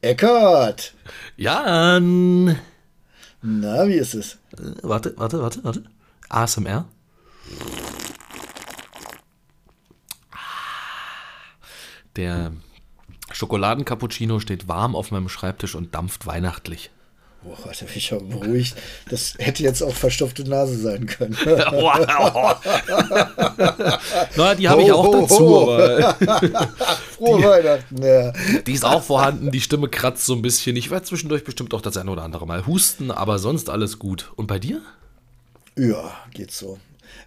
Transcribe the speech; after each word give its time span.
Eckart! 0.00 0.94
Jan! 1.36 2.56
Na, 3.42 3.88
wie 3.88 3.94
ist 3.94 4.14
es? 4.14 4.38
Äh, 4.56 4.74
warte, 4.82 5.14
warte, 5.16 5.42
warte, 5.42 5.64
warte. 5.64 5.82
ASMR. 6.28 6.84
Der 12.14 12.52
Schokoladencappuccino 13.32 14.38
steht 14.38 14.68
warm 14.68 14.94
auf 14.94 15.10
meinem 15.10 15.28
Schreibtisch 15.28 15.74
und 15.74 15.94
dampft 15.94 16.26
weihnachtlich. 16.26 16.90
Boah, 17.42 17.56
Alter, 17.66 17.86
bin 17.86 17.96
ich 17.96 18.12
aber 18.12 18.22
beruhigt. 18.22 18.76
Das 19.10 19.34
hätte 19.38 19.62
jetzt 19.64 19.82
auch 19.82 19.94
verstopfte 19.94 20.48
Nase 20.48 20.76
sein 20.78 21.06
können. 21.06 21.36
Na, 24.36 24.54
die 24.54 24.68
habe 24.68 24.82
ich 24.82 24.92
auch 24.92 25.10
dazu. 25.12 25.68
Frohe 27.18 27.42
Weihnachten, 27.42 28.02
ja. 28.02 28.32
die 28.66 28.72
ist 28.72 28.84
auch 28.84 29.02
vorhanden. 29.02 29.50
Die 29.50 29.60
Stimme 29.60 29.88
kratzt 29.88 30.24
so 30.24 30.34
ein 30.34 30.42
bisschen. 30.42 30.76
Ich 30.76 30.90
werde 30.90 31.04
zwischendurch 31.04 31.44
bestimmt 31.44 31.74
auch 31.74 31.82
das 31.82 31.96
eine 31.96 32.10
oder 32.10 32.22
andere 32.22 32.46
Mal 32.46 32.66
husten, 32.66 33.10
aber 33.10 33.38
sonst 33.38 33.68
alles 33.70 33.98
gut. 33.98 34.32
Und 34.36 34.46
bei 34.46 34.58
dir? 34.58 34.80
Ja, 35.76 36.12
geht 36.32 36.52
so. 36.52 36.78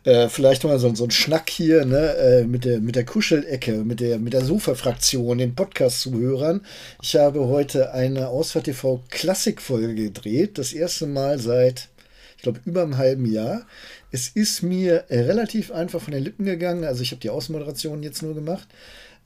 Äh, 0.03 0.29
vielleicht 0.29 0.63
mal 0.63 0.79
so, 0.79 0.93
so 0.95 1.03
ein 1.03 1.11
Schnack 1.11 1.49
hier 1.49 1.85
ne, 1.85 2.15
äh, 2.15 2.43
mit, 2.43 2.65
der, 2.65 2.79
mit 2.79 2.95
der 2.95 3.05
Kuschelecke, 3.05 3.83
mit 3.83 3.99
der, 3.99 4.17
mit 4.17 4.33
der 4.33 4.43
Sofa-Fraktion, 4.43 5.37
den 5.37 5.53
Podcast-Zuhörern. 5.53 6.61
Ich 7.01 7.15
habe 7.15 7.47
heute 7.47 7.93
eine 7.93 8.29
Ausfahrt 8.29 8.65
TV 8.65 9.03
Klassik-Folge 9.09 9.93
gedreht. 9.95 10.57
Das 10.57 10.73
erste 10.73 11.05
Mal 11.05 11.39
seit, 11.39 11.89
ich 12.37 12.43
glaube, 12.43 12.61
über 12.65 12.81
einem 12.83 12.97
halben 12.97 13.31
Jahr. 13.31 13.65
Es 14.11 14.27
ist 14.27 14.63
mir 14.63 15.05
äh, 15.09 15.19
relativ 15.19 15.71
einfach 15.71 16.01
von 16.01 16.13
den 16.13 16.23
Lippen 16.23 16.45
gegangen. 16.45 16.83
Also 16.83 17.03
ich 17.03 17.11
habe 17.11 17.21
die 17.21 17.29
Außenmoderation 17.29 18.01
jetzt 18.01 18.23
nur 18.23 18.33
gemacht. 18.33 18.67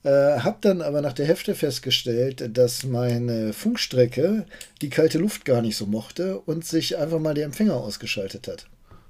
Äh, 0.06 0.38
habe 0.38 0.58
dann 0.60 0.82
aber 0.82 1.00
nach 1.00 1.14
der 1.14 1.26
Hälfte 1.26 1.56
festgestellt, 1.56 2.56
dass 2.56 2.84
meine 2.84 3.52
Funkstrecke 3.52 4.46
die 4.80 4.88
kalte 4.88 5.18
Luft 5.18 5.44
gar 5.44 5.62
nicht 5.62 5.76
so 5.76 5.84
mochte 5.84 6.38
und 6.38 6.64
sich 6.64 6.96
einfach 6.96 7.18
mal 7.18 7.34
der 7.34 7.44
Empfänger 7.44 7.74
ausgeschaltet 7.74 8.46
hat. 8.46 8.66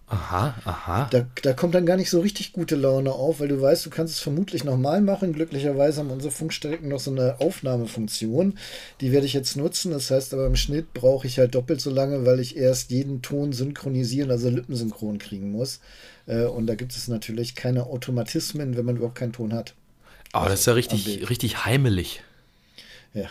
Aha, 0.06 0.54
aha. 0.64 1.08
Da, 1.10 1.26
da 1.42 1.52
kommt 1.52 1.74
dann 1.74 1.84
gar 1.84 1.98
nicht 1.98 2.08
so 2.08 2.20
richtig 2.20 2.54
gute 2.54 2.76
Laune 2.76 3.12
auf, 3.12 3.40
weil 3.40 3.48
du 3.48 3.60
weißt, 3.60 3.84
du 3.84 3.90
kannst 3.90 4.14
es 4.14 4.20
vermutlich 4.20 4.64
nochmal 4.64 5.02
machen. 5.02 5.34
Glücklicherweise 5.34 6.00
haben 6.00 6.10
unsere 6.10 6.32
Funkstrecken 6.32 6.88
noch 6.88 7.00
so 7.00 7.10
eine 7.10 7.40
Aufnahmefunktion. 7.40 8.56
Die 9.02 9.12
werde 9.12 9.26
ich 9.26 9.34
jetzt 9.34 9.58
nutzen. 9.58 9.92
Das 9.92 10.10
heißt 10.10 10.32
aber 10.32 10.46
im 10.46 10.56
Schnitt 10.56 10.94
brauche 10.94 11.26
ich 11.26 11.38
halt 11.38 11.54
doppelt 11.54 11.82
so 11.82 11.90
lange, 11.90 12.24
weil 12.24 12.40
ich 12.40 12.56
erst 12.56 12.90
jeden 12.90 13.20
Ton 13.20 13.52
synchronisieren, 13.52 14.30
also 14.30 14.48
lippensynchron 14.48 15.18
kriegen 15.18 15.50
muss. 15.50 15.80
Äh, 16.24 16.44
und 16.44 16.66
da 16.66 16.74
gibt 16.74 16.96
es 16.96 17.06
natürlich 17.06 17.54
keine 17.54 17.84
Automatismen, 17.84 18.78
wenn 18.78 18.86
man 18.86 18.96
überhaupt 18.96 19.18
keinen 19.18 19.34
Ton 19.34 19.52
hat. 19.52 19.74
Aber 20.32 20.48
das 20.48 20.60
ist 20.60 20.66
ja 20.66 20.72
richtig, 20.74 21.28
richtig 21.30 21.64
heimelig. 21.64 22.22
Ja. 23.16 23.30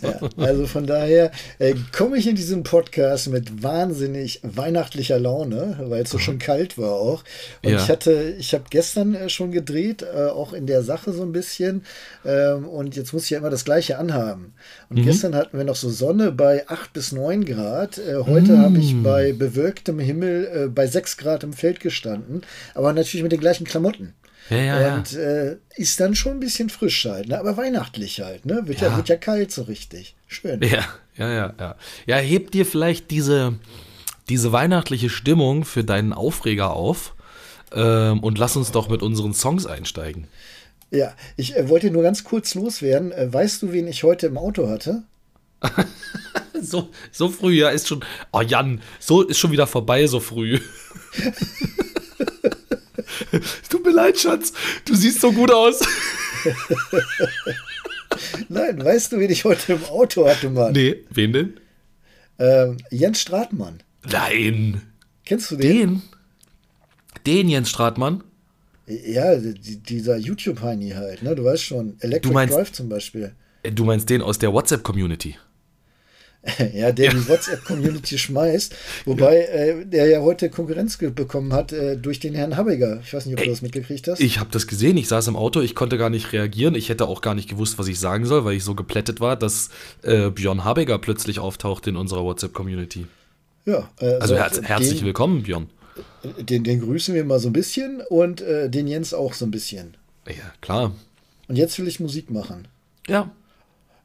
ja. 0.02 0.20
Also 0.38 0.66
von 0.66 0.86
daher 0.86 1.32
äh, 1.58 1.74
komme 1.94 2.16
ich 2.16 2.26
in 2.26 2.34
diesen 2.34 2.62
Podcast 2.62 3.28
mit 3.28 3.62
wahnsinnig 3.62 4.40
weihnachtlicher 4.42 5.18
Laune, 5.18 5.78
weil 5.82 6.04
es 6.04 6.10
so 6.10 6.18
schon 6.18 6.38
kalt 6.38 6.78
war 6.78 6.92
auch. 6.92 7.24
Und 7.62 7.72
ja. 7.72 7.76
ich 7.76 7.90
hatte, 7.90 8.34
ich 8.38 8.54
habe 8.54 8.64
gestern 8.70 9.14
äh, 9.14 9.28
schon 9.28 9.52
gedreht, 9.52 10.02
äh, 10.02 10.28
auch 10.28 10.54
in 10.54 10.66
der 10.66 10.82
Sache 10.82 11.12
so 11.12 11.22
ein 11.22 11.32
bisschen. 11.32 11.84
Ähm, 12.24 12.66
und 12.66 12.96
jetzt 12.96 13.12
muss 13.12 13.24
ich 13.24 13.30
ja 13.30 13.38
immer 13.38 13.50
das 13.50 13.66
Gleiche 13.66 13.98
anhaben. 13.98 14.54
Und 14.88 15.00
mhm. 15.00 15.04
gestern 15.04 15.34
hatten 15.34 15.58
wir 15.58 15.64
noch 15.64 15.76
so 15.76 15.90
Sonne 15.90 16.32
bei 16.32 16.66
8 16.68 16.94
bis 16.94 17.12
9 17.12 17.44
Grad. 17.44 17.98
Äh, 17.98 18.14
heute 18.24 18.52
mhm. 18.52 18.62
habe 18.62 18.78
ich 18.78 19.02
bei 19.02 19.34
bewölktem 19.34 19.98
Himmel 19.98 20.48
äh, 20.54 20.68
bei 20.68 20.86
6 20.86 21.18
Grad 21.18 21.44
im 21.44 21.52
Feld 21.52 21.80
gestanden, 21.80 22.40
aber 22.74 22.94
natürlich 22.94 23.22
mit 23.22 23.32
den 23.32 23.40
gleichen 23.40 23.66
Klamotten. 23.66 24.14
Ja, 24.50 24.80
ja, 24.80 24.94
und 24.96 25.12
äh, 25.12 25.56
ist 25.76 26.00
dann 26.00 26.14
schon 26.14 26.32
ein 26.32 26.40
bisschen 26.40 26.70
frisch 26.70 27.04
halt, 27.04 27.28
ne? 27.28 27.38
aber 27.38 27.56
weihnachtlich 27.56 28.20
halt, 28.20 28.46
ne? 28.46 28.62
Wird 28.66 28.80
ja. 28.80 28.96
wird 28.96 29.08
ja 29.08 29.16
kalt 29.16 29.52
so 29.52 29.62
richtig. 29.62 30.16
Schön. 30.26 30.62
Ja, 30.62 30.86
ja, 31.16 31.30
ja, 31.30 31.54
ja. 31.58 31.76
Ja, 32.06 32.16
hebt 32.16 32.54
dir 32.54 32.64
vielleicht 32.64 33.10
diese, 33.10 33.58
diese 34.28 34.52
weihnachtliche 34.52 35.10
Stimmung 35.10 35.64
für 35.64 35.84
deinen 35.84 36.12
Aufreger 36.12 36.72
auf 36.74 37.14
ähm, 37.72 38.20
und 38.20 38.38
lass 38.38 38.56
uns 38.56 38.72
doch 38.72 38.88
mit 38.88 39.02
unseren 39.02 39.34
Songs 39.34 39.66
einsteigen. 39.66 40.28
Ja, 40.90 41.14
ich 41.36 41.54
äh, 41.56 41.68
wollte 41.68 41.90
nur 41.90 42.02
ganz 42.02 42.24
kurz 42.24 42.54
loswerden. 42.54 43.12
Äh, 43.12 43.32
weißt 43.32 43.62
du, 43.62 43.72
wen 43.72 43.86
ich 43.86 44.04
heute 44.04 44.26
im 44.26 44.38
Auto 44.38 44.68
hatte? 44.70 45.02
so, 46.62 46.88
so 47.12 47.28
früh, 47.28 47.54
ja, 47.54 47.68
ist 47.68 47.88
schon. 47.88 48.04
Oh, 48.32 48.40
Jan, 48.40 48.80
so 48.98 49.22
ist 49.22 49.38
schon 49.38 49.50
wieder 49.50 49.66
vorbei, 49.66 50.06
so 50.06 50.20
früh. 50.20 50.60
Tut 53.68 53.84
mir 53.84 53.92
leid, 53.92 54.18
Schatz. 54.18 54.52
Du 54.84 54.94
siehst 54.94 55.20
so 55.20 55.32
gut 55.32 55.50
aus. 55.50 55.80
Nein, 58.48 58.84
weißt 58.84 59.12
du, 59.12 59.18
wen 59.18 59.30
ich 59.30 59.44
heute 59.44 59.74
im 59.74 59.84
Auto 59.84 60.28
hatte, 60.28 60.50
Mann? 60.50 60.72
Nee, 60.72 61.04
wen 61.10 61.32
denn? 61.32 61.60
Ähm, 62.38 62.78
Jens 62.90 63.20
Stratmann. 63.20 63.82
Nein. 64.10 64.82
Kennst 65.24 65.50
du 65.50 65.56
den? 65.56 65.76
Den? 65.76 66.02
Den 67.26 67.48
Jens 67.48 67.70
Stratmann? 67.70 68.24
Ja, 68.86 69.36
dieser 69.36 70.16
YouTube-Heini 70.16 70.90
halt, 70.90 71.22
ne? 71.22 71.34
Du 71.34 71.44
weißt 71.44 71.62
schon. 71.62 71.96
Electric 72.00 72.32
meinst, 72.32 72.54
Drive 72.54 72.72
zum 72.72 72.88
Beispiel. 72.88 73.32
Du 73.62 73.84
meinst 73.84 74.08
den 74.08 74.22
aus 74.22 74.38
der 74.38 74.52
WhatsApp-Community? 74.52 75.36
ja, 76.72 76.92
der 76.92 77.06
ja. 77.06 77.12
die 77.12 77.28
WhatsApp-Community 77.28 78.16
schmeißt. 78.16 78.74
Wobei 79.04 79.40
ja. 79.40 79.46
äh, 79.46 79.86
der 79.86 80.06
ja 80.06 80.20
heute 80.20 80.50
Konkurrenz 80.50 80.96
bekommen 80.96 81.52
hat 81.52 81.72
äh, 81.72 81.96
durch 81.96 82.20
den 82.20 82.34
Herrn 82.34 82.56
Habiger. 82.56 83.00
Ich 83.02 83.12
weiß 83.12 83.26
nicht, 83.26 83.34
ob 83.34 83.40
Ey, 83.40 83.46
du 83.46 83.52
das 83.52 83.62
mitgekriegt 83.62 84.06
hast. 84.06 84.20
Ich 84.20 84.38
habe 84.38 84.50
das 84.52 84.66
gesehen. 84.66 84.96
Ich 84.96 85.08
saß 85.08 85.26
im 85.28 85.36
Auto. 85.36 85.60
Ich 85.60 85.74
konnte 85.74 85.98
gar 85.98 86.10
nicht 86.10 86.32
reagieren. 86.32 86.74
Ich 86.74 86.88
hätte 86.88 87.08
auch 87.08 87.22
gar 87.22 87.34
nicht 87.34 87.48
gewusst, 87.48 87.78
was 87.78 87.88
ich 87.88 87.98
sagen 87.98 88.24
soll, 88.24 88.44
weil 88.44 88.54
ich 88.54 88.64
so 88.64 88.74
geplättet 88.74 89.20
war, 89.20 89.36
dass 89.36 89.70
äh, 90.02 90.30
Björn 90.30 90.64
Habiger 90.64 90.98
plötzlich 90.98 91.40
auftaucht 91.40 91.86
in 91.86 91.96
unserer 91.96 92.22
WhatsApp-Community. 92.24 93.06
Ja. 93.66 93.90
also 93.98 94.36
her 94.36 94.50
herzlich 94.62 95.00
den, 95.00 95.06
willkommen, 95.06 95.42
Björn. 95.42 95.68
Den, 96.38 96.64
den 96.64 96.80
grüßen 96.80 97.14
wir 97.14 97.24
mal 97.24 97.38
so 97.38 97.48
ein 97.48 97.52
bisschen 97.52 98.00
und 98.08 98.40
äh, 98.40 98.70
den 98.70 98.86
Jens 98.86 99.12
auch 99.12 99.34
so 99.34 99.44
ein 99.44 99.50
bisschen. 99.50 99.96
Ja, 100.26 100.52
klar. 100.60 100.94
Und 101.48 101.56
jetzt 101.56 101.78
will 101.78 101.88
ich 101.88 102.00
Musik 102.00 102.30
machen. 102.30 102.68
Ja, 103.08 103.30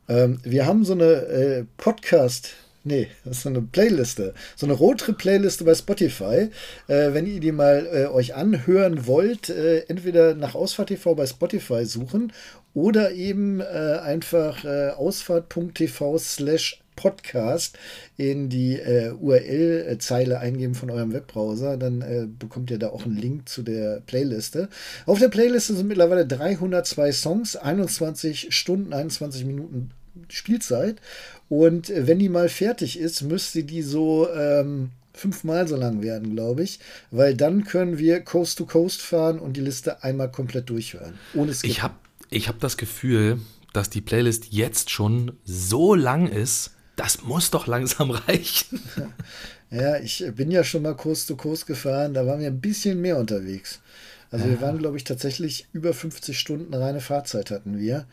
ähm, 0.08 0.40
wir 0.44 0.66
haben 0.66 0.86
so 0.86 0.94
eine 0.94 1.06
äh, 1.06 1.66
Podcast, 1.78 2.52
nee, 2.84 3.08
das 3.24 3.38
ist 3.38 3.44
so 3.44 3.50
eine 3.50 3.62
Playliste, 3.62 4.34
so 4.56 4.66
eine 4.66 4.74
Roadtrip-Playliste 4.74 5.64
bei 5.64 5.76
Spotify. 5.76 6.50
Äh, 6.88 7.14
wenn 7.14 7.26
ihr 7.26 7.40
die 7.40 7.52
mal 7.52 7.88
äh, 7.92 8.06
euch 8.08 8.36
anhören 8.36 9.08
wollt, 9.08 9.50
äh, 9.50 9.80
entweder 9.88 10.36
nach 10.36 10.56
Ausfahrt 10.56 10.90
TV 10.90 11.16
bei 11.16 11.26
Spotify 11.26 11.86
suchen 11.86 12.34
oder 12.74 13.12
eben 13.12 13.62
äh, 13.62 14.00
einfach 14.04 14.66
äh, 14.66 14.90
ausfahrt.tv 14.90 16.18
slash 16.18 16.83
Podcast 16.96 17.78
in 18.18 18.50
die 18.50 18.80
äh, 18.80 19.12
URL-Zeile 19.12 20.40
eingeben 20.40 20.76
von 20.76 20.90
eurem 20.90 21.14
Webbrowser, 21.14 21.78
dann 21.78 22.02
äh, 22.02 22.28
bekommt 22.28 22.72
ihr 22.72 22.80
da 22.80 22.90
auch 22.90 23.06
einen 23.06 23.18
Link 23.18 23.50
zu 23.50 23.64
der 23.64 24.02
Playliste. 24.02 24.70
Auf 25.06 25.20
der 25.20 25.30
Playliste 25.30 25.76
sind 25.76 25.88
mittlerweile 25.88 26.26
302 26.26 27.12
Songs, 27.12 27.56
21 27.56 28.56
Stunden, 28.56 28.94
21 28.94 29.46
Minuten 29.46 29.92
Spielzeit. 30.30 30.98
Und 31.50 31.90
äh, 31.90 32.08
wenn 32.08 32.20
die 32.20 32.30
mal 32.30 32.50
fertig 32.50 33.00
ist, 33.00 33.22
müsste 33.22 33.64
die 33.64 33.82
so 33.82 34.28
ähm, 34.34 34.92
fünfmal 35.14 35.68
so 35.68 35.76
lang 35.76 36.02
werden, 36.02 36.36
glaube 36.36 36.64
ich, 36.64 36.80
weil 37.12 37.36
dann 37.36 37.64
können 37.64 37.98
wir 37.98 38.22
Coast 38.22 38.58
to 38.58 38.66
Coast 38.66 39.02
fahren 39.02 39.40
und 39.40 39.58
die 39.58 39.62
Liste 39.62 40.04
einmal 40.04 40.32
komplett 40.32 40.70
durchhören. 40.70 41.14
Ohne. 41.34 41.54
Ich 41.62 41.84
habe 41.84 41.96
ich 42.30 42.48
hab 42.48 42.60
das 42.60 42.78
Gefühl, 42.78 43.40
dass 43.74 43.90
die 43.90 44.02
Playlist 44.02 44.48
jetzt 44.52 44.90
schon 44.90 45.34
so 45.44 45.96
lang 45.96 46.28
ist, 46.28 46.72
das 46.96 47.24
muss 47.24 47.52
doch 47.52 47.68
langsam 47.68 48.12
reichen. 48.28 48.82
Ja, 49.70 49.98
ich 49.98 50.24
bin 50.36 50.52
ja 50.52 50.64
schon 50.64 50.84
mal 50.84 50.96
Kurs 50.96 51.26
zu 51.26 51.36
Kurs 51.36 51.66
gefahren, 51.66 52.14
da 52.14 52.26
waren 52.28 52.40
wir 52.40 52.48
ein 52.48 52.62
bisschen 52.62 53.02
mehr 53.02 53.18
unterwegs. 53.18 53.80
Also 54.32 54.46
ja. 54.46 54.52
wir 54.52 54.62
waren, 54.62 54.78
glaube 54.78 54.98
ich, 54.98 55.04
tatsächlich 55.04 55.68
über 55.74 55.94
50 55.94 56.38
Stunden 56.38 56.74
reine 56.74 57.02
Fahrzeit 57.02 57.52
hatten 57.52 57.78
wir. 57.78 58.06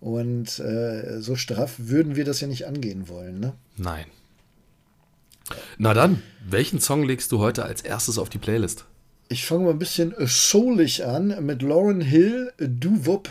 Und 0.00 0.58
äh, 0.58 1.20
so 1.20 1.36
straff 1.36 1.74
würden 1.78 2.16
wir 2.16 2.24
das 2.24 2.40
ja 2.40 2.48
nicht 2.48 2.66
angehen 2.66 3.08
wollen, 3.08 3.38
ne? 3.38 3.52
Nein. 3.76 4.06
Na 5.78 5.94
dann, 5.94 6.22
welchen 6.48 6.80
Song 6.80 7.04
legst 7.04 7.32
du 7.32 7.38
heute 7.38 7.64
als 7.64 7.82
erstes 7.82 8.18
auf 8.18 8.28
die 8.28 8.38
Playlist? 8.38 8.86
Ich 9.28 9.46
fange 9.46 9.64
mal 9.64 9.70
ein 9.70 9.78
bisschen 9.78 10.14
soulig 10.18 11.04
an 11.04 11.44
mit 11.44 11.62
Lauren 11.62 12.00
Hill, 12.00 12.52
Du 12.58 13.06
Wupp. 13.06 13.28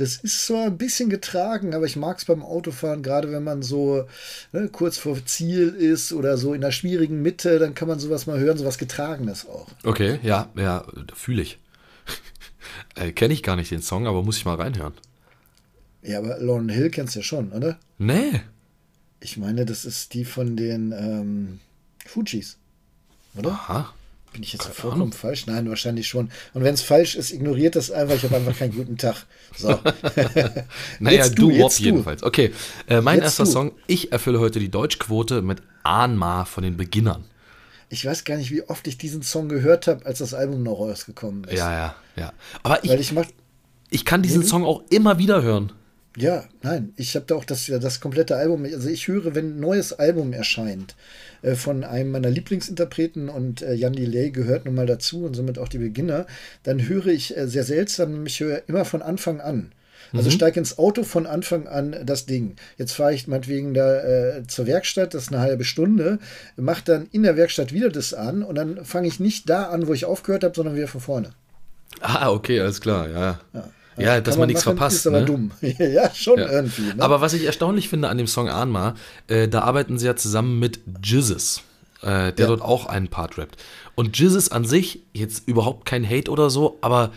Das 0.00 0.16
ist 0.16 0.46
zwar 0.46 0.64
ein 0.64 0.78
bisschen 0.78 1.10
getragen, 1.10 1.74
aber 1.74 1.84
ich 1.84 1.94
mag 1.94 2.16
es 2.16 2.24
beim 2.24 2.42
Autofahren, 2.42 3.02
gerade 3.02 3.30
wenn 3.30 3.44
man 3.44 3.60
so 3.60 4.06
ne, 4.50 4.70
kurz 4.72 4.96
vor 4.96 5.26
Ziel 5.26 5.68
ist 5.68 6.14
oder 6.14 6.38
so 6.38 6.54
in 6.54 6.62
der 6.62 6.72
schwierigen 6.72 7.20
Mitte, 7.20 7.58
dann 7.58 7.74
kann 7.74 7.86
man 7.86 7.98
sowas 7.98 8.26
mal 8.26 8.38
hören, 8.38 8.56
sowas 8.56 8.78
Getragenes 8.78 9.46
auch. 9.46 9.66
Okay, 9.84 10.18
ja, 10.22 10.48
ja, 10.56 10.86
fühle 11.14 11.42
ich. 11.42 11.58
äh, 12.94 13.12
Kenne 13.12 13.34
ich 13.34 13.42
gar 13.42 13.56
nicht 13.56 13.70
den 13.70 13.82
Song, 13.82 14.06
aber 14.06 14.22
muss 14.22 14.38
ich 14.38 14.46
mal 14.46 14.54
reinhören. 14.54 14.94
Ja, 16.02 16.16
aber 16.16 16.38
Lauren 16.38 16.70
Hill 16.70 16.88
kennst 16.88 17.14
du 17.14 17.18
ja 17.18 17.22
schon, 17.22 17.52
oder? 17.52 17.78
Nee. 17.98 18.40
Ich 19.20 19.36
meine, 19.36 19.66
das 19.66 19.84
ist 19.84 20.14
die 20.14 20.24
von 20.24 20.56
den 20.56 20.92
ähm, 20.92 21.60
Fujis, 22.06 22.56
oder? 23.36 23.50
Aha. 23.50 23.94
Bin 24.32 24.42
ich 24.44 24.52
jetzt 24.52 24.62
Keine 24.62 24.74
vollkommen 24.74 25.02
Ahnung. 25.02 25.12
falsch? 25.12 25.46
Nein, 25.46 25.68
wahrscheinlich 25.68 26.06
schon. 26.06 26.30
Und 26.54 26.62
wenn 26.62 26.74
es 26.74 26.82
falsch 26.82 27.16
ist, 27.16 27.32
ignoriert 27.32 27.74
das 27.74 27.90
einfach. 27.90 28.14
Ich 28.14 28.22
habe 28.22 28.36
einfach 28.36 28.56
keinen 28.56 28.74
guten 28.74 28.96
Tag. 28.96 29.26
So. 29.56 29.68
naja, 31.00 31.24
jetzt 31.24 31.36
du, 31.36 31.50
jetzt 31.50 31.80
jedenfalls. 31.80 32.22
Okay, 32.22 32.52
äh, 32.88 33.00
mein 33.00 33.16
jetzt 33.16 33.24
erster 33.24 33.44
du. 33.44 33.50
Song. 33.50 33.72
Ich 33.88 34.12
erfülle 34.12 34.38
heute 34.38 34.60
die 34.60 34.70
Deutschquote 34.70 35.42
mit 35.42 35.62
Ahnma 35.82 36.44
von 36.44 36.62
den 36.62 36.76
Beginnern. 36.76 37.24
Ich 37.88 38.04
weiß 38.04 38.22
gar 38.24 38.36
nicht, 38.36 38.52
wie 38.52 38.62
oft 38.62 38.86
ich 38.86 38.98
diesen 38.98 39.22
Song 39.22 39.48
gehört 39.48 39.88
habe, 39.88 40.06
als 40.06 40.18
das 40.18 40.32
Album 40.32 40.62
noch 40.62 40.78
rausgekommen 40.78 41.44
ist. 41.44 41.58
Ja, 41.58 41.72
ja, 41.72 41.94
ja. 42.14 42.32
Aber 42.62 42.84
ich, 42.84 42.92
ich, 42.92 43.12
ich 43.90 44.04
kann 44.04 44.22
diesen 44.22 44.42
mhm. 44.42 44.46
Song 44.46 44.64
auch 44.64 44.82
immer 44.90 45.18
wieder 45.18 45.42
hören. 45.42 45.72
Ja, 46.16 46.44
nein, 46.62 46.92
ich 46.96 47.14
habe 47.14 47.26
da 47.26 47.36
auch 47.36 47.44
das, 47.44 47.66
das 47.66 48.00
komplette 48.00 48.36
Album. 48.36 48.64
Also 48.64 48.88
ich 48.88 49.06
höre, 49.06 49.34
wenn 49.34 49.56
ein 49.56 49.60
neues 49.60 49.92
Album 49.92 50.32
erscheint 50.32 50.96
äh, 51.42 51.54
von 51.54 51.84
einem 51.84 52.10
meiner 52.10 52.30
Lieblingsinterpreten 52.30 53.28
und 53.28 53.62
äh, 53.62 53.74
Jan 53.74 53.92
Delay 53.92 54.30
gehört 54.30 54.64
nun 54.64 54.74
mal 54.74 54.86
dazu 54.86 55.24
und 55.24 55.34
somit 55.34 55.58
auch 55.58 55.68
die 55.68 55.78
Beginner, 55.78 56.26
dann 56.64 56.88
höre 56.88 57.06
ich 57.06 57.36
äh, 57.36 57.46
sehr 57.46 57.62
seltsam, 57.62 58.26
ich 58.26 58.40
höre 58.40 58.62
immer 58.68 58.84
von 58.84 59.02
Anfang 59.02 59.40
an. 59.40 59.72
Also 60.12 60.28
mhm. 60.28 60.34
steige 60.34 60.58
ins 60.58 60.78
Auto 60.78 61.04
von 61.04 61.26
Anfang 61.26 61.68
an 61.68 61.94
das 62.04 62.26
Ding. 62.26 62.56
Jetzt 62.76 62.92
fahre 62.92 63.14
ich 63.14 63.28
meinetwegen 63.28 63.74
da 63.74 64.00
äh, 64.00 64.46
zur 64.48 64.66
Werkstatt, 64.66 65.14
das 65.14 65.24
ist 65.24 65.32
eine 65.32 65.40
halbe 65.40 65.62
Stunde, 65.62 66.18
mache 66.56 66.82
dann 66.84 67.08
in 67.12 67.22
der 67.22 67.36
Werkstatt 67.36 67.72
wieder 67.72 67.90
das 67.90 68.14
an 68.14 68.42
und 68.42 68.56
dann 68.56 68.84
fange 68.84 69.06
ich 69.06 69.20
nicht 69.20 69.48
da 69.48 69.64
an, 69.64 69.86
wo 69.86 69.94
ich 69.94 70.06
aufgehört 70.06 70.42
habe, 70.42 70.56
sondern 70.56 70.74
wieder 70.74 70.88
von 70.88 71.00
vorne. 71.00 71.30
Ah, 72.00 72.30
okay, 72.30 72.60
alles 72.60 72.80
klar, 72.80 73.08
ja. 73.08 73.40
ja. 73.52 73.68
Ja, 74.00 74.20
dass 74.20 74.34
man, 74.34 74.40
man 74.40 74.48
nichts 74.48 74.64
machen, 74.64 74.76
verpasst. 74.76 74.96
Ist 74.96 75.06
aber 75.06 75.20
ne? 75.20 75.26
dumm. 75.26 75.50
ja, 75.60 76.14
schon 76.14 76.38
ja. 76.38 76.50
irgendwie. 76.50 76.82
Ne? 76.94 77.02
Aber 77.02 77.20
was 77.20 77.32
ich 77.32 77.44
erstaunlich 77.44 77.88
finde 77.88 78.08
an 78.08 78.18
dem 78.18 78.26
Song 78.26 78.48
Anma, 78.48 78.94
äh, 79.28 79.48
da 79.48 79.62
arbeiten 79.62 79.98
sie 79.98 80.06
ja 80.06 80.16
zusammen 80.16 80.58
mit 80.58 80.80
Jizzes, 81.02 81.62
äh, 82.02 82.32
der 82.32 82.34
ja. 82.38 82.46
dort 82.46 82.62
auch 82.62 82.86
einen 82.86 83.08
Part 83.08 83.38
rappt. 83.38 83.56
Und 83.94 84.18
Jizzes 84.18 84.50
an 84.50 84.64
sich, 84.64 85.02
jetzt 85.12 85.46
überhaupt 85.48 85.84
kein 85.86 86.08
Hate 86.08 86.30
oder 86.30 86.50
so, 86.50 86.78
aber 86.80 87.10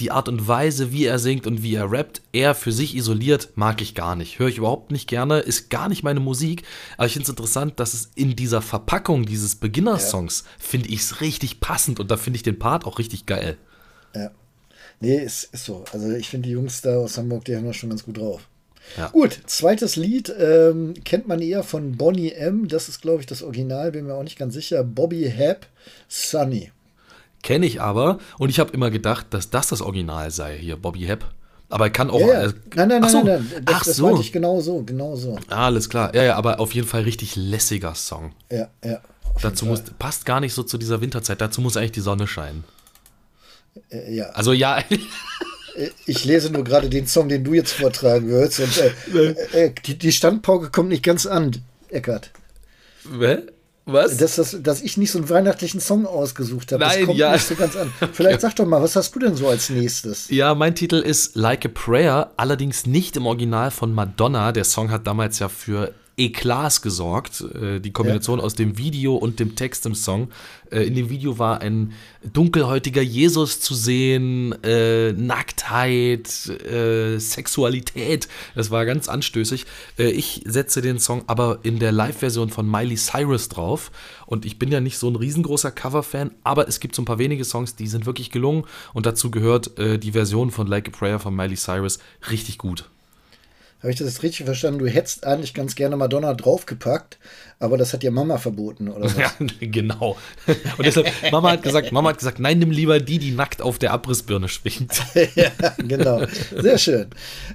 die 0.00 0.10
Art 0.10 0.28
und 0.28 0.48
Weise, 0.48 0.92
wie 0.92 1.04
er 1.04 1.18
singt 1.18 1.46
und 1.46 1.62
wie 1.62 1.76
er 1.76 1.90
rappt, 1.90 2.20
er 2.32 2.54
für 2.54 2.72
sich 2.72 2.96
isoliert, 2.96 3.50
mag 3.54 3.80
ich 3.80 3.94
gar 3.94 4.16
nicht. 4.16 4.38
Höre 4.38 4.48
ich 4.48 4.58
überhaupt 4.58 4.90
nicht 4.90 5.08
gerne, 5.08 5.38
ist 5.38 5.70
gar 5.70 5.88
nicht 5.88 6.02
meine 6.02 6.20
Musik. 6.20 6.64
Aber 6.96 7.06
ich 7.06 7.12
finde 7.12 7.24
es 7.24 7.30
interessant, 7.30 7.78
dass 7.78 7.94
es 7.94 8.10
in 8.16 8.34
dieser 8.34 8.60
Verpackung 8.60 9.24
dieses 9.24 9.54
Beginner-Songs, 9.54 10.44
ja. 10.44 10.50
finde 10.58 10.88
ich 10.88 11.00
es 11.00 11.20
richtig 11.20 11.60
passend 11.60 12.00
und 12.00 12.10
da 12.10 12.16
finde 12.16 12.38
ich 12.38 12.42
den 12.42 12.58
Part 12.58 12.86
auch 12.86 12.98
richtig 12.98 13.26
geil. 13.26 13.56
Ja. 14.14 14.30
Nee, 15.00 15.16
ist, 15.16 15.44
ist 15.52 15.64
so. 15.64 15.84
Also 15.92 16.10
ich 16.12 16.28
finde 16.28 16.48
die 16.48 16.54
Jungs 16.54 16.80
da 16.82 16.96
aus 16.96 17.18
Hamburg, 17.18 17.44
die 17.44 17.56
haben 17.56 17.66
das 17.66 17.76
schon 17.76 17.90
ganz 17.90 18.04
gut 18.04 18.18
drauf. 18.18 18.48
Ja. 18.96 19.08
Gut, 19.08 19.38
zweites 19.46 19.96
Lied 19.96 20.32
ähm, 20.38 20.94
kennt 21.04 21.26
man 21.26 21.40
eher 21.40 21.62
von 21.62 21.96
Bonnie 21.96 22.32
M. 22.32 22.68
Das 22.68 22.88
ist, 22.88 23.00
glaube 23.00 23.20
ich, 23.20 23.26
das 23.26 23.42
Original, 23.42 23.92
bin 23.92 24.06
mir 24.06 24.14
auch 24.14 24.22
nicht 24.22 24.38
ganz 24.38 24.54
sicher. 24.54 24.84
Bobby 24.84 25.30
Hap, 25.30 25.66
Sunny. 26.08 26.70
Kenne 27.42 27.66
ich 27.66 27.80
aber 27.80 28.18
und 28.38 28.48
ich 28.50 28.60
habe 28.60 28.72
immer 28.72 28.90
gedacht, 28.90 29.26
dass 29.30 29.50
das 29.50 29.68
das 29.68 29.82
Original 29.82 30.30
sei, 30.30 30.56
hier, 30.58 30.76
Bobby 30.76 31.02
Hap. 31.06 31.24
Aber 31.68 31.86
er 31.86 31.90
kann 31.90 32.10
auch. 32.10 32.20
Ja, 32.20 32.44
ja. 32.44 32.52
Nein, 32.74 32.88
nein, 32.88 33.00
nein, 33.00 33.10
so. 33.10 33.22
nein, 33.22 33.50
nein. 33.52 33.64
Das, 33.64 33.74
Ach 33.74 33.84
das 33.84 33.96
so. 33.96 34.20
ich 34.20 34.32
genau 34.32 34.60
so, 34.60 34.82
genau 34.82 35.16
so. 35.16 35.38
alles 35.48 35.88
klar. 35.88 36.14
Ja, 36.14 36.22
ja, 36.22 36.36
aber 36.36 36.60
auf 36.60 36.74
jeden 36.74 36.86
Fall 36.86 37.02
richtig 37.02 37.36
lässiger 37.36 37.94
Song. 37.94 38.32
Ja, 38.50 38.68
ja. 38.84 39.00
Dazu 39.42 39.66
muss, 39.66 39.82
passt 39.98 40.26
gar 40.26 40.40
nicht 40.40 40.54
so 40.54 40.62
zu 40.62 40.78
dieser 40.78 41.00
Winterzeit. 41.00 41.40
Dazu 41.40 41.60
muss 41.60 41.76
eigentlich 41.76 41.92
die 41.92 42.00
Sonne 42.00 42.26
scheinen. 42.26 42.64
Äh, 43.90 44.14
ja. 44.14 44.26
Also 44.30 44.52
ja. 44.52 44.82
Äh, 45.76 45.90
ich 46.06 46.24
lese 46.24 46.50
nur 46.50 46.62
gerade 46.62 46.88
den 46.88 47.08
Song, 47.08 47.28
den 47.28 47.42
du 47.42 47.52
jetzt 47.52 47.72
vortragen 47.72 48.28
wirst. 48.28 48.60
Und 48.60 48.78
äh, 48.78 49.64
äh, 49.64 49.72
die, 49.84 49.98
die 49.98 50.12
Standpauke 50.12 50.70
kommt 50.70 50.88
nicht 50.88 51.02
ganz 51.02 51.26
an, 51.26 51.50
Eckart. 51.88 52.30
Was? 53.86 54.16
Dass, 54.16 54.36
das, 54.36 54.56
dass 54.62 54.80
ich 54.80 54.96
nicht 54.96 55.10
so 55.10 55.18
einen 55.18 55.28
weihnachtlichen 55.28 55.80
Song 55.80 56.06
ausgesucht 56.06 56.72
habe. 56.72 56.84
Nein, 56.84 56.98
das 57.00 57.06
kommt 57.06 57.18
ja. 57.18 57.32
nicht 57.32 57.46
so 57.46 57.54
ganz 57.54 57.76
an. 57.76 57.92
Vielleicht 58.12 58.40
sag 58.40 58.56
doch 58.56 58.64
mal, 58.64 58.80
was 58.80 58.96
hast 58.96 59.14
du 59.14 59.18
denn 59.18 59.36
so 59.36 59.46
als 59.48 59.68
nächstes? 59.68 60.30
Ja, 60.30 60.54
mein 60.54 60.74
Titel 60.74 60.96
ist 60.96 61.36
Like 61.36 61.66
a 61.66 61.68
Prayer, 61.68 62.30
allerdings 62.38 62.86
nicht 62.86 63.16
im 63.16 63.26
Original 63.26 63.70
von 63.70 63.92
Madonna. 63.92 64.52
Der 64.52 64.64
Song 64.64 64.90
hat 64.90 65.06
damals 65.06 65.38
ja 65.38 65.50
für 65.50 65.92
Eklas 66.16 66.82
gesorgt. 66.82 67.40
Äh, 67.40 67.80
die 67.80 67.92
Kombination 67.92 68.38
ja. 68.38 68.44
aus 68.44 68.54
dem 68.54 68.78
Video 68.78 69.16
und 69.16 69.40
dem 69.40 69.56
Text 69.56 69.86
im 69.86 69.94
Song. 69.94 70.28
Äh, 70.70 70.82
in 70.82 70.94
dem 70.94 71.10
Video 71.10 71.38
war 71.38 71.60
ein 71.60 71.92
dunkelhäutiger 72.32 73.02
Jesus 73.02 73.60
zu 73.60 73.74
sehen, 73.74 74.52
äh, 74.62 75.12
Nacktheit, 75.12 76.48
äh, 76.48 77.18
Sexualität. 77.18 78.28
Das 78.54 78.70
war 78.70 78.84
ganz 78.86 79.08
anstößig. 79.08 79.66
Äh, 79.98 80.10
ich 80.10 80.42
setze 80.46 80.80
den 80.80 80.98
Song 80.98 81.24
aber 81.26 81.60
in 81.62 81.78
der 81.78 81.92
Live-Version 81.92 82.50
von 82.50 82.70
Miley 82.70 82.96
Cyrus 82.96 83.48
drauf. 83.48 83.90
Und 84.26 84.44
ich 84.44 84.58
bin 84.58 84.70
ja 84.70 84.80
nicht 84.80 84.98
so 84.98 85.08
ein 85.08 85.16
riesengroßer 85.16 85.70
Cover-Fan, 85.70 86.30
aber 86.44 86.68
es 86.68 86.80
gibt 86.80 86.94
so 86.94 87.02
ein 87.02 87.04
paar 87.04 87.18
wenige 87.18 87.44
Songs, 87.44 87.76
die 87.76 87.86
sind 87.86 88.06
wirklich 88.06 88.30
gelungen. 88.30 88.64
Und 88.92 89.06
dazu 89.06 89.30
gehört 89.30 89.78
äh, 89.78 89.98
die 89.98 90.12
Version 90.12 90.50
von 90.50 90.66
Like 90.66 90.88
a 90.88 90.90
Prayer 90.90 91.18
von 91.18 91.34
Miley 91.34 91.56
Cyrus 91.56 91.98
richtig 92.30 92.58
gut. 92.58 92.90
Habe 93.84 93.92
ich 93.92 93.98
das 93.98 94.08
jetzt 94.08 94.22
richtig 94.22 94.46
verstanden? 94.46 94.78
Du 94.78 94.86
hättest 94.86 95.26
eigentlich 95.26 95.52
ganz 95.52 95.74
gerne 95.74 95.94
Madonna 95.98 96.32
draufgepackt, 96.32 97.18
aber 97.58 97.76
das 97.76 97.92
hat 97.92 98.02
dir 98.02 98.10
Mama 98.10 98.38
verboten, 98.38 98.88
oder 98.88 99.04
was? 99.04 99.14
Ja, 99.18 99.30
genau. 99.60 100.16
Und 100.78 100.86
deshalb, 100.86 101.06
Mama 101.30 101.50
hat 101.50 101.62
gesagt, 101.62 101.92
Mama 101.92 102.08
hat 102.08 102.16
gesagt, 102.16 102.38
nein, 102.38 102.60
nimm 102.60 102.70
lieber 102.70 102.98
die, 102.98 103.18
die 103.18 103.30
nackt 103.30 103.60
auf 103.60 103.78
der 103.78 103.92
Abrissbirne 103.92 104.48
schwingt. 104.48 105.02
ja, 105.34 105.50
genau. 105.86 106.22
Sehr 106.56 106.78
schön. 106.78 107.08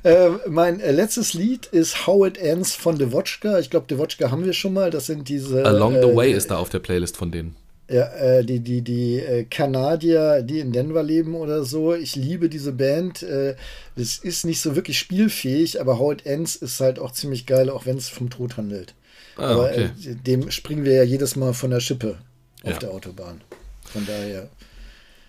Äh, 0.03 0.29
mein 0.47 0.77
letztes 0.77 1.33
Lied 1.33 1.65
ist 1.65 2.05
How 2.05 2.27
It 2.27 2.37
Ends 2.37 2.75
von 2.75 2.99
Devotchka. 2.99 3.57
Ich 3.57 3.71
glaube, 3.71 3.87
Devotchka 3.87 4.29
haben 4.29 4.45
wir 4.45 4.53
schon 4.53 4.75
mal. 4.75 4.91
Das 4.91 5.07
sind 5.07 5.29
diese. 5.29 5.65
Along 5.65 5.93
the 5.93 6.09
äh, 6.09 6.15
Way 6.15 6.33
ist 6.33 6.51
da 6.51 6.57
auf 6.57 6.69
der 6.69 6.77
Playlist 6.77 7.17
von 7.17 7.31
denen. 7.31 7.55
Ja, 7.89 8.03
äh, 8.13 8.45
die, 8.45 8.59
die, 8.59 8.83
die 8.83 9.18
äh, 9.18 9.45
Kanadier, 9.45 10.44
die 10.44 10.59
in 10.59 10.71
Denver 10.71 11.01
leben 11.01 11.33
oder 11.33 11.63
so. 11.63 11.95
Ich 11.95 12.15
liebe 12.15 12.47
diese 12.47 12.71
Band. 12.71 13.24
Äh, 13.24 13.56
es 13.95 14.19
ist 14.19 14.45
nicht 14.45 14.62
so 14.62 14.75
wirklich 14.75 15.00
spielfähig, 15.00 15.81
aber 15.81 15.97
How 15.97 16.13
It 16.13 16.25
Ends 16.27 16.56
ist 16.56 16.80
halt 16.81 17.00
auch 17.00 17.12
ziemlich 17.12 17.47
geil, 17.47 17.69
auch 17.69 17.88
wenn 17.88 17.97
es 17.97 18.07
vom 18.07 18.30
Tod 18.30 18.57
handelt. 18.57 18.94
Ah, 19.38 19.53
aber 19.53 19.71
okay. 19.71 19.89
äh, 20.06 20.15
dem 20.15 20.51
springen 20.51 20.86
wir 20.86 20.94
ja 20.94 21.03
jedes 21.03 21.36
Mal 21.36 21.53
von 21.53 21.71
der 21.71 21.80
Schippe 21.80 22.19
auf 22.63 22.74
ja. 22.74 22.77
der 22.77 22.91
Autobahn. 22.91 23.41
Von 23.86 24.06
daher. 24.06 24.50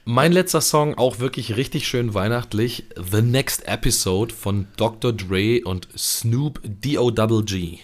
Mein 0.04 0.32
letzter 0.32 0.60
Song, 0.60 0.98
auch 0.98 1.18
wirklich 1.18 1.56
richtig 1.56 1.86
schön 1.86 2.12
weihnachtlich. 2.12 2.84
The 3.10 3.22
Next 3.22 3.66
Episode 3.68 4.34
von 4.34 4.66
Dr. 4.76 5.12
Dre 5.14 5.62
und 5.64 5.88
Snoop 5.96 6.60
D.O.G. 6.64 7.78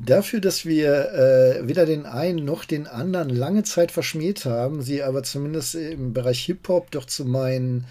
Dafür, 0.00 0.40
dass 0.40 0.64
wir 0.64 1.12
äh, 1.12 1.66
weder 1.66 1.84
den 1.84 2.06
einen 2.06 2.44
noch 2.44 2.64
den 2.64 2.86
anderen 2.86 3.30
lange 3.30 3.64
Zeit 3.64 3.90
verschmäht 3.90 4.44
haben, 4.44 4.80
sie 4.82 5.02
aber 5.02 5.24
zumindest 5.24 5.74
im 5.74 6.12
Bereich 6.12 6.44
Hip-Hop 6.44 6.92
doch 6.92 7.04
zu 7.04 7.24
meinen 7.24 7.84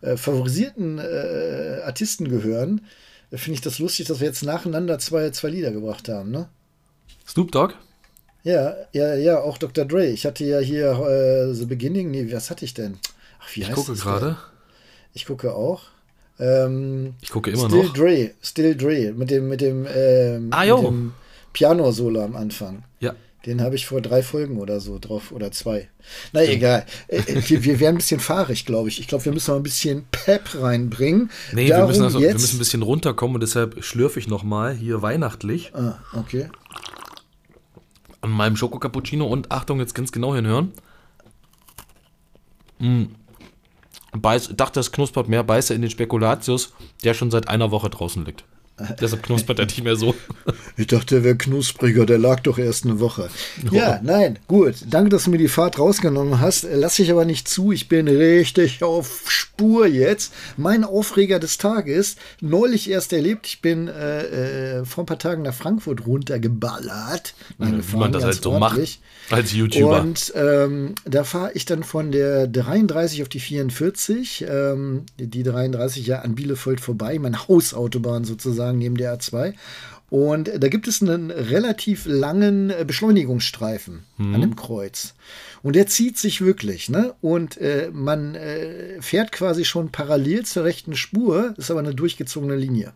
äh, 0.00 0.16
favorisierten 0.16 0.98
äh, 0.98 1.82
Artisten 1.84 2.28
gehören, 2.28 2.86
finde 3.30 3.54
ich 3.54 3.60
das 3.60 3.78
lustig, 3.78 4.06
dass 4.06 4.20
wir 4.20 4.26
jetzt 4.26 4.42
nacheinander 4.42 4.98
zwei, 4.98 5.30
zwei 5.30 5.48
Lieder 5.50 5.70
gebracht 5.70 6.08
haben, 6.08 6.30
ne? 6.30 6.48
Snoop 7.26 7.52
Dogg? 7.52 7.74
Ja, 8.42 8.74
ja, 8.92 9.14
ja, 9.14 9.40
auch 9.40 9.58
Dr. 9.58 9.84
Dre. 9.84 10.06
Ich 10.06 10.24
hatte 10.24 10.44
ja 10.44 10.58
hier 10.58 10.92
äh, 10.92 11.52
The 11.52 11.66
Beginning, 11.66 12.10
nee, 12.10 12.32
was 12.32 12.50
hatte 12.50 12.64
ich 12.64 12.72
denn? 12.72 12.96
Ach, 13.38 13.54
wie 13.54 13.60
ich 13.60 13.68
heißt 13.68 13.76
gucke 13.76 13.92
gerade. 13.94 14.38
Ich 15.12 15.26
gucke 15.26 15.54
auch. 15.54 15.82
Ähm, 16.38 17.14
ich 17.20 17.28
gucke 17.28 17.50
immer 17.50 17.68
Still 17.68 17.84
noch. 17.84 17.92
Dre, 17.92 18.30
Still 18.42 18.74
Dre, 18.76 19.12
mit 19.12 19.30
dem, 19.30 19.48
mit 19.48 19.60
dem, 19.60 19.86
ähm, 19.94 20.48
ah, 20.52 20.64
jo. 20.64 20.80
Dem 20.80 21.12
Piano-Solo 21.52 22.22
am 22.22 22.36
Anfang. 22.36 22.84
Ja. 23.00 23.14
Den 23.46 23.62
habe 23.62 23.74
ich 23.74 23.86
vor 23.86 24.02
drei 24.02 24.22
Folgen 24.22 24.58
oder 24.58 24.80
so 24.80 24.98
drauf 24.98 25.32
oder 25.32 25.50
zwei. 25.50 25.88
Na 26.32 26.44
egal. 26.44 26.84
Äh, 27.08 27.18
äh, 27.20 27.48
wir, 27.48 27.64
wir 27.64 27.80
werden 27.80 27.94
ein 27.94 27.98
bisschen 27.98 28.20
fahrig, 28.20 28.66
glaube 28.66 28.90
ich. 28.90 29.00
Ich 29.00 29.08
glaube, 29.08 29.24
wir 29.24 29.32
müssen 29.32 29.50
noch 29.50 29.58
ein 29.58 29.62
bisschen 29.62 30.04
Pep 30.10 30.54
reinbringen. 30.60 31.30
Nee, 31.52 31.68
wir 31.68 31.86
müssen, 31.86 32.02
also, 32.02 32.20
wir 32.20 32.32
müssen 32.32 32.56
ein 32.56 32.58
bisschen 32.58 32.82
runterkommen 32.82 33.36
und 33.36 33.40
deshalb 33.40 33.82
schlürfe 33.82 34.18
ich 34.18 34.28
noch 34.28 34.42
mal 34.42 34.74
hier 34.74 35.00
weihnachtlich. 35.00 35.74
Ah, 35.74 35.98
okay. 36.12 36.50
An 38.20 38.30
meinem 38.30 38.56
Schoko 38.56 38.78
Cappuccino 38.78 39.26
und 39.26 39.50
Achtung, 39.50 39.80
jetzt 39.80 39.94
ganz 39.94 40.12
genau 40.12 40.34
hinhören. 40.34 40.72
Mm. 42.78 43.04
Beiß, 44.12 44.50
dachte, 44.56 44.80
es 44.80 44.92
knuspert 44.92 45.28
mehr 45.28 45.44
Beiße 45.44 45.72
in 45.72 45.80
den 45.80 45.90
Spekulatius, 45.90 46.74
der 47.04 47.14
schon 47.14 47.30
seit 47.30 47.48
einer 47.48 47.70
Woche 47.70 47.88
draußen 47.88 48.22
liegt. 48.24 48.44
Deshalb 49.00 49.22
knuspert 49.22 49.58
er 49.58 49.66
nicht 49.66 49.82
mehr 49.84 49.96
so. 49.96 50.14
Ich 50.76 50.86
dachte, 50.86 51.16
der 51.16 51.24
wäre 51.24 51.36
knuspriger, 51.36 52.06
der 52.06 52.16
lag 52.16 52.40
doch 52.40 52.56
erst 52.56 52.86
eine 52.86 53.00
Woche. 53.00 53.28
Oh. 53.70 53.74
Ja, 53.74 54.00
nein, 54.02 54.38
gut. 54.48 54.76
Danke, 54.88 55.10
dass 55.10 55.24
du 55.24 55.30
mir 55.30 55.36
die 55.36 55.48
Fahrt 55.48 55.78
rausgenommen 55.78 56.40
hast. 56.40 56.66
Lass 56.72 56.98
ich 56.98 57.10
aber 57.10 57.26
nicht 57.26 57.48
zu. 57.48 57.70
Ich 57.70 57.88
bin 57.88 58.08
richtig 58.08 58.82
auf 58.82 59.30
Spur 59.30 59.86
jetzt. 59.86 60.32
Mein 60.56 60.84
Aufreger 60.84 61.38
des 61.38 61.58
Tages, 61.58 62.16
neulich 62.40 62.88
erst 62.88 63.12
erlebt. 63.12 63.46
Ich 63.46 63.60
bin 63.60 63.88
äh, 63.88 64.78
äh, 64.78 64.84
vor 64.86 65.04
ein 65.04 65.06
paar 65.06 65.18
Tagen 65.18 65.42
nach 65.42 65.52
Frankfurt 65.52 66.06
runtergeballert. 66.06 67.34
Nein, 67.58 67.82
Wie 67.86 67.96
man 67.96 68.12
das 68.12 68.24
halt 68.24 68.42
so 68.42 68.52
ordentlich. 68.52 69.00
macht 69.28 69.32
als 69.32 69.52
YouTuber. 69.52 70.00
Und 70.00 70.32
ähm, 70.34 70.94
da 71.04 71.24
fahre 71.24 71.52
ich 71.52 71.66
dann 71.66 71.82
von 71.84 72.10
der 72.10 72.46
33 72.46 73.22
auf 73.22 73.28
die 73.28 73.40
44. 73.40 74.46
Ähm, 74.48 75.04
die 75.18 75.42
33 75.42 76.06
ja 76.06 76.20
an 76.20 76.34
Bielefeld 76.34 76.80
vorbei, 76.80 77.18
meine 77.18 77.48
Hausautobahn 77.48 78.24
sozusagen 78.24 78.69
neben 78.78 78.96
der 78.96 79.18
A2. 79.18 79.54
Und 80.10 80.50
da 80.58 80.68
gibt 80.68 80.88
es 80.88 81.00
einen 81.00 81.30
relativ 81.30 82.04
langen 82.04 82.72
Beschleunigungsstreifen 82.84 84.02
mhm. 84.18 84.34
an 84.34 84.40
dem 84.40 84.56
Kreuz. 84.56 85.14
Und 85.62 85.76
der 85.76 85.86
zieht 85.86 86.18
sich 86.18 86.40
wirklich, 86.40 86.88
ne? 86.88 87.14
Und 87.20 87.58
äh, 87.58 87.90
man 87.92 88.34
äh, 88.34 89.00
fährt 89.00 89.30
quasi 89.30 89.64
schon 89.64 89.90
parallel 89.90 90.44
zur 90.44 90.64
rechten 90.64 90.96
Spur, 90.96 91.54
ist 91.58 91.70
aber 91.70 91.80
eine 91.80 91.94
durchgezogene 91.94 92.56
Linie. 92.56 92.92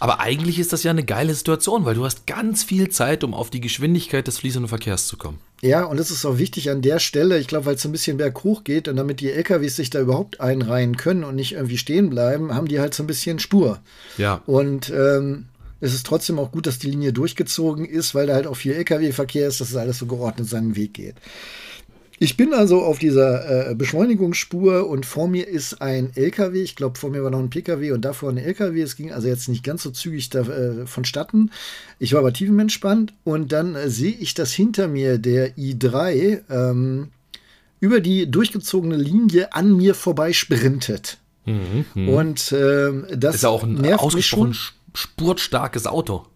Aber 0.00 0.20
eigentlich 0.20 0.58
ist 0.58 0.72
das 0.72 0.82
ja 0.82 0.90
eine 0.90 1.04
geile 1.04 1.34
Situation, 1.34 1.84
weil 1.84 1.94
du 1.94 2.04
hast 2.04 2.26
ganz 2.26 2.62
viel 2.62 2.88
Zeit, 2.88 3.24
um 3.24 3.34
auf 3.34 3.50
die 3.50 3.60
Geschwindigkeit 3.60 4.26
des 4.26 4.38
fließenden 4.38 4.68
Verkehrs 4.68 5.06
zu 5.06 5.16
kommen. 5.16 5.38
Ja, 5.62 5.84
und 5.84 5.98
das 5.98 6.10
ist 6.10 6.24
auch 6.26 6.38
wichtig 6.38 6.70
an 6.70 6.82
der 6.82 6.98
Stelle, 6.98 7.38
ich 7.38 7.46
glaube, 7.46 7.66
weil 7.66 7.76
es 7.76 7.84
ein 7.84 7.92
bisschen 7.92 8.18
berghoch 8.18 8.64
geht 8.64 8.86
und 8.88 8.96
damit 8.96 9.20
die 9.20 9.30
LKWs 9.30 9.76
sich 9.76 9.90
da 9.90 10.00
überhaupt 10.00 10.40
einreihen 10.40 10.96
können 10.96 11.24
und 11.24 11.36
nicht 11.36 11.52
irgendwie 11.52 11.78
stehen 11.78 12.10
bleiben, 12.10 12.54
haben 12.54 12.68
die 12.68 12.80
halt 12.80 12.94
so 12.94 13.02
ein 13.02 13.06
bisschen 13.06 13.38
Spur. 13.38 13.80
Ja. 14.18 14.42
Und 14.46 14.90
ähm, 14.90 15.46
es 15.80 15.94
ist 15.94 16.06
trotzdem 16.06 16.38
auch 16.38 16.52
gut, 16.52 16.66
dass 16.66 16.78
die 16.78 16.90
Linie 16.90 17.12
durchgezogen 17.12 17.84
ist, 17.84 18.14
weil 18.14 18.26
da 18.26 18.34
halt 18.34 18.46
auch 18.46 18.56
viel 18.56 18.72
LKW-Verkehr 18.72 19.48
ist, 19.48 19.60
dass 19.60 19.70
es 19.70 19.76
alles 19.76 19.98
so 19.98 20.06
geordnet 20.06 20.48
seinen 20.48 20.76
Weg 20.76 20.94
geht. 20.94 21.16
Ich 22.18 22.36
bin 22.36 22.54
also 22.54 22.82
auf 22.82 22.98
dieser 22.98 23.70
äh, 23.70 23.74
Beschleunigungsspur 23.74 24.88
und 24.88 25.04
vor 25.04 25.26
mir 25.26 25.48
ist 25.48 25.82
ein 25.82 26.10
LKW. 26.14 26.62
Ich 26.62 26.76
glaube, 26.76 26.98
vor 26.98 27.10
mir 27.10 27.24
war 27.24 27.30
noch 27.30 27.40
ein 27.40 27.50
PKW 27.50 27.92
und 27.92 28.04
davor 28.04 28.30
ein 28.30 28.38
LKW. 28.38 28.80
Es 28.80 28.96
ging 28.96 29.12
also 29.12 29.26
jetzt 29.28 29.48
nicht 29.48 29.64
ganz 29.64 29.82
so 29.82 29.90
zügig 29.90 30.30
da, 30.30 30.40
äh, 30.40 30.86
vonstatten. 30.86 31.50
Ich 31.98 32.12
war 32.12 32.20
aber 32.20 32.32
tiefenentspannt 32.32 33.12
und 33.24 33.52
dann 33.52 33.74
äh, 33.74 33.90
sehe 33.90 34.12
ich, 34.12 34.34
dass 34.34 34.52
hinter 34.52 34.86
mir 34.86 35.18
der 35.18 35.56
i3 35.56 36.42
ähm, 36.50 37.08
über 37.80 38.00
die 38.00 38.30
durchgezogene 38.30 38.96
Linie 38.96 39.52
an 39.52 39.76
mir 39.76 39.94
vorbei 39.94 40.32
sprintet. 40.32 41.18
Mhm, 41.46 41.84
mh. 41.94 42.12
Und 42.12 42.52
ähm, 42.52 43.06
das 43.14 43.36
ist 43.36 43.42
ja 43.42 43.48
auch 43.48 43.64
ein 43.64 43.92
ausgesprochen 43.94 44.56
spurtstarkes 44.94 45.86
Auto. 45.86 46.26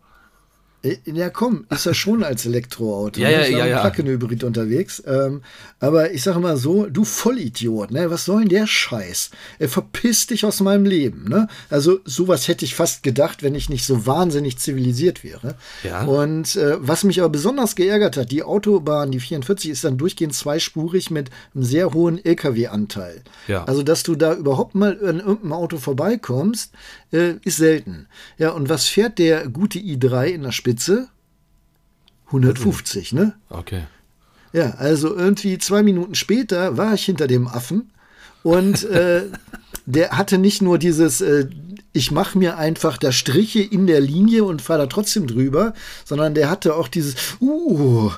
Äh, 0.83 0.97
ja, 1.07 1.29
komm, 1.29 1.67
ist 1.71 1.87
ja 1.87 1.95
schon 1.95 2.23
als 2.23 2.47
Elektroauto. 2.47 3.21
ja, 3.21 3.31
ja, 3.31 3.47
ja, 3.47 3.67
ja. 3.67 3.81
Plug-in-Hybrid 3.81 4.45
unterwegs. 4.45 5.03
Ähm, 5.07 5.43
aber 5.81 6.13
ich 6.13 6.23
sage 6.23 6.39
mal 6.39 6.57
so, 6.57 6.87
du 6.87 7.05
Vollidiot, 7.05 7.91
ne? 7.91 8.11
Was 8.11 8.25
soll 8.25 8.41
denn 8.41 8.49
der 8.49 8.67
Scheiß? 8.67 9.31
Er 9.59 9.69
verpisst 9.69 10.31
dich 10.31 10.45
aus 10.45 10.61
meinem 10.61 10.85
Leben, 10.85 11.25
ne? 11.29 11.49
Also 11.69 11.99
sowas 12.05 12.47
hätte 12.47 12.65
ich 12.65 12.77
fast 12.77 13.03
gedacht, 13.03 13.43
wenn 13.43 13.57
ich 13.57 13.69
nicht 13.69 13.85
so 13.85 14.07
wahnsinnig 14.07 14.59
zivilisiert 14.59 15.25
wäre. 15.25 15.57
Ja. 15.83 16.05
Und 16.05 16.55
äh, 16.55 16.77
was 16.79 17.03
mich 17.03 17.21
aber 17.21 17.31
besonders 17.31 17.75
geärgert 17.75 18.17
hat, 18.17 18.31
die 18.31 18.45
Autobahn, 18.45 19.11
die 19.11 19.21
44, 19.21 19.71
ist 19.71 19.83
dann 19.83 19.99
durchgehend 19.99 20.35
zweispurig 20.35 21.11
mit 21.11 21.31
einem 21.55 21.65
sehr 21.65 21.93
hohen 21.93 22.25
LKW-Anteil. 22.25 23.23
Ja. 23.49 23.65
Also, 23.65 23.83
dass 23.83 24.05
du 24.05 24.15
da 24.15 24.35
überhaupt 24.35 24.77
mal 24.77 24.93
an 25.05 25.19
irgendeinem 25.19 25.53
Auto 25.53 25.79
vorbeikommst, 25.79 26.73
äh, 27.13 27.35
ist 27.43 27.57
selten. 27.57 28.07
Ja, 28.37 28.51
und 28.51 28.69
was 28.69 28.87
fährt 28.87 29.19
der 29.19 29.49
gute 29.49 29.81
i3 29.81 30.27
in 30.27 30.43
der 30.43 30.53
Spitze? 30.53 30.68
150, 32.27 33.13
ne? 33.13 33.35
Okay. 33.49 33.85
Ja, 34.53 34.73
also 34.73 35.15
irgendwie 35.15 35.59
zwei 35.59 35.83
Minuten 35.83 36.15
später 36.15 36.77
war 36.77 36.95
ich 36.95 37.05
hinter 37.05 37.27
dem 37.27 37.47
Affen 37.47 37.91
und 38.43 38.85
äh, 38.91 39.25
der 39.87 40.11
hatte 40.11 40.39
nicht 40.39 40.63
nur 40.63 40.79
dieses, 40.79 41.21
äh, 41.21 41.49
ich 41.93 42.11
mache 42.11 42.39
mir 42.39 42.59
einfach 42.59 42.99
da 42.99 43.13
Striche 43.13 43.61
in 43.61 43.87
der 43.87 44.01
Linie 44.01 44.45
und 44.45 44.63
fahre 44.63 44.81
da 44.81 44.87
trotzdem 44.87 45.27
drüber, 45.27 45.73
sondern 46.05 46.35
der 46.35 46.51
hatte 46.51 46.75
auch 46.75 46.89
dieses, 46.89 47.15
uh, 47.41 48.11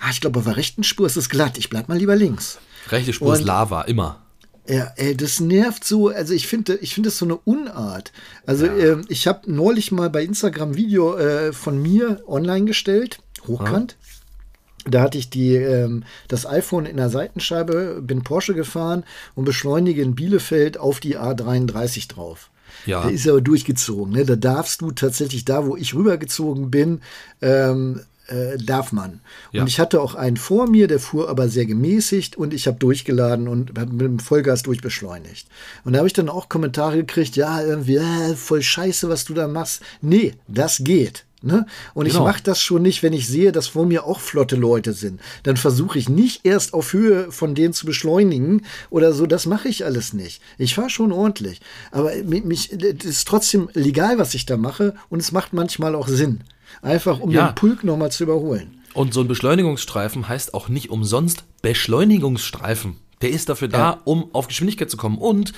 ah, 0.00 0.10
ich 0.10 0.20
glaube, 0.20 0.38
auf 0.38 0.44
der 0.44 0.56
rechten 0.56 0.84
Spur 0.84 1.06
ist 1.06 1.16
es 1.16 1.28
glatt, 1.28 1.58
ich 1.58 1.70
bleib 1.70 1.88
mal 1.88 1.98
lieber 1.98 2.16
links. 2.16 2.58
Rechte 2.88 3.12
Spur 3.12 3.28
und, 3.28 3.40
ist 3.40 3.44
Lava, 3.44 3.82
immer. 3.82 4.23
Ja, 4.66 4.92
ey, 4.96 5.16
das 5.16 5.40
nervt 5.40 5.84
so. 5.84 6.08
Also 6.08 6.32
ich 6.32 6.46
finde, 6.46 6.76
ich 6.76 6.94
finde 6.94 7.08
das 7.08 7.18
so 7.18 7.26
eine 7.26 7.36
Unart. 7.36 8.12
Also 8.46 8.66
ja. 8.66 8.72
äh, 8.72 8.96
ich 9.08 9.26
habe 9.26 9.52
neulich 9.52 9.92
mal 9.92 10.08
bei 10.08 10.22
Instagram 10.22 10.74
Video 10.74 11.16
äh, 11.16 11.52
von 11.52 11.80
mir 11.80 12.22
online 12.26 12.64
gestellt, 12.64 13.18
hochkant. 13.46 13.92
Ja. 13.92 14.90
Da 14.90 15.02
hatte 15.02 15.18
ich 15.18 15.30
die, 15.30 15.54
ähm, 15.56 16.04
das 16.28 16.46
iPhone 16.46 16.86
in 16.86 16.96
der 16.96 17.08
Seitenscheibe, 17.08 18.02
bin 18.02 18.22
Porsche 18.22 18.54
gefahren 18.54 19.04
und 19.34 19.44
beschleunige 19.44 20.02
in 20.02 20.14
Bielefeld 20.14 20.78
auf 20.78 21.00
die 21.00 21.18
A33 21.18 22.08
drauf. 22.08 22.50
Ja. 22.86 23.02
Der 23.02 23.12
ist 23.12 23.28
aber 23.28 23.40
durchgezogen. 23.40 24.12
Ne? 24.12 24.24
Da 24.24 24.36
darfst 24.36 24.80
du 24.80 24.90
tatsächlich 24.90 25.44
da, 25.44 25.66
wo 25.66 25.76
ich 25.76 25.94
rübergezogen 25.94 26.70
bin, 26.70 27.00
ähm, 27.40 28.00
äh, 28.26 28.56
darf 28.58 28.92
man. 28.92 29.20
Ja. 29.52 29.62
Und 29.62 29.68
ich 29.68 29.80
hatte 29.80 30.00
auch 30.00 30.14
einen 30.14 30.36
vor 30.36 30.68
mir, 30.68 30.86
der 30.86 31.00
fuhr 31.00 31.28
aber 31.28 31.48
sehr 31.48 31.66
gemäßigt 31.66 32.36
und 32.36 32.54
ich 32.54 32.66
habe 32.66 32.78
durchgeladen 32.78 33.48
und 33.48 33.76
mit 33.76 34.00
dem 34.00 34.18
Vollgas 34.18 34.62
durchbeschleunigt. 34.62 35.46
Und 35.84 35.92
da 35.92 35.98
habe 35.98 36.06
ich 36.06 36.14
dann 36.14 36.28
auch 36.28 36.48
Kommentare 36.48 36.96
gekriegt, 36.96 37.36
ja, 37.36 37.62
irgendwie, 37.62 37.96
äh, 37.96 38.34
voll 38.34 38.62
scheiße, 38.62 39.08
was 39.08 39.24
du 39.24 39.34
da 39.34 39.48
machst. 39.48 39.82
Nee, 40.00 40.34
das 40.48 40.78
geht. 40.82 41.24
Ne? 41.44 41.66
Und 41.92 42.06
genau. 42.06 42.20
ich 42.20 42.24
mache 42.24 42.42
das 42.42 42.62
schon 42.62 42.80
nicht, 42.80 43.02
wenn 43.02 43.12
ich 43.12 43.28
sehe, 43.28 43.52
dass 43.52 43.66
vor 43.66 43.84
mir 43.84 44.04
auch 44.04 44.18
flotte 44.18 44.56
Leute 44.56 44.94
sind. 44.94 45.20
Dann 45.42 45.58
versuche 45.58 45.98
ich 45.98 46.08
nicht 46.08 46.46
erst 46.46 46.72
auf 46.72 46.94
Höhe 46.94 47.30
von 47.30 47.54
denen 47.54 47.74
zu 47.74 47.84
beschleunigen 47.84 48.62
oder 48.88 49.12
so. 49.12 49.26
Das 49.26 49.44
mache 49.44 49.68
ich 49.68 49.84
alles 49.84 50.14
nicht. 50.14 50.40
Ich 50.56 50.74
fahre 50.74 50.88
schon 50.88 51.12
ordentlich. 51.12 51.60
Aber 51.90 52.12
mich, 52.24 52.72
es 52.72 53.04
ist 53.04 53.28
trotzdem 53.28 53.68
legal, 53.74 54.16
was 54.16 54.32
ich 54.32 54.46
da 54.46 54.56
mache 54.56 54.94
und 55.10 55.20
es 55.20 55.32
macht 55.32 55.52
manchmal 55.52 55.94
auch 55.94 56.08
Sinn. 56.08 56.40
Einfach 56.82 57.20
um 57.20 57.30
ja. 57.30 57.48
den 57.48 57.54
Pulk 57.54 57.84
nochmal 57.84 58.10
zu 58.10 58.24
überholen. 58.24 58.80
Und 58.94 59.12
so 59.12 59.20
ein 59.20 59.28
Beschleunigungsstreifen 59.28 60.28
heißt 60.28 60.54
auch 60.54 60.68
nicht 60.68 60.90
umsonst 60.90 61.44
Beschleunigungsstreifen. 61.62 62.96
Der 63.22 63.30
ist 63.30 63.48
dafür 63.48 63.68
da, 63.68 63.78
ja. 63.78 64.00
um 64.04 64.28
auf 64.32 64.48
Geschwindigkeit 64.48 64.90
zu 64.90 64.96
kommen. 64.96 65.18
Und 65.18 65.52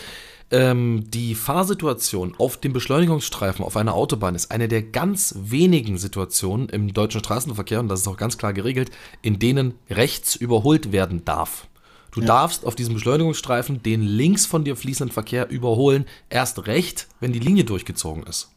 ähm, 0.50 1.04
die 1.08 1.34
Fahrsituation 1.34 2.34
auf 2.38 2.56
dem 2.56 2.72
Beschleunigungsstreifen 2.72 3.64
auf 3.64 3.76
einer 3.76 3.94
Autobahn 3.94 4.34
ist 4.34 4.52
eine 4.52 4.68
der 4.68 4.82
ganz 4.82 5.34
wenigen 5.36 5.98
Situationen 5.98 6.68
im 6.68 6.94
deutschen 6.94 7.20
Straßenverkehr, 7.20 7.80
und 7.80 7.88
das 7.88 8.00
ist 8.00 8.08
auch 8.08 8.16
ganz 8.16 8.38
klar 8.38 8.52
geregelt, 8.52 8.90
in 9.22 9.38
denen 9.38 9.74
rechts 9.90 10.36
überholt 10.36 10.92
werden 10.92 11.24
darf. 11.24 11.66
Du 12.12 12.20
ja. 12.20 12.26
darfst 12.26 12.64
auf 12.64 12.76
diesem 12.76 12.94
Beschleunigungsstreifen 12.94 13.82
den 13.82 14.02
links 14.02 14.46
von 14.46 14.64
dir 14.64 14.76
fließenden 14.76 15.12
Verkehr 15.12 15.50
überholen, 15.50 16.06
erst 16.30 16.66
recht, 16.66 17.08
wenn 17.20 17.32
die 17.32 17.40
Linie 17.40 17.64
durchgezogen 17.64 18.22
ist. 18.22 18.50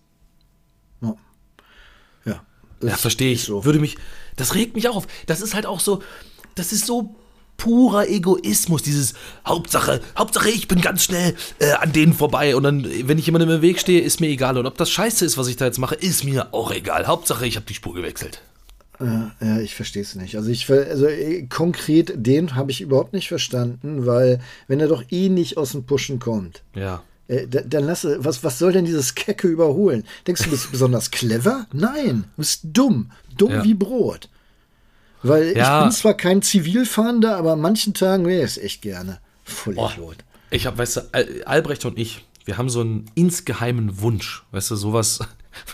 Ja. 1.01 1.16
Ja, 2.81 2.95
verstehe 2.95 3.33
ich. 3.33 3.43
So. 3.43 3.65
Würde 3.65 3.79
mich, 3.79 3.98
das 4.36 4.55
regt 4.55 4.75
mich 4.75 4.88
auf. 4.88 5.07
Das 5.25 5.41
ist 5.41 5.53
halt 5.53 5.65
auch 5.65 5.79
so, 5.79 6.01
das 6.55 6.71
ist 6.71 6.86
so 6.86 7.15
purer 7.59 8.07
Egoismus, 8.07 8.81
dieses 8.81 9.13
Hauptsache, 9.45 10.01
Hauptsache 10.17 10.50
ich 10.50 10.67
bin 10.67 10.81
ganz 10.81 11.03
schnell 11.03 11.36
äh, 11.59 11.71
an 11.74 11.91
denen 11.91 12.13
vorbei 12.13 12.55
und 12.55 12.63
dann, 12.63 12.88
wenn 13.03 13.19
ich 13.19 13.25
jemandem 13.25 13.51
im 13.51 13.62
Weg 13.62 13.79
stehe, 13.79 14.01
ist 14.01 14.21
mir 14.21 14.27
egal. 14.27 14.57
Und 14.57 14.65
ob 14.65 14.77
das 14.77 14.89
scheiße 14.89 15.25
ist, 15.25 15.38
was 15.38 15.48
ich 15.48 15.57
da 15.57 15.65
jetzt 15.65 15.77
mache, 15.77 15.95
ist 15.95 16.24
mir 16.24 16.53
auch 16.53 16.71
egal. 16.71 17.05
Hauptsache 17.05 17.45
ich 17.45 17.57
habe 17.57 17.65
die 17.67 17.74
Spur 17.74 17.93
gewechselt. 17.93 18.41
Ja, 19.00 19.31
ja 19.41 19.59
ich 19.59 19.75
verstehe 19.75 20.01
es 20.01 20.15
nicht. 20.15 20.36
Also 20.36 20.50
ich 20.50 20.69
also 20.71 21.05
äh, 21.05 21.43
konkret 21.48 22.13
den 22.15 22.55
habe 22.55 22.71
ich 22.71 22.81
überhaupt 22.81 23.13
nicht 23.13 23.27
verstanden, 23.27 24.05
weil 24.05 24.39
wenn 24.67 24.79
er 24.79 24.88
doch 24.88 25.03
eh 25.12 25.29
nicht 25.29 25.57
aus 25.57 25.74
dem 25.74 25.83
Pushen 25.86 26.19
kommt. 26.19 26.63
Ja. 26.75 27.03
Äh, 27.29 27.48
dann 27.48 27.86
lasse, 27.86 28.24
was, 28.25 28.43
was 28.43 28.57
soll 28.57 28.71
denn 28.71 28.86
dieses 28.86 29.13
Kecke 29.13 29.48
überholen? 29.48 30.03
Denkst 30.25 30.41
du, 30.41 30.45
du 30.45 30.51
bist 30.51 30.71
besonders 30.71 31.12
clever? 31.12 31.67
Nein, 31.71 32.24
du 32.36 32.38
bist 32.38 32.62
dumm. 32.63 33.12
Dumm 33.38 33.51
ja. 33.51 33.63
wie 33.63 33.75
Brot. 33.75 34.29
Weil 35.21 35.55
ja. 35.55 35.79
ich 35.79 35.83
bin 35.86 35.91
zwar 35.91 36.15
kein 36.15 36.41
Zivilfahrender, 36.41 37.38
aber 37.38 37.53
an 37.53 37.62
manchen 37.62 37.93
Tagen 37.93 38.25
wäre 38.25 38.41
es 38.41 38.57
echt 38.57 38.81
gerne. 38.81 39.19
Voll 39.43 39.75
oh, 39.77 39.89
Idiot. 39.93 40.17
Ich 40.50 40.65
habe, 40.65 40.79
weißt 40.79 40.98
du, 40.98 41.45
Albrecht 41.45 41.86
und 41.86 42.00
ich, 42.00 42.25
wir 42.45 42.57
haben 42.57 42.69
so 42.69 42.81
einen 42.81 43.05
insgeheimen 43.13 44.01
Wunsch, 44.01 44.43
weißt 44.51 44.71
du, 44.71 44.75
sowas. 44.75 45.19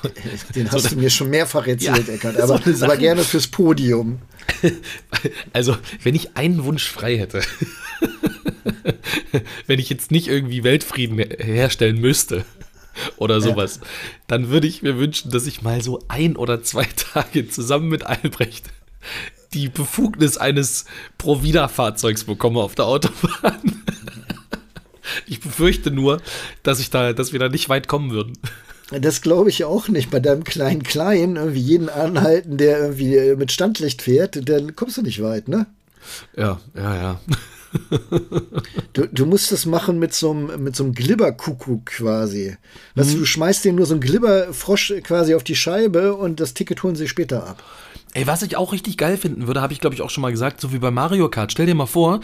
Den 0.55 0.69
hast 0.71 0.91
du 0.91 0.97
mir 0.97 1.09
schon 1.09 1.29
mehrfach 1.29 1.67
erzählt, 1.67 2.07
ja, 2.07 2.13
Eckert, 2.15 2.37
aber, 2.37 2.59
so 2.73 2.83
aber 2.83 2.97
gerne 2.97 3.23
fürs 3.23 3.47
Podium. 3.47 4.19
Also, 5.53 5.77
wenn 6.03 6.13
ich 6.13 6.37
einen 6.37 6.65
Wunsch 6.65 6.87
frei 6.89 7.17
hätte, 7.17 7.41
wenn 9.67 9.79
ich 9.79 9.89
jetzt 9.89 10.11
nicht 10.11 10.27
irgendwie 10.27 10.63
Weltfrieden 10.63 11.17
herstellen 11.17 11.99
müsste 11.99 12.45
oder 13.17 13.41
sowas, 13.41 13.79
ja. 13.81 13.87
dann 14.27 14.49
würde 14.49 14.67
ich 14.67 14.81
mir 14.81 14.97
wünschen, 14.97 15.31
dass 15.31 15.47
ich 15.47 15.61
mal 15.61 15.81
so 15.81 16.03
ein 16.07 16.35
oder 16.35 16.63
zwei 16.63 16.87
Tage 17.13 17.47
zusammen 17.47 17.89
mit 17.89 18.05
Albrecht 18.05 18.65
die 19.53 19.69
Befugnis 19.69 20.37
eines 20.37 20.85
Provida-Fahrzeugs 21.17 22.25
bekomme 22.25 22.59
auf 22.59 22.75
der 22.75 22.85
Autobahn. 22.85 23.61
Ich 25.27 25.39
befürchte 25.39 25.91
nur, 25.91 26.19
dass 26.63 26.79
ich 26.79 26.89
da, 26.89 27.13
dass 27.13 27.31
wir 27.31 27.39
da 27.39 27.47
nicht 27.47 27.69
weit 27.69 27.87
kommen 27.87 28.11
würden. 28.11 28.33
Das 28.89 29.21
glaube 29.21 29.49
ich 29.49 29.63
auch 29.63 29.87
nicht. 29.87 30.09
Bei 30.09 30.19
deinem 30.19 30.43
kleinen 30.43 30.83
Klein, 30.83 31.35
irgendwie 31.35 31.59
jeden 31.59 31.89
anhalten, 31.89 32.57
der 32.57 32.79
irgendwie 32.79 33.35
mit 33.35 33.51
Standlicht 33.51 34.01
fährt, 34.01 34.49
dann 34.49 34.75
kommst 34.75 34.97
du 34.97 35.03
nicht 35.03 35.21
weit, 35.21 35.47
ne? 35.47 35.67
Ja, 36.35 36.59
ja, 36.75 36.95
ja. 36.95 37.21
Du, 38.93 39.07
du, 39.07 39.25
musst 39.25 39.51
das 39.51 39.65
machen 39.65 39.99
mit 39.99 40.13
so 40.13 40.31
einem, 40.31 40.63
mit 40.63 40.75
so 40.75 40.83
einem 40.83 40.93
Glibberkuckuck 40.93 41.85
quasi. 41.85 42.55
Weißt 42.95 43.09
mhm. 43.09 43.13
du, 43.13 43.19
du 43.19 43.25
schmeißt 43.25 43.65
den 43.65 43.75
nur 43.75 43.85
so 43.85 43.93
einen 43.93 44.01
Glibberfrosch 44.01 44.93
quasi 45.03 45.35
auf 45.35 45.43
die 45.43 45.55
Scheibe 45.55 46.15
und 46.15 46.39
das 46.39 46.53
Ticket 46.53 46.81
holen 46.81 46.95
sie 46.95 47.07
später 47.07 47.45
ab. 47.45 47.61
Ey, 48.13 48.25
was 48.27 48.41
ich 48.41 48.55
auch 48.55 48.71
richtig 48.71 48.97
geil 48.97 49.17
finden 49.17 49.47
würde, 49.47 49.61
habe 49.61 49.73
ich 49.73 49.81
glaube 49.81 49.95
ich 49.95 50.01
auch 50.01 50.09
schon 50.09 50.21
mal 50.21 50.31
gesagt, 50.31 50.61
so 50.61 50.71
wie 50.71 50.79
bei 50.79 50.91
Mario 50.91 51.29
Kart. 51.29 51.51
Stell 51.51 51.65
dir 51.65 51.75
mal 51.75 51.85
vor, 51.85 52.21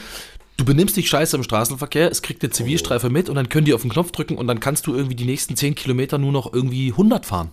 du 0.55 0.63
benimmst 0.63 0.96
dich 0.96 1.10
scheiße 1.10 1.36
im 1.36 1.43
Straßenverkehr, 1.43 2.10
es 2.10 2.22
kriegt 2.22 2.41
der 2.43 2.51
Zivilstreife 2.51 3.10
mit 3.10 3.27
und 3.27 3.36
dann 3.36 3.50
können 3.50 3.65
die 3.65 3.74
auf 3.74 3.81
den 3.81 3.91
Knopf 3.91 4.12
drücken 4.12 4.38
und 4.38 4.48
dann 4.48 4.62
kannst 4.62 4.88
du 4.88 4.96
irgendwie 4.96 5.15
die 5.15 5.25
nächsten 5.25 5.58
10 5.58 5.75
Kilometer 5.75 6.17
nur 6.17 6.31
noch 6.31 6.53
irgendwie 6.53 6.91
100 6.91 7.25
fahren. 7.25 7.50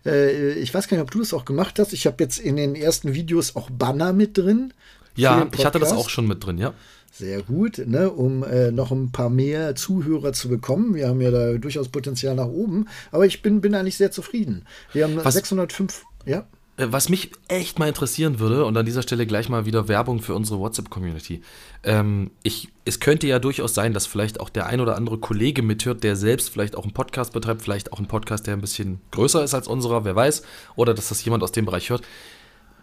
Äh, 0.05 0.53
Ich 0.53 0.74
weiß 0.74 0.88
gar 0.88 0.98
nicht, 0.98 1.03
ob 1.03 1.12
du 1.12 1.19
das 1.19 1.33
auch 1.33 1.45
gemacht 1.45 1.79
hast. 1.79 1.93
Ich 1.93 2.05
habe 2.07 2.21
jetzt 2.24 2.39
in 2.39 2.55
den 2.57 2.75
ersten 2.75 3.13
Videos 3.13 3.55
auch 3.55 3.69
Banner 3.69 4.12
mit 4.12 4.38
drin. 4.38 4.74
ja, 5.15 5.48
ich 5.55 5.65
hatte 5.65 5.79
das 5.79 5.91
auch 5.93 6.09
schon 6.09 6.27
mit 6.27 6.45
drin, 6.45 6.57
ja. 6.57 6.74
Sehr 7.19 7.41
gut, 7.41 7.79
ne, 7.85 8.09
um 8.09 8.43
äh, 8.43 8.71
noch 8.71 8.91
ein 8.91 9.11
paar 9.11 9.29
mehr 9.29 9.75
Zuhörer 9.75 10.31
zu 10.31 10.47
bekommen. 10.47 10.95
Wir 10.95 11.09
haben 11.09 11.19
ja 11.19 11.31
da 11.31 11.53
durchaus 11.57 11.89
Potenzial 11.89 12.33
nach 12.33 12.47
oben, 12.47 12.85
aber 13.11 13.25
ich 13.25 13.41
bin, 13.41 13.59
bin 13.59 13.75
eigentlich 13.75 13.97
sehr 13.97 14.09
zufrieden. 14.09 14.63
Wir 14.93 15.03
haben 15.03 15.17
Was- 15.21 15.33
605, 15.33 16.05
ja. 16.25 16.47
Äh, 16.77 16.88
Was 16.91 17.09
mich 17.09 17.31
echt 17.49 17.77
mal 17.77 17.89
interessieren 17.89 18.39
würde, 18.39 18.63
und 18.63 18.77
an 18.77 18.85
dieser 18.85 19.01
Stelle 19.01 19.27
gleich 19.27 19.49
mal 19.49 19.65
wieder 19.65 19.89
Werbung 19.89 20.21
für 20.21 20.33
unsere 20.33 20.59
WhatsApp-Community. 20.59 21.41
Ähm, 21.83 22.31
ich, 22.41 22.69
es 22.85 23.01
könnte 23.01 23.27
ja 23.27 23.39
durchaus 23.39 23.73
sein, 23.73 23.93
dass 23.93 24.05
vielleicht 24.05 24.39
auch 24.39 24.47
der 24.47 24.67
ein 24.67 24.79
oder 24.79 24.95
andere 24.95 25.17
Kollege 25.17 25.61
mithört, 25.61 26.05
der 26.05 26.15
selbst 26.15 26.49
vielleicht 26.49 26.77
auch 26.77 26.83
einen 26.83 26.93
Podcast 26.93 27.33
betreibt, 27.33 27.61
vielleicht 27.61 27.91
auch 27.91 27.97
einen 27.97 28.07
Podcast, 28.07 28.47
der 28.47 28.53
ein 28.53 28.61
bisschen 28.61 29.01
größer 29.11 29.43
ist 29.43 29.53
als 29.53 29.67
unserer, 29.67 30.05
wer 30.05 30.15
weiß, 30.15 30.41
oder 30.77 30.93
dass 30.93 31.09
das 31.09 31.21
jemand 31.25 31.43
aus 31.43 31.51
dem 31.51 31.65
Bereich 31.65 31.89
hört. 31.89 32.03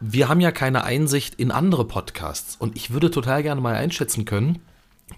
Wir 0.01 0.29
haben 0.29 0.41
ja 0.41 0.53
keine 0.53 0.85
Einsicht 0.85 1.37
in 1.37 1.51
andere 1.51 1.87
Podcasts. 1.87 2.57
Und 2.57 2.77
ich 2.77 2.93
würde 2.93 3.11
total 3.11 3.43
gerne 3.43 3.61
mal 3.61 3.75
einschätzen 3.75 4.25
können, 4.25 4.61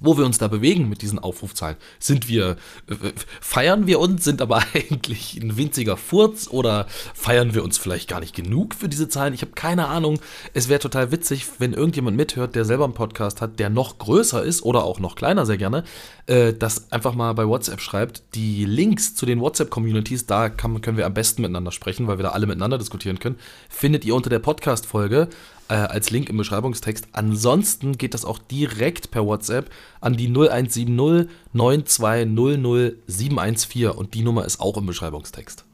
wo 0.00 0.16
wir 0.18 0.24
uns 0.24 0.38
da 0.38 0.48
bewegen 0.48 0.88
mit 0.88 1.02
diesen 1.02 1.18
Aufrufzahlen. 1.18 1.76
Sind 1.98 2.28
wir, 2.28 2.56
äh, 2.88 3.12
feiern 3.40 3.86
wir 3.86 3.98
uns, 4.00 4.22
sind 4.22 4.42
aber 4.42 4.62
eigentlich 4.74 5.38
ein 5.40 5.56
winziger 5.56 5.96
Furz 5.96 6.48
oder 6.48 6.86
feiern 7.14 7.54
wir 7.54 7.64
uns 7.64 7.78
vielleicht 7.78 8.08
gar 8.08 8.20
nicht 8.20 8.34
genug 8.34 8.74
für 8.74 8.88
diese 8.88 9.08
Zahlen? 9.08 9.34
Ich 9.34 9.42
habe 9.42 9.52
keine 9.52 9.88
Ahnung. 9.88 10.20
Es 10.54 10.68
wäre 10.68 10.80
total 10.80 11.10
witzig, 11.10 11.46
wenn 11.58 11.72
irgendjemand 11.72 12.16
mithört, 12.16 12.54
der 12.54 12.64
selber 12.64 12.84
einen 12.84 12.94
Podcast 12.94 13.40
hat, 13.40 13.58
der 13.58 13.70
noch 13.70 13.98
größer 13.98 14.42
ist 14.42 14.62
oder 14.62 14.84
auch 14.84 15.00
noch 15.00 15.16
kleiner, 15.16 15.46
sehr 15.46 15.58
gerne, 15.58 15.84
äh, 16.26 16.52
das 16.52 16.92
einfach 16.92 17.14
mal 17.14 17.32
bei 17.32 17.46
WhatsApp 17.46 17.80
schreibt. 17.80 18.22
Die 18.34 18.66
Links 18.66 19.14
zu 19.14 19.26
den 19.26 19.40
WhatsApp-Communities, 19.40 20.26
da 20.26 20.50
kann, 20.50 20.80
können 20.80 20.98
wir 20.98 21.06
am 21.06 21.14
besten 21.14 21.42
miteinander 21.42 21.72
sprechen, 21.72 22.06
weil 22.06 22.18
wir 22.18 22.24
da 22.24 22.30
alle 22.30 22.46
miteinander 22.46 22.78
diskutieren 22.78 23.18
können, 23.18 23.38
findet 23.68 24.04
ihr 24.04 24.14
unter 24.14 24.30
der 24.30 24.38
Podcast-Folge 24.38 25.28
äh, 25.68 25.74
als 25.74 26.10
Link 26.10 26.28
im 26.28 26.36
Beschreibungstext. 26.36 27.08
Ansonsten 27.12 27.98
geht 27.98 28.14
das 28.14 28.24
auch 28.24 28.38
direkt 28.38 29.10
per 29.10 29.26
WhatsApp 29.26 29.70
an 30.00 30.16
die 30.16 30.28
0170 30.28 31.28
9200 31.52 32.96
714 33.06 33.90
und 33.90 34.14
die 34.14 34.22
Nummer 34.22 34.44
ist 34.44 34.60
auch 34.60 34.76
im 34.76 34.86
Beschreibungstext. 34.86 35.64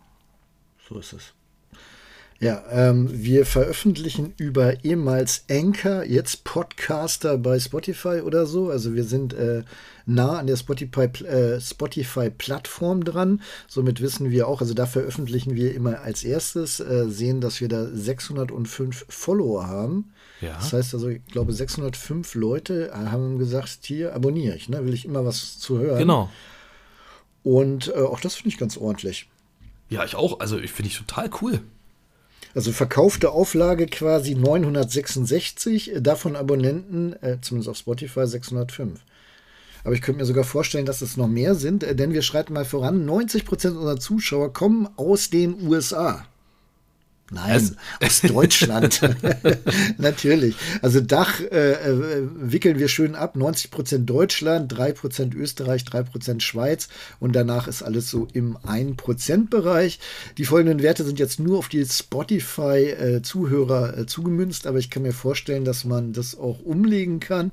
So 0.89 0.99
ist 0.99 1.13
es. 1.13 1.35
Ja, 2.41 2.63
ähm, 2.71 3.09
wir 3.11 3.47
veröffentlichen 3.47 4.35
über 4.37 4.85
ehemals 4.85 5.45
Anchor, 5.49 6.03
jetzt 6.03 6.45
Podcaster 6.45 7.39
bei 7.39 7.59
Spotify 7.61 8.21
oder 8.21 8.45
so. 8.45 8.71
Also 8.71 8.95
wir 8.95 9.05
sind 9.05 9.33
äh, 9.35 9.63
nah 10.05 10.39
an 10.39 10.47
der 10.47 10.57
Spotify, 10.57 11.05
äh, 11.25 11.61
Spotify-Plattform 11.61 13.05
dran. 13.05 13.41
Somit 13.69 14.01
wissen 14.01 14.31
wir 14.31 14.49
auch, 14.49 14.61
also 14.61 14.75
da 14.75 14.87
veröffentlichen 14.87 15.55
wir 15.55 15.75
immer 15.75 16.01
als 16.01 16.25
erstes, 16.25 16.81
äh, 16.81 17.09
sehen, 17.09 17.41
dass 17.41 17.61
wir 17.61 17.69
da 17.69 17.87
605 17.87 19.07
Follower 19.09 19.67
haben. 19.67 20.13
Ja. 20.41 20.57
Das 20.57 20.73
heißt 20.73 20.95
also, 20.95 21.09
ich 21.09 21.25
glaube, 21.27 21.53
605 21.53 22.35
Leute 22.35 22.91
haben 22.93 23.39
gesagt, 23.39 23.79
hier 23.83 24.15
abonniere 24.15 24.57
ich, 24.57 24.69
ne? 24.69 24.85
will 24.85 24.93
ich 24.93 25.05
immer 25.05 25.25
was 25.25 25.59
zu 25.59 25.79
hören. 25.79 25.99
Genau. 25.99 26.29
Und 27.45 27.89
äh, 27.89 28.01
auch 28.01 28.21
das 28.21 28.35
finde 28.35 28.49
ich 28.49 28.59
ganz 28.59 28.77
ordentlich. 28.77 29.29
Ja, 29.89 30.05
ich 30.05 30.17
auch. 30.17 30.41
Also 30.41 30.59
ich 30.59 30.73
finde 30.73 30.91
ich 30.91 30.99
total 30.99 31.31
cool. 31.41 31.61
Also 32.55 32.71
verkaufte 32.71 33.33
Auflage 33.33 33.87
quasi 33.87 34.35
966, 34.35 35.97
äh, 35.97 36.01
davon 36.01 36.37
Abonnenten, 36.37 37.15
äh, 37.23 37.39
zumindest 37.41 37.69
auf 37.69 37.77
Spotify 37.77 38.27
605. 38.27 39.01
Aber 39.83 39.95
ich 39.95 40.01
könnte 40.01 40.21
mir 40.21 40.27
sogar 40.27 40.45
vorstellen, 40.45 40.87
dass 40.87 41.03
es 41.03 41.17
noch 41.17 41.29
mehr 41.29 41.55
sind, 41.55 41.83
äh, 41.83 41.95
denn 41.97 42.13
wir 42.13 42.23
schreiten 42.23 42.55
mal 42.55 42.65
voran, 42.65 43.05
90% 43.05 43.77
unserer 43.77 43.99
Zuschauer 43.99 44.53
kommen 44.53 44.89
aus 44.97 45.31
den 45.31 45.67
USA. 45.67 46.27
Nein, 47.31 47.77
aus 48.03 48.21
Deutschland. 48.21 49.01
Natürlich. 49.99 50.55
Also 50.83 51.01
Dach 51.01 51.41
äh, 51.41 51.73
äh, 51.73 52.29
wickeln 52.37 52.79
wir 52.79 52.89
schön 52.89 53.15
ab. 53.15 53.37
90% 53.37 54.05
Deutschland, 54.05 54.71
3% 54.73 55.35
Österreich, 55.35 55.85
3% 55.85 56.41
Schweiz 56.41 56.89
und 57.21 57.35
danach 57.35 57.67
ist 57.67 57.83
alles 57.83 58.11
so 58.11 58.29
im 58.35 58.59
1%-Bereich. 58.59 60.01
Die 60.37 60.45
folgenden 60.45 60.83
Werte 60.83 61.05
sind 61.05 61.19
jetzt 61.19 61.41
nur 61.41 61.57
auf 61.59 61.69
die 61.69 61.83
Spotify-Zuhörer 61.85 63.99
äh, 63.99 64.07
zugemünzt, 64.07 64.67
aber 64.67 64.79
ich 64.79 64.91
kann 64.91 65.03
mir 65.03 65.15
vorstellen, 65.15 65.65
dass 65.65 65.85
man 65.85 66.13
das 66.13 66.39
auch 66.39 66.61
umlegen 66.61 67.21
kann. 67.21 67.53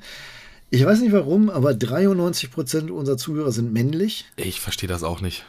Ich 0.69 0.85
weiß 0.85 1.01
nicht 1.01 1.11
warum, 1.11 1.49
aber 1.49 1.71
93% 1.71 2.91
unserer 2.91 3.17
Zuhörer 3.17 3.51
sind 3.51 3.73
männlich. 3.73 4.25
Ich 4.35 4.61
verstehe 4.61 4.87
das 4.87 5.01
auch 5.03 5.19
nicht. 5.21 5.43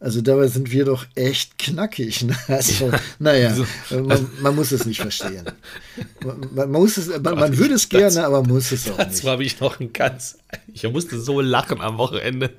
Also 0.00 0.20
dabei 0.20 0.46
sind 0.46 0.70
wir 0.70 0.84
doch 0.84 1.06
echt 1.16 1.58
knackig. 1.58 2.22
Ne? 2.22 2.36
Also, 2.48 2.92
naja, 3.18 3.52
äh, 3.90 3.96
man, 3.96 4.28
man 4.40 4.54
muss 4.54 4.70
es 4.70 4.86
nicht 4.86 5.00
verstehen. 5.00 5.44
Man, 6.24 6.48
man 6.54 6.70
muss 6.70 6.96
es, 6.96 7.08
man, 7.08 7.34
man 7.34 7.58
würde 7.58 7.74
es 7.74 7.88
gerne, 7.88 8.24
aber 8.24 8.42
muss 8.44 8.70
es 8.70 8.88
auch 8.90 8.96
Dazu 8.96 9.10
nicht. 9.10 9.26
habe 9.26 9.44
ich 9.44 9.60
noch 9.60 9.80
ein 9.80 9.92
ganz. 9.92 10.38
Ich 10.72 10.84
musste 10.88 11.20
so 11.20 11.40
lachen 11.40 11.80
am 11.80 11.98
Wochenende. 11.98 12.50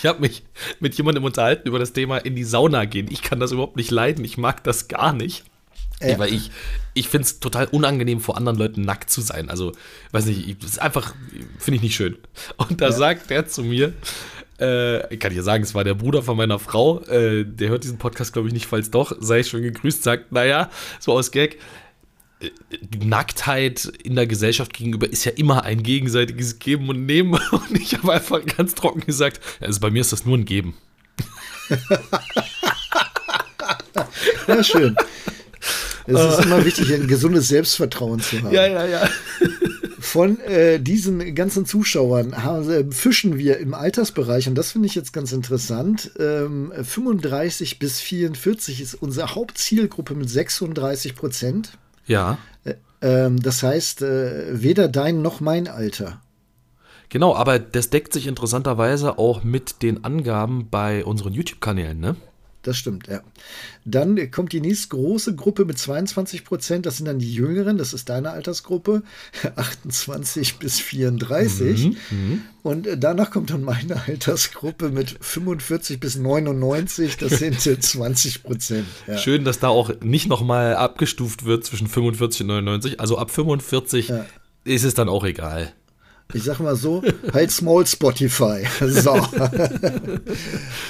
Ich 0.00 0.06
habe 0.06 0.20
mich 0.20 0.42
mit 0.80 0.94
jemandem 0.96 1.24
unterhalten 1.24 1.66
über 1.68 1.78
das 1.78 1.92
Thema 1.92 2.18
in 2.18 2.34
die 2.34 2.44
Sauna 2.44 2.84
gehen. 2.84 3.06
Ich 3.10 3.22
kann 3.22 3.38
das 3.40 3.52
überhaupt 3.52 3.76
nicht 3.76 3.90
leiden. 3.90 4.24
Ich 4.24 4.36
mag 4.36 4.64
das 4.64 4.88
gar 4.88 5.12
nicht. 5.12 5.44
Ja. 6.00 6.18
Weil 6.18 6.34
ich, 6.34 6.50
ich 6.94 7.08
finde 7.08 7.26
es 7.26 7.38
total 7.38 7.66
unangenehm, 7.68 8.20
vor 8.20 8.36
anderen 8.36 8.58
Leuten 8.58 8.82
nackt 8.82 9.08
zu 9.08 9.20
sein. 9.20 9.48
Also, 9.50 9.70
weiß 10.10 10.26
nicht, 10.26 10.48
ich- 10.48 10.58
das 10.58 10.70
ist 10.72 10.78
einfach, 10.82 11.14
finde 11.58 11.76
ich 11.76 11.82
nicht 11.82 11.94
schön. 11.94 12.18
Und 12.56 12.80
da 12.80 12.90
sagt 12.90 13.30
der 13.30 13.46
zu 13.46 13.62
mir, 13.62 13.92
äh, 14.62 15.12
ich 15.12 15.20
kann 15.20 15.32
dir 15.32 15.42
sagen, 15.42 15.64
es 15.64 15.74
war 15.74 15.84
der 15.84 15.94
Bruder 15.94 16.22
von 16.22 16.36
meiner 16.36 16.58
Frau, 16.58 17.00
äh, 17.04 17.44
der 17.44 17.68
hört 17.68 17.84
diesen 17.84 17.98
Podcast, 17.98 18.32
glaube 18.32 18.48
ich, 18.48 18.54
nicht, 18.54 18.66
falls 18.66 18.90
doch, 18.90 19.14
sei 19.20 19.42
schon 19.42 19.62
gegrüßt, 19.62 20.02
sagt, 20.02 20.32
naja, 20.32 20.70
so 21.00 21.12
aus 21.12 21.32
Gag, 21.32 21.58
äh, 22.40 22.50
Nacktheit 23.04 23.84
in 24.02 24.14
der 24.14 24.26
Gesellschaft 24.26 24.72
gegenüber 24.72 25.10
ist 25.10 25.24
ja 25.24 25.32
immer 25.32 25.64
ein 25.64 25.82
gegenseitiges 25.82 26.58
Geben 26.58 26.88
und 26.88 27.06
Nehmen. 27.06 27.40
Und 27.50 27.78
ich 27.78 27.94
habe 27.94 28.12
einfach 28.12 28.44
ganz 28.44 28.74
trocken 28.74 29.00
gesagt, 29.00 29.40
also 29.60 29.80
bei 29.80 29.90
mir 29.90 30.00
ist 30.00 30.12
das 30.12 30.24
nur 30.24 30.38
ein 30.38 30.44
Geben. 30.44 30.74
Ja, 34.46 34.62
schön. 34.62 34.96
Es 36.06 36.20
ist 36.20 36.44
immer 36.44 36.64
wichtig, 36.64 36.92
ein 36.92 37.06
gesundes 37.06 37.48
Selbstvertrauen 37.48 38.20
zu 38.20 38.42
haben. 38.42 38.52
ja, 38.66 38.86
ja. 38.86 39.08
von 40.02 40.40
äh, 40.40 40.80
diesen 40.80 41.34
ganzen 41.34 41.64
Zuschauern 41.64 42.42
haben, 42.42 42.68
äh, 42.68 42.84
fischen 42.90 43.38
wir 43.38 43.58
im 43.58 43.72
Altersbereich, 43.72 44.48
und 44.48 44.56
das 44.56 44.72
finde 44.72 44.86
ich 44.86 44.94
jetzt 44.94 45.12
ganz 45.12 45.32
interessant, 45.32 46.10
ähm, 46.18 46.72
35 46.82 47.78
bis 47.78 48.00
44 48.00 48.80
ist 48.80 48.94
unsere 48.94 49.34
Hauptzielgruppe 49.34 50.14
mit 50.14 50.28
36 50.28 51.14
Prozent. 51.14 51.78
Ja. 52.06 52.38
Äh, 52.64 52.74
ähm, 53.00 53.40
das 53.40 53.62
heißt, 53.62 54.02
äh, 54.02 54.60
weder 54.60 54.88
dein 54.88 55.22
noch 55.22 55.40
mein 55.40 55.68
Alter. 55.68 56.20
Genau, 57.08 57.34
aber 57.34 57.58
das 57.58 57.90
deckt 57.90 58.12
sich 58.12 58.26
interessanterweise 58.26 59.18
auch 59.18 59.44
mit 59.44 59.82
den 59.82 60.04
Angaben 60.04 60.68
bei 60.70 61.04
unseren 61.04 61.32
YouTube-Kanälen, 61.32 62.00
ne? 62.00 62.16
Das 62.62 62.76
stimmt, 62.76 63.08
ja. 63.08 63.22
Dann 63.84 64.30
kommt 64.30 64.52
die 64.52 64.60
nächste 64.60 64.88
große 64.88 65.34
Gruppe 65.34 65.64
mit 65.64 65.78
22 65.78 66.44
Prozent. 66.44 66.86
Das 66.86 66.96
sind 66.96 67.06
dann 67.06 67.18
die 67.18 67.34
Jüngeren. 67.34 67.76
Das 67.76 67.92
ist 67.92 68.08
deine 68.08 68.30
Altersgruppe. 68.30 69.02
28 69.56 70.58
bis 70.58 70.78
34. 70.78 71.86
Mhm, 71.86 71.96
mhm, 72.10 72.42
Und 72.62 72.88
danach 72.98 73.32
kommt 73.32 73.50
dann 73.50 73.64
meine 73.64 74.00
Altersgruppe 74.06 74.90
mit 74.90 75.16
45 75.20 75.98
bis 75.98 76.16
99. 76.16 77.16
Das 77.16 77.32
sind 77.40 77.60
20 77.82 78.44
Prozent. 78.44 78.86
Ja. 79.08 79.18
Schön, 79.18 79.44
dass 79.44 79.58
da 79.58 79.68
auch 79.68 79.90
nicht 80.00 80.28
nochmal 80.28 80.76
abgestuft 80.76 81.44
wird 81.44 81.64
zwischen 81.64 81.88
45 81.88 82.42
und 82.42 82.46
99. 82.46 83.00
Also 83.00 83.18
ab 83.18 83.32
45 83.32 84.08
ja. 84.08 84.24
ist 84.62 84.84
es 84.84 84.94
dann 84.94 85.08
auch 85.08 85.24
egal. 85.24 85.72
Ich 86.34 86.44
sag 86.44 86.60
mal 86.60 86.76
so, 86.76 87.02
halt 87.32 87.50
small 87.50 87.86
Spotify. 87.86 88.64
So. 88.80 89.14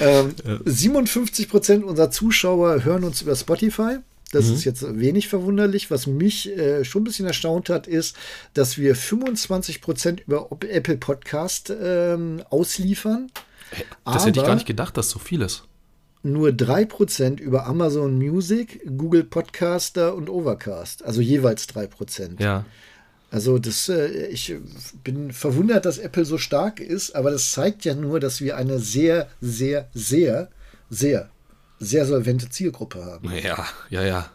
ähm, 0.01 0.31
ja. 0.45 0.59
57 0.65 1.49
Prozent 1.49 1.83
unserer 1.83 2.11
Zuschauer 2.11 2.83
hören 2.83 3.03
uns 3.03 3.21
über 3.21 3.35
Spotify. 3.35 3.97
Das 4.33 4.47
mhm. 4.47 4.53
ist 4.55 4.63
jetzt 4.65 4.99
wenig 4.99 5.27
verwunderlich. 5.27 5.91
Was 5.91 6.07
mich 6.07 6.49
äh, 6.49 6.83
schon 6.83 7.01
ein 7.01 7.05
bisschen 7.05 7.27
erstaunt 7.27 7.69
hat, 7.69 7.87
ist, 7.87 8.15
dass 8.53 8.77
wir 8.77 8.95
25 8.95 9.81
Prozent 9.81 10.21
über 10.21 10.49
Apple 10.67 10.97
Podcast 10.97 11.71
ähm, 11.81 12.43
ausliefern. 12.49 13.31
Das 14.05 14.25
hätte 14.25 14.39
ich 14.39 14.45
gar 14.45 14.55
nicht 14.55 14.67
gedacht, 14.67 14.97
dass 14.97 15.09
so 15.09 15.19
viel 15.19 15.41
ist. 15.41 15.63
Nur 16.23 16.49
3% 16.49 17.39
über 17.39 17.65
Amazon 17.67 18.17
Music, 18.17 18.81
Google 18.97 19.23
Podcaster 19.23 20.15
und 20.15 20.29
Overcast. 20.29 21.03
Also 21.03 21.21
jeweils 21.21 21.67
3%. 21.69 22.41
Ja. 22.41 22.65
Also 23.33 23.57
das, 23.57 23.89
äh, 23.89 24.27
ich 24.27 24.53
bin 25.03 25.33
verwundert, 25.33 25.85
dass 25.85 25.97
Apple 25.97 26.23
so 26.23 26.37
stark 26.37 26.79
ist, 26.79 27.15
aber 27.15 27.31
das 27.31 27.51
zeigt 27.51 27.83
ja 27.83 27.95
nur, 27.95 28.19
dass 28.19 28.41
wir 28.41 28.57
eine 28.57 28.77
sehr, 28.77 29.27
sehr, 29.41 29.89
sehr, 29.95 30.49
sehr, 30.91 31.31
sehr 31.79 32.05
solvente 32.05 32.47
Zielgruppe 32.47 33.03
haben. 33.03 33.33
Ja, 33.33 33.65
ja, 33.89 34.03
ja. 34.03 34.29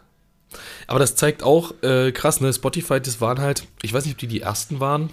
Aber 0.85 0.99
das 0.99 1.15
zeigt 1.15 1.43
auch, 1.43 1.73
äh, 1.81 2.11
krass, 2.11 2.41
ne, 2.41 2.51
Spotify, 2.51 2.99
das 2.99 3.21
waren 3.21 3.39
halt, 3.39 3.63
ich 3.83 3.93
weiß 3.93 4.03
nicht, 4.03 4.15
ob 4.15 4.19
die 4.19 4.27
die 4.27 4.41
ersten 4.41 4.81
waren. 4.81 5.11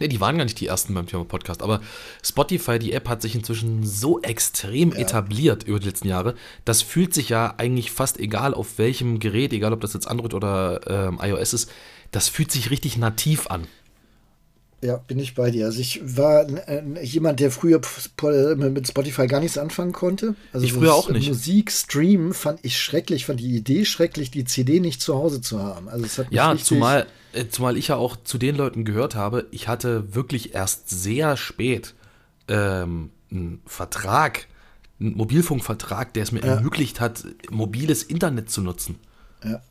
Ne, 0.00 0.08
die 0.08 0.22
waren 0.22 0.38
gar 0.38 0.44
nicht 0.44 0.60
die 0.60 0.68
ersten 0.68 0.94
beim 0.94 1.06
Thema 1.06 1.26
Podcast, 1.26 1.62
aber 1.62 1.82
Spotify, 2.24 2.78
die 2.78 2.94
App, 2.94 3.10
hat 3.10 3.20
sich 3.20 3.34
inzwischen 3.34 3.84
so 3.84 4.22
extrem 4.22 4.92
ja. 4.92 5.00
etabliert 5.00 5.64
über 5.64 5.78
die 5.78 5.88
letzten 5.88 6.08
Jahre. 6.08 6.34
Das 6.64 6.80
fühlt 6.80 7.12
sich 7.12 7.28
ja 7.28 7.52
eigentlich 7.58 7.90
fast 7.90 8.18
egal 8.18 8.54
auf 8.54 8.78
welchem 8.78 9.20
Gerät, 9.20 9.52
egal 9.52 9.74
ob 9.74 9.82
das 9.82 9.92
jetzt 9.92 10.08
Android 10.08 10.32
oder 10.32 10.80
ähm, 10.86 11.20
iOS 11.22 11.52
ist, 11.52 11.70
das 12.12 12.28
fühlt 12.28 12.52
sich 12.52 12.70
richtig 12.70 12.96
nativ 12.96 13.48
an. 13.48 13.66
Ja, 14.82 14.96
bin 14.96 15.20
ich 15.20 15.36
bei 15.36 15.52
dir. 15.52 15.66
Also 15.66 15.78
ich 15.78 16.00
war 16.02 16.44
äh, 16.68 17.04
jemand, 17.04 17.38
der 17.38 17.52
früher 17.52 17.80
mit 18.56 18.88
Spotify 18.88 19.28
gar 19.28 19.38
nichts 19.38 19.56
anfangen 19.56 19.92
konnte. 19.92 20.34
Also 20.52 20.66
ich 20.66 20.72
früher 20.72 20.92
auch 20.92 21.08
nicht. 21.08 21.28
Musik 21.28 21.70
streamen 21.70 22.34
fand 22.34 22.58
ich 22.64 22.80
schrecklich, 22.80 23.26
fand 23.26 23.38
die 23.38 23.54
Idee 23.54 23.84
schrecklich, 23.84 24.32
die 24.32 24.44
CD 24.44 24.80
nicht 24.80 25.00
zu 25.00 25.14
Hause 25.14 25.40
zu 25.40 25.62
haben. 25.62 25.88
Also 25.88 26.04
es 26.04 26.18
hat 26.18 26.26
ja, 26.30 26.56
zumal, 26.56 27.06
äh, 27.32 27.46
zumal 27.46 27.76
ich 27.76 27.88
ja 27.88 27.96
auch 27.96 28.16
zu 28.24 28.38
den 28.38 28.56
Leuten 28.56 28.84
gehört 28.84 29.14
habe, 29.14 29.46
ich 29.52 29.68
hatte 29.68 30.16
wirklich 30.16 30.52
erst 30.52 30.90
sehr 30.90 31.36
spät 31.36 31.94
ähm, 32.48 33.10
einen 33.30 33.62
Vertrag, 33.66 34.48
einen 34.98 35.16
Mobilfunkvertrag, 35.16 36.12
der 36.12 36.24
es 36.24 36.32
mir 36.32 36.40
ja. 36.40 36.56
ermöglicht 36.56 37.00
hat, 37.00 37.24
mobiles 37.50 38.02
Internet 38.02 38.50
zu 38.50 38.62
nutzen. 38.62 38.96
Ja. 39.44 39.62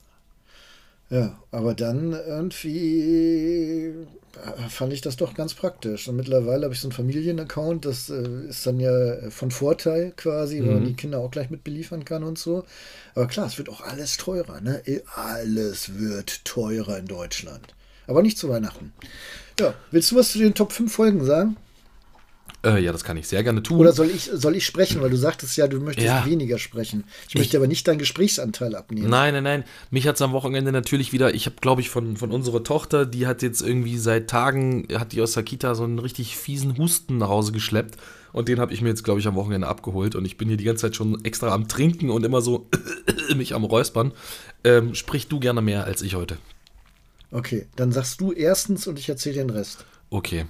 Ja, 1.12 1.38
aber 1.52 1.74
dann 1.74 2.13
irgendwie 2.13 3.93
äh, 4.45 4.69
fand 4.69 4.93
ich 4.93 5.02
das 5.02 5.17
doch 5.17 5.34
ganz 5.34 5.54
praktisch. 5.54 6.08
Und 6.08 6.15
mittlerweile 6.15 6.63
habe 6.63 6.74
ich 6.74 6.80
so 6.80 6.88
einen 6.88 6.93
Familienaccount, 6.93 7.84
das 7.86 8.10
äh, 8.10 8.47
ist 8.47 8.65
dann 8.65 8.80
ja 8.80 9.30
von 9.30 9.52
Vorteil 9.52 10.13
quasi, 10.15 10.62
mhm. 10.62 10.67
weil 10.67 10.74
man 10.76 10.86
die 10.86 10.93
Kinder 10.93 11.19
auch 11.19 11.30
gleich 11.30 11.50
mit 11.50 11.65
beliefern 11.65 12.06
kann 12.06 12.24
und 12.24 12.39
so. 12.39 12.63
Aber 13.13 13.28
klar, 13.28 13.47
es 13.47 13.58
wird 13.58 13.67
auch 13.67 13.82
alles 13.82 14.15
teurer, 14.15 14.62
ne? 14.62 14.82
Alles 15.13 16.00
wird 16.00 16.45
teurer 16.45 16.97
in 16.97 17.08
Deutschland. 17.08 17.76
Aber 18.08 18.21
nicht 18.21 18.38
zu 18.38 18.47
Weihnachten. 18.47 18.93
Ja, 19.60 19.74
willst 19.91 20.12
du 20.12 20.15
was 20.15 20.32
zu 20.32 20.39
den 20.39 20.54
Top 20.54 20.71
5 20.71 20.93
Folgen 20.93 21.26
sagen? 21.26 21.58
Äh, 22.63 22.84
ja, 22.84 22.91
das 22.91 23.04
kann 23.04 23.17
ich 23.17 23.28
sehr 23.28 23.43
gerne 23.43 23.63
tun. 23.63 23.80
Oder 23.80 23.91
soll 23.91 24.10
ich, 24.10 24.30
soll 24.32 24.56
ich 24.56 24.65
sprechen? 24.65 25.02
Weil 25.02 25.10
du 25.10 25.17
sagtest 25.17 25.58
ja, 25.58 25.67
du 25.67 25.80
möchtest 25.80 26.06
ja. 26.06 26.26
weniger 26.26 26.60
sprechen. 26.60 27.06
Ich 27.28 27.36
möchte 27.36 27.56
ich, 27.56 27.58
aber 27.58 27.67
nicht 27.67 27.88
deinen 27.88 27.97
Gesprächsanteil 27.97 28.76
abnehmen. 28.76 29.10
Nein, 29.10 29.34
nein, 29.34 29.43
nein. 29.43 29.63
Mich 29.89 30.08
hat 30.08 30.15
es 30.15 30.21
am 30.21 30.32
Wochenende 30.32 30.71
natürlich 30.71 31.12
wieder, 31.12 31.34
ich 31.34 31.47
habe, 31.47 31.56
glaube 31.60 31.82
ich, 31.82 31.89
von, 31.89 32.17
von 32.17 32.32
unserer 32.32 32.63
Tochter, 32.63 33.08
die 33.08 33.26
hat 33.26 33.41
jetzt 33.41 33.62
irgendwie 33.62 33.97
seit 33.97 34.30
Tagen, 34.30 34.88
hat 34.93 35.12
die 35.12 35.21
aus 35.21 35.34
der 35.34 35.43
Kita 35.43 35.74
so 35.74 35.84
einen 35.84 35.97
richtig 35.97 36.38
fiesen 36.38 36.78
Husten 36.78 37.17
nach 37.17 37.30
Hause 37.30 37.52
geschleppt. 37.52 37.97
Und 38.32 38.47
den 38.47 38.60
habe 38.60 38.74
ich 38.74 38.82
mir 38.82 38.89
jetzt, 38.89 39.04
glaube 39.04 39.19
ich, 39.19 39.28
am 39.28 39.36
Wochenende 39.36 39.67
abgeholt. 39.67 40.15
Und 40.15 40.26
ich 40.26 40.38
bin 40.38 40.47
hier 40.47 40.58
die 40.58 40.63
ganze 40.63 40.84
Zeit 40.84 40.95
schon 40.95 41.24
extra 41.26 41.52
am 41.52 41.67
Trinken 41.67 42.12
und 42.12 42.24
immer 42.24 42.41
so 42.41 42.69
mich 43.36 43.56
am 43.56 43.63
Räuspern. 43.63 44.13
Ähm, 44.63 44.93
sprich 44.93 45.28
du 45.28 45.39
gerne 45.39 45.62
mehr 45.62 45.86
als 45.86 46.04
ich 46.04 46.13
heute. 46.13 46.38
Okay, 47.32 47.65
dann 47.76 47.91
sagst 47.91 48.21
du 48.21 48.32
erstens 48.32 48.86
und 48.88 49.00
ich 49.00 49.10
erzähle 49.10 49.38
den 49.38 49.50
Rest. 49.50 49.86
Okay. 50.12 50.45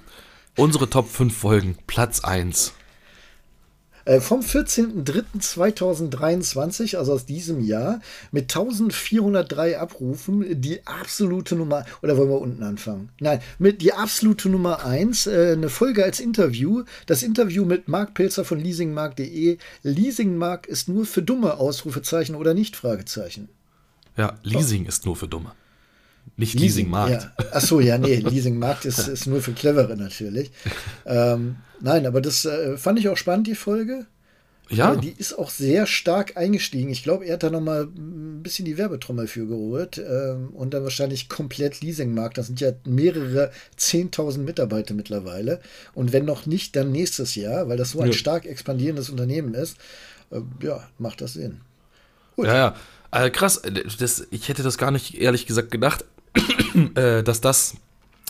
Unsere 0.56 0.90
Top 0.90 1.08
5 1.08 1.34
Folgen, 1.34 1.78
Platz 1.86 2.20
1. 2.20 2.74
Äh, 4.04 4.20
vom 4.20 4.40
14.03.2023, 4.40 6.98
also 6.98 7.14
aus 7.14 7.24
diesem 7.24 7.64
Jahr, 7.64 8.02
mit 8.32 8.54
1403 8.54 9.78
Abrufen, 9.78 10.60
die 10.60 10.86
absolute 10.86 11.56
Nummer, 11.56 11.86
oder 12.02 12.18
wollen 12.18 12.28
wir 12.28 12.40
unten 12.40 12.62
anfangen? 12.64 13.08
Nein, 13.18 13.40
mit 13.58 13.80
die 13.80 13.94
absolute 13.94 14.50
Nummer 14.50 14.84
1, 14.84 15.26
äh, 15.26 15.52
eine 15.52 15.70
Folge 15.70 16.04
als 16.04 16.20
Interview, 16.20 16.84
das 17.06 17.22
Interview 17.22 17.64
mit 17.64 17.88
Marc 17.88 18.12
Pilzer 18.12 18.44
von 18.44 18.60
leasingmark.de. 18.60 19.56
Leasingmark 19.82 20.66
ist 20.66 20.86
nur 20.88 21.06
für 21.06 21.22
dumme 21.22 21.56
Ausrufezeichen 21.58 22.34
oder 22.34 22.52
nicht? 22.52 22.76
Fragezeichen. 22.76 23.48
Ja, 24.18 24.38
Leasing 24.42 24.84
oh. 24.84 24.88
ist 24.88 25.06
nur 25.06 25.16
für 25.16 25.28
dumme. 25.28 25.52
Nicht 26.36 26.58
Leasingmarkt. 26.58 27.12
Leasing 27.12 27.30
ja. 27.38 27.52
Achso, 27.52 27.80
ja, 27.80 27.98
nee, 27.98 28.16
Leasingmarkt 28.30 28.84
ist, 28.84 29.06
ist 29.06 29.26
nur 29.26 29.42
für 29.42 29.52
Clevere 29.52 29.96
natürlich. 29.96 30.50
Ähm, 31.04 31.56
nein, 31.80 32.06
aber 32.06 32.20
das 32.20 32.44
äh, 32.44 32.76
fand 32.76 32.98
ich 32.98 33.08
auch 33.08 33.16
spannend, 33.16 33.46
die 33.46 33.54
Folge. 33.54 34.06
Ja. 34.72 34.96
die 34.96 35.12
ist 35.12 35.38
auch 35.38 35.50
sehr 35.50 35.86
stark 35.86 36.36
eingestiegen. 36.36 36.90
Ich 36.90 37.02
glaube, 37.02 37.26
er 37.26 37.34
hat 37.34 37.42
da 37.42 37.50
nochmal 37.50 37.82
ein 37.84 38.42
bisschen 38.42 38.64
die 38.64 38.78
Werbetrommel 38.78 39.26
für 39.26 39.46
geholt 39.46 39.98
ähm, 39.98 40.48
und 40.54 40.72
dann 40.72 40.82
wahrscheinlich 40.82 41.28
komplett 41.28 41.82
Leasingmarkt. 41.82 42.38
Das 42.38 42.46
sind 42.46 42.60
ja 42.60 42.72
mehrere 42.86 43.50
10.000 43.78 44.38
Mitarbeiter 44.38 44.94
mittlerweile. 44.94 45.60
Und 45.94 46.12
wenn 46.12 46.24
noch 46.24 46.46
nicht, 46.46 46.74
dann 46.74 46.90
nächstes 46.90 47.34
Jahr, 47.34 47.68
weil 47.68 47.76
das 47.76 47.90
so 47.90 48.00
ein 48.00 48.08
ja. 48.08 48.12
stark 48.14 48.46
expandierendes 48.46 49.10
Unternehmen 49.10 49.52
ist. 49.54 49.76
Äh, 50.30 50.40
ja, 50.62 50.88
macht 50.98 51.20
das 51.20 51.34
Sinn. 51.34 51.60
Gut. 52.36 52.46
Ja, 52.46 52.56
ja. 52.56 52.76
Also 53.10 53.30
krass, 53.30 53.60
das, 53.98 54.26
ich 54.30 54.48
hätte 54.48 54.62
das 54.62 54.78
gar 54.78 54.90
nicht 54.90 55.20
ehrlich 55.20 55.44
gesagt 55.44 55.70
gedacht, 55.70 56.06
äh, 56.94 57.22
dass 57.22 57.40
das, 57.40 57.76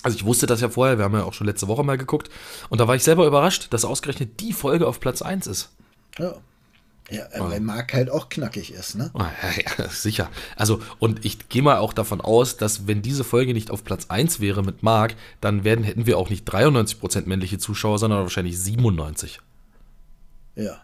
also 0.03 0.17
ich 0.17 0.25
wusste 0.25 0.47
das 0.47 0.61
ja 0.61 0.69
vorher, 0.69 0.99
wir 0.99 1.05
haben 1.05 1.15
ja 1.15 1.25
auch 1.25 1.35
schon 1.35 1.47
letzte 1.47 1.69
Woche 1.69 1.85
mal 1.85 1.99
geguckt, 1.99 2.31
und 2.69 2.81
da 2.81 2.89
war 2.89 2.97
ich 2.97 3.03
selber 3.03 3.27
überrascht, 3.27 3.69
dass 3.73 3.85
ausgerechnet 3.85 4.41
die 4.41 4.53
Folge 4.53 4.87
auf 4.87 5.01
Platz 5.01 5.23
1 5.23 5.47
ist. 5.47 5.71
Ja. 6.19 6.35
Ja, 7.11 7.27
weil 7.37 7.61
Marc 7.61 7.93
halt 7.93 8.09
auch 8.09 8.31
knackig 8.31 8.73
ist, 8.73 8.95
ne? 8.95 9.11
Ja, 9.15 9.33
ja, 9.79 9.89
sicher. 9.91 10.31
Also, 10.57 10.81
und 10.99 11.25
ich 11.25 11.49
gehe 11.49 11.61
mal 11.61 11.77
auch 11.77 11.93
davon 11.93 12.21
aus, 12.23 12.57
dass 12.57 12.87
wenn 12.87 13.03
diese 13.03 13.25
Folge 13.25 13.53
nicht 13.53 13.71
auf 13.71 13.85
Platz 13.85 14.07
1 14.09 14.41
wäre 14.41 14.63
mit 14.63 14.83
Marc, 14.83 15.17
dann 15.41 15.65
werden, 15.65 15.85
hätten 15.85 16.07
wir 16.07 16.17
auch 16.17 16.31
nicht 16.31 16.49
93% 16.49 17.27
männliche 17.27 17.59
Zuschauer, 17.59 17.99
sondern 17.99 18.21
wahrscheinlich 18.21 18.59
97. 18.59 19.41
Ja. 20.55 20.63
Ja. 20.65 20.81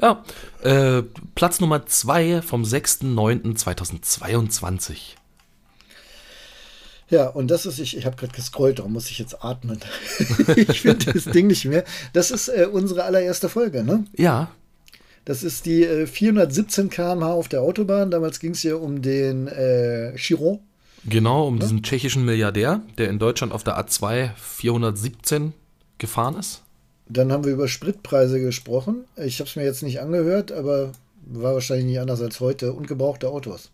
Ja. 0.00 0.24
Äh, 0.62 1.02
Platz 1.34 1.60
Nummer 1.60 1.84
2 1.86 2.40
vom 2.42 2.62
6.9.2022. 2.62 5.16
Ja, 7.08 7.28
und 7.28 7.52
das 7.52 7.66
ist, 7.66 7.78
ich, 7.78 7.96
ich 7.96 8.04
habe 8.04 8.16
gerade 8.16 8.34
gescrollt, 8.34 8.80
darum 8.80 8.92
muss 8.92 9.10
ich 9.10 9.18
jetzt 9.18 9.44
atmen. 9.44 9.78
ich 10.56 10.80
finde 10.80 11.12
das 11.12 11.24
Ding 11.24 11.46
nicht 11.46 11.64
mehr. 11.64 11.84
Das 12.12 12.32
ist 12.32 12.48
äh, 12.48 12.66
unsere 12.70 13.04
allererste 13.04 13.48
Folge, 13.48 13.84
ne? 13.84 14.04
Ja. 14.16 14.50
Das 15.24 15.44
ist 15.44 15.66
die 15.66 15.84
äh, 15.84 16.06
417 16.06 16.90
km/h 16.90 17.32
auf 17.32 17.48
der 17.48 17.62
Autobahn. 17.62 18.10
Damals 18.10 18.40
ging 18.40 18.50
es 18.52 18.62
ja 18.64 18.74
um 18.74 19.02
den 19.02 19.46
äh, 19.46 20.16
Chiron. 20.16 20.58
Genau, 21.04 21.46
um 21.46 21.56
ja? 21.56 21.60
diesen 21.60 21.84
tschechischen 21.84 22.24
Milliardär, 22.24 22.80
der 22.98 23.08
in 23.08 23.20
Deutschland 23.20 23.52
auf 23.52 23.62
der 23.62 23.78
A2 23.78 24.30
417 24.36 25.52
gefahren 25.98 26.38
ist. 26.38 26.62
Dann 27.08 27.30
haben 27.32 27.44
wir 27.44 27.52
über 27.52 27.68
Spritpreise 27.68 28.40
gesprochen. 28.40 29.04
Ich 29.16 29.38
habe 29.40 29.48
es 29.48 29.56
mir 29.56 29.64
jetzt 29.64 29.82
nicht 29.82 30.00
angehört, 30.00 30.50
aber 30.52 30.92
war 31.26 31.54
wahrscheinlich 31.54 31.86
nicht 31.86 32.00
anders 32.00 32.20
als 32.20 32.40
heute. 32.40 32.72
Und 32.72 32.88
gebrauchte 32.88 33.28
Autos. 33.28 33.70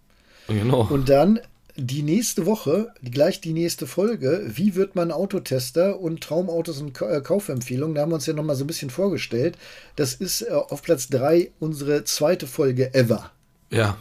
Genau. 0.48 0.86
Und 0.90 1.08
dann 1.08 1.40
die 1.76 2.02
nächste 2.02 2.44
Woche, 2.44 2.92
gleich 3.02 3.40
die 3.40 3.54
nächste 3.54 3.86
Folge, 3.86 4.44
wie 4.46 4.74
wird 4.74 4.94
man 4.94 5.10
Autotester 5.10 5.98
und 5.98 6.20
Traumautos 6.22 6.80
und 6.82 7.00
äh, 7.00 7.22
Kaufempfehlungen, 7.22 7.94
da 7.94 8.02
haben 8.02 8.10
wir 8.10 8.16
uns 8.16 8.26
ja 8.26 8.34
nochmal 8.34 8.56
so 8.56 8.64
ein 8.64 8.66
bisschen 8.66 8.90
vorgestellt. 8.90 9.56
Das 9.96 10.12
ist 10.12 10.42
äh, 10.42 10.50
auf 10.50 10.82
Platz 10.82 11.08
3 11.08 11.50
unsere 11.60 12.04
zweite 12.04 12.46
Folge 12.46 12.92
ever. 12.92 13.30
Ja. 13.70 13.96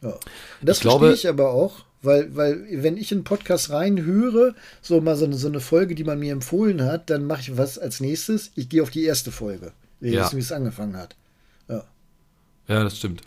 Ja. 0.00 0.18
Das 0.62 0.78
Ich 0.78 0.80
glaube- 0.82 1.08
verstehe 1.08 1.30
ich 1.30 1.34
aber 1.34 1.50
auch, 1.50 1.84
weil, 2.02 2.34
weil 2.36 2.66
wenn 2.82 2.96
ich 2.96 3.10
in 3.12 3.18
einen 3.18 3.24
Podcast 3.24 3.70
reinhöre, 3.70 4.54
so 4.82 5.00
mal 5.00 5.16
so 5.16 5.24
eine, 5.24 5.36
so 5.36 5.48
eine 5.48 5.60
Folge, 5.60 5.94
die 5.94 6.04
man 6.04 6.18
mir 6.18 6.32
empfohlen 6.32 6.82
hat, 6.82 7.10
dann 7.10 7.24
mache 7.24 7.40
ich 7.42 7.56
was 7.56 7.78
als 7.78 8.00
nächstes. 8.00 8.52
Ich 8.54 8.68
gehe 8.68 8.82
auf 8.82 8.90
die 8.90 9.04
erste 9.04 9.32
Folge. 9.32 9.72
Wir 10.00 10.12
Ja. 10.12 10.32
wie 10.32 10.38
es 10.38 10.52
angefangen 10.52 10.96
hat. 10.96 11.16
Ja. 11.68 11.84
Ja, 12.68 12.84
das 12.84 12.98
stimmt. 12.98 13.22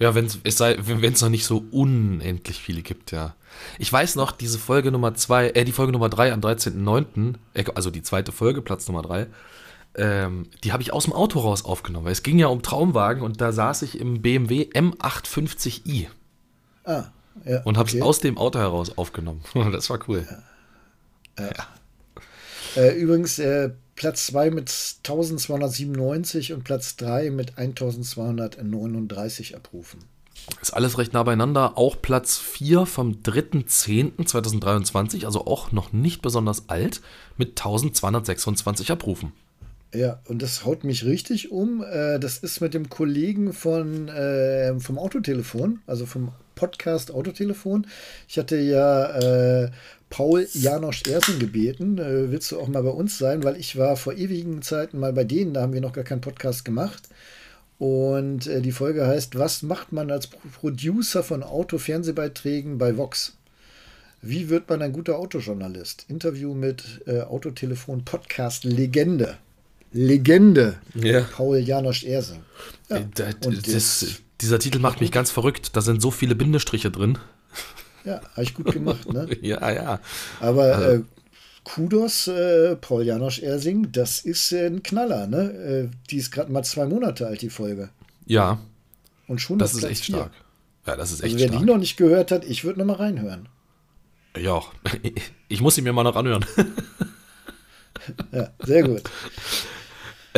Ja, 0.00 0.14
wenn's, 0.14 0.38
es 0.44 0.60
wenn 0.60 1.12
es 1.12 1.20
noch 1.22 1.28
nicht 1.28 1.44
so 1.44 1.64
unendlich 1.72 2.60
viele 2.60 2.82
gibt, 2.82 3.10
ja. 3.10 3.34
Ich 3.78 3.92
weiß 3.92 4.14
noch, 4.14 4.30
diese 4.30 4.58
Folge 4.58 4.92
Nummer 4.92 5.14
2, 5.14 5.50
äh, 5.50 5.64
die 5.64 5.72
Folge 5.72 5.92
Nummer 5.92 6.08
3 6.08 6.32
am 6.32 6.40
13.09., 6.40 7.34
äh, 7.54 7.64
also 7.74 7.90
die 7.90 8.02
zweite 8.02 8.30
Folge, 8.30 8.62
Platz 8.62 8.86
Nummer 8.86 9.02
3, 9.02 9.26
ähm, 9.96 10.46
die 10.62 10.72
habe 10.72 10.82
ich 10.82 10.92
aus 10.92 11.04
dem 11.04 11.12
Auto 11.12 11.40
raus 11.40 11.64
aufgenommen, 11.64 12.04
weil 12.06 12.12
es 12.12 12.22
ging 12.22 12.38
ja 12.38 12.46
um 12.46 12.62
Traumwagen 12.62 13.22
und 13.22 13.40
da 13.40 13.50
saß 13.50 13.82
ich 13.82 13.98
im 13.98 14.22
BMW 14.22 14.68
M850i 14.72 16.06
Ah, 16.84 17.06
ja. 17.44 17.62
und 17.62 17.78
habe 17.78 17.88
es 17.88 17.94
okay. 17.94 18.02
aus 18.02 18.18
dem 18.20 18.38
Auto 18.38 18.58
heraus 18.58 18.96
aufgenommen. 18.96 19.42
Das 19.72 19.90
war 19.90 19.98
cool. 20.08 20.26
Äh, 22.76 22.94
übrigens, 22.96 23.38
äh, 23.38 23.70
Platz 23.94 24.26
2 24.26 24.50
mit 24.50 24.68
1297 24.98 26.52
und 26.52 26.64
Platz 26.64 26.96
3 26.96 27.30
mit 27.30 27.56
1239 27.58 29.56
Abrufen. 29.56 30.04
Ist 30.62 30.72
alles 30.72 30.96
recht 30.98 31.12
nah 31.12 31.24
beieinander. 31.24 31.76
Auch 31.76 32.00
Platz 32.00 32.38
4 32.38 32.86
vom 32.86 33.22
3.10.2023, 33.22 35.24
also 35.24 35.46
auch 35.46 35.72
noch 35.72 35.92
nicht 35.92 36.22
besonders 36.22 36.68
alt, 36.68 37.00
mit 37.36 37.48
1226 37.50 38.92
Abrufen. 38.92 39.32
Ja, 39.94 40.20
und 40.26 40.42
das 40.42 40.66
haut 40.66 40.84
mich 40.84 41.04
richtig 41.06 41.50
um. 41.50 41.82
Äh, 41.82 42.18
das 42.18 42.38
ist 42.38 42.60
mit 42.60 42.74
dem 42.74 42.90
Kollegen 42.90 43.52
von, 43.54 44.08
äh, 44.08 44.78
vom 44.80 44.98
Autotelefon, 44.98 45.80
also 45.86 46.04
vom 46.04 46.32
Podcast 46.56 47.10
Autotelefon. 47.10 47.86
Ich 48.28 48.36
hatte 48.38 48.58
ja 48.58 49.64
äh, 49.64 49.70
Paul 50.10 50.46
Janosch 50.52 51.04
Ersen 51.06 51.38
gebeten, 51.38 51.98
äh, 51.98 52.30
willst 52.30 52.52
du 52.52 52.60
auch 52.60 52.68
mal 52.68 52.82
bei 52.82 52.90
uns 52.90 53.16
sein, 53.16 53.44
weil 53.44 53.56
ich 53.56 53.76
war 53.78 53.96
vor 53.96 54.12
ewigen 54.14 54.60
Zeiten 54.60 54.98
mal 54.98 55.12
bei 55.14 55.24
denen, 55.24 55.54
da 55.54 55.62
haben 55.62 55.72
wir 55.72 55.80
noch 55.80 55.92
gar 55.94 56.04
keinen 56.04 56.20
Podcast 56.20 56.64
gemacht. 56.66 57.04
Und 57.78 58.46
äh, 58.46 58.60
die 58.60 58.72
Folge 58.72 59.06
heißt, 59.06 59.38
was 59.38 59.62
macht 59.62 59.92
man 59.92 60.10
als 60.10 60.26
Pro- 60.26 60.40
Producer 60.60 61.22
von 61.22 61.42
Auto-Fernsehbeiträgen 61.42 62.76
bei 62.76 62.96
Vox? 62.96 63.36
Wie 64.20 64.50
wird 64.50 64.68
man 64.68 64.82
ein 64.82 64.92
guter 64.92 65.16
Autojournalist? 65.18 66.04
Interview 66.08 66.52
mit 66.52 67.02
äh, 67.06 67.20
Autotelefon 67.20 68.04
Podcast 68.04 68.64
Legende. 68.64 69.38
Legende. 69.92 70.78
Ja. 70.94 71.22
Paul 71.22 71.58
Janosch 71.58 72.04
Ersing. 72.04 72.40
Ja. 72.88 72.96
Äh, 72.98 73.06
das, 73.14 73.62
das, 73.62 74.06
dieser 74.40 74.58
Titel 74.58 74.78
macht 74.78 75.00
mich 75.00 75.12
ganz 75.12 75.30
verrückt. 75.30 75.74
Da 75.76 75.80
sind 75.80 76.00
so 76.02 76.10
viele 76.10 76.34
Bindestriche 76.34 76.90
drin. 76.90 77.18
ja, 78.04 78.20
habe 78.32 78.42
ich 78.42 78.54
gut 78.54 78.72
gemacht, 78.72 79.10
ne? 79.12 79.28
Ja, 79.40 79.70
ja. 79.70 80.00
Aber 80.40 80.62
Also- 80.64 80.84
äh, 80.90 81.02
Kudos, 81.64 82.28
äh, 82.28 82.76
Paul 82.76 83.02
Janosch 83.04 83.40
Ersing, 83.40 83.92
das 83.92 84.20
ist 84.20 84.52
äh, 84.52 84.66
ein 84.68 84.82
Knaller, 84.82 85.26
ne? 85.26 85.50
Äh, 85.90 85.96
die 86.08 86.16
ist 86.16 86.30
gerade 86.30 86.50
mal 86.50 86.62
zwei 86.62 86.86
Monate 86.86 87.26
alt, 87.26 87.42
die 87.42 87.50
Folge. 87.50 87.90
Ja, 88.24 88.58
Und 89.26 89.40
schon 89.42 89.58
das 89.58 89.74
ist 89.74 89.80
Platz 89.80 89.90
echt 89.92 90.04
vier. 90.06 90.14
stark. 90.16 90.32
Ja, 90.86 90.96
das 90.96 91.10
ist 91.12 91.22
Also 91.22 91.26
echt 91.34 91.42
wer 91.42 91.48
die 91.50 91.54
stark. 91.56 91.66
noch 91.66 91.76
nicht 91.76 91.98
gehört 91.98 92.30
hat, 92.30 92.46
ich 92.46 92.64
würde 92.64 92.78
noch 92.78 92.86
mal 92.86 92.94
reinhören. 92.96 93.50
Ja, 94.38 94.62
ich 95.48 95.60
muss 95.60 95.74
sie 95.74 95.82
mir 95.82 95.92
mal 95.92 96.04
noch 96.04 96.16
anhören. 96.16 96.46
Ja, 98.32 98.48
sehr 98.64 98.84
gut. 98.84 99.02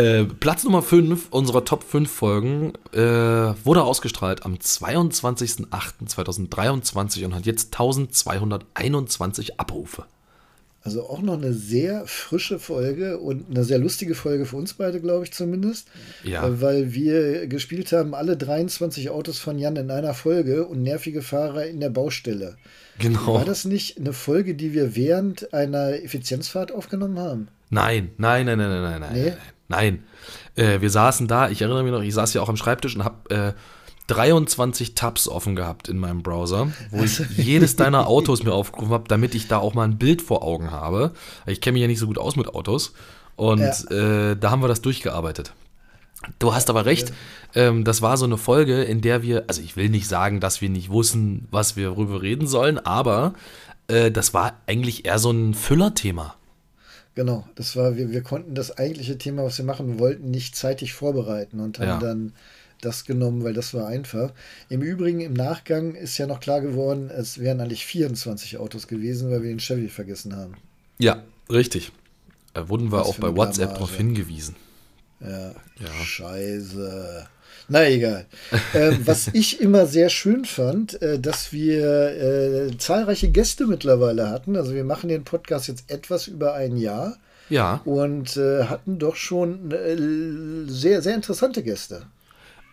Äh, 0.00 0.24
Platz 0.24 0.64
Nummer 0.64 0.80
5 0.80 1.28
unserer 1.30 1.66
Top 1.66 1.84
5 1.84 2.10
Folgen 2.10 2.72
äh, 2.92 3.00
wurde 3.00 3.82
ausgestrahlt 3.82 4.46
am 4.46 4.54
22.08.2023 4.54 7.26
und 7.26 7.34
hat 7.34 7.44
jetzt 7.44 7.74
1221 7.74 9.60
Abrufe. 9.60 10.06
Also 10.82 11.02
auch 11.02 11.20
noch 11.20 11.34
eine 11.34 11.52
sehr 11.52 12.06
frische 12.06 12.58
Folge 12.58 13.18
und 13.18 13.50
eine 13.50 13.62
sehr 13.64 13.78
lustige 13.78 14.14
Folge 14.14 14.46
für 14.46 14.56
uns 14.56 14.72
beide, 14.72 15.02
glaube 15.02 15.24
ich 15.24 15.32
zumindest. 15.32 15.88
Ja. 16.24 16.46
Äh, 16.46 16.62
Weil 16.62 16.94
wir 16.94 17.46
gespielt 17.46 17.92
haben, 17.92 18.14
alle 18.14 18.38
23 18.38 19.10
Autos 19.10 19.38
von 19.38 19.58
Jan 19.58 19.76
in 19.76 19.90
einer 19.90 20.14
Folge 20.14 20.66
und 20.66 20.82
nervige 20.82 21.20
Fahrer 21.20 21.66
in 21.66 21.78
der 21.78 21.90
Baustelle. 21.90 22.56
Genau. 22.98 23.34
War 23.34 23.44
das 23.44 23.66
nicht 23.66 23.98
eine 23.98 24.14
Folge, 24.14 24.54
die 24.54 24.72
wir 24.72 24.96
während 24.96 25.52
einer 25.52 26.02
Effizienzfahrt 26.02 26.72
aufgenommen 26.72 27.18
haben? 27.18 27.48
Nein, 27.68 28.12
nein, 28.16 28.46
nein, 28.46 28.56
nein, 28.56 28.70
nein, 28.70 28.82
nein, 28.82 29.00
nein. 29.00 29.12
Nee? 29.12 29.28
Nein. 29.28 29.36
Äh, 30.56 30.80
wir 30.80 30.90
saßen 30.90 31.28
da, 31.28 31.48
ich 31.48 31.62
erinnere 31.62 31.82
mich 31.82 31.92
noch, 31.92 32.02
ich 32.02 32.14
saß 32.14 32.34
ja 32.34 32.42
auch 32.42 32.48
am 32.48 32.56
Schreibtisch 32.56 32.96
und 32.96 33.04
habe 33.04 33.34
äh, 33.34 33.52
23 34.08 34.94
Tabs 34.94 35.28
offen 35.28 35.54
gehabt 35.54 35.88
in 35.88 35.98
meinem 35.98 36.22
Browser, 36.22 36.72
wo 36.90 37.04
ich 37.04 37.18
jedes 37.36 37.76
deiner 37.76 38.08
Autos 38.08 38.42
mir 38.42 38.52
aufgerufen 38.52 38.92
habe, 38.92 39.08
damit 39.08 39.34
ich 39.34 39.46
da 39.46 39.58
auch 39.58 39.74
mal 39.74 39.84
ein 39.84 39.98
Bild 39.98 40.20
vor 40.20 40.42
Augen 40.42 40.72
habe. 40.72 41.12
Ich 41.46 41.60
kenne 41.60 41.74
mich 41.74 41.82
ja 41.82 41.88
nicht 41.88 42.00
so 42.00 42.06
gut 42.06 42.18
aus 42.18 42.36
mit 42.36 42.48
Autos. 42.48 42.92
Und 43.36 43.90
äh, 43.90 44.36
da 44.36 44.50
haben 44.50 44.62
wir 44.62 44.68
das 44.68 44.82
durchgearbeitet. 44.82 45.54
Du 46.38 46.52
hast 46.52 46.68
aber 46.68 46.84
recht, 46.84 47.12
ähm, 47.54 47.84
das 47.84 48.02
war 48.02 48.16
so 48.16 48.26
eine 48.26 48.36
Folge, 48.36 48.82
in 48.82 49.00
der 49.00 49.22
wir, 49.22 49.44
also 49.46 49.62
ich 49.62 49.76
will 49.76 49.88
nicht 49.88 50.06
sagen, 50.06 50.40
dass 50.40 50.60
wir 50.60 50.68
nicht 50.68 50.90
wussten, 50.90 51.48
was 51.50 51.76
wir 51.76 51.90
darüber 51.90 52.20
reden 52.20 52.46
sollen, 52.46 52.78
aber 52.78 53.32
äh, 53.88 54.10
das 54.10 54.34
war 54.34 54.54
eigentlich 54.66 55.06
eher 55.06 55.18
so 55.18 55.30
ein 55.30 55.54
Füllerthema. 55.54 56.34
Genau, 57.14 57.46
das 57.56 57.74
war, 57.76 57.96
wir, 57.96 58.10
wir 58.12 58.22
konnten 58.22 58.54
das 58.54 58.78
eigentliche 58.78 59.18
Thema, 59.18 59.44
was 59.44 59.58
wir 59.58 59.64
machen 59.64 59.98
wollten, 59.98 60.30
nicht 60.30 60.54
zeitig 60.56 60.92
vorbereiten 60.92 61.60
und 61.60 61.78
haben 61.78 61.88
Ja. 61.88 61.98
dann 61.98 62.32
das 62.80 63.04
genommen, 63.04 63.44
weil 63.44 63.52
das 63.52 63.74
war 63.74 63.86
einfach. 63.88 64.32
Im 64.70 64.80
Übrigen, 64.80 65.20
im 65.20 65.34
Nachgang 65.34 65.94
ist 65.94 66.16
ja 66.18 66.26
noch 66.26 66.40
klar 66.40 66.60
geworden, 66.60 67.10
es 67.10 67.38
wären 67.38 67.60
eigentlich 67.60 67.84
24 67.84 68.56
Autos 68.58 68.86
gewesen, 68.86 69.30
weil 69.30 69.42
wir 69.42 69.50
den 69.50 69.58
Chevy 69.60 69.88
vergessen 69.88 70.34
haben. 70.34 70.54
Ja, 70.98 71.22
richtig. 71.50 71.92
Da 72.54 72.68
wurden 72.68 72.90
wir 72.90 72.98
Was 73.00 73.08
auch 73.08 73.18
bei 73.18 73.34
WhatsApp 73.36 73.74
darauf 73.74 73.94
hingewiesen. 73.94 74.56
Ja, 75.20 75.50
Ja. 75.78 75.92
scheiße. 76.04 77.26
Na 77.72 77.88
egal. 77.88 78.26
ähm, 78.74 78.98
was 79.04 79.28
ich 79.32 79.60
immer 79.60 79.86
sehr 79.86 80.08
schön 80.10 80.44
fand, 80.44 81.00
äh, 81.00 81.20
dass 81.20 81.52
wir 81.52 82.68
äh, 82.68 82.76
zahlreiche 82.78 83.30
Gäste 83.30 83.66
mittlerweile 83.66 84.28
hatten. 84.28 84.56
Also 84.56 84.74
wir 84.74 84.82
machen 84.84 85.08
den 85.08 85.22
Podcast 85.24 85.68
jetzt 85.68 85.88
etwas 85.88 86.26
über 86.26 86.54
ein 86.54 86.76
Jahr 86.76 87.16
Ja, 87.48 87.80
und 87.84 88.36
äh, 88.36 88.64
hatten 88.64 88.98
doch 88.98 89.14
schon 89.14 89.70
äh, 89.70 89.96
sehr, 90.68 91.00
sehr 91.00 91.14
interessante 91.14 91.62
Gäste. 91.62 92.06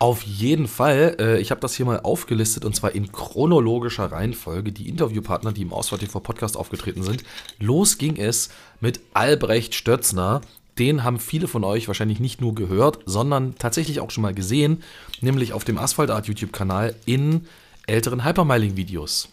auf 0.00 0.22
jeden 0.22 0.68
Fall. 0.68 1.16
Äh, 1.20 1.38
ich 1.40 1.50
habe 1.50 1.60
das 1.60 1.74
hier 1.74 1.86
mal 1.86 2.00
aufgelistet 2.00 2.64
und 2.64 2.74
zwar 2.74 2.92
in 2.94 3.10
chronologischer 3.12 4.10
Reihenfolge. 4.12 4.72
Die 4.72 4.88
Interviewpartner, 4.88 5.52
die 5.52 5.62
im 5.62 5.72
Auswahl 5.72 5.98
TV 5.98 6.20
Podcast 6.20 6.56
aufgetreten 6.56 7.02
sind. 7.02 7.22
Los 7.60 7.98
ging 7.98 8.16
es 8.16 8.50
mit 8.80 9.00
Albrecht 9.14 9.74
Stötzner. 9.74 10.40
Den 10.78 11.04
haben 11.04 11.18
viele 11.18 11.48
von 11.48 11.64
euch 11.64 11.88
wahrscheinlich 11.88 12.20
nicht 12.20 12.40
nur 12.40 12.54
gehört, 12.54 13.00
sondern 13.06 13.56
tatsächlich 13.56 14.00
auch 14.00 14.10
schon 14.10 14.22
mal 14.22 14.34
gesehen, 14.34 14.82
nämlich 15.20 15.52
auf 15.52 15.64
dem 15.64 15.78
Asphalt 15.78 16.10
Art 16.10 16.26
YouTube-Kanal 16.26 16.94
in 17.06 17.46
älteren 17.86 18.24
Hypermiling-Videos. 18.24 19.28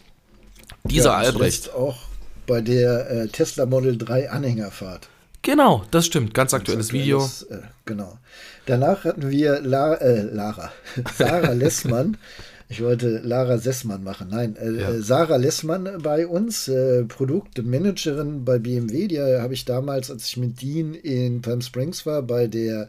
Dieser 0.84 1.10
Ja, 1.10 1.16
Albrecht. 1.16 1.72
Auch 1.74 1.98
bei 2.46 2.60
der 2.60 3.10
äh, 3.10 3.28
Tesla 3.28 3.66
Model 3.66 3.96
3 3.98 4.30
Anhängerfahrt. 4.30 5.08
Genau, 5.42 5.84
das 5.92 6.06
stimmt. 6.06 6.34
Ganz 6.34 6.54
aktuelles 6.54 6.92
Video. 6.92 7.22
Aktuelles, 7.22 7.64
Äh, 7.64 7.68
genau. 7.84 8.18
Danach 8.66 9.04
hatten 9.04 9.30
wir 9.30 9.60
La 9.60 9.94
äh, 9.94 10.22
Lara, 10.22 10.72
Sarah 11.16 11.52
Lessmann. 11.52 12.16
Ich 12.68 12.82
wollte 12.82 13.18
Lara 13.22 13.58
Sessmann 13.58 14.02
machen. 14.02 14.28
Nein, 14.30 14.56
äh, 14.56 14.70
Ja. 14.72 14.90
äh, 14.90 15.00
Sarah 15.00 15.36
Lessmann 15.36 15.88
bei 16.02 16.26
uns, 16.26 16.66
äh, 16.66 17.04
Produktmanagerin 17.04 18.44
bei 18.44 18.58
BMW. 18.58 19.06
Die 19.08 19.16
äh, 19.16 19.40
habe 19.40 19.54
ich 19.54 19.64
damals, 19.64 20.10
als 20.10 20.26
ich 20.26 20.36
mit 20.36 20.60
Dean 20.60 20.94
in 20.94 21.42
Palm 21.42 21.60
Springs 21.60 22.06
war, 22.06 22.22
bei 22.22 22.48
der 22.48 22.88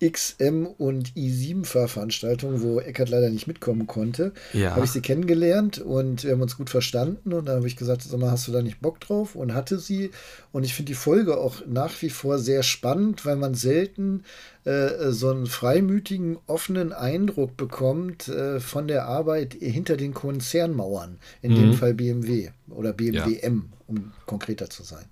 XM 0.00 0.66
und 0.66 1.10
i7 1.14 1.64
Fahrveranstaltung, 1.64 2.62
wo 2.62 2.80
Eckert 2.80 3.08
leider 3.08 3.30
nicht 3.30 3.46
mitkommen 3.46 3.86
konnte, 3.86 4.32
Ja. 4.52 4.74
habe 4.76 4.84
ich 4.84 4.90
sie 4.92 5.00
kennengelernt 5.00 5.78
und 5.78 6.24
wir 6.24 6.32
haben 6.32 6.42
uns 6.42 6.56
gut 6.56 6.70
verstanden. 6.70 7.32
Und 7.32 7.46
dann 7.46 7.56
habe 7.56 7.66
ich 7.66 7.76
gesagt, 7.76 8.02
sag 8.02 8.18
mal, 8.20 8.30
hast 8.30 8.46
du 8.48 8.52
da 8.52 8.62
nicht 8.62 8.80
Bock 8.80 9.00
drauf? 9.00 9.34
Und 9.34 9.54
hatte 9.54 9.78
sie. 9.78 10.10
Und 10.52 10.64
ich 10.64 10.74
finde 10.74 10.90
die 10.90 10.94
Folge 10.94 11.36
auch 11.38 11.66
nach 11.66 12.00
wie 12.02 12.10
vor 12.10 12.38
sehr 12.38 12.62
spannend, 12.62 13.24
weil 13.26 13.36
man 13.36 13.54
selten 13.54 14.24
äh, 14.64 15.10
so 15.10 15.30
einen 15.30 15.46
freimütigen, 15.46 16.38
offenen 16.46 16.92
Eindruck 16.92 17.56
bekommt 17.56 18.28
äh, 18.28 18.60
von 18.60 18.88
der 18.88 19.06
Arbeit 19.06 19.54
hinter 19.54 19.96
den 19.96 20.14
Konzernmauern. 20.14 21.18
In 21.42 21.54
dem 21.54 21.72
Fall 21.74 21.94
BMW 21.94 22.50
oder 22.70 22.92
BMW 22.92 23.38
M, 23.40 23.70
um 23.86 24.12
konkreter 24.26 24.68
zu 24.70 24.82
sein. 24.82 25.04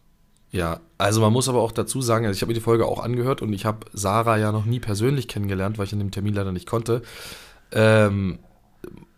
Ja, 0.53 0.81
also 0.97 1.21
man 1.21 1.33
muss 1.33 1.49
aber 1.49 1.61
auch 1.61 1.73
dazu 1.73 2.01
sagen, 2.01 2.25
also 2.25 2.37
ich 2.37 2.43
habe 2.43 2.51
mir 2.51 2.55
die 2.55 2.61
Folge 2.61 2.87
auch 2.87 3.03
angehört 3.03 3.43
und 3.43 3.53
ich 3.53 3.65
habe 3.65 3.87
Sarah 3.93 4.39
ja 4.39 4.53
noch 4.53 4.65
nie 4.65 4.81
persönlich 4.81 5.29
kennengelernt, 5.29 5.79
weil 5.79 5.87
ich 5.87 5.93
an 5.93 5.99
dem 5.99 6.11
Termin 6.11 6.35
leider 6.35 6.53
nicht 6.53 6.67
konnte. 6.67 7.03
Ähm, 7.73 8.39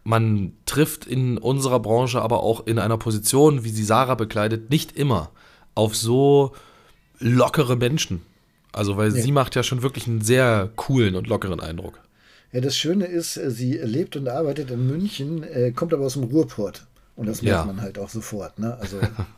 man 0.05 0.53
trifft 0.65 1.07
in 1.07 1.37
unserer 1.37 1.81
Branche, 1.81 2.23
aber 2.23 2.43
auch 2.43 2.67
in 2.67 2.79
einer 2.79 2.97
Position, 2.97 3.63
wie 3.63 3.69
sie 3.69 3.85
Sarah 3.85 4.15
bekleidet, 4.15 4.71
nicht 4.71 4.97
immer 4.97 5.31
auf 5.75 5.95
so 5.95 6.53
lockere 7.19 7.77
Menschen. 7.77 8.23
Also, 8.73 8.97
weil 8.97 9.15
ja. 9.15 9.23
sie 9.23 9.33
macht 9.33 9.55
ja 9.55 9.63
schon 9.63 9.83
wirklich 9.83 10.07
einen 10.07 10.23
sehr 10.23 10.71
coolen 10.77 11.15
und 11.15 11.27
lockeren 11.27 11.61
Eindruck. 11.61 12.01
Ja, 12.53 12.61
das 12.61 12.77
Schöne 12.77 13.05
ist, 13.05 13.37
äh, 13.37 13.51
sie 13.51 13.75
lebt 13.75 14.17
und 14.17 14.29
arbeitet 14.29 14.71
in 14.71 14.87
München, 14.87 15.43
äh, 15.43 15.73
kommt 15.73 15.93
aber 15.93 16.07
aus 16.07 16.15
dem 16.15 16.25
Ruhrport. 16.25 16.87
Und 17.17 17.27
das 17.27 17.43
merkt 17.43 17.61
ja. 17.61 17.65
man 17.65 17.83
halt 17.83 17.99
auch 17.99 18.09
sofort. 18.09 18.59
Ne? 18.59 18.77
Also. 18.81 18.99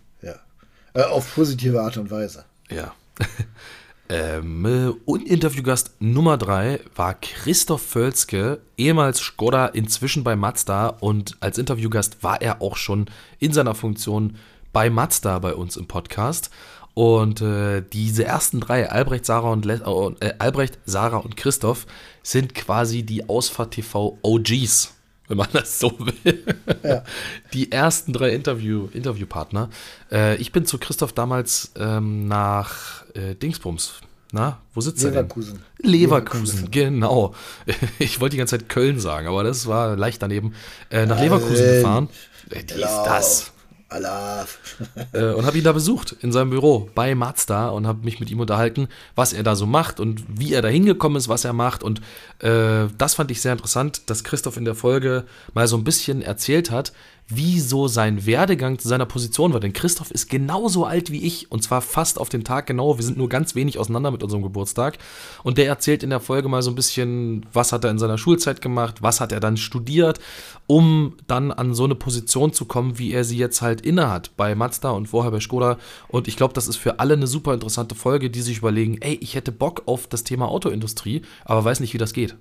Äh, 0.94 1.02
auf 1.02 1.34
positive 1.34 1.80
Art 1.80 1.96
und 1.96 2.10
Weise. 2.10 2.44
Ja. 2.70 2.94
ähm, 4.08 4.96
und 5.04 5.26
Interviewgast 5.26 5.92
Nummer 6.00 6.36
drei 6.38 6.80
war 6.96 7.14
Christoph 7.14 7.82
Völzke, 7.82 8.60
ehemals 8.76 9.18
Skoda, 9.18 9.66
inzwischen 9.66 10.24
bei 10.24 10.36
Mazda. 10.36 10.88
Und 10.88 11.36
als 11.40 11.58
Interviewgast 11.58 12.22
war 12.22 12.40
er 12.42 12.62
auch 12.62 12.76
schon 12.76 13.06
in 13.38 13.52
seiner 13.52 13.74
Funktion 13.74 14.36
bei 14.72 14.90
Mazda 14.90 15.38
bei 15.38 15.54
uns 15.54 15.76
im 15.76 15.86
Podcast. 15.86 16.50
Und 16.94 17.40
äh, 17.40 17.82
diese 17.92 18.24
ersten 18.24 18.60
drei, 18.60 18.90
Albrecht, 18.90 19.24
Sarah 19.24 19.52
und, 19.52 19.64
Le 19.64 19.80
äh, 20.20 20.32
Albrecht, 20.38 20.78
Sarah 20.84 21.18
und 21.18 21.36
Christoph, 21.36 21.86
sind 22.22 22.54
quasi 22.54 23.04
die 23.04 23.28
Ausfahrt 23.28 23.72
TV 23.72 24.18
OGs, 24.22 24.94
wenn 25.30 25.36
man 25.36 25.48
das 25.52 25.78
so 25.78 25.96
will. 25.98 26.44
Ja. 26.82 27.04
Die 27.54 27.70
ersten 27.70 28.12
drei 28.12 28.30
Interview, 28.30 28.88
Interviewpartner. 28.92 29.70
Äh, 30.10 30.36
ich 30.36 30.50
bin 30.50 30.66
zu 30.66 30.76
Christoph 30.78 31.12
damals 31.12 31.70
ähm, 31.76 32.26
nach 32.26 33.04
äh, 33.14 33.36
Dingsbums. 33.36 34.00
Na, 34.32 34.58
wo 34.74 34.80
sitzt 34.80 35.02
Leverkusen. 35.02 35.60
er 35.78 35.82
denn? 35.82 35.90
Leverkusen. 35.90 36.44
Leverkusen, 36.44 36.70
genau. 36.70 37.34
Ich 38.00 38.20
wollte 38.20 38.32
die 38.32 38.38
ganze 38.38 38.58
Zeit 38.58 38.68
Köln 38.68 38.98
sagen, 38.98 39.28
aber 39.28 39.44
das 39.44 39.66
war 39.66 39.96
leicht 39.96 40.20
daneben. 40.20 40.54
Äh, 40.90 41.06
nach 41.06 41.20
Leverkusen 41.20 41.64
gefahren. 41.64 42.08
Äh, 42.50 42.64
die 42.64 42.74
ist 42.74 43.02
das. 43.04 43.52
Allah. 43.90 44.46
äh, 45.12 45.32
und 45.32 45.46
habe 45.46 45.58
ihn 45.58 45.64
da 45.64 45.72
besucht 45.72 46.16
in 46.20 46.32
seinem 46.32 46.50
Büro 46.50 46.88
bei 46.94 47.14
Mazda 47.14 47.68
und 47.68 47.86
habe 47.86 48.04
mich 48.04 48.20
mit 48.20 48.30
ihm 48.30 48.40
unterhalten, 48.40 48.88
was 49.14 49.32
er 49.32 49.42
da 49.42 49.56
so 49.56 49.66
macht 49.66 50.00
und 50.00 50.24
wie 50.28 50.54
er 50.54 50.62
da 50.62 50.68
hingekommen 50.68 51.16
ist, 51.16 51.28
was 51.28 51.44
er 51.44 51.52
macht. 51.52 51.82
Und 51.82 52.00
äh, 52.38 52.86
das 52.96 53.14
fand 53.14 53.30
ich 53.30 53.40
sehr 53.40 53.52
interessant, 53.52 54.08
dass 54.08 54.24
Christoph 54.24 54.56
in 54.56 54.64
der 54.64 54.74
Folge 54.74 55.24
mal 55.54 55.66
so 55.66 55.76
ein 55.76 55.84
bisschen 55.84 56.22
erzählt 56.22 56.70
hat, 56.70 56.92
wie 57.30 57.60
so 57.60 57.88
sein 57.88 58.26
Werdegang 58.26 58.78
zu 58.78 58.88
seiner 58.88 59.06
Position 59.06 59.52
war. 59.52 59.60
Denn 59.60 59.72
Christoph 59.72 60.10
ist 60.10 60.28
genauso 60.28 60.84
alt 60.84 61.10
wie 61.10 61.24
ich 61.24 61.50
und 61.50 61.62
zwar 61.62 61.80
fast 61.80 62.18
auf 62.18 62.28
den 62.28 62.44
Tag 62.44 62.66
genau. 62.66 62.98
Wir 62.98 63.04
sind 63.04 63.16
nur 63.16 63.28
ganz 63.28 63.54
wenig 63.54 63.78
auseinander 63.78 64.10
mit 64.10 64.22
unserem 64.22 64.42
Geburtstag. 64.42 64.98
Und 65.42 65.58
der 65.58 65.66
erzählt 65.66 66.02
in 66.02 66.10
der 66.10 66.20
Folge 66.20 66.48
mal 66.48 66.62
so 66.62 66.70
ein 66.70 66.74
bisschen, 66.74 67.46
was 67.52 67.72
hat 67.72 67.84
er 67.84 67.90
in 67.90 67.98
seiner 67.98 68.18
Schulzeit 68.18 68.60
gemacht, 68.60 69.02
was 69.02 69.20
hat 69.20 69.32
er 69.32 69.40
dann 69.40 69.56
studiert, 69.56 70.20
um 70.66 71.16
dann 71.26 71.52
an 71.52 71.74
so 71.74 71.84
eine 71.84 71.94
Position 71.94 72.52
zu 72.52 72.64
kommen, 72.64 72.98
wie 72.98 73.12
er 73.12 73.24
sie 73.24 73.38
jetzt 73.38 73.62
halt 73.62 73.80
innehat 73.80 74.36
bei 74.36 74.54
Mazda 74.54 74.90
und 74.90 75.06
vorher 75.06 75.30
bei 75.30 75.40
Skoda. 75.40 75.78
Und 76.08 76.28
ich 76.28 76.36
glaube, 76.36 76.54
das 76.54 76.68
ist 76.68 76.76
für 76.76 77.00
alle 77.00 77.14
eine 77.14 77.26
super 77.26 77.54
interessante 77.54 77.94
Folge, 77.94 78.30
die 78.30 78.42
sich 78.42 78.58
überlegen, 78.58 78.98
ey, 79.00 79.14
ich 79.20 79.34
hätte 79.34 79.52
Bock 79.52 79.82
auf 79.86 80.06
das 80.06 80.24
Thema 80.24 80.48
Autoindustrie, 80.48 81.22
aber 81.44 81.64
weiß 81.64 81.80
nicht, 81.80 81.94
wie 81.94 81.98
das 81.98 82.12
geht. 82.12 82.36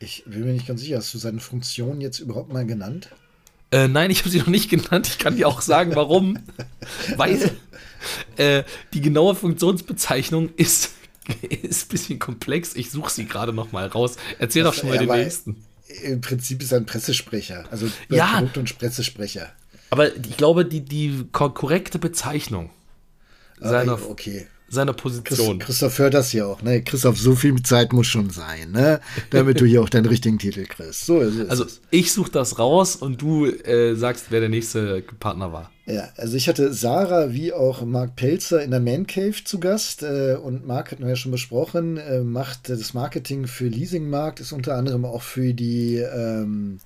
Ich 0.00 0.24
bin 0.26 0.44
mir 0.44 0.52
nicht 0.52 0.68
ganz 0.68 0.80
sicher, 0.80 0.98
hast 0.98 1.12
du 1.12 1.18
seine 1.18 1.40
Funktion 1.40 2.00
jetzt 2.00 2.20
überhaupt 2.20 2.52
mal 2.52 2.64
genannt? 2.64 3.10
Äh, 3.70 3.88
nein, 3.88 4.10
ich 4.10 4.20
habe 4.20 4.30
sie 4.30 4.38
noch 4.38 4.46
nicht 4.46 4.70
genannt. 4.70 5.08
Ich 5.08 5.18
kann 5.18 5.36
dir 5.36 5.48
auch 5.48 5.60
sagen, 5.60 5.94
warum. 5.94 6.38
Weil 7.16 7.50
äh, 8.36 8.64
die 8.94 9.00
genaue 9.00 9.34
Funktionsbezeichnung 9.34 10.50
ist, 10.56 10.92
ist 11.42 11.86
ein 11.86 11.88
bisschen 11.88 12.18
komplex. 12.18 12.74
Ich 12.74 12.90
suche 12.90 13.10
sie 13.10 13.26
gerade 13.26 13.52
noch 13.52 13.72
mal 13.72 13.86
raus. 13.86 14.16
Erzähl 14.38 14.64
doch 14.64 14.74
schon 14.74 14.88
mal 14.88 14.98
den 14.98 15.08
nächsten. 15.08 15.64
Im 16.02 16.20
Prinzip 16.20 16.62
ist 16.62 16.72
er 16.72 16.78
ein 16.78 16.86
Pressesprecher. 16.86 17.64
Also 17.70 17.88
ja, 18.10 18.26
Produkt- 18.26 18.58
und 18.58 18.78
Pressesprecher. 18.78 19.50
Aber 19.90 20.14
ich 20.14 20.36
glaube, 20.36 20.64
die, 20.66 20.82
die 20.82 21.24
korrekte 21.32 21.98
Bezeichnung 21.98 22.70
seiner, 23.58 23.94
okay 24.08 24.46
seiner 24.68 24.92
Position. 24.92 25.58
Christoph 25.58 25.98
hört 25.98 26.14
das 26.14 26.32
ja 26.32 26.46
auch, 26.46 26.62
ne? 26.62 26.82
Christoph, 26.82 27.18
so 27.18 27.34
viel 27.34 27.62
Zeit 27.62 27.92
muss 27.92 28.06
schon 28.06 28.30
sein, 28.30 28.70
ne? 28.72 29.00
Damit 29.30 29.60
du 29.60 29.64
hier 29.64 29.82
auch 29.82 29.88
deinen 29.88 30.06
richtigen 30.06 30.38
Titel 30.38 30.64
kriegst. 30.66 31.06
So 31.06 31.20
ist 31.20 31.36
es. 31.36 31.50
Also 31.50 31.66
ich 31.90 32.12
suche 32.12 32.30
das 32.30 32.58
raus 32.58 32.96
und 32.96 33.20
du 33.22 33.46
äh, 33.46 33.94
sagst, 33.94 34.26
wer 34.30 34.40
der 34.40 34.48
nächste 34.48 35.02
Partner 35.18 35.52
war. 35.52 35.70
Ja, 35.86 36.10
also 36.16 36.36
ich 36.36 36.48
hatte 36.48 36.74
Sarah 36.74 37.32
wie 37.32 37.54
auch 37.54 37.82
Mark 37.82 38.14
Pelzer 38.14 38.62
in 38.62 38.70
der 38.70 38.80
Man 38.80 39.06
Cave 39.06 39.42
zu 39.42 39.58
Gast 39.58 40.02
äh, 40.02 40.34
und 40.34 40.66
Mark 40.66 40.92
hatten 40.92 41.02
wir 41.02 41.10
ja 41.10 41.16
schon 41.16 41.32
besprochen, 41.32 41.96
äh, 41.96 42.20
macht 42.20 42.68
das 42.68 42.92
Marketing 42.92 43.46
für 43.46 43.68
Leasingmarkt, 43.68 44.40
ist 44.40 44.52
unter 44.52 44.74
anderem 44.74 45.06
auch 45.06 45.22
für 45.22 45.54
die 45.54 45.96
ähm, 45.96 46.80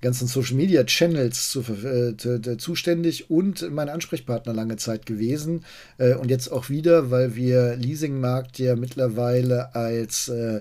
ganzen 0.00 0.28
Social 0.28 0.56
Media 0.56 0.84
Channels 0.84 1.50
zu, 1.50 1.60
äh, 1.60 2.56
zuständig 2.58 3.30
und 3.30 3.70
mein 3.70 3.88
Ansprechpartner 3.88 4.52
lange 4.52 4.76
Zeit 4.76 5.06
gewesen. 5.06 5.64
Äh, 5.98 6.14
und 6.14 6.30
jetzt 6.30 6.48
auch 6.48 6.68
wieder, 6.68 7.10
weil 7.10 7.34
wir 7.34 7.76
Leasingmarkt 7.76 8.58
ja 8.58 8.76
mittlerweile 8.76 9.74
als 9.74 10.28
äh, 10.28 10.60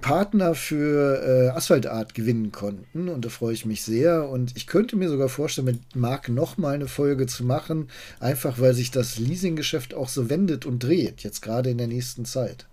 Partner 0.00 0.54
für 0.54 1.22
äh, 1.22 1.48
Asphaltart 1.56 2.14
gewinnen 2.14 2.52
konnten. 2.52 3.08
Und 3.08 3.24
da 3.24 3.28
freue 3.28 3.54
ich 3.54 3.64
mich 3.64 3.82
sehr. 3.82 4.28
Und 4.28 4.56
ich 4.56 4.66
könnte 4.66 4.96
mir 4.96 5.08
sogar 5.08 5.28
vorstellen, 5.28 5.66
mit 5.66 5.96
Marc 5.96 6.28
nochmal 6.28 6.74
eine 6.74 6.88
Folge 6.88 7.26
zu 7.26 7.44
machen, 7.44 7.88
einfach 8.20 8.60
weil 8.60 8.74
sich 8.74 8.90
das 8.90 9.18
Leasinggeschäft 9.18 9.94
auch 9.94 10.08
so 10.08 10.28
wendet 10.28 10.66
und 10.66 10.82
dreht, 10.82 11.22
jetzt 11.22 11.40
gerade 11.40 11.70
in 11.70 11.78
der 11.78 11.88
nächsten 11.88 12.24
Zeit. 12.24 12.66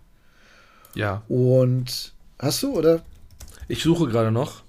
Ja. 0.95 1.23
Und 1.27 2.13
hast 2.39 2.61
du, 2.63 2.77
oder? 2.77 3.03
Ich 3.67 3.83
suche 3.83 4.07
gerade 4.07 4.31
noch. 4.31 4.66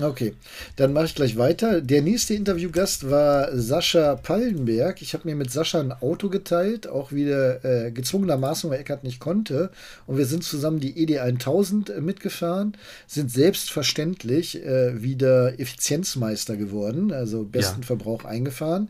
Okay, 0.00 0.34
dann 0.76 0.92
mache 0.92 1.06
ich 1.06 1.14
gleich 1.14 1.36
weiter. 1.36 1.80
Der 1.80 2.02
nächste 2.02 2.34
Interviewgast 2.34 3.10
war 3.10 3.56
Sascha 3.56 4.16
Pallenberg. 4.16 5.02
Ich 5.02 5.14
habe 5.14 5.28
mir 5.28 5.34
mit 5.34 5.50
Sascha 5.50 5.80
ein 5.80 5.92
Auto 5.92 6.28
geteilt, 6.28 6.86
auch 6.88 7.12
wieder 7.12 7.64
äh, 7.64 7.90
gezwungenermaßen, 7.90 8.70
weil 8.70 8.80
Eckert 8.80 9.04
nicht 9.04 9.20
konnte. 9.20 9.70
Und 10.06 10.18
wir 10.18 10.26
sind 10.26 10.44
zusammen 10.44 10.80
die 10.80 11.02
ED 11.02 11.18
1000 11.18 11.90
äh, 11.90 12.00
mitgefahren, 12.00 12.76
sind 13.06 13.30
selbstverständlich 13.30 14.64
äh, 14.64 15.02
wieder 15.02 15.58
Effizienzmeister 15.58 16.56
geworden, 16.56 17.12
also 17.12 17.44
besten 17.44 17.82
ja. 17.82 17.86
Verbrauch 17.86 18.24
eingefahren. 18.24 18.88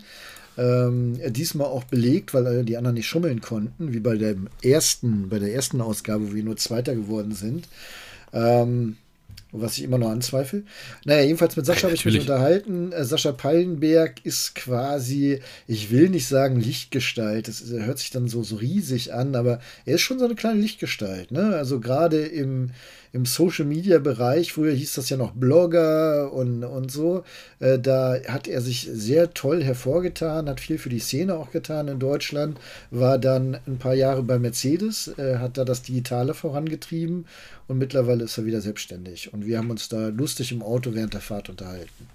Ähm, 0.58 1.20
diesmal 1.32 1.68
auch 1.68 1.84
belegt, 1.84 2.34
weil 2.34 2.64
die 2.64 2.76
anderen 2.76 2.94
nicht 2.94 3.06
schummeln 3.06 3.40
konnten, 3.40 3.92
wie 3.92 4.00
bei 4.00 4.16
dem 4.16 4.48
ersten, 4.60 5.28
bei 5.28 5.38
der 5.38 5.54
ersten 5.54 5.80
Ausgabe, 5.80 6.30
wo 6.30 6.34
wir 6.34 6.42
nur 6.42 6.56
Zweiter 6.56 6.96
geworden 6.96 7.32
sind. 7.32 7.68
Ähm, 8.32 8.96
was 9.52 9.78
ich 9.78 9.84
immer 9.84 9.98
noch 9.98 10.10
anzweifle. 10.10 10.62
Naja, 11.04 11.22
jedenfalls 11.22 11.56
mit 11.56 11.64
Sascha 11.64 11.84
habe 11.84 11.94
ich 11.94 12.04
mich 12.04 12.20
unterhalten. 12.20 12.92
Äh, 12.92 13.04
Sascha 13.04 13.32
Pallenberg 13.32 14.24
ist 14.24 14.54
quasi, 14.54 15.40
ich 15.66 15.90
will 15.90 16.10
nicht 16.10 16.28
sagen 16.28 16.60
Lichtgestalt, 16.60 17.48
das 17.48 17.64
hört 17.70 17.98
sich 17.98 18.10
dann 18.10 18.28
so, 18.28 18.42
so 18.42 18.56
riesig 18.56 19.14
an, 19.14 19.34
aber 19.34 19.60
er 19.86 19.94
ist 19.94 20.02
schon 20.02 20.18
so 20.18 20.26
eine 20.26 20.34
kleine 20.34 20.60
Lichtgestalt. 20.60 21.32
Ne? 21.32 21.56
Also 21.56 21.80
gerade 21.80 22.24
im, 22.26 22.70
im 23.12 23.26
Social 23.26 23.64
Media 23.64 23.98
Bereich, 23.98 24.52
früher 24.52 24.72
hieß 24.72 24.94
das 24.94 25.08
ja 25.08 25.16
noch 25.16 25.32
Blogger 25.32 26.32
und, 26.32 26.64
und 26.64 26.90
so, 26.90 27.24
äh, 27.60 27.78
da 27.78 28.16
hat 28.28 28.48
er 28.48 28.60
sich 28.60 28.88
sehr 28.92 29.34
toll 29.34 29.62
hervorgetan, 29.62 30.48
hat 30.48 30.60
viel 30.60 30.78
für 30.78 30.88
die 30.88 30.98
Szene 30.98 31.34
auch 31.34 31.50
getan 31.50 31.88
in 31.88 31.98
Deutschland, 31.98 32.58
war 32.90 33.18
dann 33.18 33.58
ein 33.66 33.78
paar 33.78 33.94
Jahre 33.94 34.22
bei 34.22 34.38
Mercedes, 34.38 35.08
äh, 35.18 35.38
hat 35.38 35.58
da 35.58 35.64
das 35.64 35.82
Digitale 35.82 36.34
vorangetrieben 36.34 37.26
und 37.66 37.78
mittlerweile 37.78 38.24
ist 38.24 38.38
er 38.38 38.46
wieder 38.46 38.60
selbstständig. 38.60 39.32
Und 39.32 39.46
wir 39.46 39.58
haben 39.58 39.70
uns 39.70 39.88
da 39.88 40.08
lustig 40.08 40.52
im 40.52 40.62
Auto 40.62 40.94
während 40.94 41.14
der 41.14 41.20
Fahrt 41.20 41.48
unterhalten. 41.48 42.08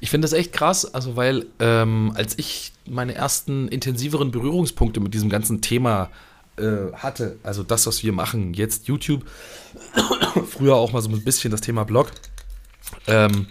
Ich 0.00 0.10
finde 0.10 0.26
das 0.26 0.32
echt 0.32 0.52
krass, 0.52 0.94
also 0.94 1.16
weil 1.16 1.46
ähm, 1.58 2.12
als 2.14 2.38
ich 2.38 2.72
meine 2.88 3.14
ersten 3.14 3.68
intensiveren 3.68 4.30
Berührungspunkte 4.30 5.00
mit 5.00 5.14
diesem 5.14 5.28
ganzen 5.28 5.60
Thema 5.60 6.10
äh, 6.58 6.92
hatte, 6.94 7.38
also 7.42 7.62
das, 7.62 7.86
was 7.86 8.02
wir 8.02 8.12
machen, 8.12 8.54
jetzt 8.54 8.88
YouTube, 8.88 9.24
früher 10.50 10.76
auch 10.76 10.92
mal 10.92 11.02
so 11.02 11.10
ein 11.10 11.24
bisschen 11.24 11.50
das 11.50 11.60
Thema 11.60 11.84
Blog, 11.84 12.10
ähm, 13.06 13.46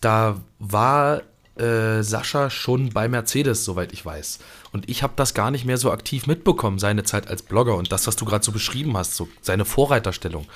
da 0.00 0.40
war 0.58 1.22
äh, 1.56 2.02
Sascha 2.02 2.50
schon 2.50 2.90
bei 2.90 3.08
Mercedes, 3.08 3.64
soweit 3.64 3.92
ich 3.92 4.04
weiß. 4.04 4.38
Und 4.72 4.88
ich 4.88 5.02
habe 5.02 5.14
das 5.16 5.34
gar 5.34 5.50
nicht 5.50 5.64
mehr 5.64 5.78
so 5.78 5.90
aktiv 5.90 6.26
mitbekommen, 6.26 6.78
seine 6.78 7.04
Zeit 7.04 7.28
als 7.28 7.42
Blogger 7.42 7.76
und 7.76 7.92
das, 7.92 8.06
was 8.06 8.16
du 8.16 8.24
gerade 8.24 8.44
so 8.44 8.52
beschrieben 8.52 8.96
hast, 8.96 9.16
so 9.16 9.28
seine 9.40 9.64
Vorreiterstellung. 9.64 10.46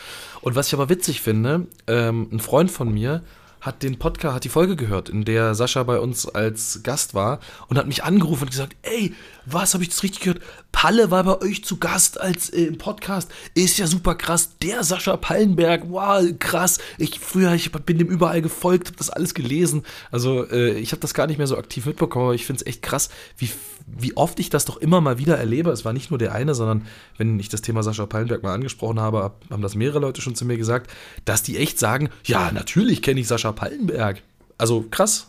Und 0.42 0.57
was 0.57 0.68
ich 0.68 0.74
aber 0.74 0.88
witzig 0.88 1.22
finde, 1.22 1.66
ähm, 1.87 2.29
ein 2.31 2.40
Freund 2.40 2.70
von 2.70 2.92
mir 2.92 3.22
hat 3.61 3.83
den 3.83 3.98
Podcast, 3.98 4.35
hat 4.35 4.44
die 4.44 4.48
Folge 4.48 4.74
gehört, 4.74 5.09
in 5.09 5.24
der 5.24 5.55
Sascha 5.55 5.83
bei 5.83 5.98
uns 5.98 6.26
als 6.26 6.83
Gast 6.83 7.14
war 7.14 7.40
und 7.68 7.79
hat 7.79 7.87
mich 7.87 8.05
angerufen 8.05 8.44
und 8.44 8.50
gesagt, 8.50 8.75
ey, 8.83 9.14
was, 9.46 9.74
habe 9.74 9.82
ich 9.82 9.90
das 9.90 10.02
richtig 10.02 10.20
gehört? 10.22 10.42
Palle 10.72 11.10
war 11.10 11.24
bei 11.24 11.40
euch 11.40 11.64
zu 11.64 11.78
Gast 11.78 12.20
als 12.20 12.50
äh, 12.50 12.64
im 12.64 12.78
Podcast. 12.78 13.30
Ist 13.54 13.78
ja 13.78 13.86
super 13.86 14.14
krass. 14.14 14.56
Der 14.62 14.84
Sascha 14.84 15.16
Pallenberg, 15.16 15.82
wow, 15.88 16.22
krass. 16.38 16.78
Ich 16.98 17.18
früher, 17.20 17.52
ich 17.54 17.70
bin 17.72 17.98
dem 17.98 18.08
überall 18.08 18.42
gefolgt, 18.42 18.88
habe 18.88 18.96
das 18.96 19.10
alles 19.10 19.34
gelesen. 19.34 19.82
Also 20.10 20.48
äh, 20.48 20.78
ich 20.78 20.92
habe 20.92 21.00
das 21.00 21.14
gar 21.14 21.26
nicht 21.26 21.38
mehr 21.38 21.46
so 21.46 21.56
aktiv 21.58 21.86
mitbekommen, 21.86 22.26
aber 22.26 22.34
ich 22.34 22.46
finde 22.46 22.60
es 22.60 22.66
echt 22.66 22.82
krass, 22.82 23.10
wie, 23.36 23.50
wie 23.86 24.16
oft 24.16 24.38
ich 24.40 24.50
das 24.50 24.64
doch 24.64 24.76
immer 24.76 25.00
mal 25.00 25.18
wieder 25.18 25.36
erlebe. 25.36 25.70
Es 25.70 25.84
war 25.84 25.92
nicht 25.92 26.10
nur 26.10 26.18
der 26.18 26.34
eine, 26.34 26.54
sondern 26.54 26.86
wenn 27.16 27.38
ich 27.40 27.48
das 27.48 27.62
Thema 27.62 27.82
Sascha 27.82 28.06
Pallenberg 28.06 28.42
mal 28.42 28.54
angesprochen 28.54 29.00
habe, 29.00 29.32
haben 29.50 29.62
das 29.62 29.74
mehrere 29.74 29.98
Leute 29.98 30.20
schon 30.20 30.34
zu 30.34 30.44
mir 30.44 30.56
gesagt, 30.56 30.90
dass 31.24 31.42
die 31.42 31.58
echt 31.58 31.78
sagen, 31.78 32.10
ja, 32.24 32.52
natürlich 32.52 33.02
kenne 33.02 33.20
ich 33.20 33.28
Sascha 33.28 33.52
Pallenberg. 33.52 34.22
Also 34.56 34.86
krass. 34.90 35.28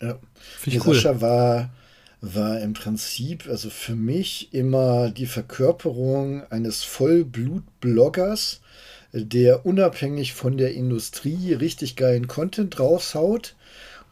Ja. 0.00 0.16
Finde 0.58 0.78
ich 0.78 0.86
cool. 0.86 0.94
Sascha 0.94 1.20
war 1.20 1.70
war 2.20 2.60
im 2.60 2.74
Prinzip, 2.74 3.48
also 3.48 3.70
für 3.70 3.94
mich 3.94 4.52
immer 4.52 5.10
die 5.10 5.26
Verkörperung 5.26 6.42
eines 6.50 6.82
Vollblut-Bloggers, 6.84 8.60
der 9.12 9.66
unabhängig 9.66 10.34
von 10.34 10.56
der 10.56 10.74
Industrie 10.74 11.54
richtig 11.54 11.96
geilen 11.96 12.28
Content 12.28 12.78
raushaut 12.78 13.54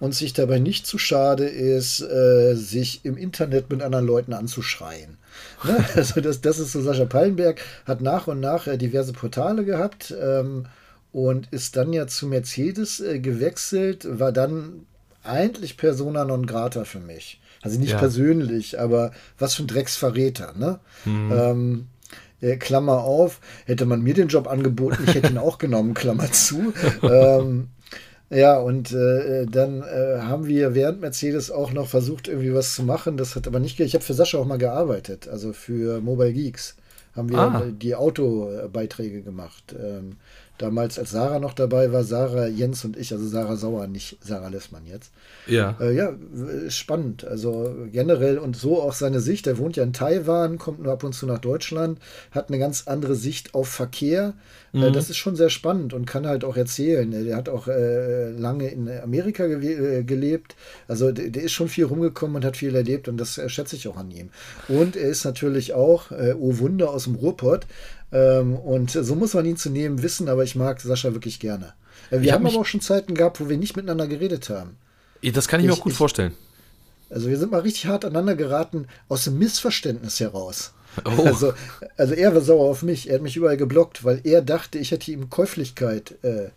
und 0.00 0.14
sich 0.14 0.32
dabei 0.32 0.58
nicht 0.58 0.86
zu 0.86 0.98
schade 0.98 1.44
ist, 1.44 2.00
äh, 2.00 2.54
sich 2.54 3.04
im 3.04 3.16
Internet 3.16 3.70
mit 3.70 3.82
anderen 3.82 4.06
Leuten 4.06 4.32
anzuschreien. 4.32 5.18
Ne? 5.64 5.84
Also 5.94 6.20
das, 6.20 6.40
das 6.40 6.58
ist 6.58 6.72
so 6.72 6.80
Sascha 6.80 7.04
Pallenberg, 7.04 7.60
hat 7.84 8.00
nach 8.00 8.26
und 8.26 8.40
nach 8.40 8.66
äh, 8.66 8.78
diverse 8.78 9.12
Portale 9.12 9.64
gehabt 9.64 10.14
ähm, 10.20 10.66
und 11.12 11.48
ist 11.52 11.76
dann 11.76 11.92
ja 11.92 12.06
zu 12.06 12.26
Mercedes 12.26 13.00
äh, 13.00 13.18
gewechselt, 13.18 14.06
war 14.18 14.32
dann 14.32 14.86
eigentlich 15.24 15.76
Persona 15.76 16.24
non 16.24 16.46
grata 16.46 16.84
für 16.84 17.00
mich. 17.00 17.40
Also 17.62 17.78
nicht 17.78 17.92
ja. 17.92 17.98
persönlich, 17.98 18.80
aber 18.80 19.12
was 19.38 19.54
für 19.54 19.64
ein 19.64 19.66
Drecksverräter, 19.66 20.54
ne? 20.56 20.78
Mhm. 21.04 21.32
Ähm, 21.32 21.86
äh, 22.40 22.56
Klammer 22.56 23.02
auf, 23.02 23.40
hätte 23.66 23.84
man 23.84 24.02
mir 24.02 24.14
den 24.14 24.28
Job 24.28 24.46
angeboten, 24.46 25.04
ich 25.06 25.14
hätte 25.14 25.30
ihn 25.30 25.38
auch 25.38 25.58
genommen, 25.58 25.94
Klammer 25.94 26.30
zu. 26.30 26.72
ähm, 27.02 27.68
ja, 28.30 28.58
und 28.58 28.92
äh, 28.92 29.46
dann 29.46 29.82
äh, 29.82 30.20
haben 30.20 30.46
wir 30.46 30.74
während 30.74 31.00
Mercedes 31.00 31.50
auch 31.50 31.72
noch 31.72 31.88
versucht, 31.88 32.28
irgendwie 32.28 32.54
was 32.54 32.74
zu 32.74 32.82
machen. 32.82 33.16
Das 33.16 33.34
hat 33.34 33.46
aber 33.46 33.58
nicht. 33.58 33.80
Ich 33.80 33.94
habe 33.94 34.04
für 34.04 34.14
Sascha 34.14 34.38
auch 34.38 34.44
mal 34.44 34.58
gearbeitet, 34.58 35.28
also 35.28 35.52
für 35.52 36.00
Mobile 36.00 36.32
Geeks 36.32 36.76
haben 37.16 37.30
wir 37.30 37.38
ah. 37.38 37.62
die 37.70 37.94
Autobeiträge 37.94 39.22
gemacht. 39.22 39.74
Ähm, 39.78 40.16
damals, 40.58 40.98
als 40.98 41.10
Sarah 41.10 41.38
noch 41.38 41.54
dabei 41.54 41.92
war, 41.92 42.04
Sarah, 42.04 42.46
Jens 42.46 42.84
und 42.84 42.96
ich, 42.96 43.12
also 43.12 43.26
Sarah 43.26 43.56
Sauer, 43.56 43.86
nicht 43.86 44.18
Sarah 44.20 44.48
Lessmann 44.48 44.86
jetzt. 44.86 45.12
Ja. 45.46 45.76
Äh, 45.80 45.94
ja, 45.94 46.14
spannend. 46.68 47.24
Also 47.24 47.74
generell 47.90 48.38
und 48.38 48.56
so 48.56 48.82
auch 48.82 48.92
seine 48.92 49.20
Sicht. 49.20 49.46
Er 49.46 49.58
wohnt 49.58 49.76
ja 49.76 49.82
in 49.82 49.92
Taiwan, 49.92 50.58
kommt 50.58 50.82
nur 50.82 50.92
ab 50.92 51.04
und 51.04 51.14
zu 51.14 51.26
nach 51.26 51.38
Deutschland, 51.38 51.98
hat 52.30 52.48
eine 52.48 52.58
ganz 52.58 52.86
andere 52.86 53.14
Sicht 53.14 53.54
auf 53.54 53.68
Verkehr. 53.68 54.34
Äh, 54.72 54.78
mhm. 54.78 54.82
Äh, 54.84 54.92
das 54.92 55.10
ist 55.10 55.16
schon 55.16 55.36
sehr 55.36 55.50
spannend 55.50 55.94
und 55.94 56.06
kann 56.06 56.26
halt 56.26 56.44
auch 56.44 56.56
erzählen. 56.56 57.12
Er 57.12 57.36
hat 57.36 57.48
auch 57.48 57.68
äh, 57.68 58.30
lange 58.30 58.68
in 58.68 58.88
Amerika 58.88 59.46
ge 59.46 60.00
äh, 60.00 60.02
gelebt. 60.04 60.56
Also 60.86 61.12
der, 61.12 61.30
der, 61.30 61.42
ist 61.42 61.52
schon 61.52 61.68
viel 61.68 61.84
rumgekommen 61.84 62.36
und 62.36 62.44
hat 62.44 62.56
viel 62.56 62.74
erlebt 62.74 63.08
und 63.08 63.16
das 63.16 63.38
äh, 63.38 63.48
schätze 63.48 63.76
ich 63.76 63.88
auch 63.88 63.96
an 63.96 64.10
ihm. 64.10 64.30
Und 64.68 64.96
er 64.96 65.08
ist 65.08 65.24
natürlich 65.24 65.72
auch, 65.72 66.10
oh 66.10 66.58
Wunder 66.58 66.90
aus 66.90 67.04
dem 67.04 67.14
Ruhrpott, 67.14 67.66
und 68.10 68.90
so 68.90 69.14
muss 69.14 69.34
man 69.34 69.44
ihn 69.44 69.56
zu 69.56 69.70
nehmen 69.70 70.02
wissen, 70.02 70.28
aber 70.28 70.42
ich 70.42 70.56
mag 70.56 70.80
Sascha 70.80 71.12
wirklich 71.12 71.40
gerne. 71.40 71.74
Äh, 72.10 72.16
wir 72.16 72.20
ich 72.22 72.32
haben 72.32 72.44
hab 72.44 72.52
aber 72.52 72.62
auch 72.62 72.66
schon 72.66 72.80
Zeiten 72.80 73.14
gehabt, 73.14 73.40
wo 73.40 73.48
wir 73.48 73.58
nicht 73.58 73.76
miteinander 73.76 74.06
geredet 74.06 74.48
haben. 74.48 74.76
Das 75.22 75.48
kann 75.48 75.60
ich, 75.60 75.66
ich 75.66 75.70
mir 75.70 75.76
auch 75.76 75.82
gut 75.82 75.92
ich, 75.92 75.98
vorstellen. 75.98 76.32
Also 77.10 77.28
wir 77.28 77.38
sind 77.38 77.52
mal 77.52 77.60
richtig 77.60 77.86
hart 77.86 78.04
aneinander 78.04 78.34
geraten 78.34 78.86
aus 79.08 79.24
dem 79.24 79.38
Missverständnis 79.38 80.20
heraus. 80.20 80.72
Oh. 81.04 81.22
Also, 81.24 81.52
also 81.96 82.14
er 82.14 82.34
war 82.34 82.40
sauer 82.40 82.68
auf 82.70 82.82
mich, 82.82 83.08
er 83.08 83.16
hat 83.16 83.22
mich 83.22 83.36
überall 83.36 83.56
geblockt, 83.56 84.04
weil 84.04 84.20
er 84.24 84.42
dachte, 84.42 84.78
ich 84.78 84.90
hätte 84.90 85.10
ihm 85.10 85.30
Käuflichkeit 85.30 86.14
äh, 86.22 86.50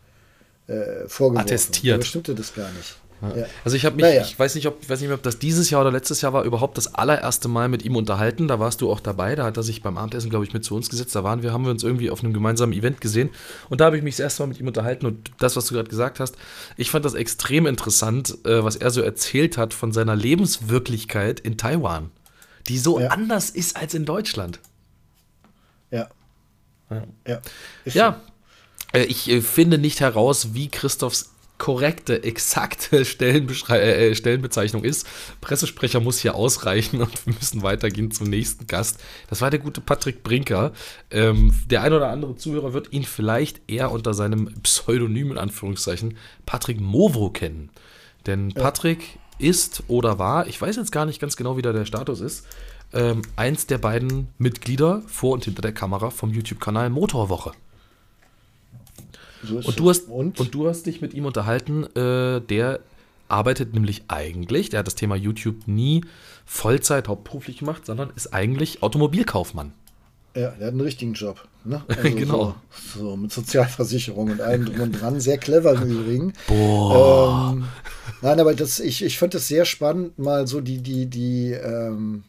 äh, 0.71 1.07
vorgeworfen. 1.07 1.47
Attestiert. 1.47 1.95
Aber 1.95 2.03
stimmte 2.03 2.35
das 2.35 2.53
gar 2.53 2.71
nicht. 2.71 2.95
Ja. 3.21 3.45
Also 3.63 3.77
ich 3.77 3.85
habe 3.85 3.95
mich, 3.95 4.03
naja. 4.03 4.23
ich 4.23 4.37
weiß 4.37 4.55
nicht, 4.55 4.67
ob, 4.67 4.89
weiß 4.89 4.99
nicht 4.99 5.09
mehr, 5.09 5.17
ob 5.17 5.23
das 5.23 5.37
dieses 5.37 5.69
Jahr 5.69 5.81
oder 5.81 5.91
letztes 5.91 6.21
Jahr 6.21 6.33
war, 6.33 6.43
überhaupt 6.43 6.77
das 6.77 6.95
allererste 6.95 7.47
Mal 7.47 7.69
mit 7.69 7.83
ihm 7.83 7.95
unterhalten. 7.95 8.47
Da 8.47 8.59
warst 8.59 8.81
du 8.81 8.91
auch 8.91 8.99
dabei. 8.99 9.35
Da 9.35 9.43
hat 9.45 9.57
er 9.57 9.63
sich 9.63 9.83
beim 9.83 9.97
Abendessen, 9.97 10.29
glaube 10.29 10.45
ich, 10.45 10.53
mit 10.53 10.65
zu 10.65 10.75
uns 10.75 10.89
gesetzt. 10.89 11.15
Da 11.15 11.23
waren 11.23 11.43
wir, 11.43 11.53
haben 11.53 11.63
wir 11.63 11.71
uns 11.71 11.83
irgendwie 11.83 12.09
auf 12.09 12.23
einem 12.23 12.33
gemeinsamen 12.33 12.73
Event 12.73 12.99
gesehen. 12.99 13.29
Und 13.69 13.79
da 13.79 13.85
habe 13.85 13.97
ich 13.97 14.03
mich 14.03 14.15
das 14.15 14.21
erste 14.21 14.43
Mal 14.43 14.47
mit 14.47 14.59
ihm 14.59 14.67
unterhalten. 14.67 15.05
Und 15.05 15.31
das, 15.39 15.55
was 15.55 15.65
du 15.65 15.75
gerade 15.75 15.89
gesagt 15.89 16.19
hast, 16.19 16.35
ich 16.77 16.89
fand 16.89 17.05
das 17.05 17.13
extrem 17.13 17.67
interessant, 17.67 18.37
äh, 18.45 18.63
was 18.63 18.75
er 18.75 18.89
so 18.89 19.01
erzählt 19.01 19.57
hat 19.57 19.73
von 19.73 19.91
seiner 19.91 20.15
Lebenswirklichkeit 20.15 21.39
in 21.39 21.57
Taiwan, 21.57 22.09
die 22.67 22.79
so 22.79 22.99
ja. 22.99 23.09
anders 23.09 23.51
ist 23.51 23.77
als 23.77 23.93
in 23.93 24.05
Deutschland. 24.05 24.59
Ja. 25.91 26.09
Ja. 26.89 27.03
Ja. 27.27 27.41
ja. 27.85 28.21
Äh, 28.93 29.03
ich 29.03 29.29
äh, 29.29 29.41
finde 29.41 29.77
nicht 29.77 29.99
heraus, 29.99 30.53
wie 30.53 30.69
Christophs 30.69 31.30
korrekte, 31.61 32.23
exakte 32.23 33.05
Stellenbeschrei 33.05 33.79
äh, 33.79 34.15
Stellenbezeichnung 34.15 34.83
ist. 34.83 35.05
Pressesprecher 35.41 35.99
muss 35.99 36.17
hier 36.17 36.33
ausreichen 36.33 37.01
und 37.03 37.27
wir 37.27 37.35
müssen 37.35 37.61
weitergehen 37.61 38.09
zum 38.09 38.27
nächsten 38.31 38.65
Gast. 38.65 38.99
Das 39.29 39.41
war 39.41 39.51
der 39.51 39.59
gute 39.59 39.79
Patrick 39.79 40.23
Brinker. 40.23 40.71
Ähm, 41.11 41.53
der 41.69 41.83
ein 41.83 41.93
oder 41.93 42.09
andere 42.09 42.35
Zuhörer 42.35 42.73
wird 42.73 42.91
ihn 42.93 43.03
vielleicht 43.03 43.61
eher 43.69 43.91
unter 43.91 44.15
seinem 44.15 44.51
Pseudonym 44.63 45.33
in 45.33 45.37
Anführungszeichen 45.37 46.17
Patrick 46.47 46.81
Movo 46.81 47.29
kennen. 47.29 47.69
Denn 48.25 48.53
Patrick 48.55 49.19
ist 49.37 49.83
oder 49.87 50.17
war, 50.17 50.47
ich 50.47 50.59
weiß 50.59 50.77
jetzt 50.77 50.91
gar 50.91 51.05
nicht 51.05 51.21
ganz 51.21 51.35
genau, 51.35 51.57
wie 51.57 51.61
da 51.61 51.73
der 51.73 51.85
Status 51.85 52.21
ist, 52.21 52.47
ähm, 52.91 53.21
eins 53.35 53.67
der 53.67 53.77
beiden 53.77 54.29
Mitglieder 54.39 55.03
vor 55.05 55.33
und 55.33 55.45
hinter 55.45 55.61
der 55.61 55.73
Kamera 55.73 56.09
vom 56.09 56.33
YouTube-Kanal 56.33 56.89
Motorwoche. 56.89 57.51
So 59.43 59.57
und, 59.57 59.79
du 59.79 59.89
hast, 59.89 60.07
und? 60.07 60.39
und? 60.39 60.53
du 60.53 60.67
hast 60.67 60.85
dich 60.85 61.01
mit 61.01 61.13
ihm 61.13 61.25
unterhalten, 61.25 61.85
äh, 61.95 62.41
der 62.41 62.79
arbeitet 63.27 63.73
nämlich 63.73 64.03
eigentlich, 64.07 64.69
der 64.69 64.79
hat 64.79 64.87
das 64.87 64.95
Thema 64.95 65.15
YouTube 65.15 65.67
nie 65.67 66.03
Vollzeit 66.45 67.07
hauptberuflich 67.07 67.59
gemacht, 67.59 67.85
sondern 67.85 68.11
ist 68.15 68.33
eigentlich 68.33 68.83
Automobilkaufmann. 68.83 69.73
Ja, 70.35 70.51
der 70.51 70.67
hat 70.67 70.73
einen 70.73 70.81
richtigen 70.81 71.13
Job. 71.13 71.45
Ne? 71.63 71.83
Also 71.89 72.15
genau. 72.15 72.55
So, 72.93 72.99
so, 72.99 73.17
mit 73.17 73.31
Sozialversicherung 73.31 74.31
und 74.31 74.41
allem 74.41 74.65
drum 74.65 74.81
und 74.81 75.01
dran. 75.01 75.19
Sehr 75.19 75.37
clever 75.37 75.73
im 75.73 75.89
Übrigen. 75.89 76.33
Boah. 76.47 77.51
Ähm, 77.53 77.65
nein, 78.21 78.39
aber 78.39 78.53
das, 78.53 78.79
ich, 78.79 79.03
ich 79.03 79.17
fand 79.17 79.35
es 79.35 79.47
sehr 79.47 79.65
spannend, 79.65 80.17
mal 80.17 80.47
so 80.47 80.61
die, 80.61 80.79
die, 80.79 81.05
die, 81.07 81.51
ähm, 81.51 82.23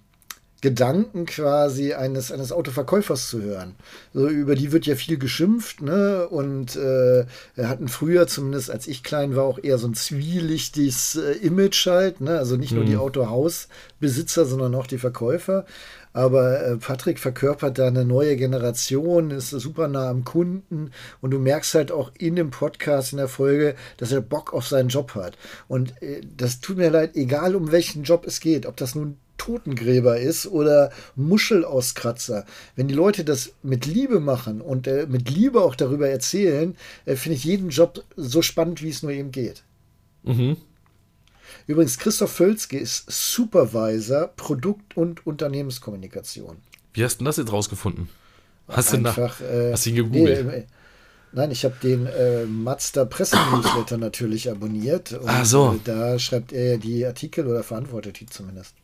Gedanken 0.62 1.26
quasi 1.26 1.92
eines, 1.92 2.30
eines 2.30 2.52
Autoverkäufers 2.52 3.28
zu 3.28 3.42
hören. 3.42 3.74
So, 4.14 4.28
über 4.28 4.54
die 4.54 4.70
wird 4.70 4.86
ja 4.86 4.94
viel 4.94 5.18
geschimpft, 5.18 5.82
ne? 5.82 6.28
Und 6.28 6.76
äh, 6.76 7.26
hatten 7.58 7.88
früher, 7.88 8.28
zumindest 8.28 8.70
als 8.70 8.86
ich 8.86 9.02
klein 9.02 9.34
war, 9.34 9.42
auch 9.44 9.58
eher 9.60 9.76
so 9.76 9.88
ein 9.88 9.94
zwielichtiges 9.94 11.16
äh, 11.16 11.32
Image 11.44 11.86
halt, 11.86 12.20
ne? 12.20 12.38
Also 12.38 12.56
nicht 12.56 12.72
nur 12.72 12.84
die 12.84 12.92
mhm. 12.92 13.00
Autohausbesitzer, 13.00 14.44
sondern 14.44 14.76
auch 14.76 14.86
die 14.86 14.98
Verkäufer. 14.98 15.66
Aber 16.12 16.62
äh, 16.64 16.76
Patrick 16.76 17.18
verkörpert 17.18 17.78
da 17.78 17.88
eine 17.88 18.04
neue 18.04 18.36
Generation, 18.36 19.32
ist 19.32 19.50
super 19.50 19.88
nah 19.88 20.10
am 20.10 20.24
Kunden 20.24 20.92
und 21.20 21.32
du 21.32 21.40
merkst 21.40 21.74
halt 21.74 21.90
auch 21.90 22.12
in 22.18 22.36
dem 22.36 22.50
Podcast, 22.50 23.12
in 23.12 23.18
der 23.18 23.28
Folge, 23.28 23.74
dass 23.96 24.12
er 24.12 24.20
Bock 24.20 24.52
auf 24.52 24.68
seinen 24.68 24.90
Job 24.90 25.16
hat. 25.16 25.36
Und 25.66 26.00
äh, 26.02 26.20
das 26.36 26.60
tut 26.60 26.76
mir 26.76 26.90
leid, 26.90 27.16
egal 27.16 27.56
um 27.56 27.72
welchen 27.72 28.04
Job 28.04 28.26
es 28.26 28.38
geht, 28.38 28.66
ob 28.66 28.76
das 28.76 28.94
nun 28.94 29.16
Totengräber 29.43 30.20
ist 30.20 30.47
oder 30.47 30.93
Muschelauskratzer. 31.16 32.47
Wenn 32.76 32.86
die 32.86 32.95
Leute 32.95 33.24
das 33.24 33.53
mit 33.64 33.86
Liebe 33.86 34.20
machen 34.20 34.61
und 34.61 34.86
äh, 34.86 35.07
mit 35.09 35.30
Liebe 35.30 35.62
auch 35.62 35.74
darüber 35.74 36.09
erzählen, 36.09 36.76
äh, 37.07 37.16
finde 37.16 37.36
ich 37.36 37.45
jeden 37.45 37.70
Job 37.70 38.05
so 38.16 38.40
spannend, 38.40 38.82
wie 38.82 38.90
es 38.90 39.03
nur 39.03 39.11
eben 39.11 39.32
geht. 39.32 39.64
Mhm. 40.22 40.57
Übrigens, 41.66 41.99
Christoph 41.99 42.32
Völzke 42.32 42.78
ist 42.78 43.11
Supervisor 43.11 44.28
Produkt- 44.28 44.97
und 44.97 45.26
Unternehmenskommunikation. 45.26 46.59
Wie 46.95 47.03
hast 47.03 47.20
du 47.20 47.24
das 47.24 47.36
jetzt 47.36 47.53
rausgefunden? 47.53 48.09
Hast 48.68 48.95
Einfach, 48.95 49.38
du 49.38 49.45
äh, 49.45 49.72
hast 49.72 49.86
ihn 49.86 49.97
gegoogelt? 49.97 50.47
Nee, 50.47 50.53
äh, 50.53 50.66
Nein, 51.34 51.51
ich 51.51 51.64
habe 51.64 51.74
den 51.82 52.07
äh, 52.07 52.45
Mazda 52.45 53.07
Presse-Newsletter 53.07 53.97
natürlich 53.97 54.51
abonniert. 54.51 55.12
Und, 55.12 55.26
Ach 55.26 55.45
so. 55.45 55.72
Äh, 55.72 55.78
da 55.84 56.18
schreibt 56.18 56.53
er 56.53 56.76
die 56.76 57.05
Artikel 57.07 57.47
oder 57.47 57.62
verantwortet 57.62 58.20
die 58.20 58.26
zumindest. 58.26 58.74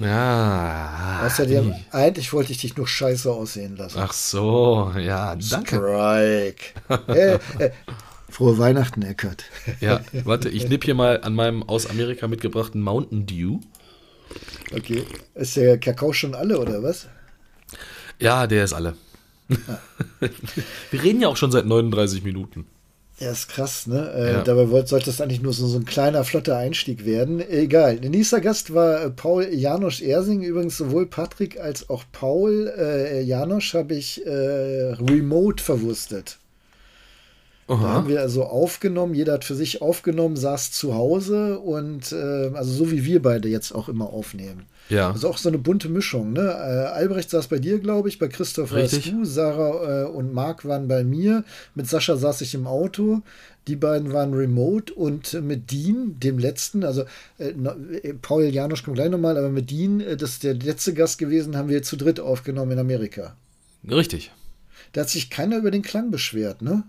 Ja. 0.00 1.20
Außerdem, 1.24 1.74
eigentlich 1.90 2.32
wollte 2.32 2.52
ich 2.52 2.58
dich 2.58 2.76
nur 2.76 2.88
scheiße 2.88 3.30
aussehen 3.30 3.76
lassen. 3.76 3.98
Ach 4.00 4.12
so, 4.12 4.92
ja, 4.98 5.36
danke. 5.36 5.76
Strike. 5.76 7.32
frohe 8.30 8.58
Weihnachten, 8.58 9.02
Eckert. 9.02 9.44
ja, 9.80 10.00
warte, 10.24 10.48
ich 10.48 10.68
nipp 10.68 10.84
hier 10.84 10.94
mal 10.94 11.20
an 11.20 11.34
meinem 11.34 11.62
aus 11.62 11.88
Amerika 11.88 12.28
mitgebrachten 12.28 12.80
Mountain 12.80 13.26
Dew. 13.26 13.60
Okay. 14.72 15.04
Ist 15.34 15.56
der 15.56 15.78
Kakao 15.78 16.12
schon 16.12 16.34
alle, 16.34 16.58
oder 16.58 16.82
was? 16.82 17.08
Ja, 18.18 18.46
der 18.46 18.64
ist 18.64 18.72
alle. 18.72 18.96
Ah. 19.50 19.78
Wir 20.90 21.02
reden 21.02 21.20
ja 21.20 21.28
auch 21.28 21.36
schon 21.36 21.50
seit 21.50 21.66
39 21.66 22.22
Minuten. 22.22 22.66
Ja, 23.20 23.32
ist 23.32 23.48
krass, 23.48 23.86
ne? 23.86 24.12
Äh, 24.14 24.32
ja. 24.32 24.42
Dabei 24.42 24.70
wollte, 24.70 24.88
sollte 24.88 25.10
es 25.10 25.20
eigentlich 25.20 25.42
nur 25.42 25.52
so, 25.52 25.66
so 25.66 25.78
ein 25.78 25.84
kleiner, 25.84 26.24
flotter 26.24 26.56
Einstieg 26.56 27.04
werden. 27.04 27.46
Egal. 27.50 27.98
Der 27.98 28.08
nächste 28.08 28.40
Gast 28.40 28.72
war 28.72 29.04
äh, 29.04 29.10
Paul 29.10 29.44
Janosch 29.52 30.00
Ersing. 30.00 30.42
Übrigens 30.42 30.78
sowohl 30.78 31.04
Patrick 31.04 31.60
als 31.60 31.90
auch 31.90 32.04
Paul 32.12 32.72
äh, 32.78 33.20
Janosch 33.20 33.74
habe 33.74 33.94
ich 33.94 34.24
äh, 34.26 34.30
remote 34.30 35.62
verwurstet. 35.62 36.38
Aha. 37.70 37.82
Da 37.82 37.88
haben 37.90 38.08
wir 38.08 38.20
also 38.20 38.44
aufgenommen, 38.44 39.14
jeder 39.14 39.34
hat 39.34 39.44
für 39.44 39.54
sich 39.54 39.80
aufgenommen, 39.80 40.36
saß 40.36 40.72
zu 40.72 40.94
Hause 40.94 41.60
und 41.60 42.10
äh, 42.10 42.50
also 42.52 42.72
so 42.72 42.90
wie 42.90 43.04
wir 43.04 43.22
beide 43.22 43.48
jetzt 43.48 43.72
auch 43.72 43.88
immer 43.88 44.12
aufnehmen. 44.12 44.66
Ja. 44.88 45.12
Also 45.12 45.28
auch 45.28 45.38
so 45.38 45.48
eine 45.48 45.58
bunte 45.58 45.88
Mischung. 45.88 46.32
Ne? 46.32 46.40
Äh, 46.40 46.88
Albrecht 46.88 47.30
saß 47.30 47.46
bei 47.46 47.60
dir, 47.60 47.78
glaube 47.78 48.08
ich, 48.08 48.18
bei 48.18 48.26
Christoph 48.26 48.72
warst 48.72 49.06
du, 49.06 49.24
Sarah 49.24 50.02
äh, 50.02 50.06
und 50.08 50.34
Marc 50.34 50.64
waren 50.64 50.88
bei 50.88 51.04
mir. 51.04 51.44
Mit 51.76 51.88
Sascha 51.88 52.16
saß 52.16 52.40
ich 52.40 52.54
im 52.54 52.66
Auto. 52.66 53.22
Die 53.68 53.76
beiden 53.76 54.12
waren 54.12 54.34
remote 54.34 54.92
und 54.92 55.40
mit 55.40 55.70
Dean, 55.70 56.18
dem 56.18 56.38
letzten, 56.38 56.82
also 56.82 57.04
äh, 57.38 57.50
äh 58.02 58.14
Paul 58.14 58.46
Janosch 58.46 58.82
kommt 58.82 58.96
gleich 58.96 59.10
nochmal, 59.10 59.38
aber 59.38 59.50
mit 59.50 59.70
Dean, 59.70 60.00
äh, 60.00 60.16
das 60.16 60.30
ist 60.30 60.42
der 60.42 60.54
letzte 60.54 60.92
Gast 60.92 61.18
gewesen, 61.18 61.56
haben 61.56 61.68
wir 61.68 61.84
zu 61.84 61.96
dritt 61.96 62.18
aufgenommen 62.18 62.72
in 62.72 62.78
Amerika. 62.80 63.36
Richtig. 63.88 64.32
Da 64.92 65.02
hat 65.02 65.08
sich 65.08 65.30
keiner 65.30 65.58
über 65.58 65.70
den 65.70 65.82
Klang 65.82 66.10
beschwert, 66.10 66.62
ne? 66.62 66.82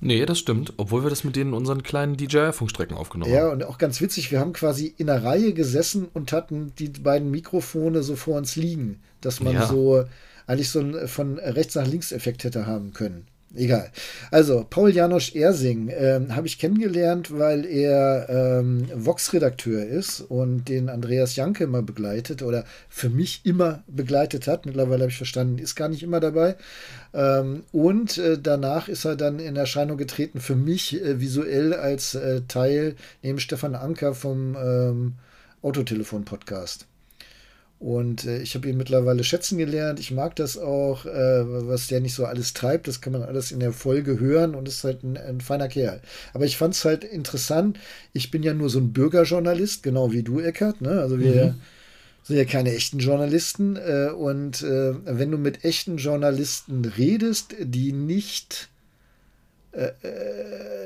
Nee, 0.00 0.26
das 0.26 0.38
stimmt. 0.38 0.74
Obwohl 0.76 1.04
wir 1.04 1.10
das 1.10 1.24
mit 1.24 1.36
denen 1.36 1.54
unseren 1.54 1.82
kleinen 1.82 2.16
DJI-Funkstrecken 2.16 2.96
aufgenommen 2.96 3.32
haben. 3.32 3.38
Ja, 3.38 3.50
und 3.50 3.64
auch 3.64 3.78
ganz 3.78 4.00
witzig, 4.00 4.30
wir 4.30 4.40
haben 4.40 4.52
quasi 4.52 4.94
in 4.98 5.08
einer 5.08 5.24
Reihe 5.24 5.52
gesessen 5.52 6.08
und 6.12 6.32
hatten 6.32 6.72
die 6.78 6.88
beiden 6.88 7.30
Mikrofone 7.30 8.02
so 8.02 8.16
vor 8.16 8.36
uns 8.36 8.56
liegen, 8.56 9.00
dass 9.20 9.40
man 9.40 9.54
ja. 9.54 9.66
so 9.66 10.04
eigentlich 10.46 10.70
so 10.70 10.80
einen 10.80 11.08
von 11.08 11.38
rechts 11.38 11.74
nach 11.74 11.86
links 11.86 12.12
Effekt 12.12 12.44
hätte 12.44 12.66
haben 12.66 12.92
können. 12.92 13.26
Egal. 13.54 13.90
Also, 14.30 14.66
Paul 14.68 14.90
Janosch 14.90 15.34
Ersing 15.34 15.90
ähm, 15.96 16.34
habe 16.34 16.46
ich 16.46 16.58
kennengelernt, 16.58 17.30
weil 17.38 17.64
er 17.64 18.26
ähm, 18.28 18.86
Vox-Redakteur 18.92 19.86
ist 19.86 20.20
und 20.20 20.68
den 20.68 20.88
Andreas 20.88 21.36
Janke 21.36 21.64
immer 21.64 21.80
begleitet 21.80 22.42
oder 22.42 22.64
für 22.88 23.08
mich 23.08 23.42
immer 23.44 23.84
begleitet 23.86 24.46
hat. 24.46 24.66
Mittlerweile 24.66 25.02
habe 25.02 25.10
ich 25.10 25.16
verstanden, 25.16 25.58
ist 25.58 25.76
gar 25.76 25.88
nicht 25.88 26.02
immer 26.02 26.20
dabei. 26.20 26.56
Ähm, 27.14 27.62
und 27.72 28.18
äh, 28.18 28.36
danach 28.38 28.88
ist 28.88 29.04
er 29.04 29.16
dann 29.16 29.38
in 29.38 29.56
Erscheinung 29.56 29.96
getreten 29.96 30.40
für 30.40 30.56
mich 30.56 31.00
äh, 31.00 31.20
visuell 31.20 31.72
als 31.72 32.14
äh, 32.14 32.42
Teil 32.48 32.96
neben 33.22 33.38
Stefan 33.38 33.74
Anker 33.74 34.14
vom 34.14 34.56
ähm, 34.56 35.14
Autotelefon-Podcast. 35.62 36.86
Und 37.78 38.24
äh, 38.24 38.38
ich 38.40 38.54
habe 38.54 38.68
ihn 38.68 38.78
mittlerweile 38.78 39.22
schätzen 39.22 39.58
gelernt. 39.58 40.00
Ich 40.00 40.10
mag 40.10 40.34
das 40.36 40.56
auch, 40.56 41.04
äh, 41.04 41.10
was 41.68 41.88
der 41.88 42.00
nicht 42.00 42.14
so 42.14 42.24
alles 42.24 42.54
treibt. 42.54 42.88
Das 42.88 43.02
kann 43.02 43.12
man 43.12 43.22
alles 43.22 43.52
in 43.52 43.60
der 43.60 43.72
Folge 43.72 44.18
hören 44.18 44.54
und 44.54 44.66
ist 44.66 44.82
halt 44.82 45.02
ein, 45.02 45.18
ein 45.18 45.40
feiner 45.42 45.68
Kerl. 45.68 46.00
Aber 46.32 46.46
ich 46.46 46.56
fand 46.56 46.74
es 46.74 46.84
halt 46.86 47.04
interessant. 47.04 47.78
Ich 48.14 48.30
bin 48.30 48.42
ja 48.42 48.54
nur 48.54 48.70
so 48.70 48.78
ein 48.78 48.92
Bürgerjournalist, 48.92 49.82
genau 49.82 50.10
wie 50.12 50.22
du, 50.22 50.40
Eckert. 50.40 50.80
Ne? 50.80 51.00
Also 51.00 51.20
wir 51.20 51.46
mhm. 51.46 51.54
sind 52.22 52.36
ja 52.36 52.46
keine 52.46 52.74
echten 52.74 52.98
Journalisten. 52.98 53.76
Äh, 53.76 54.10
und 54.10 54.62
äh, 54.62 54.94
wenn 55.04 55.30
du 55.30 55.36
mit 55.36 55.62
echten 55.64 55.98
Journalisten 55.98 56.82
redest, 56.86 57.54
die 57.60 57.92
nicht 57.92 58.70
äh, 59.72 59.90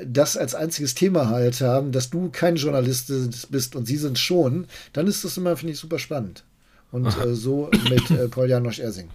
das 0.05 0.35
als 0.35 0.55
einziges 0.55 0.93
Thema 0.93 1.29
halt 1.29 1.61
haben, 1.61 1.93
dass 1.93 2.09
du 2.09 2.29
kein 2.31 2.57
Journalist 2.57 3.13
bist 3.49 3.77
und 3.77 3.85
sie 3.85 3.95
sind 3.95 4.19
schon, 4.19 4.67
dann 4.91 5.07
ist 5.07 5.23
das 5.23 5.37
immer, 5.37 5.55
finde 5.55 5.71
ich, 5.71 5.79
super 5.79 5.97
spannend. 5.97 6.43
Und 6.91 7.05
äh, 7.05 7.35
so 7.35 7.69
mit 7.89 8.11
äh, 8.11 8.27
Paul 8.27 8.49
Janosch 8.49 8.79
Ersing. 8.79 9.09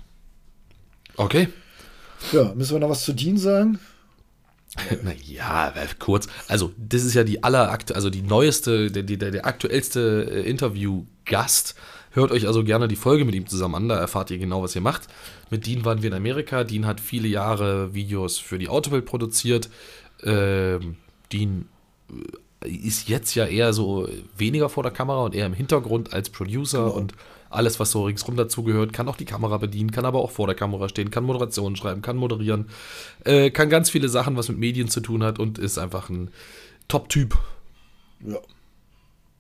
Okay. 1.17 1.49
Ja, 2.33 2.55
müssen 2.55 2.75
wir 2.75 2.81
noch 2.81 2.91
was 2.91 3.05
zu 3.05 3.13
Dean 3.13 3.39
sagen? 3.39 3.79
Naja, 5.03 5.73
kurz. 5.99 6.29
Also, 6.49 6.73
das 6.77 7.05
ist 7.05 7.15
ja 7.15 7.25
die 7.25 7.43
allerakt, 7.43 7.95
also 7.95 8.11
die 8.11 8.23
neueste, 8.23 8.91
der, 8.91 9.05
der, 9.05 9.31
der 9.31 9.47
aktuellste 9.47 10.29
äh, 10.31 10.49
Interview-Gast. 10.49 11.75
Hört 12.11 12.31
euch 12.31 12.47
also 12.47 12.65
gerne 12.65 12.89
die 12.89 12.97
Folge 12.97 13.25
mit 13.25 13.35
ihm 13.35 13.47
zusammen 13.47 13.75
an, 13.75 13.89
da 13.89 13.97
erfahrt 13.97 14.31
ihr 14.31 14.39
genau, 14.39 14.63
was 14.63 14.75
ihr 14.75 14.81
macht. 14.81 15.09
Mit 15.51 15.67
Dean 15.67 15.85
waren 15.85 16.03
wir 16.03 16.09
in 16.09 16.15
Amerika. 16.15 16.65
Dean 16.65 16.87
hat 16.87 17.01
viele 17.01 17.29
Jahre 17.29 17.95
Videos 17.95 18.39
für 18.39 18.59
die 18.59 18.69
Autowelt 18.69 19.05
produziert. 19.05 19.69
Ähm, 20.23 20.97
Dean 21.33 21.69
äh, 22.65 22.69
ist 22.69 23.09
jetzt 23.09 23.35
ja 23.35 23.47
eher 23.47 23.73
so 23.73 24.09
weniger 24.37 24.69
vor 24.69 24.83
der 24.83 24.93
Kamera 24.93 25.25
und 25.25 25.35
eher 25.35 25.47
im 25.47 25.53
Hintergrund 25.53 26.13
als 26.13 26.31
Producer 26.31 26.85
genau. 26.85 26.97
und 26.97 27.15
alles, 27.51 27.79
was 27.81 27.91
so 27.91 28.05
ringsrum 28.05 28.37
dazugehört, 28.37 28.93
kann 28.93 29.09
auch 29.09 29.17
die 29.17 29.25
Kamera 29.25 29.59
bedienen, 29.59 29.91
kann 29.91 30.05
aber 30.05 30.21
auch 30.21 30.31
vor 30.31 30.47
der 30.47 30.57
Kamera 30.57 30.89
stehen, 30.89 31.11
kann 31.11 31.25
Moderationen 31.25 31.77
schreiben, 31.77 32.03
kann 32.03 32.17
moderieren, 32.17 32.67
äh, 33.25 33.51
kann 33.51 33.71
ganz 33.71 33.91
viele 33.91 34.09
Sachen, 34.09 34.37
was 34.37 34.49
mit 34.49 34.59
Medien 34.59 34.89
zu 34.89 35.01
tun 35.01 35.23
hat 35.23 35.39
und 35.39 35.59
ist 35.59 35.79
einfach 35.79 36.09
ein 36.09 36.31
Top-Typ. 36.89 37.37
Ja. 38.27 38.39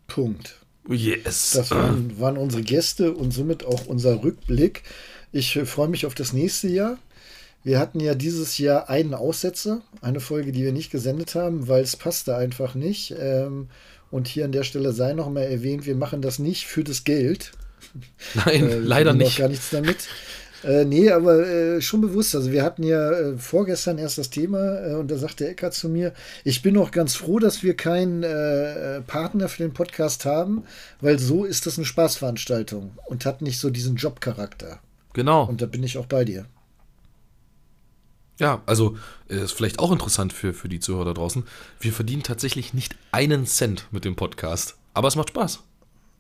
Punkt. 0.07 0.57
Yes. 0.89 1.53
Das 1.53 1.71
waren, 1.73 2.19
waren, 2.21 2.37
unsere 2.37 2.63
Gäste 2.63 3.13
und 3.13 3.33
somit 3.33 3.65
auch 3.65 3.87
unser 3.87 4.23
Rückblick. 4.23 4.83
Ich 5.33 5.57
äh, 5.57 5.67
freue 5.67 5.89
mich 5.89 6.07
auf 6.07 6.15
das 6.15 6.33
nächste 6.33 6.69
Jahr. 6.69 6.99
Wir 7.65 7.81
hatten 7.81 7.99
ja 7.99 8.15
dieses 8.15 8.59
Jahr 8.59 8.89
einen 8.89 9.13
Aussetzer, 9.13 9.83
eine 10.01 10.21
Folge, 10.21 10.53
die 10.53 10.63
wir 10.63 10.73
nicht 10.73 10.93
gesendet 10.93 11.35
haben, 11.35 11.67
weil 11.67 11.83
es 11.83 11.97
passte 11.97 12.37
einfach 12.37 12.77
nicht. 12.77 13.13
Ähm, 13.19 13.69
und 14.13 14.29
hier 14.29 14.45
an 14.45 14.53
der 14.53 14.63
Stelle 14.63 14.93
sei 14.93 15.15
noch 15.15 15.29
mal 15.29 15.43
erwähnt, 15.43 15.85
wir 15.85 15.97
machen 15.97 16.23
das 16.23 16.39
nicht 16.39 16.67
für 16.67 16.85
das 16.85 17.03
Geld. 17.03 17.53
Nein, 18.35 18.69
äh, 18.69 18.79
leider 18.79 19.15
nicht. 19.15 19.39
gar 19.39 19.49
nichts 19.49 19.71
damit. 19.71 20.09
Äh, 20.67 20.85
nee, 20.85 21.11
aber 21.11 21.47
äh, 21.47 21.81
schon 21.81 22.01
bewusst. 22.01 22.35
Also 22.35 22.51
wir 22.51 22.63
hatten 22.63 22.83
ja 22.83 23.11
äh, 23.13 23.39
vorgestern 23.39 23.99
erst 23.99 24.19
das 24.19 24.31
Thema 24.31 24.81
äh, 24.81 24.95
und 24.95 25.11
da 25.11 25.17
sagte 25.17 25.47
Eckart 25.47 25.75
zu 25.75 25.89
mir, 25.89 26.13
ich 26.45 26.63
bin 26.63 26.77
auch 26.77 26.91
ganz 26.91 27.15
froh, 27.15 27.39
dass 27.39 27.63
wir 27.63 27.77
keinen 27.77 28.23
äh, 28.23 29.01
Partner 29.03 29.49
für 29.49 29.63
den 29.63 29.75
Podcast 29.75 30.25
haben, 30.25 30.65
weil 31.01 31.19
so 31.19 31.45
ist 31.45 31.67
das 31.67 31.79
eine 31.79 31.85
Spaßveranstaltung 31.85 32.93
und 33.07 33.27
hat 33.27 33.43
nicht 33.43 33.61
so 33.61 33.71
diesen 33.71 33.97
Jobcharakter. 33.97 34.81
Genau. 35.13 35.45
Und 35.45 35.63
da 35.63 35.67
bin 35.67 35.83
ich 35.83 35.99
auch 35.99 36.07
bei 36.07 36.25
dir. 36.25 36.47
Ja, 38.39 38.63
also 38.67 38.99
ist 39.29 39.53
vielleicht 39.53 39.79
auch 39.79 39.93
interessant 39.93 40.33
für, 40.33 40.53
für 40.53 40.69
die 40.69 40.81
Zuhörer 40.81 41.07
da 41.07 41.15
draußen. 41.15 41.45
Wir 41.81 41.93
verdienen 41.93 42.23
tatsächlich 42.23 42.75
nicht 42.75 42.95
einen 43.11 43.47
Cent 43.47 43.87
mit 43.93 44.05
dem 44.05 44.15
Podcast, 44.15 44.77
aber 44.93 45.09
es 45.09 45.17
macht 45.17 45.31
Spaß. 45.31 45.63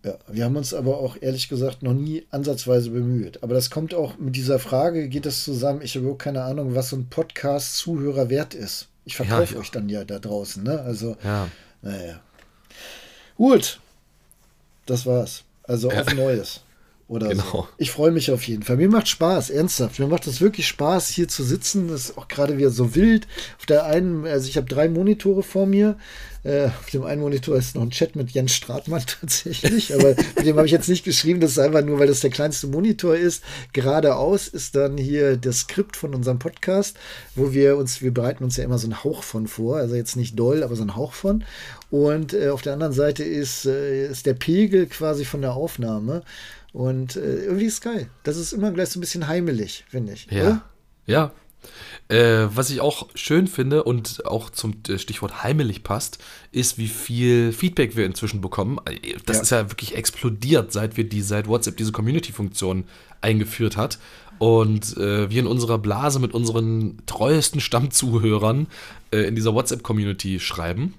Ja, 0.04 0.18
wir 0.28 0.44
haben 0.44 0.56
uns 0.56 0.72
aber 0.72 0.98
auch 0.98 1.16
ehrlich 1.20 1.48
gesagt 1.48 1.82
noch 1.82 1.94
nie 1.94 2.26
ansatzweise 2.30 2.90
bemüht. 2.90 3.42
Aber 3.42 3.54
das 3.54 3.70
kommt 3.70 3.92
auch 3.94 4.18
mit 4.18 4.36
dieser 4.36 4.58
Frage, 4.58 5.08
geht 5.08 5.26
das 5.26 5.42
zusammen? 5.42 5.82
Ich 5.82 5.96
habe 5.96 6.10
auch 6.10 6.18
keine 6.18 6.42
Ahnung, 6.44 6.74
was 6.74 6.90
so 6.90 6.96
ein 6.96 7.08
Podcast-Zuhörer 7.08 8.28
wert 8.28 8.54
ist. 8.54 8.88
Ich 9.04 9.16
verkaufe 9.16 9.54
ja, 9.54 9.60
euch 9.60 9.70
dann 9.70 9.88
ja 9.88 10.04
da 10.04 10.18
draußen, 10.18 10.62
ne? 10.62 10.80
Also, 10.80 11.16
ja. 11.24 11.48
naja. 11.82 12.20
Gut, 13.36 13.80
das 14.86 15.06
war's. 15.06 15.44
Also 15.64 15.90
auf 15.90 16.14
Neues. 16.14 16.60
Oder 17.08 17.28
genau. 17.28 17.44
so. 17.52 17.68
Ich 17.78 17.92
freue 17.92 18.10
mich 18.10 18.32
auf 18.32 18.48
jeden 18.48 18.64
Fall. 18.64 18.76
Mir 18.76 18.88
macht 18.88 19.06
Spaß, 19.06 19.50
ernsthaft. 19.50 20.00
Mir 20.00 20.08
macht 20.08 20.26
es 20.26 20.40
wirklich 20.40 20.66
Spaß, 20.66 21.08
hier 21.08 21.28
zu 21.28 21.44
sitzen. 21.44 21.88
Das 21.88 22.06
ist 22.06 22.18
auch 22.18 22.26
gerade 22.26 22.58
wieder 22.58 22.70
so 22.70 22.96
wild. 22.96 23.28
Auf 23.58 23.66
der 23.66 23.84
einen, 23.84 24.26
also 24.26 24.48
ich 24.48 24.56
habe 24.56 24.66
drei 24.66 24.88
Monitore 24.88 25.44
vor 25.44 25.66
mir. 25.66 25.96
Äh, 26.46 26.66
auf 26.66 26.90
dem 26.90 27.02
einen 27.02 27.22
Monitor 27.22 27.56
ist 27.56 27.74
noch 27.74 27.82
ein 27.82 27.90
Chat 27.90 28.14
mit 28.14 28.30
Jens 28.30 28.54
Stratmann 28.54 29.02
tatsächlich, 29.20 29.92
aber 29.92 30.14
mit 30.36 30.46
dem 30.46 30.56
habe 30.56 30.66
ich 30.66 30.72
jetzt 30.72 30.88
nicht 30.88 31.04
geschrieben. 31.04 31.40
Das 31.40 31.52
ist 31.52 31.58
einfach 31.58 31.84
nur, 31.84 31.98
weil 31.98 32.06
das 32.06 32.20
der 32.20 32.30
kleinste 32.30 32.68
Monitor 32.68 33.16
ist. 33.16 33.42
Geradeaus 33.72 34.46
ist 34.46 34.76
dann 34.76 34.96
hier 34.96 35.36
das 35.36 35.60
Skript 35.60 35.96
von 35.96 36.14
unserem 36.14 36.38
Podcast, 36.38 36.96
wo 37.34 37.52
wir 37.52 37.76
uns, 37.76 38.00
wir 38.00 38.14
bereiten 38.14 38.44
uns 38.44 38.56
ja 38.56 38.64
immer 38.64 38.78
so 38.78 38.86
einen 38.86 39.02
Hauch 39.02 39.24
von 39.24 39.48
vor. 39.48 39.78
Also 39.78 39.96
jetzt 39.96 40.16
nicht 40.16 40.38
doll, 40.38 40.62
aber 40.62 40.76
so 40.76 40.82
einen 40.82 40.94
Hauch 40.94 41.14
von. 41.14 41.44
Und 41.90 42.32
äh, 42.32 42.50
auf 42.50 42.62
der 42.62 42.74
anderen 42.74 42.92
Seite 42.92 43.24
ist, 43.24 43.66
äh, 43.66 44.06
ist 44.06 44.26
der 44.26 44.34
Pegel 44.34 44.86
quasi 44.86 45.24
von 45.24 45.40
der 45.40 45.54
Aufnahme. 45.54 46.22
Und 46.76 47.16
äh, 47.16 47.44
irgendwie 47.46 47.64
ist 47.64 47.80
geil. 47.80 48.10
Das 48.22 48.36
ist 48.36 48.52
immer 48.52 48.70
gleich 48.70 48.90
so 48.90 48.98
ein 48.98 49.00
bisschen 49.00 49.28
heimelig, 49.28 49.86
finde 49.88 50.12
ich. 50.12 50.26
Ja. 50.30 50.42
Oder? 50.42 50.62
Ja, 51.06 51.32
äh, 52.08 52.48
was 52.54 52.68
ich 52.68 52.82
auch 52.82 53.08
schön 53.14 53.46
finde 53.46 53.82
und 53.82 54.26
auch 54.26 54.50
zum 54.50 54.74
äh, 54.86 54.98
Stichwort 54.98 55.42
heimelig 55.42 55.84
passt, 55.84 56.18
ist, 56.52 56.76
wie 56.76 56.88
viel 56.88 57.54
Feedback 57.54 57.96
wir 57.96 58.04
inzwischen 58.04 58.42
bekommen. 58.42 58.78
Das 59.24 59.36
ja. 59.36 59.42
ist 59.42 59.50
ja 59.50 59.70
wirklich 59.70 59.94
explodiert, 59.94 60.70
seit 60.70 60.98
wir 60.98 61.08
die, 61.08 61.22
seit 61.22 61.48
WhatsApp 61.48 61.78
diese 61.78 61.92
Community-Funktion 61.92 62.84
eingeführt 63.22 63.78
hat. 63.78 63.98
Und 64.36 64.98
äh, 64.98 65.30
wir 65.30 65.40
in 65.40 65.46
unserer 65.46 65.78
Blase 65.78 66.18
mit 66.18 66.34
unseren 66.34 66.98
treuesten 67.06 67.62
Stammzuhörern 67.62 68.66
äh, 69.10 69.22
in 69.22 69.34
dieser 69.34 69.54
WhatsApp-Community 69.54 70.40
schreiben. 70.40 70.92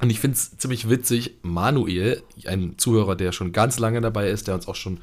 Und 0.00 0.10
ich 0.10 0.20
finde 0.20 0.36
es 0.36 0.56
ziemlich 0.56 0.88
witzig, 0.88 1.34
Manuel, 1.42 2.22
ein 2.46 2.74
Zuhörer, 2.78 3.16
der 3.16 3.32
schon 3.32 3.52
ganz 3.52 3.78
lange 3.78 4.00
dabei 4.00 4.30
ist, 4.30 4.48
der 4.48 4.54
uns 4.54 4.66
auch 4.66 4.74
schon 4.74 5.00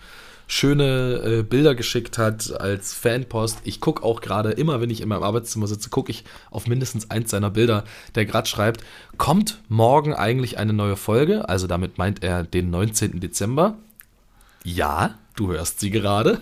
schöne 0.47 1.21
äh, 1.23 1.43
Bilder 1.43 1.75
geschickt 1.75 2.17
hat 2.17 2.59
als 2.59 2.93
Fanpost. 2.93 3.59
Ich 3.65 3.81
gucke 3.81 4.01
auch 4.01 4.21
gerade 4.21 4.51
immer, 4.51 4.81
wenn 4.81 4.89
ich 4.89 5.01
in 5.01 5.09
meinem 5.09 5.23
Arbeitszimmer 5.23 5.67
sitze, 5.67 5.89
gucke 5.89 6.09
ich 6.09 6.23
auf 6.49 6.67
mindestens 6.67 7.11
eins 7.11 7.29
seiner 7.29 7.51
Bilder, 7.51 7.83
der 8.15 8.25
gerade 8.25 8.47
schreibt, 8.47 8.83
kommt 9.17 9.61
morgen 9.67 10.13
eigentlich 10.13 10.57
eine 10.57 10.73
neue 10.73 10.95
Folge? 10.95 11.47
Also 11.49 11.67
damit 11.67 11.97
meint 11.97 12.23
er 12.23 12.43
den 12.43 12.69
19. 12.69 13.19
Dezember. 13.19 13.77
Ja, 14.63 15.15
Du 15.37 15.49
hörst 15.51 15.79
sie 15.79 15.91
gerade. 15.91 16.41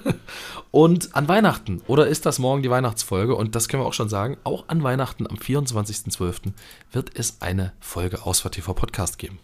Und 0.72 1.18
an 1.18 1.28
Weihnachten. 1.28 1.82
Oder 1.88 2.08
ist 2.08 2.26
das 2.26 2.40
morgen 2.40 2.64
die 2.64 2.70
Weihnachtsfolge? 2.70 3.36
Und 3.36 3.54
das 3.54 3.68
können 3.68 3.84
wir 3.84 3.88
auch 3.88 3.94
schon 3.94 4.08
sagen. 4.08 4.38
Auch 4.46 4.70
an 4.70 4.84
Weihnachten 4.84 5.28
am 5.28 5.36
24.12. 5.36 6.54
wird 6.94 7.12
es 7.14 7.42
eine 7.42 7.74
Folge 7.82 8.26
Ausfahrt 8.26 8.56
TV 8.56 8.74
Podcast 8.74 9.18
geben. 9.18 9.38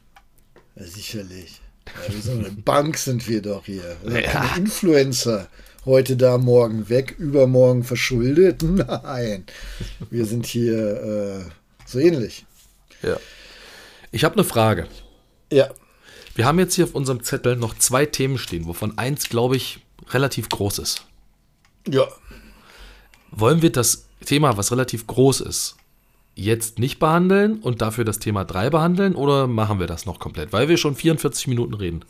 Ja, 0.77 0.85
sicherlich. 0.85 1.59
Ja, 1.85 2.21
so 2.21 2.31
eine 2.31 2.49
Bank 2.51 2.97
sind 2.97 3.27
wir 3.27 3.41
doch 3.41 3.65
hier. 3.65 3.97
Ja. 4.05 4.55
Influencer. 4.55 5.49
Heute 5.83 6.15
da, 6.15 6.37
morgen 6.37 6.87
weg, 6.87 7.15
übermorgen 7.19 7.83
verschuldet. 7.83 8.63
Nein. 8.63 9.43
Wir 10.09 10.25
sind 10.25 10.45
hier 10.45 11.43
äh, 11.43 11.51
so 11.85 11.99
ähnlich. 11.99 12.45
Ja. 13.01 13.17
Ich 14.11 14.23
habe 14.23 14.35
eine 14.35 14.45
Frage. 14.45 14.87
Ja. 15.51 15.69
Wir 16.35 16.45
haben 16.45 16.59
jetzt 16.59 16.75
hier 16.75 16.85
auf 16.85 16.95
unserem 16.95 17.23
Zettel 17.23 17.55
noch 17.55 17.77
zwei 17.77 18.05
Themen 18.05 18.37
stehen, 18.37 18.65
wovon 18.65 18.97
eins, 18.97 19.29
glaube 19.29 19.55
ich, 19.55 19.79
relativ 20.09 20.49
groß 20.49 20.79
ist. 20.79 21.05
Ja. 21.87 22.07
Wollen 23.31 23.61
wir 23.61 23.71
das 23.71 24.07
Thema, 24.25 24.57
was 24.57 24.71
relativ 24.71 25.07
groß 25.07 25.41
ist, 25.41 25.75
jetzt 26.35 26.79
nicht 26.79 26.99
behandeln 26.99 27.59
und 27.59 27.81
dafür 27.81 28.05
das 28.05 28.19
Thema 28.19 28.45
3 28.45 28.69
behandeln 28.69 29.15
oder 29.15 29.47
machen 29.47 29.79
wir 29.79 29.87
das 29.87 30.05
noch 30.05 30.19
komplett? 30.19 30.53
Weil 30.53 30.69
wir 30.69 30.77
schon 30.77 30.95
44 30.95 31.47
Minuten 31.47 31.73
reden. 31.73 32.05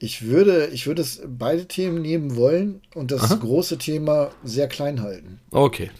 Ich 0.00 0.22
würde, 0.26 0.68
ich 0.68 0.86
würde 0.86 1.02
es 1.02 1.20
beide 1.26 1.66
Themen 1.66 2.02
nehmen 2.02 2.36
wollen 2.36 2.80
und 2.94 3.10
das 3.10 3.24
Aha. 3.24 3.34
große 3.34 3.78
Thema 3.78 4.30
sehr 4.44 4.68
klein 4.68 5.02
halten. 5.02 5.40
Okay. 5.50 5.90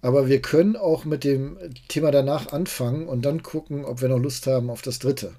Aber 0.00 0.28
wir 0.28 0.40
können 0.40 0.76
auch 0.76 1.04
mit 1.04 1.24
dem 1.24 1.56
Thema 1.88 2.10
danach 2.10 2.52
anfangen 2.52 3.08
und 3.08 3.22
dann 3.22 3.42
gucken, 3.42 3.84
ob 3.84 4.00
wir 4.00 4.08
noch 4.08 4.18
Lust 4.18 4.46
haben 4.46 4.70
auf 4.70 4.82
das 4.82 4.98
dritte. 4.98 5.32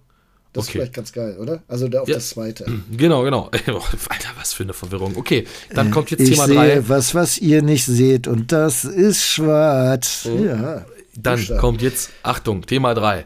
Das 0.54 0.66
okay. 0.66 0.70
ist 0.70 0.72
vielleicht 0.72 0.94
ganz 0.94 1.12
geil, 1.12 1.38
oder? 1.40 1.64
Also 1.68 1.88
auf 1.88 2.08
ja. 2.08 2.16
das 2.16 2.30
zweite. 2.30 2.66
Genau, 2.92 3.24
genau. 3.24 3.50
Alter, 4.10 4.30
was 4.38 4.54
für 4.54 4.64
eine 4.64 4.74
Verwirrung. 4.74 5.18
Okay, 5.18 5.46
dann 5.74 5.90
kommt 5.90 6.12
jetzt 6.12 6.22
ich 6.22 6.32
Thema 6.32 6.48
3. 6.48 6.54
Ich 6.54 6.74
sehe 6.74 6.90
was, 6.90 7.16
was 7.16 7.38
ihr 7.40 7.62
nicht 7.64 7.86
seht 7.86 8.28
und 8.28 8.52
das 8.52 8.86
ist 8.86 9.24
schwarz. 9.24 10.28
Oh. 10.30 10.44
Ja. 10.44 10.86
Dann 11.16 11.58
kommt 11.58 11.82
jetzt, 11.82 12.12
Achtung, 12.22 12.66
Thema 12.66 12.94
3. 12.94 13.26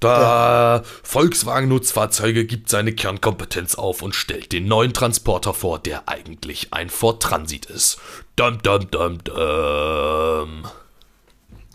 Da 0.00 0.76
ja. 0.76 0.82
Volkswagen 1.02 1.68
Nutzfahrzeuge 1.68 2.44
gibt 2.44 2.68
seine 2.68 2.92
Kernkompetenz 2.92 3.74
auf 3.74 4.02
und 4.02 4.14
stellt 4.14 4.52
den 4.52 4.66
neuen 4.66 4.92
Transporter 4.92 5.54
vor, 5.54 5.78
der 5.78 6.08
eigentlich 6.08 6.72
ein 6.72 6.88
Ford 6.88 7.22
Transit 7.22 7.66
ist. 7.66 7.98
Dum, 8.36 8.62
dum, 8.62 8.90
dum, 8.90 9.24
dum. 9.24 10.64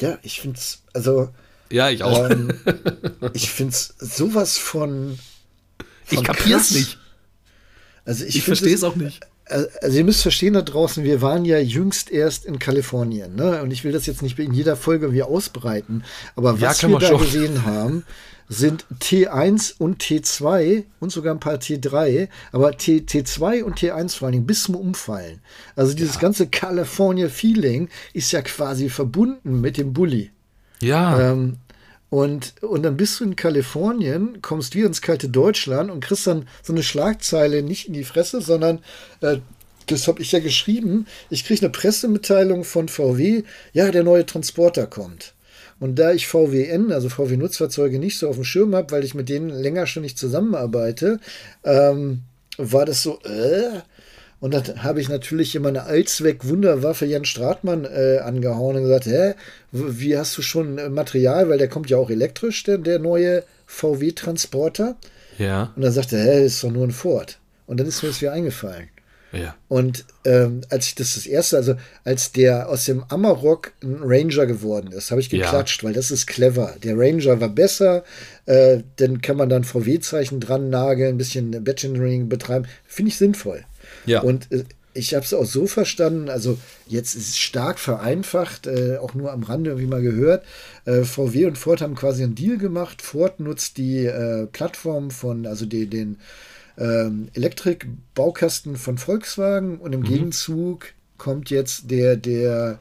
Ja, 0.02 0.18
ich 0.22 0.40
finde 0.42 0.58
es, 0.58 0.84
also 0.94 1.30
ja, 1.74 1.90
ich 1.90 2.04
auch. 2.04 2.30
Ähm, 2.30 2.54
ich 3.34 3.52
finde 3.52 3.74
es 3.74 3.96
sowas 4.00 4.58
von, 4.58 5.18
von. 6.06 6.18
ich 6.18 6.24
kapier's 6.24 6.68
krass. 6.68 6.72
nicht. 6.72 6.98
Also 8.06 8.26
ich, 8.26 8.38
ich 8.38 8.44
verstehe 8.44 8.76
es 8.76 8.84
auch 8.84 8.96
nicht. 8.96 9.22
Also 9.46 9.98
ihr 9.98 10.04
müsst 10.06 10.22
verstehen 10.22 10.54
da 10.54 10.62
draußen, 10.62 11.04
wir 11.04 11.22
waren 11.22 11.46
ja 11.46 11.60
jüngst 11.60 12.12
erst 12.12 12.46
in 12.46 12.60
Kalifornien, 12.60 13.36
ne? 13.36 13.62
Und 13.62 13.72
ich 13.72 13.84
will 13.84 13.92
das 13.92 14.06
jetzt 14.06 14.22
nicht 14.22 14.40
in 14.40 14.54
jeder 14.54 14.78
Folge 14.78 15.12
wie 15.12 15.22
ausbreiten, 15.22 16.04
aber 16.36 16.62
was 16.62 16.82
ja, 16.82 16.88
wir, 16.88 16.96
wir 16.96 17.00
da 17.00 17.08
schon. 17.08 17.20
gesehen 17.20 17.66
haben, 17.66 18.06
sind 18.48 18.86
T1 19.02 19.76
und 19.78 20.02
T2 20.02 20.84
und 21.00 21.12
sogar 21.12 21.34
ein 21.34 21.40
paar 21.40 21.56
T3, 21.56 22.30
aber 22.52 22.78
T, 22.78 23.00
T2 23.00 23.64
und 23.64 23.80
T1 23.80 24.18
vor 24.18 24.28
allen 24.28 24.34
Dingen 24.34 24.46
bis 24.46 24.64
zum 24.64 24.76
Umfallen. 24.76 25.42
Also 25.76 25.94
dieses 25.94 26.16
ja. 26.16 26.22
ganze 26.22 26.48
California 26.48 27.30
Feeling 27.30 27.90
ist 28.14 28.32
ja 28.32 28.42
quasi 28.42 28.90
verbunden 28.90 29.60
mit 29.60 29.78
dem 29.78 29.94
Bully. 29.94 30.32
Ja. 30.84 31.32
Ähm, 31.32 31.58
und, 32.10 32.54
und 32.62 32.84
dann 32.84 32.96
bist 32.96 33.20
du 33.20 33.24
in 33.24 33.36
Kalifornien, 33.36 34.42
kommst 34.44 34.76
wieder 34.76 34.86
ins 34.86 35.02
kalte 35.02 35.30
Deutschland 35.30 35.90
und 35.90 36.04
kriegst 36.04 36.28
dann 36.28 36.48
so 36.62 36.72
eine 36.72 36.84
Schlagzeile 36.84 37.64
nicht 37.64 37.88
in 37.88 37.94
die 37.94 38.04
Fresse, 38.04 38.40
sondern 38.40 38.80
äh, 39.22 39.38
das 39.88 40.08
habe 40.08 40.22
ich 40.22 40.32
ja 40.32 40.40
geschrieben. 40.40 41.08
Ich 41.30 41.44
kriege 41.44 41.62
eine 41.62 41.72
Pressemitteilung 41.72 42.64
von 42.64 42.88
VW, 42.88 43.44
ja, 43.74 43.90
der 43.90 44.04
neue 44.04 44.26
Transporter 44.26 44.86
kommt. 44.86 45.34
Und 45.80 45.98
da 45.98 46.14
ich 46.14 46.28
VWN, 46.28 46.92
also 46.92 47.10
VW 47.10 47.36
Nutzfahrzeuge, 47.36 48.00
nicht 48.00 48.18
so 48.18 48.30
auf 48.30 48.36
dem 48.36 48.46
Schirm 48.46 48.76
habe, 48.76 48.92
weil 48.92 49.04
ich 49.04 49.16
mit 49.16 49.28
denen 49.28 49.50
länger 49.50 49.88
schon 49.88 50.04
nicht 50.04 50.18
zusammenarbeite, 50.18 51.20
ähm, 51.64 52.22
war 52.58 52.86
das 52.86 53.02
so, 53.02 53.20
äh, 53.24 53.82
und 54.44 54.54
dann 54.54 54.84
habe 54.84 55.00
ich 55.00 55.08
natürlich 55.08 55.56
immer 55.56 55.70
eine 55.70 55.84
Allzweck-Wunderwaffe 55.84 57.06
Jan 57.06 57.24
Stratmann 57.24 57.86
äh, 57.86 58.18
angehauen 58.18 58.76
und 58.76 58.82
gesagt, 58.82 59.06
hä, 59.06 59.36
wie 59.72 60.18
hast 60.18 60.38
du 60.38 60.42
schon 60.42 60.78
äh, 60.78 60.90
Material, 60.90 61.48
weil 61.48 61.58
der 61.58 61.70
kommt 61.70 61.90
ja 61.90 61.96
auch 61.96 62.10
elektrisch, 62.10 62.62
der, 62.64 62.78
der 62.78 63.00
neue 63.00 63.44
VW-Transporter. 63.68 64.98
Ja. 65.38 65.72
Und 65.78 65.84
dann 65.84 65.94
sagte 65.94 66.18
er, 66.18 66.26
hä, 66.26 66.46
ist 66.46 66.62
doch 66.62 66.72
nur 66.72 66.86
ein 66.86 66.92
Ford. 66.92 67.40
Und 67.68 67.80
dann 67.80 67.88
ist 67.88 68.04
mir 68.04 68.10
das 68.10 68.20
wieder 68.20 68.34
eingefallen. 68.34 68.90
Ja. 69.32 69.56
Und 69.70 70.04
ähm, 70.26 70.60
als 70.70 70.88
ich 70.88 70.96
das 70.96 71.14
das 71.14 71.26
erste, 71.26 71.56
also 71.56 71.76
als 72.04 72.34
der 72.34 72.68
aus 72.68 72.84
dem 72.84 73.06
Amarok 73.08 73.72
ein 73.82 74.00
Ranger 74.02 74.46
geworden 74.46 74.92
ist, 74.92 75.10
habe 75.10 75.22
ich 75.22 75.30
geklatscht, 75.30 75.84
ja. 75.84 75.88
weil 75.88 75.94
das 75.94 76.12
ist 76.12 76.28
clever. 76.28 76.76
Der 76.84 76.98
Ranger 76.98 77.40
war 77.40 77.48
besser, 77.48 78.04
äh, 78.46 78.80
dann 78.98 79.22
kann 79.22 79.38
man 79.38 79.48
dann 79.48 79.64
VW-Zeichen 79.64 80.42
dran 80.42 80.70
nageln, 80.70 81.16
ein 81.16 81.18
bisschen 81.18 81.64
Batching 81.64 82.28
betreiben. 82.28 82.68
Finde 82.86 83.08
ich 83.08 83.18
sinnvoll. 83.18 83.64
Ja. 84.06 84.22
Und 84.22 84.52
äh, 84.52 84.64
ich 84.94 85.14
habe 85.16 85.26
es 85.26 85.34
auch 85.34 85.46
so 85.46 85.66
verstanden, 85.66 86.30
also 86.30 86.58
jetzt 86.88 87.16
ist 87.16 87.30
es 87.30 87.38
stark 87.38 87.80
vereinfacht, 87.80 88.68
äh, 88.68 88.98
auch 88.98 89.14
nur 89.14 89.32
am 89.32 89.44
Rande 89.44 89.72
irgendwie 89.72 89.90
mal 89.90 90.02
gehört. 90.02 90.46
Äh, 90.86 91.04
VW 91.04 91.46
und 91.46 91.58
Ford 91.58 91.82
haben 91.82 91.96
quasi 91.96 92.24
einen 92.24 92.36
Deal 92.36 92.58
gemacht. 92.58 93.02
Ford 93.02 93.40
nutzt 93.40 93.78
die 93.78 94.06
äh, 94.06 94.46
Plattform 94.48 95.10
von, 95.10 95.48
also 95.48 95.66
die, 95.66 95.88
den 95.88 96.18
ähm, 96.78 97.30
Elektrikbaukasten 97.34 98.76
von 98.76 98.98
Volkswagen 98.98 99.78
und 99.80 99.94
im 99.94 100.02
mhm. 100.02 100.06
Gegenzug 100.06 100.88
kommt 101.18 101.50
jetzt 101.50 101.90
der, 101.90 102.16
der 102.16 102.80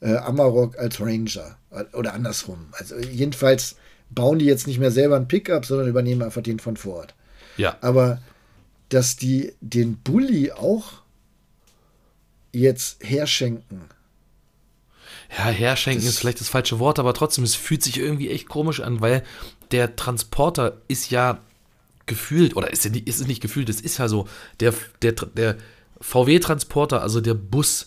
äh, 0.00 0.16
Amarok 0.16 0.78
als 0.78 1.00
Ranger 1.00 1.56
oder 1.92 2.12
andersrum. 2.14 2.66
Also 2.72 2.96
jedenfalls 2.98 3.76
bauen 4.10 4.38
die 4.38 4.44
jetzt 4.44 4.66
nicht 4.66 4.78
mehr 4.78 4.90
selber 4.90 5.16
einen 5.16 5.28
Pickup, 5.28 5.64
sondern 5.64 5.88
übernehmen 5.88 6.22
einfach 6.22 6.42
den 6.42 6.58
von 6.58 6.76
Ford. 6.76 7.14
Ja. 7.56 7.76
Aber 7.80 8.18
dass 8.92 9.16
die 9.16 9.52
den 9.60 9.96
Bulli 9.96 10.52
auch 10.52 11.02
jetzt 12.52 13.02
herschenken. 13.02 13.82
Ja, 15.36 15.46
herschenken 15.46 16.04
das 16.04 16.14
ist 16.14 16.18
vielleicht 16.18 16.40
das 16.40 16.50
falsche 16.50 16.78
Wort, 16.78 16.98
aber 16.98 17.14
trotzdem, 17.14 17.44
es 17.44 17.54
fühlt 17.54 17.82
sich 17.82 17.98
irgendwie 17.98 18.28
echt 18.30 18.48
komisch 18.48 18.80
an, 18.80 19.00
weil 19.00 19.24
der 19.70 19.96
Transporter 19.96 20.82
ist 20.88 21.10
ja 21.10 21.38
gefühlt, 22.04 22.54
oder 22.54 22.70
ist, 22.70 22.84
ist 22.84 23.20
es 23.20 23.26
nicht 23.26 23.40
gefühlt, 23.40 23.70
es 23.70 23.80
ist 23.80 23.96
ja 23.96 24.08
so, 24.08 24.28
der, 24.60 24.74
der, 25.00 25.12
der 25.12 25.56
VW-Transporter, 26.02 27.00
also 27.00 27.22
der 27.22 27.34
Bus, 27.34 27.86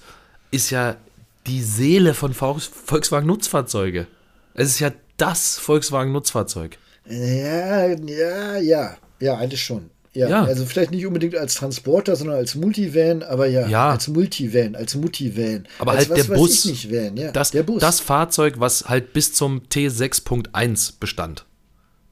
ist 0.50 0.72
ja 0.72 0.98
die 1.46 1.62
Seele 1.62 2.16
von 2.16 2.34
Volkswagen 2.34 3.28
Nutzfahrzeuge. 3.28 4.08
Es 4.56 4.70
ist 4.70 4.80
ja 4.80 4.92
das 5.18 5.60
Volkswagen 5.60 6.12
Nutzfahrzeug. 6.14 6.80
Ja, 7.08 7.86
ja, 7.88 8.58
ja, 8.58 8.98
ja, 9.20 9.38
eigentlich 9.38 9.62
schon. 9.62 9.92
Ja, 10.16 10.30
ja, 10.30 10.44
also 10.46 10.66
vielleicht 10.66 10.92
nicht 10.92 11.06
unbedingt 11.06 11.36
als 11.36 11.56
Transporter, 11.56 12.16
sondern 12.16 12.38
als 12.38 12.56
Multivan, 12.56 13.22
aber 13.22 13.48
ja, 13.48 13.68
ja. 13.68 13.90
als 13.92 14.08
Multivan, 14.08 14.76
als 14.76 14.96
Multivan. 14.96 15.68
Aber 15.78 15.92
als 15.92 16.10
halt 16.10 16.20
was, 16.20 16.28
der 16.28 16.36
Bus, 16.36 16.66
nicht, 16.66 16.90
Van, 16.90 17.18
ja, 17.18 17.32
das, 17.34 17.52
der 17.52 17.64
Bus. 17.64 17.82
Das 17.82 18.00
Fahrzeug, 18.00 18.56
was 18.60 18.88
halt 18.88 19.12
bis 19.12 19.34
zum 19.34 19.64
T6.1 19.64 20.94
bestand. 21.02 21.46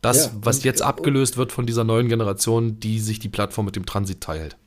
Das, 0.02 0.26
ja, 0.26 0.32
was 0.42 0.58
und, 0.58 0.66
jetzt 0.66 0.82
äh, 0.82 0.84
abgelöst 0.84 1.38
wird 1.38 1.54
von 1.54 1.66
dieser 1.66 1.86
neuen 1.86 2.10
Generation, 2.10 2.78
die 2.82 3.00
sich 3.00 3.20
die 3.20 3.30
Plattform 3.30 3.68
mit 3.68 3.78
dem 3.78 3.86
Transit 3.86 4.20
teilt. 4.20 4.58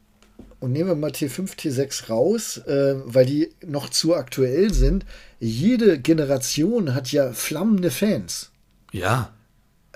Und 0.59 0.73
nehmen 0.73 0.89
wir 0.89 0.97
mal 0.97 1.11
T5, 1.11 1.59
T6 1.59 2.09
raus, 2.09 2.57
äh, 2.67 2.95
weil 3.05 3.27
die 3.27 3.51
noch 3.67 3.91
zu 3.91 4.15
aktuell 4.15 4.73
sind. 4.73 5.05
Jede 5.41 5.99
Generation 5.99 6.95
hat 6.95 7.13
ja 7.13 7.33
flammende 7.33 7.91
Fans. 7.91 8.51
Ja. 8.93 9.36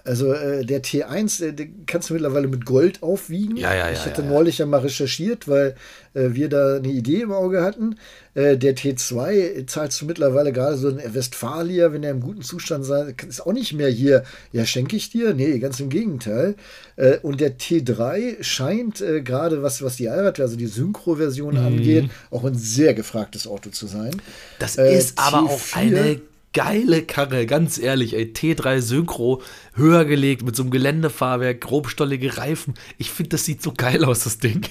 Also 0.05 0.33
äh, 0.33 0.65
der 0.65 0.83
T1, 0.83 1.45
äh, 1.45 1.53
den 1.53 1.87
kannst 1.87 2.11
du 2.11 2.15
mittlerweile 2.15 2.49
mit 2.49 2.65
Gold 2.65 3.03
aufwiegen. 3.03 3.57
Ja, 3.57 3.75
ja, 3.75 3.87
ja. 3.87 3.93
Ich 3.93 4.05
hatte 4.05 4.23
neulich 4.23 4.59
ja 4.59 4.67
mal 4.67 4.81
recherchiert, 4.81 5.49
weil 5.49 5.75
äh, 6.15 6.31
wir 6.33 6.49
da 6.49 6.77
eine 6.77 6.89
Idee 6.89 7.23
im 7.23 7.33
Auge 7.33 7.63
hatten. 7.63 7.97
Äh, 8.35 8.57
der 8.57 8.77
T2 8.77 9.67
zahlst 9.67 10.01
du 10.01 10.07
mittlerweile 10.07 10.53
gerade 10.53 10.77
so 10.77 10.89
ein 10.89 11.01
Westfalia, 11.15 11.93
wenn 11.93 12.03
er 12.03 12.13
im 12.13 12.21
guten 12.21 12.43
Zustand 12.43 12.85
sei, 12.85 13.15
ist 13.29 13.45
auch 13.47 13.53
nicht 13.53 13.73
mehr 13.73 13.89
hier, 13.89 14.25
ja, 14.53 14.65
schenke 14.65 14.97
ich 14.97 15.11
dir? 15.11 15.35
Nee, 15.35 15.59
ganz 15.59 15.81
im 15.81 15.89
Gegenteil. 15.89 16.55
Äh, 16.97 17.19
und 17.19 17.41
der 17.41 17.59
T3 17.59 18.43
scheint 18.43 19.01
äh, 19.01 19.21
gerade, 19.23 19.63
was, 19.63 19.83
was 19.83 19.97
die 19.97 20.09
Allrad, 20.09 20.41
also 20.41 20.57
die 20.57 20.67
Synchro-Version 20.67 21.55
mhm. 21.55 21.67
angeht, 21.67 22.11
auch 22.31 22.45
ein 22.45 22.55
sehr 22.55 22.95
gefragtes 22.95 23.47
Auto 23.47 23.71
zu 23.71 23.87
sein. 23.87 24.21
Das 24.59 24.77
ist 24.77 25.19
aber 25.19 25.39
T4, 25.39 25.51
auch 25.51 25.77
eine 25.77 26.21
geile 26.53 27.03
Karre, 27.03 27.47
ganz 27.47 27.79
ehrlich, 27.79 28.15
ey. 28.15 28.33
T3 28.35 28.81
Synchro, 28.81 29.43
höher 29.75 30.05
gelegt, 30.05 30.43
mit 30.43 30.57
so 30.57 30.63
einem 30.63 30.71
Geländefahrwerk, 30.71 31.61
grobstollige 31.61 32.39
Reifen. 32.39 32.75
Ich 32.99 33.11
finde, 33.11 33.31
das 33.31 33.45
sieht 33.45 33.63
so 33.63 33.73
geil 33.73 34.05
aus, 34.05 34.25
das 34.25 34.39
Ding. 34.39 34.63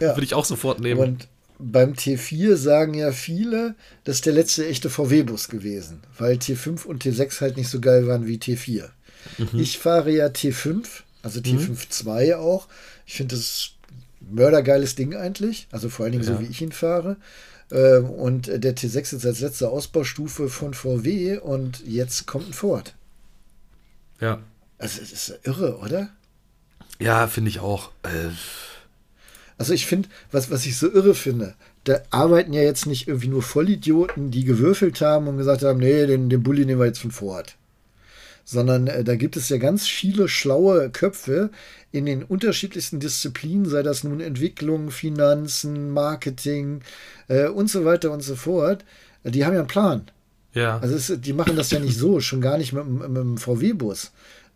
Ja. 0.00 0.16
Würde 0.16 0.24
ich 0.24 0.34
auch 0.34 0.44
sofort 0.44 0.80
nehmen. 0.80 1.00
Und 1.00 1.28
beim 1.58 1.92
T4 1.92 2.56
sagen 2.56 2.94
ja 2.94 3.12
viele, 3.12 3.76
das 4.04 4.16
ist 4.16 4.26
der 4.26 4.32
letzte 4.32 4.66
echte 4.66 4.90
VW-Bus 4.90 5.48
gewesen, 5.48 6.00
weil 6.18 6.36
T5 6.36 6.86
und 6.86 7.04
T6 7.04 7.40
halt 7.40 7.56
nicht 7.56 7.68
so 7.68 7.80
geil 7.80 8.06
waren 8.08 8.26
wie 8.26 8.38
T4. 8.38 8.88
Mhm. 9.38 9.60
Ich 9.60 9.78
fahre 9.78 10.10
ja 10.10 10.26
T5, 10.26 10.84
also 11.22 11.40
T5 11.40 11.68
mhm. 11.68 11.76
2 11.88 12.36
auch. 12.36 12.66
Ich 13.06 13.14
finde 13.14 13.36
das 13.36 13.72
mördergeiles 14.20 14.94
Ding 14.96 15.14
eigentlich, 15.14 15.68
also 15.70 15.88
vor 15.88 16.04
allen 16.04 16.12
Dingen 16.12 16.24
Ja. 16.24 16.34
so 16.34 16.40
wie 16.40 16.46
ich 16.46 16.60
ihn 16.62 16.72
fahre. 16.72 17.16
Ähm, 17.72 18.10
und 18.10 18.46
der 18.48 18.76
T6 18.76 19.16
ist 19.16 19.26
als 19.26 19.40
letzte 19.40 19.70
Ausbaustufe 19.70 20.48
von 20.48 20.74
VW 20.74 21.38
und 21.38 21.84
jetzt 21.86 22.26
kommt 22.26 22.48
ein 22.50 22.52
Ford. 22.52 22.94
Ja. 24.20 24.40
Also 24.78 25.00
das 25.00 25.12
ist 25.12 25.38
irre, 25.44 25.78
oder? 25.78 26.10
Ja, 27.00 27.26
finde 27.26 27.48
ich 27.50 27.60
auch. 27.60 27.90
Äh, 28.02 28.30
Also 29.58 29.72
ich 29.74 29.86
finde, 29.86 30.08
was, 30.30 30.50
was 30.50 30.66
ich 30.66 30.76
so 30.76 30.90
irre 30.92 31.14
finde, 31.14 31.54
da 31.84 32.00
arbeiten 32.10 32.52
ja 32.52 32.62
jetzt 32.62 32.86
nicht 32.86 33.08
irgendwie 33.08 33.28
nur 33.28 33.42
Vollidioten, 33.42 34.30
die 34.30 34.44
gewürfelt 34.44 35.00
haben 35.00 35.28
und 35.28 35.38
gesagt 35.38 35.62
haben, 35.62 35.78
nee, 35.78 36.06
den, 36.06 36.28
den 36.28 36.42
Bulli 36.42 36.66
nehmen 36.66 36.80
wir 36.80 36.86
jetzt 36.86 37.00
von 37.00 37.10
Ford. 37.10 37.56
Sondern 38.44 38.86
äh, 38.88 39.04
da 39.04 39.16
gibt 39.16 39.36
es 39.36 39.48
ja 39.48 39.56
ganz 39.58 39.86
viele 39.86 40.28
schlaue 40.28 40.90
Köpfe 40.90 41.50
in 41.92 42.06
den 42.06 42.22
unterschiedlichsten 42.24 43.00
Disziplinen, 43.00 43.66
sei 43.66 43.82
das 43.82 44.02
nun 44.04 44.20
Entwicklung, 44.20 44.90
Finanzen, 44.90 45.90
Marketing 45.90 46.80
äh, 47.28 47.46
und 47.48 47.70
so 47.70 47.84
weiter 47.84 48.10
und 48.10 48.22
so 48.22 48.34
fort. 48.36 48.84
Die 49.24 49.44
haben 49.44 49.52
ja 49.54 49.60
einen 49.60 49.68
Plan. 49.68 50.10
ja. 50.54 50.78
Also 50.80 50.96
es, 50.96 51.12
die 51.20 51.32
machen 51.32 51.54
das 51.56 51.70
ja 51.70 51.78
nicht 51.78 51.96
so, 51.96 52.20
schon 52.20 52.40
gar 52.40 52.58
nicht 52.58 52.72
mit, 52.72 52.84
dem- 52.84 52.98
mit 52.98 53.16
dem 53.16 53.38
VW-Bus. 53.38 54.10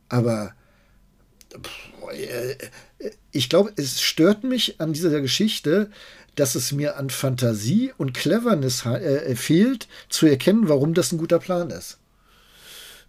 Aber 0.09 0.53
ich 3.33 3.49
glaube, 3.49 3.73
es 3.77 4.01
stört 4.01 4.45
mich 4.45 4.81
an 4.81 4.93
dieser 4.93 5.21
Geschichte, 5.21 5.91
dass 6.35 6.55
es 6.55 6.73
mir 6.73 6.97
an 6.97 7.11
Fantasie 7.11 7.93
und 7.97 8.15
Cleverness 8.15 8.85
äh, 8.87 9.35
fehlt, 9.37 9.89
zu 10.09 10.27
erkennen, 10.27 10.69
warum 10.69 10.95
das 10.95 11.13
ein 11.13 11.19
guter 11.19 11.39
Plan 11.39 11.71
ist. 11.71 11.99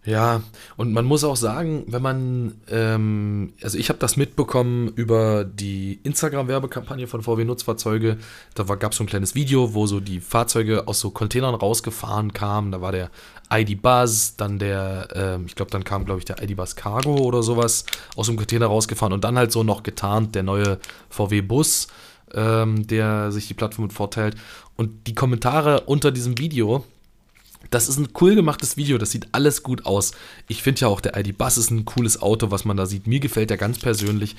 Ja, 0.04 0.42
und 0.76 0.92
man 0.92 1.04
muss 1.04 1.24
auch 1.24 1.36
sagen, 1.36 1.84
wenn 1.88 2.00
man, 2.00 2.60
ähm, 2.70 3.52
also 3.62 3.76
ich 3.76 3.88
habe 3.88 3.98
das 3.98 4.16
mitbekommen 4.16 4.88
über 4.94 5.44
die 5.44 6.00
Instagram-Werbekampagne 6.02 7.06
von 7.06 7.22
VW 7.22 7.44
Nutzfahrzeuge. 7.44 8.16
Da 8.54 8.62
gab 8.62 8.92
es 8.92 8.98
so 8.98 9.04
ein 9.04 9.08
kleines 9.08 9.34
Video, 9.34 9.74
wo 9.74 9.86
so 9.86 10.00
die 10.00 10.20
Fahrzeuge 10.20 10.86
aus 10.88 11.00
so 11.00 11.10
Containern 11.10 11.54
rausgefahren 11.54 12.32
kamen. 12.32 12.72
Da 12.72 12.80
war 12.80 12.92
der 12.92 13.10
ID 13.52 13.82
Buzz, 13.82 14.36
dann 14.36 14.58
der, 14.58 15.08
ähm, 15.14 15.46
ich 15.46 15.56
glaube, 15.56 15.72
dann 15.72 15.84
kam, 15.84 16.04
glaube 16.04 16.20
ich, 16.20 16.24
der 16.24 16.42
ID 16.42 16.56
Buzz 16.56 16.76
Cargo 16.76 17.16
oder 17.16 17.42
sowas 17.42 17.84
aus 18.16 18.28
dem 18.28 18.36
Container 18.36 18.66
rausgefahren 18.66 19.12
und 19.12 19.24
dann 19.24 19.36
halt 19.36 19.52
so 19.52 19.62
noch 19.62 19.82
getarnt 19.82 20.34
der 20.34 20.42
neue 20.42 20.78
VW 21.10 21.42
Bus, 21.42 21.88
ähm, 22.32 22.86
der 22.86 23.32
sich 23.32 23.48
die 23.48 23.54
Plattform 23.54 23.86
mit 23.86 23.92
vorteilt. 23.92 24.36
Und 24.76 25.06
die 25.06 25.14
Kommentare 25.14 25.82
unter 25.82 26.12
diesem 26.12 26.38
Video, 26.38 26.84
das 27.70 27.88
ist 27.88 27.98
ein 27.98 28.08
cool 28.20 28.34
gemachtes 28.34 28.76
Video, 28.76 28.98
das 28.98 29.10
sieht 29.10 29.28
alles 29.32 29.62
gut 29.62 29.84
aus. 29.86 30.12
Ich 30.46 30.62
finde 30.62 30.82
ja 30.82 30.88
auch, 30.88 31.00
der 31.00 31.16
ID 31.16 31.36
Bus 31.36 31.58
ist 31.58 31.70
ein 31.70 31.84
cooles 31.84 32.22
Auto, 32.22 32.50
was 32.50 32.64
man 32.64 32.76
da 32.76 32.86
sieht. 32.86 33.06
Mir 33.06 33.20
gefällt 33.20 33.50
der 33.50 33.56
ganz 33.56 33.78
persönlich. 33.78 34.36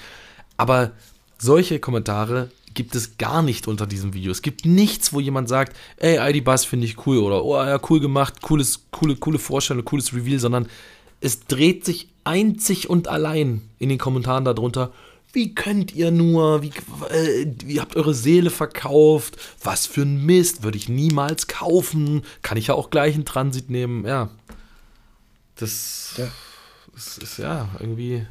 Aber 0.58 0.92
solche 1.38 1.80
Kommentare 1.80 2.50
gibt 2.74 2.96
es 2.96 3.18
gar 3.18 3.42
nicht 3.42 3.68
unter 3.68 3.88
diesem 3.88 4.14
Video. 4.14 4.32
Es 4.32 4.42
gibt 4.42 4.66
nichts, 4.66 5.14
wo 5.14 5.20
jemand 5.20 5.50
sagt, 5.50 5.76
ey, 5.98 6.18
ID 6.18 6.44
Bus 6.44 6.66
finde 6.66 6.86
ich 6.86 7.06
cool 7.06 7.20
oder 7.20 7.44
oh 7.44 7.56
ja, 7.58 7.80
cool 7.90 8.00
gemacht, 8.00 8.42
cooles, 8.42 8.86
coole, 8.92 9.16
coole 9.16 9.40
Vorstellung, 9.40 9.86
cooles 9.86 10.14
Reveal, 10.14 10.40
sondern 10.40 10.68
es 11.22 11.46
dreht 11.46 11.86
sich 11.86 12.10
einzig 12.24 12.90
und 12.90 13.08
allein 13.08 13.62
in 13.80 13.90
den 13.90 13.98
Kommentaren 13.98 14.46
darunter. 14.46 14.92
Wie 15.32 15.54
könnt 15.54 15.94
ihr 15.94 16.10
nur? 16.12 16.64
Wie, 16.64 16.72
äh, 17.12 17.46
ihr 17.68 17.82
habt 17.82 17.96
eure 17.96 18.14
Seele 18.14 18.50
verkauft. 18.50 19.38
Was 19.64 19.86
für 19.86 20.02
ein 20.02 20.26
Mist. 20.26 20.64
Würde 20.64 20.78
ich 20.78 20.90
niemals 20.90 21.48
kaufen. 21.48 22.24
Kann 22.42 22.58
ich 22.58 22.68
ja 22.68 22.74
auch 22.74 22.90
gleich 22.90 23.16
in 23.16 23.26
Transit 23.26 23.70
nehmen. 23.70 24.06
Ja. 24.06 24.30
Das, 25.56 26.14
Ja. 26.18 26.28
das 26.94 27.18
ist 27.18 27.38
ja 27.38 27.70
irgendwie. 27.80 28.26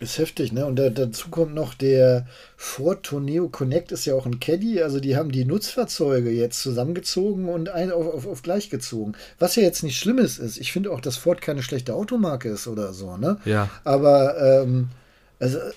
Ist 0.00 0.16
heftig, 0.18 0.52
ne? 0.52 0.64
Und 0.64 0.76
da, 0.76 0.88
dazu 0.88 1.28
kommt 1.28 1.54
noch 1.54 1.74
der 1.74 2.26
Ford 2.56 3.02
Tourneo 3.02 3.50
Connect 3.50 3.92
ist 3.92 4.06
ja 4.06 4.14
auch 4.14 4.24
ein 4.24 4.40
Caddy. 4.40 4.82
Also 4.82 4.98
die 4.98 5.14
haben 5.14 5.30
die 5.30 5.44
Nutzfahrzeuge 5.44 6.30
jetzt 6.30 6.62
zusammengezogen 6.62 7.48
und 7.50 7.68
ein 7.68 7.92
auf, 7.92 8.06
auf, 8.14 8.26
auf 8.26 8.42
gleich 8.42 8.70
gezogen. 8.70 9.12
Was 9.38 9.56
ja 9.56 9.62
jetzt 9.62 9.82
nicht 9.82 9.98
Schlimmes 9.98 10.38
ist. 10.38 10.56
Ich 10.56 10.72
finde 10.72 10.90
auch, 10.90 11.02
dass 11.02 11.18
Ford 11.18 11.42
keine 11.42 11.62
schlechte 11.62 11.94
Automarke 11.94 12.48
ist 12.48 12.66
oder 12.66 12.94
so, 12.94 13.18
ne? 13.18 13.38
Ja. 13.44 13.68
Aber 13.84 14.62
ähm, 14.62 14.88
also 15.40 15.58
äh, 15.58 15.70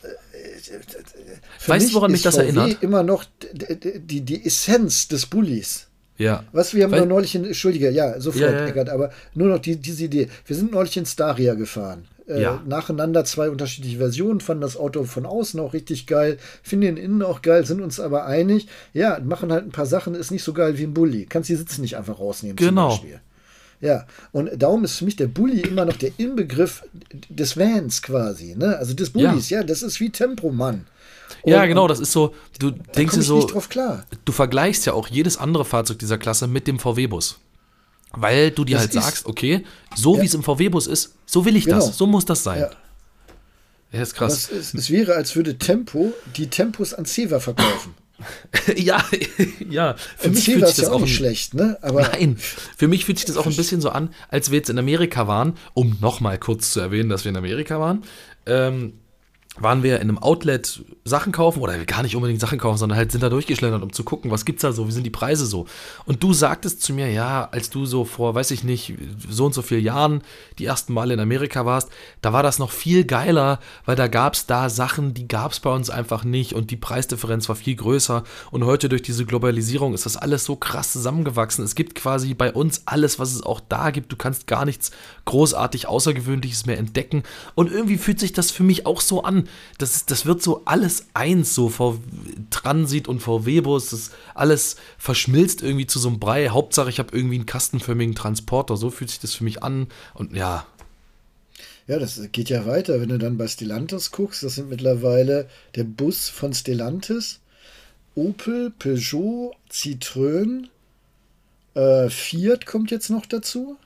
Weißt 1.67 1.89
du, 1.89 1.93
woran 1.95 2.11
mich 2.11 2.21
das 2.21 2.35
VW 2.35 2.43
erinnert? 2.43 2.83
Immer 2.83 3.03
noch 3.03 3.23
d- 3.53 3.75
d- 3.75 3.99
die, 3.99 4.21
die 4.21 4.45
Essenz 4.45 5.07
des 5.07 5.25
Bullies. 5.25 5.87
Ja. 6.17 6.43
Was, 6.51 6.73
wir 6.73 6.83
haben 6.83 6.91
Weil- 6.91 7.05
neulich 7.05 7.33
in, 7.35 7.45
Entschuldige, 7.45 7.89
ja, 7.89 8.19
sofort, 8.19 8.43
Ja, 8.43 8.51
ja. 8.51 8.65
Eckart, 8.67 8.89
aber 8.89 9.11
nur 9.33 9.47
noch 9.49 9.59
die, 9.59 9.77
diese 9.77 10.03
Idee. 10.05 10.27
Wir 10.45 10.55
sind 10.55 10.71
neulich 10.71 10.95
in 10.97 11.05
Staria 11.05 11.53
gefahren. 11.55 12.05
Äh, 12.27 12.41
Ja. 12.41 12.61
Nacheinander 12.65 13.25
zwei 13.25 13.49
unterschiedliche 13.49 13.97
Versionen, 13.97 14.39
fanden 14.39 14.61
das 14.61 14.77
Auto 14.77 15.03
von 15.05 15.25
außen 15.25 15.59
auch 15.59 15.73
richtig 15.73 16.05
geil, 16.07 16.37
finden 16.61 16.85
den 16.95 16.97
innen 16.97 17.21
auch 17.23 17.41
geil, 17.41 17.65
sind 17.65 17.81
uns 17.81 17.99
aber 17.99 18.25
einig, 18.25 18.67
ja, 18.93 19.19
machen 19.25 19.51
halt 19.51 19.65
ein 19.65 19.71
paar 19.71 19.85
Sachen, 19.87 20.13
ist 20.15 20.31
nicht 20.31 20.43
so 20.43 20.53
geil 20.53 20.77
wie 20.77 20.83
ein 20.83 20.93
Bulli. 20.93 21.25
Kannst 21.25 21.49
die 21.49 21.55
Sitze 21.55 21.81
nicht 21.81 21.97
einfach 21.97 22.19
rausnehmen. 22.19 22.55
Genau. 22.55 22.91
Zum 22.91 22.99
Beispiel. 23.01 23.19
Ja, 23.83 24.05
und 24.31 24.49
darum 24.55 24.85
ist 24.85 24.95
für 24.97 25.03
mich 25.05 25.17
der 25.17 25.27
Bulli 25.27 25.59
immer 25.59 25.83
noch 25.83 25.97
der 25.97 26.11
Inbegriff 26.17 26.83
des 27.27 27.57
Vans 27.57 28.01
quasi, 28.01 28.55
ne? 28.55 28.77
Also 28.77 28.93
des 28.93 29.09
Bullis, 29.09 29.49
ja, 29.49 29.61
das 29.61 29.81
ist 29.83 29.99
wie 29.99 30.09
Tempomann. 30.09 30.87
Ja, 31.43 31.61
Und- 31.63 31.67
genau, 31.67 31.81
und 31.83 31.89
das 31.89 31.99
ist 31.99 32.13
so, 32.13 32.33
du 32.59 32.71
denkst 32.71 33.15
dir 33.15 33.21
so, 33.23 33.45
du 34.23 34.31
vergleichst 34.31 34.85
ja 34.85 34.93
auch 34.93 35.09
jedes 35.09 35.35
andere 35.35 35.65
Fahrzeug 35.65 35.99
dieser 35.99 36.17
Klasse 36.17 36.47
mit 36.47 36.65
dem 36.67 36.79
VW-Bus. 36.79 37.39
Weil 38.13 38.51
du 38.51 38.63
dir 38.63 38.73
Das 38.77 38.83
halt 38.83 38.93
sagst, 38.93 39.25
okay, 39.25 39.65
so 39.95 40.15
Ja. 40.15 40.21
wie 40.21 40.25
es 40.27 40.33
im 40.33 40.43
VW-Bus 40.43 40.87
ist, 40.87 41.15
so 41.25 41.43
will 41.43 41.57
ich 41.57 41.65
Genau. 41.65 41.77
das, 41.85 41.97
so 41.97 42.07
muss 42.07 42.23
das 42.23 42.41
sein. 42.41 42.61
Ja. 42.61 42.69
Ja, 43.91 44.01
ist 44.01 44.13
krass. 44.15 44.49
Ist, 44.49 44.73
es 44.75 44.89
wäre, 44.91 45.15
als 45.15 45.35
würde 45.35 45.57
Tempo 45.57 46.13
die 46.37 46.47
Tempos 46.47 46.93
an 46.93 47.05
Ceva 47.05 47.39
verkaufen. 47.41 47.95
ja, 48.75 49.03
ja. 49.69 49.95
Für 50.17 50.27
Und 50.27 50.35
mich 50.35 50.45
Ceva 50.45 50.59
fühlt 50.59 50.67
sich 50.67 50.77
ja 50.77 50.83
das 50.83 50.91
auch 50.91 50.99
nicht 51.01 51.09
ein, 51.09 51.15
schlecht, 51.15 51.53
ne? 51.53 51.77
Aber 51.81 52.01
Nein, 52.01 52.37
für 52.37 52.87
mich 52.87 53.05
fühlt 53.05 53.17
sich 53.17 53.25
das 53.25 53.37
auch 53.37 53.45
ein 53.45 53.55
bisschen 53.55 53.81
so 53.81 53.89
an, 53.89 54.13
als 54.29 54.51
wir 54.51 54.57
jetzt 54.57 54.69
in 54.69 54.77
Amerika 54.77 55.27
waren, 55.27 55.53
um 55.73 55.97
nochmal 55.99 56.37
kurz 56.37 56.71
zu 56.71 56.79
erwähnen, 56.79 57.09
dass 57.09 57.25
wir 57.25 57.29
in 57.29 57.37
Amerika 57.37 57.79
waren. 57.79 58.03
Ähm, 58.45 58.93
waren 59.59 59.83
wir 59.83 59.97
in 59.97 60.09
einem 60.09 60.17
Outlet 60.17 60.83
Sachen 61.05 61.31
kaufen 61.31 61.61
oder 61.61 61.77
gar 61.85 62.01
nicht 62.01 62.15
unbedingt 62.15 62.39
Sachen 62.39 62.57
kaufen, 62.57 62.77
sondern 62.77 62.97
halt 62.97 63.11
sind 63.11 63.21
da 63.21 63.29
durchgeschlendert, 63.29 63.83
um 63.83 63.93
zu 63.93 64.03
gucken, 64.03 64.31
was 64.31 64.45
gibt's 64.45 64.63
da 64.63 64.71
so, 64.71 64.87
wie 64.87 64.91
sind 64.91 65.05
die 65.05 65.11
Preise 65.11 65.45
so. 65.45 65.67
Und 66.05 66.23
du 66.23 66.33
sagtest 66.33 66.81
zu 66.81 66.91
mir, 66.91 67.11
ja, 67.11 67.49
als 67.51 67.69
du 67.69 67.85
so 67.85 68.03
vor, 68.03 68.33
weiß 68.33 68.49
ich 68.49 68.63
nicht, 68.63 68.95
so 69.29 69.45
und 69.45 69.53
so 69.53 69.61
vielen 69.61 69.83
Jahren 69.83 70.23
die 70.57 70.65
ersten 70.65 70.93
Male 70.93 71.13
in 71.13 71.19
Amerika 71.19 71.65
warst, 71.65 71.89
da 72.21 72.33
war 72.33 72.41
das 72.41 72.57
noch 72.57 72.71
viel 72.71 73.03
geiler, 73.03 73.59
weil 73.85 73.95
da 73.95 74.07
gab's 74.07 74.47
da 74.47 74.69
Sachen, 74.69 75.13
die 75.13 75.27
gab's 75.27 75.59
bei 75.59 75.69
uns 75.69 75.91
einfach 75.91 76.23
nicht 76.23 76.53
und 76.53 76.71
die 76.71 76.77
Preisdifferenz 76.77 77.47
war 77.47 77.55
viel 77.55 77.75
größer. 77.75 78.23
Und 78.49 78.65
heute 78.65 78.89
durch 78.89 79.03
diese 79.03 79.25
Globalisierung 79.25 79.93
ist 79.93 80.07
das 80.07 80.17
alles 80.17 80.45
so 80.45 80.55
krass 80.55 80.91
zusammengewachsen. 80.93 81.63
Es 81.63 81.75
gibt 81.75 81.93
quasi 81.93 82.33
bei 82.33 82.51
uns 82.51 82.83
alles, 82.85 83.19
was 83.19 83.33
es 83.33 83.43
auch 83.43 83.59
da 83.69 83.91
gibt. 83.91 84.11
Du 84.11 84.15
kannst 84.15 84.47
gar 84.47 84.65
nichts 84.65 84.91
großartig 85.25 85.87
Außergewöhnliches 85.87 86.65
mehr 86.65 86.79
entdecken. 86.79 87.21
Und 87.53 87.71
irgendwie 87.71 87.97
fühlt 87.97 88.19
sich 88.19 88.33
das 88.33 88.49
für 88.49 88.63
mich 88.63 88.87
auch 88.87 89.01
so 89.01 89.23
an. 89.23 89.42
Das, 89.77 89.95
ist, 89.95 90.11
das 90.11 90.25
wird 90.25 90.41
so 90.41 90.63
alles 90.65 91.07
eins, 91.13 91.55
so 91.55 91.69
V 91.69 91.99
Transit 92.49 93.07
und 93.07 93.19
VW-Bus. 93.19 93.89
Das 93.89 94.11
alles 94.33 94.75
verschmilzt 94.97 95.61
irgendwie 95.61 95.87
zu 95.87 95.99
so 95.99 96.09
einem 96.09 96.19
Brei. 96.19 96.49
Hauptsache, 96.49 96.89
ich 96.89 96.99
habe 96.99 97.15
irgendwie 97.15 97.35
einen 97.35 97.45
kastenförmigen 97.45 98.15
Transporter. 98.15 98.77
So 98.77 98.89
fühlt 98.89 99.09
sich 99.09 99.19
das 99.19 99.33
für 99.33 99.43
mich 99.43 99.63
an. 99.63 99.87
Und 100.13 100.35
ja, 100.35 100.65
ja, 101.87 101.99
das 101.99 102.21
geht 102.31 102.49
ja 102.49 102.65
weiter. 102.65 103.01
Wenn 103.01 103.09
du 103.09 103.17
dann 103.17 103.37
bei 103.37 103.47
Stellantis 103.47 104.11
guckst, 104.11 104.43
das 104.43 104.55
sind 104.55 104.69
mittlerweile 104.69 105.49
der 105.75 105.83
Bus 105.83 106.29
von 106.29 106.53
Stellantis, 106.53 107.39
Opel, 108.15 108.71
Peugeot, 108.77 109.53
Citroën, 109.71 110.67
äh, 111.73 112.09
Fiat 112.09 112.65
kommt 112.65 112.91
jetzt 112.91 113.09
noch 113.09 113.25
dazu. 113.25 113.77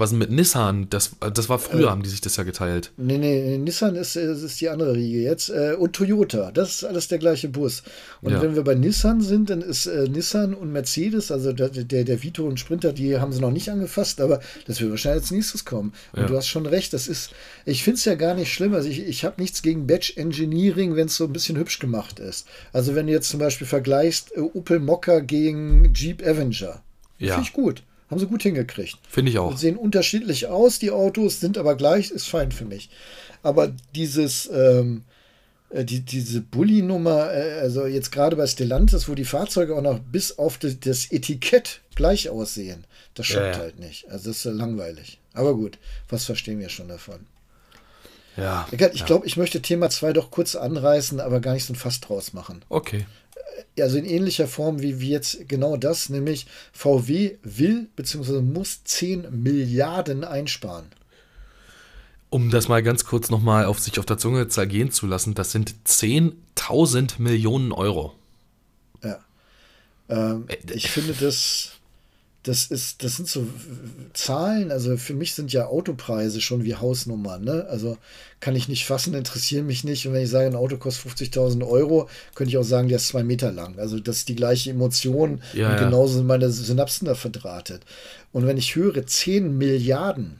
Was 0.00 0.10
denn 0.10 0.18
mit 0.18 0.30
Nissan? 0.30 0.88
Das, 0.90 1.12
das 1.32 1.48
war 1.48 1.58
früher, 1.58 1.90
haben 1.90 2.02
die 2.02 2.08
sich 2.08 2.20
das 2.20 2.36
ja 2.36 2.42
geteilt. 2.44 2.90
Nee, 2.96 3.18
nee, 3.18 3.58
Nissan 3.58 3.94
ist, 3.96 4.16
äh, 4.16 4.32
ist 4.32 4.60
die 4.60 4.68
andere 4.68 4.94
Riege 4.94 5.20
jetzt. 5.20 5.50
Äh, 5.50 5.74
und 5.78 5.92
Toyota, 5.94 6.50
das 6.52 6.70
ist 6.76 6.84
alles 6.84 7.08
der 7.08 7.18
gleiche 7.18 7.48
Bus. 7.48 7.82
Und 8.22 8.32
Ja. 8.32 8.42
wenn 8.42 8.54
wir 8.56 8.64
bei 8.64 8.74
Nissan 8.74 9.20
sind, 9.20 9.50
dann 9.50 9.62
ist 9.62 9.86
äh, 9.86 10.08
Nissan 10.08 10.54
und 10.54 10.72
Mercedes, 10.72 11.30
also 11.30 11.52
der, 11.52 11.68
der, 11.68 12.04
der 12.04 12.22
Vito 12.22 12.46
und 12.46 12.58
Sprinter, 12.58 12.92
die 12.92 13.18
haben 13.18 13.32
sie 13.32 13.40
noch 13.40 13.52
nicht 13.52 13.68
angefasst, 13.70 14.20
aber 14.20 14.40
das 14.66 14.80
wird 14.80 14.90
wahrscheinlich 14.90 15.22
als 15.22 15.30
nächstes 15.30 15.64
kommen. 15.64 15.92
Und 16.12 16.22
Ja. 16.22 16.26
du 16.26 16.36
hast 16.36 16.48
schon 16.48 16.66
recht, 16.66 16.92
das 16.92 17.06
ist, 17.06 17.30
ich 17.66 17.84
finde 17.84 17.98
es 17.98 18.04
ja 18.04 18.14
gar 18.14 18.34
nicht 18.34 18.52
schlimm. 18.52 18.74
Also 18.74 18.88
ich, 18.88 19.00
ich 19.06 19.24
habe 19.24 19.40
nichts 19.40 19.62
gegen 19.62 19.86
Batch 19.86 20.16
Engineering, 20.16 20.96
wenn 20.96 21.06
es 21.06 21.16
so 21.16 21.24
ein 21.24 21.32
bisschen 21.32 21.56
hübsch 21.58 21.78
gemacht 21.78 22.18
ist. 22.18 22.46
Also 22.72 22.94
wenn 22.94 23.06
du 23.06 23.12
jetzt 23.12 23.28
zum 23.28 23.40
Beispiel 23.40 23.66
vergleichst 23.66 24.32
äh, 24.36 24.40
Opel 24.40 24.80
Mokka 24.80 25.20
gegen 25.20 25.92
Jeep 25.94 26.26
Avenger. 26.26 26.82
Ja. 27.18 27.34
Finde 27.34 27.48
ich 27.48 27.52
gut. 27.52 27.82
Haben 28.10 28.18
sie 28.18 28.26
gut 28.26 28.42
hingekriegt. 28.42 28.98
Finde 29.08 29.30
ich 29.30 29.38
auch. 29.38 29.56
Sehen 29.56 29.76
unterschiedlich 29.76 30.46
aus, 30.48 30.80
die 30.80 30.90
Autos, 30.90 31.38
sind 31.38 31.56
aber 31.56 31.76
gleich, 31.76 32.10
ist 32.10 32.26
fein 32.26 32.50
für 32.50 32.64
mich. 32.64 32.90
Aber 33.42 33.72
dieses, 33.94 34.50
ähm, 34.52 35.04
äh, 35.70 35.84
die, 35.84 36.00
diese 36.00 36.40
Bulli-Nummer, 36.40 37.32
äh, 37.32 37.60
also 37.60 37.86
jetzt 37.86 38.10
gerade 38.10 38.36
bei 38.36 38.46
Stellantis, 38.46 39.08
wo 39.08 39.14
die 39.14 39.24
Fahrzeuge 39.24 39.76
auch 39.76 39.82
noch 39.82 40.00
bis 40.00 40.38
auf 40.38 40.58
das, 40.58 40.80
das 40.80 41.12
Etikett 41.12 41.80
gleich 41.94 42.28
aussehen, 42.28 42.84
das 43.14 43.26
schockt 43.26 43.56
Ja, 43.56 43.58
halt 43.58 43.78
nicht. 43.78 44.10
Also 44.10 44.30
das 44.30 44.38
ist 44.38 44.46
äh, 44.46 44.50
langweilig. 44.50 45.18
Aber 45.32 45.54
gut, 45.54 45.78
was 46.08 46.24
verstehen 46.24 46.58
wir 46.58 46.68
schon 46.68 46.88
davon? 46.88 47.20
Ja. 48.36 48.66
Ich 48.72 48.80
ja. 48.80 49.06
glaube, 49.06 49.26
ich 49.26 49.36
möchte 49.36 49.62
Thema 49.62 49.90
2 49.90 50.12
doch 50.12 50.30
kurz 50.30 50.56
anreißen, 50.56 51.20
aber 51.20 51.40
gar 51.40 51.54
nicht 51.54 51.66
so 51.66 51.72
ein 51.72 51.76
Fass 51.76 52.00
draus 52.00 52.32
machen. 52.32 52.64
Okay. 52.68 53.06
Also 53.78 53.98
in 53.98 54.04
ähnlicher 54.04 54.46
Form 54.46 54.80
wie, 54.82 55.00
wie 55.00 55.10
jetzt 55.10 55.48
genau 55.48 55.76
das, 55.76 56.08
nämlich 56.08 56.46
VW 56.72 57.36
will 57.42 57.88
bzw. 57.96 58.40
muss 58.40 58.84
10 58.84 59.42
Milliarden 59.42 60.24
einsparen. 60.24 60.86
Um 62.30 62.50
das 62.50 62.68
mal 62.68 62.82
ganz 62.82 63.04
kurz 63.04 63.28
nochmal 63.30 63.64
auf 63.64 63.80
sich 63.80 63.98
auf 63.98 64.06
der 64.06 64.18
Zunge 64.18 64.46
zergehen 64.48 64.92
zu 64.92 65.06
lassen, 65.06 65.34
das 65.34 65.50
sind 65.50 65.74
10.000 65.86 67.20
Millionen 67.20 67.72
Euro. 67.72 68.14
Ja. 69.02 69.18
Ähm, 70.08 70.44
äh, 70.48 70.56
ich 70.72 70.90
finde 70.90 71.14
das 71.14 71.79
das 72.42 72.66
ist, 72.66 73.04
das 73.04 73.16
sind 73.16 73.28
so 73.28 73.46
Zahlen, 74.14 74.70
also 74.70 74.96
für 74.96 75.12
mich 75.12 75.34
sind 75.34 75.52
ja 75.52 75.66
Autopreise 75.66 76.40
schon 76.40 76.64
wie 76.64 76.74
Hausnummern, 76.74 77.44
ne? 77.44 77.66
Also 77.68 77.98
kann 78.40 78.56
ich 78.56 78.66
nicht 78.66 78.86
fassen, 78.86 79.12
interessieren 79.12 79.66
mich 79.66 79.84
nicht. 79.84 80.06
Und 80.06 80.14
wenn 80.14 80.22
ich 80.22 80.30
sage, 80.30 80.46
ein 80.46 80.54
Auto 80.54 80.78
kostet 80.78 81.34
50.000 81.34 81.68
Euro, 81.68 82.08
könnte 82.34 82.48
ich 82.48 82.56
auch 82.56 82.62
sagen, 82.62 82.88
der 82.88 82.96
ist 82.96 83.08
zwei 83.08 83.22
Meter 83.22 83.52
lang. 83.52 83.78
Also 83.78 84.00
das 84.00 84.18
ist 84.18 84.28
die 84.30 84.36
gleiche 84.36 84.70
Emotion 84.70 85.42
ja, 85.52 85.70
und 85.70 85.78
genauso 85.78 86.14
sind 86.14 86.26
meine 86.26 86.50
Synapsen 86.50 87.06
da 87.06 87.14
verdrahtet. 87.14 87.84
Und 88.32 88.46
wenn 88.46 88.56
ich 88.56 88.74
höre 88.74 89.06
10 89.06 89.58
Milliarden, 89.58 90.38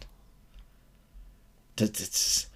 das, 1.76 1.92
das, 1.92 2.49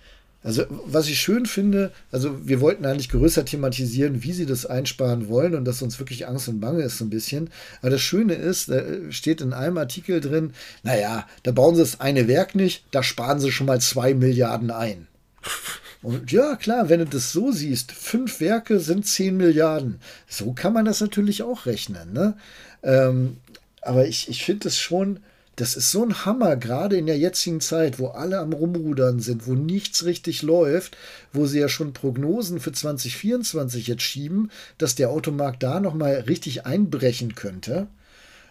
also, 0.45 0.67
was 0.69 1.09
ich 1.09 1.19
schön 1.19 1.47
finde, 1.47 1.91
also 2.13 2.47
wir 2.47 2.61
wollten 2.61 2.85
eigentlich 2.85 3.09
größer 3.09 3.47
thematisieren, 3.47 4.23
wie 4.23 4.33
sie 4.35 4.45
das 4.45 4.67
einsparen 4.67 5.29
wollen 5.29 5.55
und 5.55 5.65
dass 5.65 5.81
uns 5.81 5.99
wirklich 5.99 6.29
Angst 6.29 6.49
und 6.49 6.61
Bange 6.61 6.83
ist 6.83 6.99
so 6.99 7.07
ein 7.07 7.11
bisschen. 7.11 7.49
Aber 7.81 7.89
das 7.89 8.03
Schöne 8.03 8.35
ist, 8.35 8.69
da 8.69 8.83
steht 9.09 9.41
in 9.41 9.55
einem 9.55 9.79
Artikel 9.79 10.21
drin, 10.21 10.53
naja, 10.83 11.27
da 11.45 11.51
bauen 11.51 11.77
sie 11.77 11.81
das 11.81 12.01
eine 12.01 12.29
Werk 12.29 12.55
nicht, 12.55 12.85
da 12.91 13.03
sparen 13.03 13.41
sie 13.41 13.53
schon 13.53 13.67
mal 13.67 13.81
zwei 13.81 14.13
Milliarden 14.13 14.71
ein. 14.71 15.07
Und 16.03 16.31
ja, 16.31 16.57
klar, 16.57 16.91
wenn 16.91 17.01
du 17.01 17.07
das 17.07 17.33
so 17.33 17.51
siehst, 17.51 17.93
fünf 17.93 18.41
Werke 18.41 18.81
sind 18.81 19.07
zehn 19.07 19.39
Milliarden. 19.39 19.99
So 20.29 20.53
kann 20.53 20.75
man 20.75 20.85
das 20.85 21.01
natürlich 21.01 21.43
auch 21.43 21.65
rechnen. 21.65 22.13
Ne? 22.13 22.37
Ähm, 22.83 23.39
aber 23.81 24.07
ich, 24.07 24.29
ich 24.29 24.45
finde 24.45 24.69
es 24.69 24.79
schon 24.79 25.21
das 25.57 25.77
ist 25.77 25.91
so 25.91 26.05
ein 26.05 26.25
Hammer, 26.25 26.57
gerade 26.57 26.97
in 26.97 27.07
der 27.07 27.19
jetzigen 27.19 27.61
Zeit, 27.61 27.99
wo 27.99 28.09
alle 28.09 28.39
am 28.39 28.53
Rumrudern 28.53 29.21
sind, 29.21 29.47
wo 29.47 29.55
nichts 29.55 30.05
richtig 30.05 30.43
läuft, 30.43 30.97
wo 31.33 31.47
sie 31.47 31.61
ja 31.61 31.69
schon 31.69 31.93
Prognosen 31.93 32.61
für 32.61 32.73
2024 32.73 33.87
jetzt 33.87 34.03
schieben, 34.03 34.51
dass 34.79 34.95
der 34.95 35.11
Automarkt 35.11 35.63
da 35.63 35.81
nochmal 35.81 36.15
richtig 36.27 36.67
einbrechen 36.67 37.35
könnte. 37.35 37.87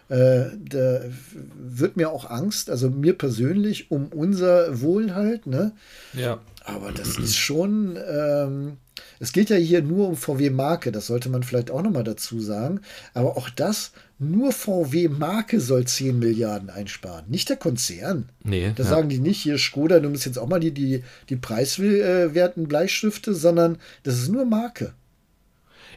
Äh, 0.08 0.44
da 0.58 1.00
wird 1.54 1.96
mir 1.96 2.10
auch 2.10 2.28
Angst, 2.28 2.68
also 2.68 2.90
mir 2.90 3.16
persönlich, 3.16 3.90
um 3.90 4.08
unser 4.08 4.80
Wohl 4.80 5.14
halt, 5.14 5.46
ne? 5.46 5.72
Ja. 6.12 6.40
Aber 6.66 6.92
das 6.92 7.18
ist 7.18 7.36
schon, 7.36 7.98
ähm, 8.10 8.78
es 9.20 9.32
geht 9.32 9.50
ja 9.50 9.56
hier 9.56 9.82
nur 9.82 10.08
um 10.08 10.16
VW-Marke, 10.16 10.92
das 10.92 11.06
sollte 11.06 11.28
man 11.28 11.42
vielleicht 11.42 11.70
auch 11.70 11.82
nochmal 11.82 12.04
dazu 12.04 12.40
sagen. 12.40 12.80
Aber 13.12 13.36
auch 13.36 13.50
das 13.50 13.92
nur 14.18 14.50
VW-Marke 14.50 15.60
soll 15.60 15.84
10 15.84 16.18
Milliarden 16.18 16.70
einsparen, 16.70 17.26
nicht 17.28 17.50
der 17.50 17.58
Konzern. 17.58 18.30
Nee. 18.42 18.72
Da 18.74 18.82
ja. 18.82 18.88
sagen 18.88 19.10
die 19.10 19.18
nicht, 19.18 19.42
hier 19.42 19.58
Skoda, 19.58 20.00
du 20.00 20.08
musst 20.08 20.24
jetzt 20.24 20.38
auch 20.38 20.48
mal 20.48 20.58
die, 20.58 20.72
die, 20.72 21.04
die 21.28 21.36
preiswerten 21.36 22.66
Bleistifte, 22.66 23.34
sondern 23.34 23.76
das 24.02 24.14
ist 24.14 24.30
nur 24.30 24.46
Marke. 24.46 24.94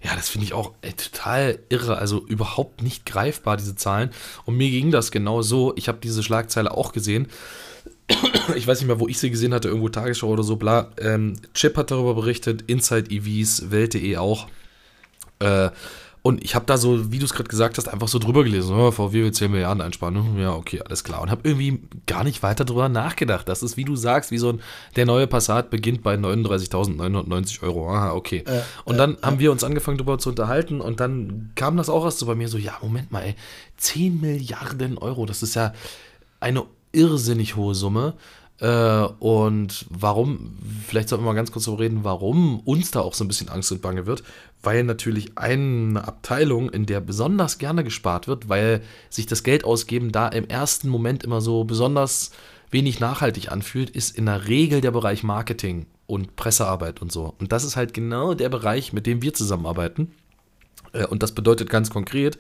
Ja, 0.04 0.16
das 0.16 0.30
finde 0.30 0.46
ich 0.46 0.54
auch 0.54 0.74
ey, 0.82 0.94
total 0.94 1.60
irre, 1.70 1.98
also 1.98 2.26
überhaupt 2.26 2.84
nicht 2.84 3.06
greifbar, 3.06 3.56
diese 3.56 3.76
Zahlen. 3.76 4.12
Und 4.46 4.58
mir 4.58 4.70
ging 4.70 4.92
das 4.92 5.12
genau 5.12 5.42
so. 5.42 5.74
Ich 5.76 5.88
habe 5.88 6.00
diese 6.04 6.24
Schlagzeile 6.24 6.72
auch 6.72 6.92
gesehen. 6.92 7.28
Ich 8.56 8.66
weiß 8.66 8.80
nicht 8.80 8.88
mehr, 8.88 9.00
wo 9.00 9.08
ich 9.08 9.20
sie 9.20 9.30
gesehen 9.30 9.54
hatte, 9.54 9.68
irgendwo 9.68 9.90
Tagesschau 9.90 10.28
oder 10.28 10.44
so, 10.44 10.56
bla. 10.56 10.92
Ähm, 11.00 11.36
Chip 11.54 11.76
hat 11.78 11.92
darüber 11.92 12.14
berichtet, 12.14 12.64
Inside 12.68 13.12
EVs, 13.12 13.72
Welt.de 13.72 14.18
auch. 14.18 14.48
Äh, 15.40 15.70
und 16.28 16.44
ich 16.44 16.56
habe 16.56 16.66
da 16.66 16.78
so, 16.78 17.10
wie 17.10 17.20
du 17.20 17.26
es 17.26 17.34
gerade 17.34 17.48
gesagt 17.48 17.78
hast, 17.78 17.88
einfach 17.88 18.10
so 18.10 18.20
drüber 18.20 18.44
gelesen. 18.44 18.76
Oh, 18.76 18.92
VW 18.92 19.24
will 19.24 19.32
10 19.32 19.50
Milliarden 19.50 19.82
einsparen. 19.82 20.38
Ja, 20.38 20.54
okay, 20.56 20.82
alles 20.82 21.06
klar. 21.06 21.22
Und 21.22 21.32
habe 21.32 21.48
irgendwie 21.48 21.80
gar 22.06 22.26
nicht 22.26 22.44
weiter 22.44 22.66
drüber 22.66 22.90
nachgedacht. 22.90 23.48
Das 23.48 23.64
ist, 23.64 23.78
wie 23.78 23.86
du 23.86 23.96
sagst, 23.96 24.30
wie 24.32 24.38
so 24.38 24.50
ein, 24.50 24.60
der 24.98 25.06
neue 25.06 25.26
Passat 25.26 25.70
beginnt 25.70 26.04
bei 26.04 26.16
39.990 26.16 27.64
Euro. 27.64 27.90
Aha, 27.90 28.12
okay. 28.12 28.44
Äh, 28.46 28.60
und 28.84 28.98
dann 28.98 29.14
äh, 29.14 29.18
haben 29.22 29.40
wir 29.40 29.54
uns 29.54 29.64
angefangen 29.64 29.98
darüber 29.98 30.18
zu 30.18 30.28
unterhalten 30.28 30.82
und 30.82 31.00
dann 31.00 31.52
kam 31.56 31.78
das 31.78 31.88
auch 31.88 32.04
erst 32.04 32.20
so 32.20 32.26
bei 32.26 32.36
mir 32.36 32.50
so, 32.50 32.58
ja, 32.58 32.78
Moment 32.82 33.10
mal, 33.10 33.24
ey, 33.24 33.36
10 33.78 34.20
Milliarden 34.20 34.98
Euro, 34.98 35.26
das 35.26 35.44
ist 35.44 35.56
ja 35.56 35.72
eine 36.42 36.66
irrsinnig 36.98 37.56
hohe 37.56 37.76
Summe. 37.76 38.16
Äh, 38.60 39.04
und 39.20 39.86
warum, 39.90 40.58
vielleicht 40.88 41.10
sollten 41.10 41.24
wir 41.24 41.30
mal 41.30 41.36
ganz 41.36 41.52
kurz 41.52 41.66
darüber 41.66 41.84
reden, 41.84 42.04
warum 42.04 42.60
uns 42.62 42.92
da 42.92 43.02
auch 43.02 43.14
so 43.14 43.24
ein 43.24 43.28
bisschen 43.28 43.50
Angst 43.50 43.72
und 43.72 43.82
Bange 43.82 44.08
wird, 44.08 44.24
weil 44.64 44.84
natürlich 44.84 45.38
eine 45.38 46.08
Abteilung, 46.08 46.70
in 46.70 46.88
der 46.88 47.00
besonders 47.00 47.60
gerne 47.60 47.84
gespart 47.84 48.28
wird, 48.28 48.50
weil 48.50 48.82
sich 49.10 49.28
das 49.28 49.44
Geld 49.44 49.64
ausgeben 49.64 50.12
da 50.12 50.28
im 50.28 50.48
ersten 50.48 50.90
Moment 50.90 51.24
immer 51.24 51.40
so 51.40 51.64
besonders 51.66 52.32
wenig 52.72 53.00
nachhaltig 53.00 53.52
anfühlt, 53.52 53.92
ist 53.92 54.18
in 54.18 54.26
der 54.26 54.48
Regel 54.48 54.82
der 54.82 54.92
Bereich 54.92 55.24
Marketing 55.24 55.86
und 56.08 56.36
Pressearbeit 56.36 57.02
und 57.02 57.12
so. 57.12 57.36
Und 57.40 57.52
das 57.52 57.64
ist 57.64 57.76
halt 57.76 57.94
genau 57.94 58.34
der 58.34 58.50
Bereich, 58.50 58.92
mit 58.92 59.06
dem 59.06 59.22
wir 59.22 59.34
zusammenarbeiten. 59.34 60.12
Äh, 60.94 61.06
und 61.06 61.22
das 61.22 61.34
bedeutet 61.34 61.70
ganz 61.70 61.92
konkret, 61.92 62.40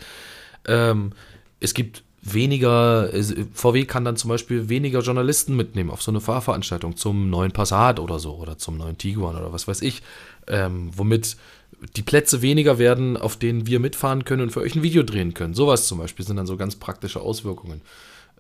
ähm, 0.68 1.12
es 1.60 1.74
gibt 1.74 2.04
weniger, 2.34 3.10
VW 3.54 3.86
kann 3.86 4.06
dann 4.06 4.18
zum 4.18 4.30
Beispiel 4.30 4.70
weniger 4.70 5.00
Journalisten 5.00 5.56
mitnehmen 5.56 5.90
auf 5.90 6.02
so 6.02 6.12
eine 6.12 6.22
Fahrveranstaltung 6.22 6.96
zum 6.96 7.30
neuen 7.30 7.52
Passat 7.52 8.00
oder 8.00 8.20
so 8.20 8.36
oder 8.36 8.58
zum 8.58 8.78
neuen 8.78 8.98
Tiguan 8.98 9.36
oder 9.36 9.54
was 9.54 9.68
weiß 9.68 9.82
ich, 9.82 10.02
ähm, 10.48 10.92
womit 10.96 11.38
die 11.96 12.02
Plätze 12.02 12.42
weniger 12.42 12.80
werden, 12.80 13.18
auf 13.18 13.38
denen 13.38 13.68
wir 13.68 13.80
mitfahren 13.80 14.26
können 14.26 14.44
und 14.44 14.52
für 14.52 14.62
euch 14.62 14.76
ein 14.76 14.84
Video 14.84 15.04
drehen 15.04 15.34
können. 15.34 15.54
Sowas 15.54 15.88
zum 15.88 16.00
Beispiel 16.00 16.26
sind 16.26 16.38
dann 16.38 16.48
so 16.48 16.58
ganz 16.58 16.76
praktische 16.76 17.22
Auswirkungen. 17.22 17.82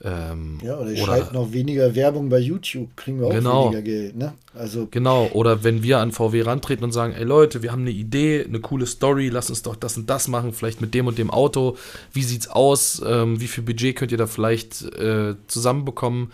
Ähm, 0.03 0.59
ja, 0.63 0.77
oder 0.77 0.91
die 0.91 1.01
oder, 1.01 1.05
schalten 1.05 1.37
auch 1.37 1.51
weniger 1.53 1.95
Werbung 1.95 2.29
bei 2.29 2.37
YouTube, 2.37 2.95
kriegen 2.95 3.19
wir 3.19 3.27
auch 3.27 3.31
genau, 3.31 3.65
weniger 3.65 3.81
Geld. 3.81 4.15
Ne? 4.15 4.33
Also, 4.53 4.87
genau, 4.91 5.27
oder 5.33 5.63
wenn 5.63 5.81
wir 5.81 5.97
an 5.97 6.11
VW 6.11 6.43
rantreten 6.43 6.83
und 6.83 6.91
sagen, 6.91 7.13
ey 7.13 7.23
Leute, 7.23 7.63
wir 7.63 7.71
haben 7.71 7.81
eine 7.81 7.91
Idee, 7.91 8.45
eine 8.47 8.59
coole 8.59 8.85
Story, 8.85 9.29
lass 9.29 9.49
uns 9.49 9.63
doch 9.63 9.75
das 9.75 9.97
und 9.97 10.07
das 10.07 10.27
machen, 10.27 10.53
vielleicht 10.53 10.81
mit 10.81 10.93
dem 10.93 11.07
und 11.07 11.17
dem 11.17 11.31
Auto. 11.31 11.77
Wie 12.13 12.21
sieht's 12.21 12.47
aus? 12.47 13.01
Ähm, 13.03 13.41
wie 13.41 13.47
viel 13.47 13.63
Budget 13.63 13.95
könnt 13.95 14.11
ihr 14.11 14.19
da 14.19 14.27
vielleicht 14.27 14.83
äh, 14.83 15.33
zusammenbekommen? 15.47 16.31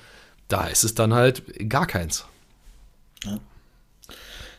Da 0.50 0.68
ist 0.68 0.84
es 0.84 0.94
dann 0.94 1.14
halt 1.14 1.70
gar 1.70 1.88
keins. 1.88 2.26
Ja. 3.24 3.40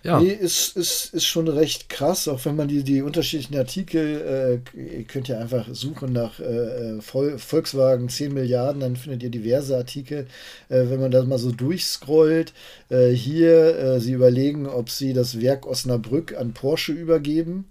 Ja. 0.05 0.21
Nee, 0.21 0.33
ist, 0.33 0.77
ist, 0.77 1.15
ist 1.15 1.25
schon 1.25 1.49
recht 1.49 1.89
krass, 1.89 2.29
auch 2.29 2.45
wenn 2.45 2.57
man 2.57 2.69
die, 2.69 2.83
die 2.85 3.01
unterschiedlichen 3.01 3.57
Artikel, 3.57 4.61
äh, 4.77 4.99
ihr 4.99 5.05
könnt 5.05 5.29
ja 5.29 5.39
einfach 5.39 5.67
suchen 5.73 6.13
nach 6.13 6.41
äh, 6.41 7.01
Vol 7.01 7.39
Volkswagen 7.39 8.11
10 8.11 8.35
Milliarden, 8.35 8.83
dann 8.83 8.97
findet 8.97 9.23
ihr 9.23 9.31
diverse 9.31 9.75
Artikel. 9.75 10.27
Äh, 10.69 10.91
wenn 10.91 11.01
man 11.01 11.11
das 11.11 11.27
mal 11.27 11.39
so 11.39 11.53
durchscrollt, 11.53 12.53
äh, 12.91 13.13
hier, 13.13 13.79
äh, 13.79 14.01
sie 14.01 14.13
überlegen, 14.13 14.67
ob 14.67 14.91
sie 14.91 15.15
das 15.15 15.41
Werk 15.41 15.67
Osnabrück 15.67 16.37
an 16.37 16.53
Porsche 16.53 16.93
übergeben. 16.93 17.65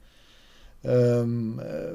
Ähm, 0.83 1.59
äh, 1.59 1.93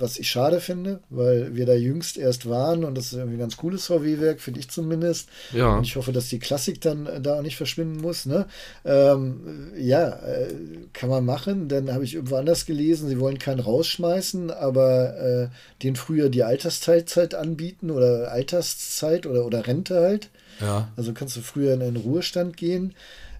was 0.00 0.18
ich 0.18 0.30
schade 0.30 0.60
finde, 0.60 1.00
weil 1.10 1.54
wir 1.54 1.66
da 1.66 1.74
jüngst 1.74 2.16
erst 2.16 2.48
waren 2.48 2.84
und 2.84 2.96
das 2.96 3.06
ist 3.06 3.14
irgendwie 3.14 3.36
ein 3.36 3.40
ganz 3.40 3.56
cooles 3.56 3.86
VW-Werk, 3.86 4.40
finde 4.40 4.60
ich 4.60 4.70
zumindest. 4.70 5.28
Ja. 5.52 5.76
Und 5.76 5.84
ich 5.84 5.96
hoffe, 5.96 6.12
dass 6.12 6.28
die 6.28 6.38
Klassik 6.38 6.80
dann 6.80 7.06
äh, 7.06 7.20
da 7.20 7.38
auch 7.38 7.42
nicht 7.42 7.56
verschwinden 7.56 8.00
muss. 8.00 8.26
Ne? 8.26 8.46
Ähm, 8.84 9.72
ja, 9.76 10.08
äh, 10.08 10.54
kann 10.92 11.08
man 11.08 11.24
machen. 11.24 11.68
Dann 11.68 11.92
habe 11.92 12.04
ich 12.04 12.14
irgendwo 12.14 12.36
anders 12.36 12.66
gelesen, 12.66 13.08
sie 13.08 13.20
wollen 13.20 13.38
keinen 13.38 13.60
rausschmeißen, 13.60 14.50
aber 14.50 15.16
äh, 15.16 15.48
den 15.82 15.96
früher 15.96 16.28
die 16.28 16.44
Altersteilzeit 16.44 17.34
anbieten 17.34 17.90
oder 17.90 18.30
Alterszeit 18.30 19.26
oder, 19.26 19.44
oder 19.44 19.66
Rente 19.66 20.00
halt. 20.00 20.30
Ja. 20.60 20.88
Also 20.96 21.12
kannst 21.12 21.36
du 21.36 21.40
früher 21.40 21.74
in 21.74 21.82
einen 21.82 21.96
Ruhestand 21.96 22.56
gehen. 22.56 22.94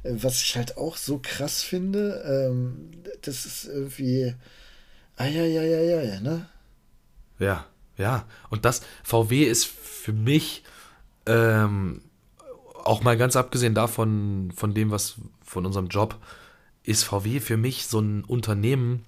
Äh, 0.09 0.23
was 0.23 0.43
ich 0.43 0.57
halt 0.57 0.77
auch 0.77 0.97
so 0.97 1.21
krass 1.23 1.63
finde, 1.63 2.23
ähm, 2.51 2.91
das 3.23 3.47
ist 3.47 3.65
irgendwie 3.65 4.35
Eieieiei, 5.17 6.21
ne? 6.21 6.49
Ja, 7.39 7.67
ja. 7.97 8.25
Und 8.51 8.65
das, 8.65 8.83
VW 9.05 9.45
ist 9.45 9.67
für 9.67 10.13
mich, 10.13 10.63
ähm, 11.27 12.03
auch 12.85 13.03
mal 13.03 13.17
ganz 13.17 13.37
abgesehen 13.37 13.75
davon, 13.75 14.53
von 14.57 14.75
dem, 14.75 14.91
was 14.91 15.17
von 15.45 15.67
unserem 15.67 15.89
Job, 15.89 16.17
ist 16.85 17.05
VW 17.05 17.41
für 17.41 17.57
mich 17.57 17.87
so 17.87 18.01
ein 18.01 18.25
Unternehmen, 18.25 19.05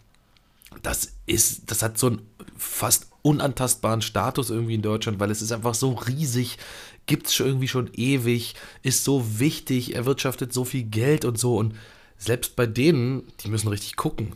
das 0.82 1.14
ist, 1.26 1.70
das 1.70 1.82
hat 1.82 1.98
so 1.98 2.08
einen 2.08 2.26
fast 2.56 3.08
unantastbaren 3.22 4.02
Status 4.02 4.50
irgendwie 4.50 4.74
in 4.74 4.82
Deutschland, 4.82 5.18
weil 5.18 5.30
es 5.30 5.42
ist 5.42 5.52
einfach 5.52 5.74
so 5.74 5.92
riesig, 5.92 6.58
gibt 7.06 7.26
es 7.26 7.34
schon 7.34 7.46
irgendwie 7.46 7.68
schon 7.68 7.90
ewig, 7.94 8.54
ist 8.82 9.04
so 9.04 9.38
wichtig, 9.38 9.94
erwirtschaftet 9.94 10.52
so 10.52 10.64
viel 10.64 10.84
Geld 10.84 11.24
und 11.24 11.38
so 11.38 11.56
und 11.56 11.74
selbst 12.18 12.56
bei 12.56 12.66
denen, 12.66 13.22
die 13.40 13.48
müssen 13.48 13.68
richtig 13.68 13.96
gucken. 13.96 14.34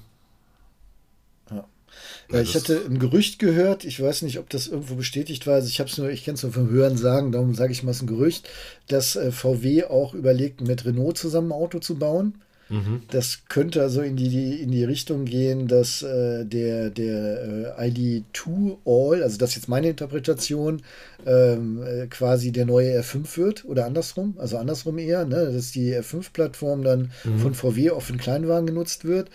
Ja, 2.31 2.41
ich 2.41 2.55
hatte 2.55 2.85
ein 2.89 2.99
Gerücht 2.99 3.39
gehört, 3.39 3.85
ich 3.85 4.01
weiß 4.01 4.23
nicht, 4.23 4.39
ob 4.39 4.49
das 4.49 4.67
irgendwo 4.67 4.95
bestätigt 4.95 5.47
war, 5.47 5.55
also 5.55 5.69
ich 5.69 5.79
habe 5.79 5.91
es 5.91 5.99
nur, 5.99 6.11
ich 6.11 6.25
kenne 6.25 6.37
es 6.37 6.43
nur 6.43 6.53
vom 6.53 6.71
Hören 6.71 6.97
sagen, 6.97 7.33
darum 7.33 7.55
sage 7.55 7.73
ich 7.73 7.83
mal, 7.83 7.91
es 7.91 7.99
ist 7.99 8.03
ein 8.03 8.07
Gerücht, 8.07 8.49
dass 8.89 9.17
äh, 9.17 9.31
VW 9.31 9.85
auch 9.85 10.15
überlegt, 10.15 10.61
mit 10.61 10.85
Renault 10.85 11.19
zusammen 11.19 11.49
ein 11.49 11.59
Auto 11.59 11.79
zu 11.79 11.97
bauen. 11.97 12.43
Mhm. 12.69 13.03
Das 13.11 13.43
könnte 13.49 13.83
also 13.83 14.01
in 14.01 14.17
die, 14.17 14.61
in 14.61 14.71
die 14.71 14.85
Richtung 14.85 15.25
gehen, 15.25 15.69
dass 15.69 16.03
äh, 16.03 16.45
der, 16.45 16.91
der 16.91 17.77
äh, 17.79 17.89
ID2 17.89 18.79
All, 18.85 19.23
also 19.23 19.39
das 19.39 19.51
ist 19.51 19.57
jetzt 19.57 19.69
meine 19.69 19.91
Interpretation, 19.91 20.83
ähm, 21.27 21.83
äh, 21.83 22.07
quasi 22.07 22.53
der 22.53 22.67
neue 22.67 23.01
R5 23.01 23.37
wird 23.37 23.65
oder 23.65 23.87
andersrum, 23.87 24.35
also 24.39 24.57
andersrum 24.57 24.99
eher, 24.99 25.25
ne, 25.27 25.53
dass 25.53 25.73
die 25.73 25.95
R5-Plattform 25.95 26.83
dann 26.83 27.11
mhm. 27.25 27.39
von 27.39 27.55
VW 27.55 27.91
auf 27.91 28.07
den 28.07 28.19
Kleinwagen 28.19 28.67
genutzt 28.67 29.05
wird. 29.05 29.31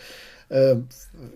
Ähm, 0.51 0.87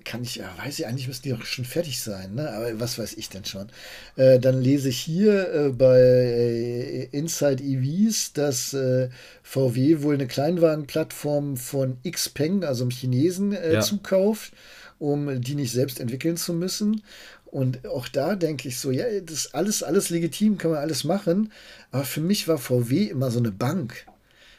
kann 0.05 0.23
ich, 0.23 0.37
ja, 0.37 0.49
weiß 0.57 0.79
ich, 0.79 0.87
eigentlich 0.87 1.07
müssten 1.07 1.29
die 1.29 1.35
doch 1.35 1.45
schon 1.45 1.65
fertig 1.65 2.01
sein, 2.01 2.33
ne? 2.33 2.49
aber 2.51 2.79
was 2.79 2.97
weiß 2.97 3.13
ich 3.13 3.29
denn 3.29 3.45
schon. 3.45 3.67
Äh, 4.15 4.39
dann 4.39 4.59
lese 4.59 4.89
ich 4.89 4.99
hier 4.99 5.53
äh, 5.53 5.69
bei 5.69 5.99
äh, 5.99 7.03
Inside 7.11 7.63
EVs, 7.63 8.33
dass 8.33 8.73
äh, 8.73 9.09
VW 9.43 10.01
wohl 10.01 10.15
eine 10.15 10.25
Kleinwagenplattform 10.25 11.57
von 11.57 11.97
Xpeng, 12.09 12.63
also 12.63 12.83
einem 12.83 12.91
Chinesen, 12.91 13.53
äh, 13.53 13.73
ja. 13.73 13.81
zukauft, 13.81 14.53
um 14.97 15.41
die 15.41 15.55
nicht 15.55 15.71
selbst 15.71 15.99
entwickeln 15.99 16.37
zu 16.37 16.53
müssen. 16.53 17.03
Und 17.45 17.85
auch 17.85 18.07
da 18.07 18.35
denke 18.35 18.67
ich 18.67 18.79
so, 18.79 18.89
ja, 18.89 19.05
das 19.23 19.45
ist 19.45 19.53
alles, 19.53 19.83
alles 19.83 20.09
legitim, 20.09 20.57
kann 20.57 20.71
man 20.71 20.79
alles 20.79 21.03
machen. 21.03 21.51
Aber 21.91 22.03
für 22.03 22.21
mich 22.21 22.47
war 22.47 22.57
VW 22.57 23.03
immer 23.03 23.29
so 23.29 23.37
eine 23.37 23.51
Bank. 23.51 24.07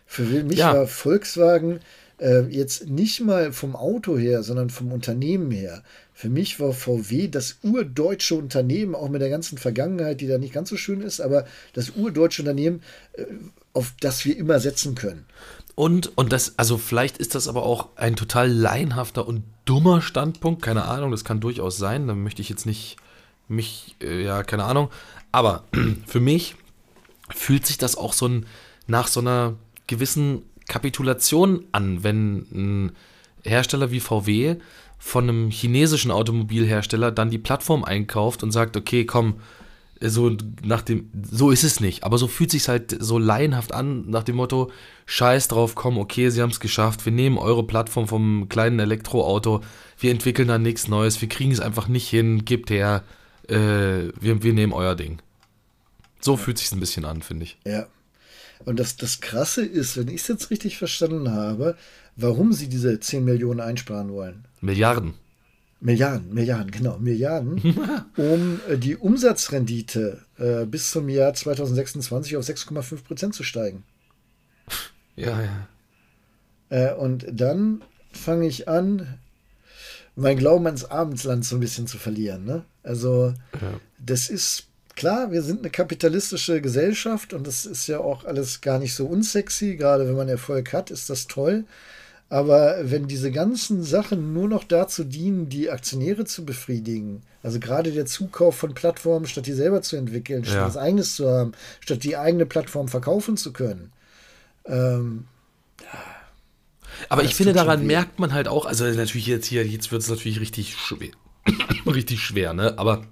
Für 0.07 0.22
mich 0.22 0.59
ja. 0.59 0.74
war 0.74 0.86
Volkswagen 0.86 1.80
äh, 2.19 2.43
jetzt 2.43 2.89
nicht 2.89 3.21
mal 3.21 3.53
vom 3.53 3.77
Auto 3.77 4.17
her, 4.17 4.43
sondern 4.43 4.71
vom 4.71 4.93
Unternehmen 4.93 5.51
her. 5.51 5.83
Für 6.12 6.29
mich 6.29 6.61
war 6.61 6.73
VW 6.73 7.29
das 7.29 7.59
urdeutsche 7.62 8.37
Unternehmen, 8.37 8.95
auch 8.95 9.09
mit 9.09 9.21
der 9.21 9.31
ganzen 9.31 9.59
Vergangenheit, 9.59 10.21
die 10.21 10.29
da 10.29 10.39
nicht 10.39 10.55
ganz 10.55 10.69
so 10.69 10.77
schön 10.77 11.01
ist, 11.01 11.21
aber 11.21 11.45
das 11.73 11.91
urdeutsche 11.91 12.43
Unternehmen, 12.43 12.83
äh, 13.15 13.25
auf 13.73 13.93
das 14.01 14.25
wir 14.25 14.37
immer 14.37 14.61
setzen 14.61 14.95
können. 14.95 15.27
Und, 15.75 16.17
und 16.17 16.33
das, 16.33 16.55
also 16.57 16.79
vielleicht 16.79 17.19
ist 17.19 17.35
das 17.35 17.49
aber 17.49 17.65
auch 17.65 17.89
ein 17.97 18.15
total 18.15 18.49
laienhafter 18.49 19.27
und 19.27 19.43
dummer 19.65 20.03
Standpunkt, 20.03 20.62
keine 20.62 20.85
Ahnung, 20.85 21.11
das 21.11 21.25
kann 21.25 21.41
durchaus 21.41 21.77
sein, 21.77 22.07
da 22.07 22.15
möchte 22.15 22.43
ich 22.43 22.49
jetzt 22.49 22.65
nicht 22.65 22.97
mich, 23.49 23.97
äh, 24.01 24.23
ja, 24.23 24.45
keine 24.45 24.65
Ahnung, 24.65 24.91
aber 25.33 25.65
für 26.07 26.21
mich 26.21 26.55
fühlt 27.31 27.67
sich 27.67 27.77
das 27.77 27.97
auch 27.97 28.12
so 28.12 28.29
ein, 28.29 28.47
nach 28.87 29.09
so 29.09 29.19
einer 29.19 29.55
gewissen 29.89 30.43
Kapitulation 30.67 31.65
an, 31.73 32.03
wenn 32.03 32.47
ein 32.53 32.93
Hersteller 33.43 33.91
wie 33.91 34.01
VW 34.01 34.57
von 34.99 35.29
einem 35.29 35.51
chinesischen 35.51 36.11
Automobilhersteller 36.11 37.11
dann 37.12 37.31
die 37.31 37.39
Plattform 37.39 37.85
einkauft 37.85 38.43
und 38.43 38.53
sagt, 38.53 38.77
okay, 38.77 39.05
komm, 39.05 39.35
so 40.01 40.37
nach 40.62 40.83
dem, 40.83 41.11
so 41.31 41.51
ist 41.51 41.62
es 41.62 41.81
nicht, 41.81 42.05
aber 42.05 42.19
so 42.19 42.27
fühlt 42.27 42.51
sich 42.51 42.69
halt 42.69 42.97
so 42.99 43.19
laienhaft 43.19 43.73
an, 43.73 44.09
nach 44.09 44.23
dem 44.23 44.37
Motto, 44.37 44.71
scheiß 45.07 45.49
drauf, 45.49 45.75
komm, 45.75 45.99
okay, 45.99 46.31
sie 46.31 46.43
haben 46.43 46.51
es 46.51 46.61
geschafft, 46.61 47.05
wir 47.05 47.12
nehmen 47.12 47.39
eure 47.39 47.65
Plattform 47.65 48.09
vom 48.09 48.49
kleinen 48.49 48.79
Elektroauto, 48.79 49.61
wir 49.99 50.11
entwickeln 50.11 50.49
da 50.49 50.59
nichts 50.59 50.89
Neues, 50.89 51.21
wir 51.21 51.29
kriegen 51.29 51.53
es 51.53 51.61
einfach 51.61 51.89
nicht 51.89 52.09
hin, 52.09 52.45
gebt 52.45 52.71
her, 52.71 53.05
äh, 53.49 54.09
wir, 54.21 54.43
wir 54.43 54.53
nehmen 54.53 54.73
euer 54.73 54.95
Ding. 54.95 55.19
So 56.21 56.37
fühlt 56.37 56.59
sich 56.59 56.73
ein 56.73 56.81
bisschen 56.81 57.05
an, 57.05 57.23
finde 57.23 57.45
ich. 57.45 57.59
Ja, 57.67 57.87
und 58.65 58.81
das, 58.81 58.97
das 58.97 59.21
Krasse 59.21 59.65
ist, 59.65 59.97
wenn 59.97 60.09
ich 60.09 60.23
es 60.23 60.29
jetzt 60.29 60.51
richtig 60.51 60.79
verstanden 60.79 61.31
habe, 61.31 61.77
warum 62.17 62.53
sie 62.53 62.69
diese 62.69 62.99
10 62.99 63.25
Millionen 63.25 63.61
einsparen 63.61 64.12
wollen. 64.12 64.45
Milliarden. 64.61 65.15
Milliarden, 65.81 66.33
Milliarden, 66.33 66.71
genau, 66.71 66.99
Milliarden, 66.99 67.61
um 68.17 68.61
äh, 68.69 68.79
die 68.79 68.97
Umsatzrendite 68.97 70.25
äh, 70.39 70.65
bis 70.65 70.91
zum 70.91 71.11
Jahr 71.11 71.35
2026 71.35 72.39
auf 72.39 72.45
6,5 72.45 73.05
Prozent 73.05 73.35
zu 73.35 73.43
steigen. 73.43 73.85
Ja, 75.17 75.41
ja. 75.41 75.69
Äh, 76.71 76.95
und 76.95 77.25
dann 77.31 77.83
fange 78.11 78.49
ich 78.49 78.67
an, 78.67 79.17
mein 80.17 80.37
Glauben 80.37 80.67
ans 80.67 80.85
Abendsland 80.85 81.45
so 81.45 81.55
ein 81.57 81.61
bisschen 81.61 81.87
zu 81.87 81.99
verlieren. 81.99 82.45
Ne? 82.45 82.65
Also, 82.83 83.33
ja. 83.61 83.81
das 84.05 84.29
ist 84.29 84.67
klar, 84.97 85.30
wir 85.30 85.42
sind 85.42 85.61
eine 85.61 85.70
kapitalistische 85.70 86.61
Gesellschaft 86.61 87.32
und 87.32 87.47
das 87.47 87.66
ist 87.66 87.86
ja 87.86 87.99
auch 87.99 88.24
alles 88.24 88.61
gar 88.61 88.78
nicht 88.78 88.95
so 88.95 89.07
unsexy. 89.07 89.76
Gerade 89.76 90.09
wenn 90.09 90.16
man 90.16 90.28
Erfolg 90.28 90.72
hat, 90.72 90.90
ist 90.90 91.11
das 91.11 91.26
toll. 91.26 91.64
Aber 92.28 92.78
wenn 92.82 93.07
diese 93.07 93.30
ganzen 93.30 93.82
Sachen 93.82 94.32
nur 94.32 94.49
noch 94.49 94.64
dazu 94.64 95.05
dienen, 95.05 95.49
die 95.49 95.70
Aktionäre 95.70 96.24
zu 96.24 96.45
befriedigen, 96.45 97.22
also 97.42 97.61
gerade 97.61 97.92
der 97.92 98.07
Zukauf 98.07 98.57
von 98.57 98.74
Plattformen, 98.74 99.26
statt 99.26 99.47
die 99.47 99.53
selber 99.53 99.82
zu 99.82 99.97
entwickeln, 99.97 100.45
statt 100.45 100.57
ja. 100.57 100.66
was 100.66 100.76
eigenes 100.76 101.14
zu 101.14 101.28
haben, 101.28 101.53
statt 101.80 102.03
die 102.03 102.16
eigene 102.16 102.47
Plattform 102.47 102.88
verkaufen 102.88 103.36
zu 103.36 103.53
können. 103.53 103.92
Ähm, 104.64 105.26
aber 107.09 107.24
ich 107.24 107.34
finde, 107.34 107.53
daran 107.53 107.86
merkt 107.86 108.18
man 108.18 108.32
halt 108.32 108.49
auch, 108.49 108.66
also 108.66 108.84
natürlich 108.84 109.26
jetzt 109.26 109.47
hier, 109.47 109.66
jetzt 109.66 109.92
wird 109.92 110.03
es 110.03 110.09
natürlich 110.09 110.40
richtig 110.40 110.76
schwer, 110.76 111.11
richtig 111.86 112.22
schwer, 112.22 112.55
ne? 112.55 112.78
Aber 112.78 113.05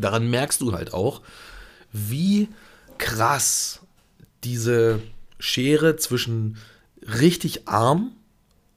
daran 0.00 0.28
merkst 0.30 0.60
du 0.60 0.72
halt 0.72 0.92
auch, 0.92 1.22
wie 1.92 2.48
krass 2.98 3.80
diese 4.44 5.00
Schere 5.38 5.96
zwischen 5.96 6.58
richtig 7.02 7.68
arm 7.68 8.12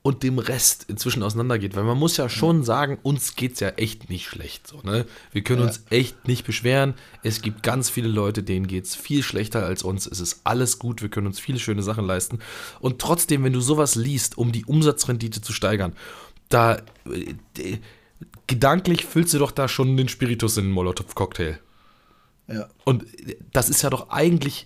und 0.04 0.22
dem 0.22 0.38
Rest 0.38 0.86
inzwischen 0.90 1.24
auseinandergeht. 1.24 1.76
Weil 1.76 1.86
man 1.86 1.98
muss 1.98 2.18
ja 2.18 2.28
schon 2.28 2.64
sagen, 2.64 3.00
uns 3.04 3.36
geht 3.36 3.54
es 3.54 3.62
ja 3.62 3.70
echt 3.70 4.10
nicht 4.10 4.28
schlecht. 4.28 4.68
So, 4.68 4.82
ne? 4.84 5.06
Wir 5.32 5.44
können 5.44 5.62
ja. 5.62 5.68
uns 5.68 5.84
echt 5.90 6.28
nicht 6.28 6.46
beschweren. 6.46 6.94
Es 7.24 7.42
gibt 7.42 7.64
ganz 7.64 7.90
viele 7.90 8.10
Leute, 8.10 8.44
denen 8.44 8.68
geht 8.68 8.84
es 8.86 8.96
viel 8.96 9.24
schlechter 9.24 9.66
als 9.66 9.82
uns. 9.82 10.06
Es 10.06 10.20
ist 10.20 10.42
alles 10.44 10.78
gut, 10.78 11.02
wir 11.02 11.10
können 11.10 11.28
uns 11.28 11.40
viele 11.40 11.60
schöne 11.60 11.84
Sachen 11.84 12.06
leisten. 12.06 12.40
Und 12.82 13.00
trotzdem, 13.00 13.44
wenn 13.46 13.54
du 13.54 13.62
sowas 13.62 13.96
liest, 13.96 14.38
um 14.38 14.52
die 14.52 14.66
Umsatzrendite 14.66 15.42
zu 15.42 15.54
steigern, 15.54 15.94
da 16.50 16.82
äh, 17.58 17.78
gedanklich 18.48 19.06
füllst 19.06 19.34
du 19.34 19.40
doch 19.40 19.52
da 19.52 19.68
schon 19.68 19.98
den 19.98 20.10
Spiritus 20.10 20.58
in 20.58 20.66
den 20.66 20.74
Molotow-Cocktail. 20.74 21.60
Ja. 22.48 22.68
Und 22.84 23.06
das 23.52 23.70
ist 23.70 23.82
ja 23.82 23.90
doch 23.90 24.10
eigentlich, 24.10 24.66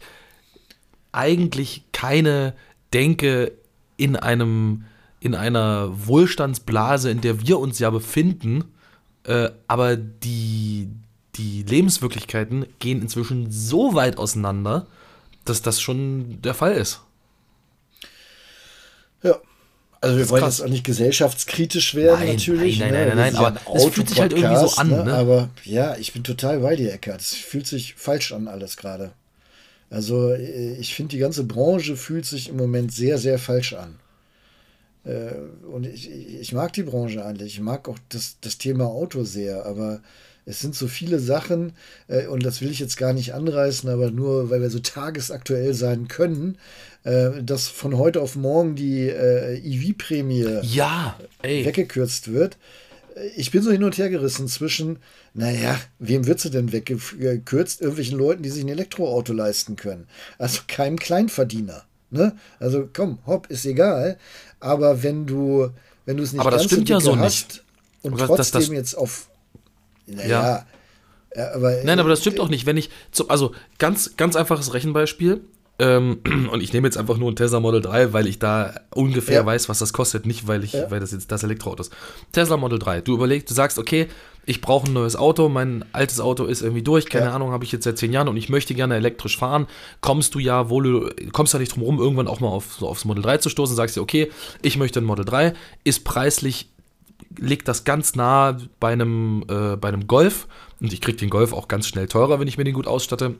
eigentlich 1.12 1.84
keine 1.92 2.56
Denke 2.94 3.54
in 3.98 4.16
einem, 4.16 4.86
in 5.20 5.36
einer 5.36 5.90
Wohlstandsblase, 6.08 7.12
in 7.12 7.22
der 7.22 7.42
wir 7.42 7.60
uns 7.60 7.80
ja 7.80 7.90
befinden, 7.90 8.66
äh, 9.24 9.50
aber 9.68 9.96
die, 9.96 10.90
die 11.36 11.64
Lebenswirklichkeiten 11.64 12.66
gehen 12.80 13.02
inzwischen 13.02 13.52
so 13.52 13.94
weit 13.94 14.18
auseinander, 14.18 14.88
dass 15.46 15.62
das 15.62 15.82
schon 15.82 16.42
der 16.42 16.54
Fall 16.54 16.74
ist. 16.74 17.02
Ja, 19.24 19.36
also 20.02 20.18
wir 20.18 20.30
wollen 20.30 20.44
jetzt 20.44 20.62
auch 20.62 20.68
nicht 20.68 20.84
gesellschaftskritisch 20.84 21.96
werden, 21.96 22.20
nein, 22.20 22.36
natürlich. 22.36 22.80
Nein, 22.80 22.94
nein, 22.94 23.10
ne? 23.10 23.16
nein, 23.16 23.34
nein, 23.34 23.36
aber 23.36 23.76
es 23.76 23.86
fühlt 23.86 24.10
sich 24.10 24.20
halt 24.20 24.34
irgendwie 24.34 24.56
so 24.58 24.76
an. 24.76 24.90
Ne? 24.90 25.04
ne? 25.06 25.14
Aber 25.14 25.50
ja, 25.64 25.96
ich 25.98 26.14
bin 26.14 26.24
total 26.24 26.60
bei 26.60 26.76
dir, 26.76 26.94
Eckart. 26.94 27.22
Es 27.22 27.34
fühlt 27.34 27.68
sich 27.68 27.96
falsch 27.96 28.32
an 28.32 28.48
alles 28.48 28.78
gerade. 28.78 29.12
Also 29.90 30.32
äh, 30.34 30.74
ich 30.74 30.94
finde, 30.94 31.12
die 31.12 31.20
ganze 31.20 31.44
Branche 31.44 31.96
fühlt 31.96 32.26
sich 32.26 32.50
im 32.50 32.58
Moment 32.58 32.94
sehr, 32.94 33.18
sehr 33.18 33.40
falsch 33.40 33.74
an. 33.74 33.96
Äh, 35.04 35.34
und 35.72 35.86
ich, 35.86 36.10
ich 36.12 36.54
mag 36.54 36.74
die 36.74 36.84
Branche 36.84 37.26
eigentlich. 37.26 37.56
Ich 37.56 37.62
mag 37.62 37.88
auch 37.88 37.98
das, 38.10 38.38
das 38.42 38.58
Thema 38.58 38.86
Auto 38.86 39.24
sehr, 39.24 39.66
aber 39.66 40.02
es 40.48 40.62
sind 40.62 40.76
so 40.76 40.88
viele 40.88 41.20
Sachen, 41.20 41.74
äh, 42.08 42.26
und 42.28 42.44
das 42.46 42.62
will 42.62 42.72
ich 42.72 42.80
jetzt 42.80 42.98
gar 42.98 43.14
nicht 43.14 43.34
anreißen, 43.34 43.90
aber 43.90 44.12
nur 44.12 44.50
weil 44.50 44.62
wir 44.62 44.70
so 44.70 44.80
tagesaktuell 44.80 45.74
sein 45.74 46.08
können, 46.08 46.58
äh, 47.04 47.44
dass 47.44 47.68
von 47.68 47.98
heute 47.98 48.22
auf 48.22 48.38
morgen 48.38 48.76
die 48.76 49.10
äh, 49.10 49.58
EV-Prämie 49.58 50.60
ja, 50.62 51.20
weggekürzt 51.42 52.32
wird. 52.32 52.58
Ich 53.36 53.52
bin 53.52 53.62
so 53.62 53.72
hin 53.72 53.84
und 53.84 53.98
her 53.98 54.10
gerissen 54.10 54.48
zwischen, 54.48 55.00
naja, 55.34 55.78
wem 56.00 56.28
wird 56.28 56.40
sie 56.40 56.52
denn 56.52 56.72
weggekürzt? 56.72 57.82
Irgendwelchen 57.82 58.18
Leuten, 58.18 58.44
die 58.44 58.50
sich 58.50 58.64
ein 58.64 58.70
Elektroauto 58.70 59.34
leisten 59.34 59.76
können. 59.76 60.08
Also 60.38 60.62
keinem 60.68 60.98
Kleinverdiener. 60.98 61.84
Ne? 62.10 62.38
Also 62.60 62.88
komm, 62.94 63.20
hopp, 63.26 63.48
ist 63.48 63.66
egal. 63.66 64.18
Aber 64.60 65.04
wenn 65.04 65.26
du, 65.26 65.72
wenn 66.06 66.16
du 66.16 66.24
es 66.24 66.32
nicht 66.32 66.40
aber 66.40 66.52
das 66.52 66.66
stimmt 66.66 66.88
ja 66.88 67.02
so 67.02 67.18
hast 67.18 67.48
nicht. 67.48 67.64
und 68.04 68.14
aber 68.14 68.28
trotzdem 68.28 68.60
das, 68.60 68.68
das, 68.68 68.76
jetzt 68.76 68.94
auf, 68.96 69.30
naja, 70.08 70.66
ja. 71.36 71.54
aber, 71.54 71.84
Nein, 71.84 72.00
aber 72.00 72.10
das 72.10 72.22
stimmt 72.22 72.40
auch 72.40 72.50
nicht. 72.50 72.66
Wenn 72.66 72.78
ich, 72.78 72.90
also 73.28 73.54
ganz, 73.78 74.18
ganz 74.18 74.36
einfaches 74.36 74.74
Rechenbeispiel. 74.74 75.42
Ähm, 75.80 76.22
und 76.52 76.62
ich 76.62 76.74
nehme 76.74 76.88
jetzt 76.88 76.98
einfach 76.98 77.18
nur 77.18 77.32
ein 77.32 77.36
Tesla 77.36 77.60
Model 77.60 77.82
3, 77.82 78.12
weil 78.14 78.28
ich 78.28 78.40
da 78.40 78.74
ungefähr 78.96 79.42
ja. 79.42 79.46
weiß, 79.46 79.70
was 79.70 79.80
das 79.80 79.94
kostet, 79.94 80.26
nicht 80.26 80.48
weil 80.48 80.64
ich, 80.64 80.74
ja. 80.74 80.90
weil 80.90 81.00
das 81.00 81.12
jetzt 81.12 81.32
das 81.32 81.44
Elektroauto 81.44 81.82
ist. 81.82 81.94
Tesla 82.32 82.58
Model 82.58 82.80
3, 82.80 83.02
du 83.02 83.14
überlegst, 83.14 83.50
du 83.50 83.54
sagst, 83.54 83.78
okay, 83.78 84.08
ich 84.48 84.62
brauche 84.62 84.88
ein 84.88 84.94
neues 84.94 85.18
Auto, 85.18 85.50
mein 85.50 85.84
altes 85.92 86.22
Auto 86.22 86.46
ist 86.46 86.62
irgendwie 86.62 86.82
durch, 86.82 87.08
keine 87.08 87.26
ja. 87.26 87.36
Ahnung, 87.36 87.52
habe 87.52 87.66
ich 87.66 87.72
jetzt 87.74 87.84
seit 87.84 87.98
zehn 87.98 88.14
Jahren 88.14 88.30
und 88.30 88.38
ich 88.38 88.48
möchte 88.48 88.74
gerne 88.74 88.96
elektrisch 88.96 89.38
fahren, 89.38 89.68
kommst 90.00 90.34
du 90.36 90.40
ja 90.40 90.70
wohl, 90.70 91.14
kommst 91.34 91.54
ja 91.54 91.60
nicht 91.60 91.76
drum 91.76 91.84
rum, 91.84 92.00
irgendwann 92.00 92.28
auch 92.28 92.40
mal 92.40 92.48
auf, 92.48 92.78
so 92.80 92.88
aufs 92.88 93.04
Model 93.04 93.22
3 93.22 93.40
zu 93.40 93.50
stoßen, 93.50 93.76
sagst 93.76 93.98
dir, 93.98 94.02
okay, 94.02 94.32
ich 94.62 94.78
möchte 94.78 95.02
ein 95.02 95.06
Model 95.06 95.26
3, 95.26 95.54
ist 95.84 96.06
preislich 96.06 96.70
liegt 97.38 97.68
das 97.68 97.84
ganz 97.84 98.16
nah 98.16 98.58
bei 98.80 98.94
einem, 98.94 99.44
äh, 99.50 99.76
bei 99.76 99.90
einem 99.90 100.08
Golf 100.08 100.48
und 100.80 100.94
ich 100.94 101.02
kriege 101.02 101.18
den 101.18 101.30
Golf 101.30 101.54
auch 101.54 101.68
ganz 101.68 101.88
schnell 101.88 102.08
teurer, 102.08 102.40
wenn 102.40 102.48
ich 102.48 102.58
mir 102.58 102.64
den 102.64 102.74
gut 102.74 102.88
ausstatte. 102.88 103.36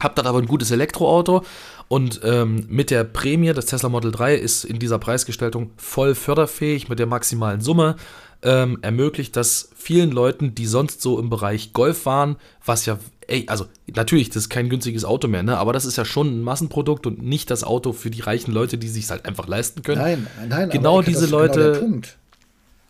Hab 0.00 0.16
dann 0.16 0.26
aber 0.26 0.38
ein 0.38 0.46
gutes 0.46 0.70
Elektroauto 0.70 1.44
und 1.88 2.20
ähm, 2.24 2.64
mit 2.68 2.90
der 2.90 3.04
Prämie, 3.04 3.52
das 3.52 3.66
Tesla 3.66 3.88
Model 3.88 4.10
3 4.10 4.34
ist 4.34 4.64
in 4.64 4.78
dieser 4.78 4.98
Preisgestaltung 4.98 5.70
voll 5.76 6.14
förderfähig 6.14 6.88
mit 6.88 6.98
der 6.98 7.06
maximalen 7.06 7.60
Summe. 7.60 7.96
Ähm, 8.42 8.78
ermöglicht 8.82 9.36
das 9.36 9.70
vielen 9.76 10.10
Leuten, 10.10 10.54
die 10.54 10.66
sonst 10.66 11.00
so 11.00 11.20
im 11.20 11.30
Bereich 11.30 11.72
Golf 11.72 12.06
waren, 12.06 12.36
was 12.64 12.86
ja, 12.86 12.98
ey, 13.28 13.44
also 13.46 13.66
natürlich, 13.94 14.30
das 14.30 14.44
ist 14.44 14.48
kein 14.48 14.68
günstiges 14.68 15.04
Auto 15.04 15.28
mehr, 15.28 15.44
ne? 15.44 15.58
aber 15.58 15.72
das 15.72 15.84
ist 15.84 15.96
ja 15.96 16.04
schon 16.04 16.38
ein 16.38 16.42
Massenprodukt 16.42 17.06
und 17.06 17.22
nicht 17.22 17.50
das 17.52 17.62
Auto 17.62 17.92
für 17.92 18.10
die 18.10 18.20
reichen 18.20 18.50
Leute, 18.50 18.78
die 18.78 18.88
sich 18.88 19.08
halt 19.10 19.24
einfach 19.26 19.46
leisten 19.46 19.82
können. 19.82 20.00
Nein, 20.00 20.26
nein, 20.48 20.70
genau 20.70 20.94
aber 20.94 21.04
diese 21.04 21.26
ist 21.26 21.30
Leute. 21.30 21.78
Genau. 21.80 22.00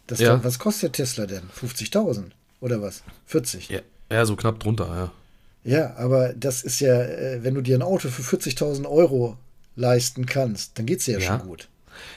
Das 0.06 0.20
Ja. 0.20 0.30
dann, 0.30 0.44
was 0.44 0.58
kostet 0.58 0.82
der 0.98 1.04
Tesla 1.04 1.26
denn? 1.26 1.42
50.000 1.58 2.24
oder 2.60 2.82
was? 2.82 3.02
40? 3.26 3.68
Ja, 3.68 3.80
ja, 4.10 4.24
so 4.26 4.36
knapp 4.36 4.60
drunter, 4.60 4.86
ja. 4.94 5.12
Ja, 5.64 5.94
aber 5.96 6.32
das 6.32 6.62
ist 6.64 6.80
ja, 6.80 7.02
äh, 7.02 7.44
wenn 7.44 7.54
du 7.54 7.60
dir 7.60 7.76
ein 7.78 7.82
Auto 7.82 8.08
für 8.08 8.22
40.000 8.22 8.84
Euro 8.88 9.36
leisten 9.76 10.26
kannst, 10.26 10.78
dann 10.78 10.86
geht's 10.86 11.04
dir 11.04 11.12
ja, 11.14 11.20
Ja. 11.20 11.38
schon 11.38 11.48
gut. 11.48 11.68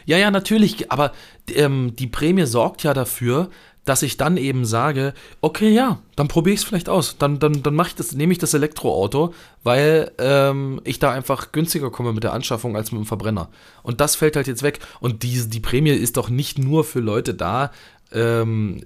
Ja, 0.06 0.18
ja, 0.18 0.32
natürlich, 0.32 0.92
aber 0.92 1.12
ähm, 1.54 1.96
die 1.98 2.08
Prämie 2.08 2.46
sorgt 2.46 2.84
ja 2.84 2.94
dafür, 2.94 3.50
dass 3.86 4.02
ich 4.02 4.18
dann 4.18 4.36
eben 4.38 4.66
sage, 4.66 5.14
okay, 5.42 5.70
ja, 5.70 6.00
dann 6.16 6.28
probiere 6.28 6.56
ich 6.56 6.62
es 6.62 6.66
vielleicht 6.66 6.90
aus. 6.90 7.18
Dann, 7.18 7.40
dann, 7.40 7.62
dann 7.64 7.76
mach 7.76 7.88
ich 7.88 7.96
das, 7.96 8.14
nehme 8.14 8.34
ich 8.34 8.40
das 8.40 8.54
Elektroauto, 8.54 9.34
weil 9.64 10.12
ähm, 10.18 10.82
ich 10.84 11.00
da 11.00 11.12
einfach 11.12 11.52
günstiger 11.52 11.92
komme 11.92 12.12
mit 12.12 12.24
der 12.24 12.34
Anschaffung 12.34 12.76
als 12.76 12.92
mit 12.92 13.00
dem 13.02 13.06
Verbrenner. 13.06 13.50
Und 13.84 14.02
das 14.02 14.16
fällt 14.16 14.36
halt 14.36 14.48
jetzt 14.48 14.64
weg. 14.64 14.80
Und 15.00 15.24
die, 15.24 15.48
die 15.48 15.60
Prämie 15.60 15.92
ist 15.92 16.18
doch 16.18 16.30
nicht 16.30 16.58
nur 16.58 16.84
für 16.84 17.00
Leute 17.00 17.36
da, 17.36 17.72
ähm, 18.12 18.84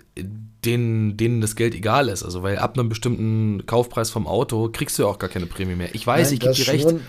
denen, 0.65 1.15
denen 1.15 1.39
das 1.39 1.55
Geld 1.55 1.75
egal 1.75 2.09
ist. 2.09 2.23
Also, 2.23 2.43
weil 2.43 2.57
ab 2.57 2.77
einem 2.77 2.89
bestimmten 2.89 3.65
Kaufpreis 3.65 4.09
vom 4.09 4.27
Auto 4.27 4.69
kriegst 4.71 4.99
du 4.99 5.03
ja 5.03 5.09
auch 5.09 5.19
gar 5.19 5.29
keine 5.29 5.45
Prämie 5.45 5.75
mehr. 5.75 5.95
Ich 5.95 6.05
weiß, 6.05 6.27
Nein, 6.27 6.33
ich 6.33 6.39
gebe 6.41 6.53
dir 6.53 6.67
recht 6.67 6.89
schon. 6.89 7.01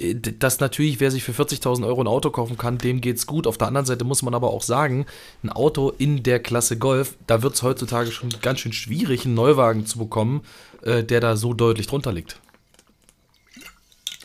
Äh, 0.00 0.14
dass 0.14 0.60
natürlich, 0.60 1.00
wer 1.00 1.10
sich 1.10 1.22
für 1.22 1.32
40.000 1.32 1.86
Euro 1.86 2.00
ein 2.00 2.06
Auto 2.06 2.30
kaufen 2.30 2.56
kann, 2.56 2.78
dem 2.78 3.00
geht's 3.00 3.26
gut. 3.26 3.46
Auf 3.46 3.58
der 3.58 3.68
anderen 3.68 3.86
Seite 3.86 4.04
muss 4.04 4.22
man 4.22 4.34
aber 4.34 4.50
auch 4.50 4.62
sagen, 4.62 5.06
ein 5.42 5.50
Auto 5.50 5.90
in 5.90 6.22
der 6.22 6.40
Klasse 6.40 6.78
Golf, 6.78 7.16
da 7.26 7.42
wird 7.42 7.54
es 7.54 7.62
heutzutage 7.62 8.10
schon 8.10 8.30
ganz 8.42 8.60
schön 8.60 8.72
schwierig, 8.72 9.24
einen 9.24 9.34
Neuwagen 9.34 9.86
zu 9.86 9.98
bekommen, 9.98 10.42
äh, 10.82 11.04
der 11.04 11.20
da 11.20 11.36
so 11.36 11.54
deutlich 11.54 11.86
drunter 11.86 12.12
liegt. 12.12 12.40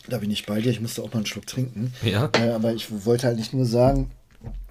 Da 0.08 0.20
bin 0.20 0.30
ich 0.30 0.46
bei 0.46 0.62
dir, 0.62 0.70
ich 0.70 0.82
musste 0.82 1.02
auch 1.02 1.12
mal 1.12 1.18
einen 1.18 1.26
Schluck 1.26 1.48
trinken. 1.48 1.94
Ja. 2.04 2.30
Äh, 2.34 2.52
aber 2.52 2.74
ich 2.74 3.06
wollte 3.06 3.28
halt 3.28 3.38
nicht 3.38 3.54
nur 3.54 3.66
sagen, 3.66 4.12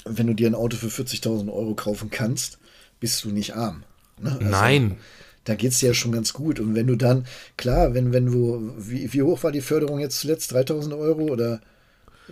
wenn 0.05 0.27
du 0.27 0.35
dir 0.35 0.49
ein 0.49 0.55
Auto 0.55 0.77
für 0.77 0.89
40.000 0.89 1.53
Euro 1.53 1.75
kaufen 1.75 2.11
kannst, 2.11 2.59
bist 3.01 3.25
du 3.25 3.31
nicht 3.31 3.57
arm. 3.57 3.83
Ne? 4.21 4.33
Also, 4.33 4.45
Nein. 4.45 4.97
Da 5.45 5.55
geht 5.55 5.73
es 5.73 5.79
dir 5.79 5.89
ja 5.89 5.95
schon 5.95 6.13
ganz 6.13 6.33
gut. 6.33 6.59
Und 6.61 6.75
wenn 6.75 6.87
du 6.87 6.97
dann, 6.97 7.27
klar, 7.57 7.95
wenn, 7.95 8.13
wenn 8.13 8.27
du, 8.27 8.73
wie, 8.79 9.13
wie 9.13 9.23
hoch 9.23 9.43
war 9.43 9.53
die 9.53 9.61
Förderung 9.61 9.99
jetzt 9.99 10.21
zuletzt? 10.21 10.55
3.000 10.55 10.99
Euro 10.99 11.25
oder 11.25 11.61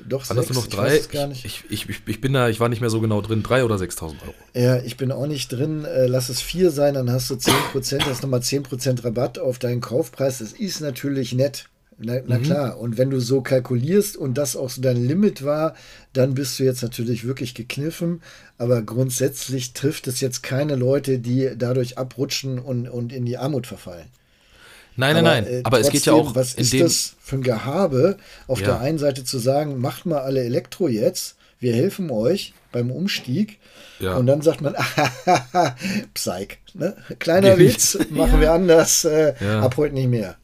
doch 0.08 0.26
das 0.26 0.34
nur 0.34 0.46
noch 0.56 0.66
Ich 0.66 0.74
drei? 0.74 1.26
nicht. 1.26 1.44
Ich, 1.44 1.64
ich, 1.68 1.88
ich, 1.88 2.00
ich 2.06 2.20
bin 2.20 2.32
da, 2.32 2.48
ich 2.48 2.60
war 2.60 2.70
nicht 2.70 2.80
mehr 2.80 2.88
so 2.88 3.00
genau 3.00 3.20
drin, 3.20 3.42
drei 3.42 3.64
oder 3.64 3.76
6.000 3.76 4.02
Euro. 4.02 4.34
Ja, 4.54 4.78
ich 4.78 4.96
bin 4.96 5.12
auch 5.12 5.26
nicht 5.26 5.52
drin. 5.52 5.84
Äh, 5.84 6.06
lass 6.06 6.30
es 6.30 6.40
vier 6.40 6.70
sein, 6.70 6.94
dann 6.94 7.10
hast 7.10 7.28
du 7.28 7.34
10%, 7.34 8.06
hast 8.06 8.22
nochmal 8.22 8.40
10% 8.40 9.04
Rabatt 9.04 9.38
auf 9.38 9.58
deinen 9.58 9.82
Kaufpreis. 9.82 10.38
Das 10.38 10.52
ist 10.52 10.80
natürlich 10.80 11.34
nett. 11.34 11.66
Na, 12.04 12.14
na 12.26 12.38
klar, 12.38 12.78
und 12.78 12.98
wenn 12.98 13.10
du 13.10 13.20
so 13.20 13.40
kalkulierst 13.42 14.16
und 14.16 14.34
das 14.36 14.56
auch 14.56 14.70
so 14.70 14.82
dein 14.82 14.96
Limit 14.96 15.44
war, 15.44 15.74
dann 16.12 16.34
bist 16.34 16.58
du 16.58 16.64
jetzt 16.64 16.82
natürlich 16.82 17.24
wirklich 17.24 17.54
gekniffen. 17.54 18.22
Aber 18.58 18.82
grundsätzlich 18.82 19.72
trifft 19.72 20.06
es 20.08 20.20
jetzt 20.20 20.42
keine 20.42 20.74
Leute, 20.76 21.18
die 21.18 21.50
dadurch 21.56 21.98
abrutschen 21.98 22.58
und, 22.58 22.88
und 22.88 23.12
in 23.12 23.24
die 23.24 23.38
Armut 23.38 23.66
verfallen. 23.66 24.06
Nein, 24.96 25.14
nein, 25.14 25.24
nein. 25.24 25.46
äh, 25.46 25.60
aber 25.64 25.80
es 25.80 25.88
geht 25.90 26.04
ja 26.04 26.12
trotzdem, 26.12 26.30
auch 26.32 26.34
Was 26.36 26.54
in 26.54 26.62
ist 26.62 26.72
dem. 26.74 26.80
das 26.80 27.14
für 27.20 27.36
ein 27.36 27.42
Gehabe, 27.42 28.18
auf 28.46 28.60
Ja. 28.60 28.66
der 28.66 28.80
einen 28.80 28.98
Seite 28.98 29.24
zu 29.24 29.38
sagen, 29.38 29.78
macht 29.80 30.04
mal 30.04 30.18
alle 30.20 30.42
Elektro 30.44 30.86
jetzt, 30.88 31.36
wir 31.60 31.72
helfen 31.74 32.10
euch 32.10 32.52
beim 32.72 32.90
Umstieg. 32.90 33.58
Ja. 34.00 34.16
Und 34.16 34.26
dann 34.26 34.42
sagt 34.42 34.60
man, 34.60 34.74
Psych. 36.14 36.58
Ne? 36.74 36.96
Kleiner 37.18 37.50
Ja. 37.50 37.58
Witz, 37.58 37.98
machen 38.10 38.40
wir 38.40 38.52
anders, 38.52 39.04
äh, 39.04 39.34
Ja. 39.40 39.60
ab 39.60 39.76
heute 39.76 39.94
nicht 39.94 40.08
mehr. 40.08 40.36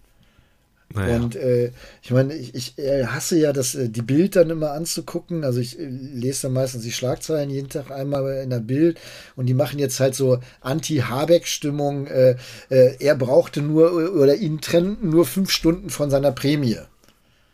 Naja. 0.95 1.17
Und 1.17 1.37
äh, 1.37 1.71
ich 2.03 2.11
meine, 2.11 2.35
ich, 2.35 2.55
ich 2.55 2.79
äh, 2.79 3.05
hasse 3.05 3.39
ja 3.39 3.53
das, 3.53 3.75
äh, 3.75 3.91
die 3.91 4.03
Bild 4.03 4.37
dann 4.37 4.49
immer 4.49 4.73
anzugucken. 4.73 5.45
Also 5.45 5.61
ich 5.61 5.79
äh, 5.79 5.85
lese 5.85 6.43
dann 6.43 6.55
meistens 6.55 6.83
die 6.83 6.93
Schlagzeilen 6.93 7.51
jeden 7.51 7.69
Tag 7.69 7.91
einmal 7.91 8.43
in 8.43 8.51
der 8.51 8.61
Bild 8.61 8.99
und 9.37 9.47
die 9.47 9.55
machen 9.55 9.79
jetzt 9.79 10.01
halt 10.01 10.15
so 10.15 10.39
Anti-Habeck-Stimmung. 10.63 12.07
Äh, 12.07 12.37
äh, 12.71 12.97
er 13.01 13.17
brauchte 13.17 13.61
nur 13.61 14.15
oder 14.15 14.37
ihn 14.37 14.63
trennten 14.63 15.11
nur 15.11 15.27
fünf 15.27 15.51
Stunden 15.51 15.91
von 15.91 16.09
seiner 16.09 16.33
Prämie. 16.33 16.79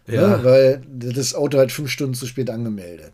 ja. 0.06 0.36
Ne? 0.36 0.44
Weil 0.44 0.82
das 0.88 1.34
Auto 1.34 1.58
halt 1.58 1.72
fünf 1.72 1.90
Stunden 1.90 2.14
zu 2.14 2.26
spät 2.26 2.50
angemeldet. 2.50 3.12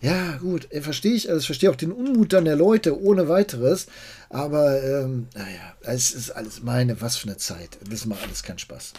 Ja, 0.00 0.36
gut, 0.36 0.68
verstehe 0.80 1.14
ich. 1.14 1.28
Also 1.28 1.40
ich 1.40 1.46
verstehe 1.46 1.70
auch 1.70 1.76
den 1.76 1.90
Unmut 1.90 2.32
dann 2.32 2.44
der 2.44 2.54
Leute 2.54 3.00
ohne 3.00 3.28
weiteres. 3.28 3.86
Aber 4.28 4.80
ähm, 4.80 5.26
naja, 5.34 5.74
es 5.82 6.12
ist 6.12 6.30
alles 6.30 6.62
meine, 6.62 7.00
was 7.00 7.16
für 7.16 7.28
eine 7.28 7.38
Zeit. 7.38 7.78
Das 7.90 8.06
macht 8.06 8.22
alles 8.22 8.44
keinen 8.44 8.58
Spaß. 8.58 8.92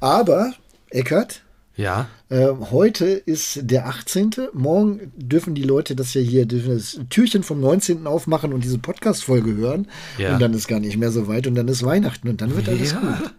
Aber, 0.00 0.52
Eckert, 0.90 1.42
ja. 1.76 2.08
ähm, 2.30 2.70
heute 2.70 3.06
ist 3.06 3.60
der 3.62 3.86
18. 3.86 4.30
Morgen 4.52 5.12
dürfen 5.16 5.54
die 5.54 5.62
Leute 5.62 5.96
das 5.96 6.14
ja 6.14 6.20
hier, 6.20 6.46
dürfen 6.46 6.74
das 6.74 7.00
Türchen 7.10 7.42
vom 7.42 7.60
19. 7.60 8.06
aufmachen 8.06 8.52
und 8.52 8.62
diese 8.64 8.78
Podcast-Folge 8.78 9.54
hören. 9.54 9.88
Ja. 10.18 10.34
Und 10.34 10.40
dann 10.40 10.54
ist 10.54 10.68
gar 10.68 10.80
nicht 10.80 10.96
mehr 10.96 11.10
so 11.10 11.26
weit 11.26 11.46
und 11.46 11.54
dann 11.54 11.68
ist 11.68 11.84
Weihnachten 11.84 12.28
und 12.28 12.40
dann 12.40 12.54
wird 12.56 12.68
alles 12.68 12.92
ja. 12.92 13.00
gut. 13.00 13.34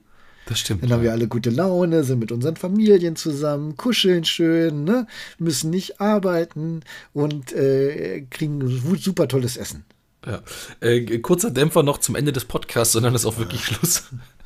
Das 0.46 0.60
stimmt. 0.60 0.84
Dann 0.84 0.92
haben 0.92 1.02
wir 1.02 1.12
alle 1.12 1.28
gute 1.28 1.50
Laune, 1.50 2.04
sind 2.04 2.20
mit 2.20 2.32
unseren 2.32 2.56
Familien 2.56 3.16
zusammen, 3.16 3.78
kuscheln 3.78 4.26
schön, 4.26 4.84
ne? 4.84 5.08
müssen 5.40 5.72
nicht 5.72 6.00
arbeiten 6.00 6.82
und 7.14 7.52
äh, 7.54 8.22
kriegen 8.30 8.62
super 9.00 9.28
tolles 9.28 9.58
Essen. 9.58 9.86
Ja. 10.26 10.42
Äh, 10.82 11.20
kurzer 11.20 11.52
Dämpfer 11.52 11.84
noch 11.84 11.98
zum 11.98 12.16
Ende 12.16 12.32
des 12.32 12.46
Podcasts, 12.46 12.94
sondern 12.94 13.16
ist 13.16 13.26
auch 13.26 13.38
wirklich 13.38 13.66
Schluss. 13.66 14.04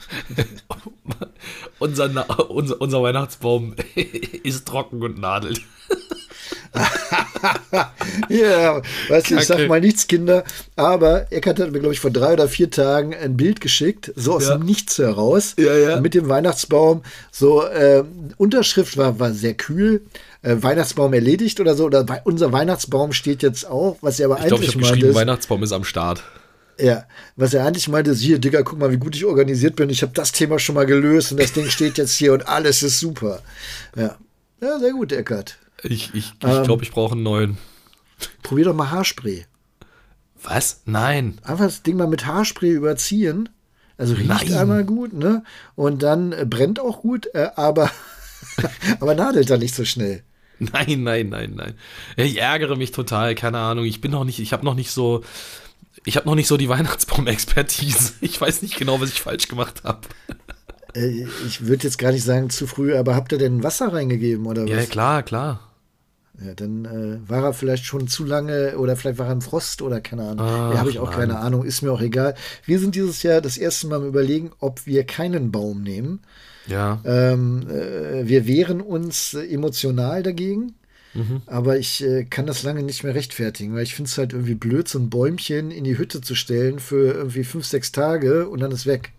unser, 1.79 2.49
unser, 2.49 2.81
unser 2.81 3.03
Weihnachtsbaum 3.03 3.75
ist 4.43 4.67
trocken 4.67 5.01
und 5.03 5.19
nadelt. 5.19 5.61
Ja, 8.29 8.81
weißt 9.09 9.31
du, 9.31 9.35
ich 9.37 9.45
sag 9.45 9.67
mal 9.67 9.79
nichts, 9.81 10.07
Kinder, 10.07 10.43
aber 10.75 11.31
Eckart 11.31 11.59
hat 11.59 11.71
mir, 11.71 11.79
glaube 11.79 11.93
ich, 11.93 11.99
vor 11.99 12.11
drei 12.11 12.33
oder 12.33 12.47
vier 12.47 12.69
Tagen 12.69 13.13
ein 13.15 13.37
Bild 13.37 13.61
geschickt, 13.61 14.11
so 14.15 14.33
aus 14.35 14.47
Ja. 14.47 14.57
dem 14.57 14.65
Nichts 14.65 14.97
heraus, 14.97 15.55
Ja, 15.57 15.73
ja. 15.75 15.99
mit 16.01 16.13
dem 16.13 16.27
Weihnachtsbaum. 16.29 17.01
So, 17.31 17.67
ähm, 17.67 18.33
Unterschrift 18.37 18.97
war, 18.97 19.19
war 19.19 19.31
sehr 19.33 19.53
kühl. 19.55 20.01
Äh, 20.41 20.57
Weihnachtsbaum 20.59 21.13
erledigt 21.13 21.59
oder 21.59 21.75
so, 21.75 21.85
oder 21.85 22.05
unser 22.23 22.51
Weihnachtsbaum 22.51 23.13
steht 23.13 23.41
jetzt 23.41 23.65
auch, 23.69 23.97
was 24.01 24.19
er 24.19 24.27
aber 24.27 24.39
Ich 24.39 24.47
glaube, 24.47 24.63
ich 24.63 24.69
eigentlich 24.69 24.75
habe 24.85 24.93
geschrieben, 24.93 25.09
ist- 25.09 25.15
Weihnachtsbaum 25.15 25.63
ist 25.63 25.71
am 25.71 25.83
Start. 25.83 26.23
Ja, 26.79 27.05
was 27.35 27.53
er 27.53 27.65
eigentlich 27.65 27.87
meinte, 27.89 28.11
ist, 28.11 28.21
hier, 28.21 28.39
Digga, 28.39 28.61
guck 28.61 28.79
mal, 28.79 28.91
wie 28.91 28.97
gut 28.97 29.15
ich 29.15 29.25
organisiert 29.25 29.75
bin. 29.75 29.89
Ich 29.89 30.01
habe 30.01 30.13
das 30.13 30.31
Thema 30.31 30.59
schon 30.59 30.75
mal 30.75 30.85
gelöst 30.85 31.31
und 31.31 31.39
das 31.41 31.51
Ding 31.53 31.69
steht 31.69 31.97
jetzt 31.97 32.15
hier 32.15 32.33
und 32.33 32.47
alles 32.47 32.83
ist 32.83 32.99
super. 32.99 33.41
Ja, 33.95 34.17
ja 34.61 34.79
sehr 34.79 34.91
gut, 34.93 35.11
Eckart. 35.11 35.57
Ich, 35.83 36.13
ich, 36.13 36.33
ich 36.39 36.43
Ähm. 36.43 36.63
glaube, 36.63 36.83
ich 36.83 36.91
brauche 36.91 37.13
einen 37.13 37.23
neuen. 37.23 37.57
Probier 38.43 38.65
doch 38.65 38.73
mal 38.75 38.91
Haarspray. 38.91 39.45
Was? 40.41 40.81
Nein. 40.85 41.37
Einfach 41.43 41.65
das 41.65 41.83
Ding 41.83 41.97
mal 41.97 42.07
mit 42.07 42.25
Haarspray 42.25 42.71
überziehen. 42.71 43.49
Also 43.97 44.13
riecht 44.13 44.29
Nein. 44.29 44.53
einmal 44.53 44.85
gut, 44.85 45.11
ne? 45.11 45.43
Und 45.75 46.01
dann 46.03 46.31
äh, 46.31 46.45
brennt 46.49 46.79
auch 46.79 47.01
gut, 47.01 47.27
äh, 47.33 47.49
aber, 47.55 47.91
aber 49.01 49.15
nadelt 49.15 49.49
dann 49.49 49.59
nicht 49.59 49.75
so 49.75 49.83
schnell. 49.83 50.23
Nein, 50.59 51.03
nein, 51.03 51.29
nein, 51.29 51.53
nein. 51.55 51.73
Ich 52.17 52.39
ärgere 52.39 52.75
mich 52.77 52.91
total, 52.91 53.35
keine 53.35 53.59
Ahnung. 53.59 53.85
Ich 53.85 54.01
bin 54.01 54.11
noch 54.11 54.23
nicht, 54.25 54.39
ich 54.39 54.51
habe 54.53 54.65
noch 54.65 54.75
nicht 54.75 54.91
so, 54.91 55.23
ich 56.09 56.17
habe 56.17 56.27
noch 56.27 56.35
nicht 56.35 56.47
so 56.47 56.57
die 56.57 56.69
Weihnachtsbaum-Expertise. 56.69 58.13
Ich 58.21 58.41
weiß 58.41 58.63
nicht 58.63 58.77
genau, 58.77 58.99
was 58.99 59.09
ich 59.09 59.21
falsch 59.21 59.47
gemacht 59.47 59.83
habe. 59.83 60.01
Äh, 60.95 61.25
ich 61.45 61.67
würde 61.67 61.83
jetzt 61.83 61.99
gar 61.99 62.11
nicht 62.11 62.23
sagen 62.23 62.49
zu 62.49 62.65
früh, 62.65 62.95
aber 62.95 63.15
habt 63.15 63.31
ihr 63.31 63.37
denn 63.37 63.63
Wasser 63.63 63.93
reingegeben 63.93 64.47
oder 64.47 64.63
was? 64.63 64.69
Ja, 64.69 64.85
klar, 64.85 65.23
klar. 65.23 65.59
Ja, 66.43 66.53
dann 66.55 66.85
äh, 66.85 67.29
war 67.29 67.43
er 67.43 67.53
vielleicht 67.53 67.85
schon 67.85 68.07
zu 68.07 68.25
lange 68.25 68.77
oder 68.77 68.95
vielleicht 68.95 69.19
war 69.19 69.27
er 69.27 69.33
im 69.33 69.41
Frost 69.41 69.83
oder 69.83 70.01
keine 70.01 70.23
Ahnung. 70.23 70.45
Ach, 70.47 70.73
ja, 70.73 70.79
habe 70.79 70.89
ich 70.89 70.97
auch 70.97 71.11
Mann. 71.11 71.19
keine 71.19 71.39
Ahnung, 71.39 71.63
ist 71.63 71.83
mir 71.83 71.91
auch 71.91 72.01
egal. 72.01 72.33
Wir 72.65 72.79
sind 72.79 72.95
dieses 72.95 73.21
Jahr 73.21 73.41
das 73.41 73.57
erste 73.57 73.87
Mal 73.87 73.97
am 73.97 74.07
überlegen, 74.07 74.51
ob 74.59 74.87
wir 74.87 75.03
keinen 75.03 75.51
Baum 75.51 75.83
nehmen. 75.83 76.21
Ja. 76.65 76.99
Ähm, 77.05 77.67
äh, 77.69 78.27
wir 78.27 78.47
wehren 78.47 78.81
uns 78.81 79.35
emotional 79.35 80.23
dagegen, 80.23 80.73
Mhm. 81.13 81.41
aber 81.47 81.77
ich 81.77 82.03
äh, 82.03 82.23
kann 82.25 82.45
das 82.45 82.61
lange 82.63 82.83
nicht 82.83 83.03
mehr 83.03 83.15
rechtfertigen, 83.15 83.73
weil 83.73 83.83
ich 83.83 83.95
finde 83.95 84.09
es 84.09 84.17
halt 84.17 84.33
irgendwie 84.33 84.53
blöd, 84.55 84.87
so 84.87 84.99
ein 84.99 85.09
Bäumchen 85.09 85.71
in 85.71 85.83
die 85.83 85.97
Hütte 85.97 86.21
zu 86.21 86.35
stellen 86.35 86.79
für 86.79 87.13
irgendwie 87.13 87.43
fünf, 87.43 87.65
sechs 87.65 87.91
Tage 87.91 88.47
und 88.47 88.59
dann 88.59 88.71
ist 88.71 88.85
weg. 88.85 89.11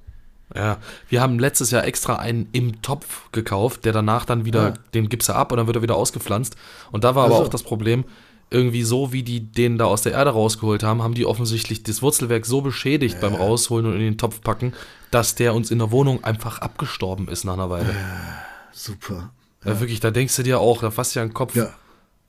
Ja, 0.54 0.78
wir 1.08 1.20
haben 1.20 1.38
letztes 1.38 1.70
Jahr 1.70 1.84
extra 1.84 2.16
einen 2.16 2.48
im 2.52 2.82
Topf 2.82 3.30
gekauft, 3.32 3.84
der 3.84 3.92
danach 3.92 4.24
dann 4.24 4.44
wieder, 4.44 4.74
Ah. 4.74 4.74
den 4.94 5.08
gibst 5.08 5.28
du 5.28 5.32
ab 5.34 5.52
und 5.52 5.58
dann 5.58 5.66
wird 5.66 5.76
er 5.76 5.82
wieder 5.82 5.96
ausgepflanzt. 5.96 6.56
Und 6.90 7.04
da 7.04 7.14
war 7.14 7.24
aber 7.26 7.34
Ach 7.34 7.38
so. 7.38 7.44
auch 7.44 7.48
das 7.48 7.62
Problem, 7.62 8.04
irgendwie 8.50 8.82
so, 8.82 9.12
wie 9.12 9.22
die 9.22 9.40
den 9.40 9.78
da 9.78 9.84
aus 9.84 10.02
der 10.02 10.12
Erde 10.12 10.30
rausgeholt 10.30 10.82
haben, 10.82 11.02
haben 11.02 11.14
die 11.14 11.24
offensichtlich 11.24 11.84
das 11.84 12.02
Wurzelwerk 12.02 12.46
so 12.46 12.62
beschädigt 12.62 13.14
ja. 13.14 13.20
beim 13.28 13.36
Rausholen 13.36 13.86
und 13.86 13.92
in 13.94 14.00
den 14.00 14.18
Topf 14.18 14.40
packen, 14.40 14.72
dass 15.12 15.36
der 15.36 15.54
uns 15.54 15.70
in 15.70 15.78
der 15.78 15.92
Wohnung 15.92 16.24
einfach 16.24 16.58
abgestorben 16.58 17.28
ist 17.28 17.44
nach 17.44 17.54
einer 17.54 17.70
Weile. 17.70 17.90
Ja, 17.90 18.42
super. 18.72 19.30
Ja. 19.64 19.72
ja. 19.72 19.80
wirklich, 19.80 20.00
da 20.00 20.10
denkst 20.10 20.36
du 20.36 20.42
dir 20.42 20.60
auch, 20.60 20.80
da 20.80 20.90
fasst 20.90 21.14
ja 21.14 21.22
ein 21.22 21.34
Kopf. 21.34 21.54
Ja. 21.54 21.72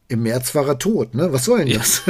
Im 0.08 0.24
März 0.24 0.54
war 0.56 0.68
er 0.68 0.78
tot, 0.78 1.16
ne? 1.16 1.32
Was 1.32 1.46
soll 1.46 1.64
denn 1.64 1.78
das? 1.78 2.04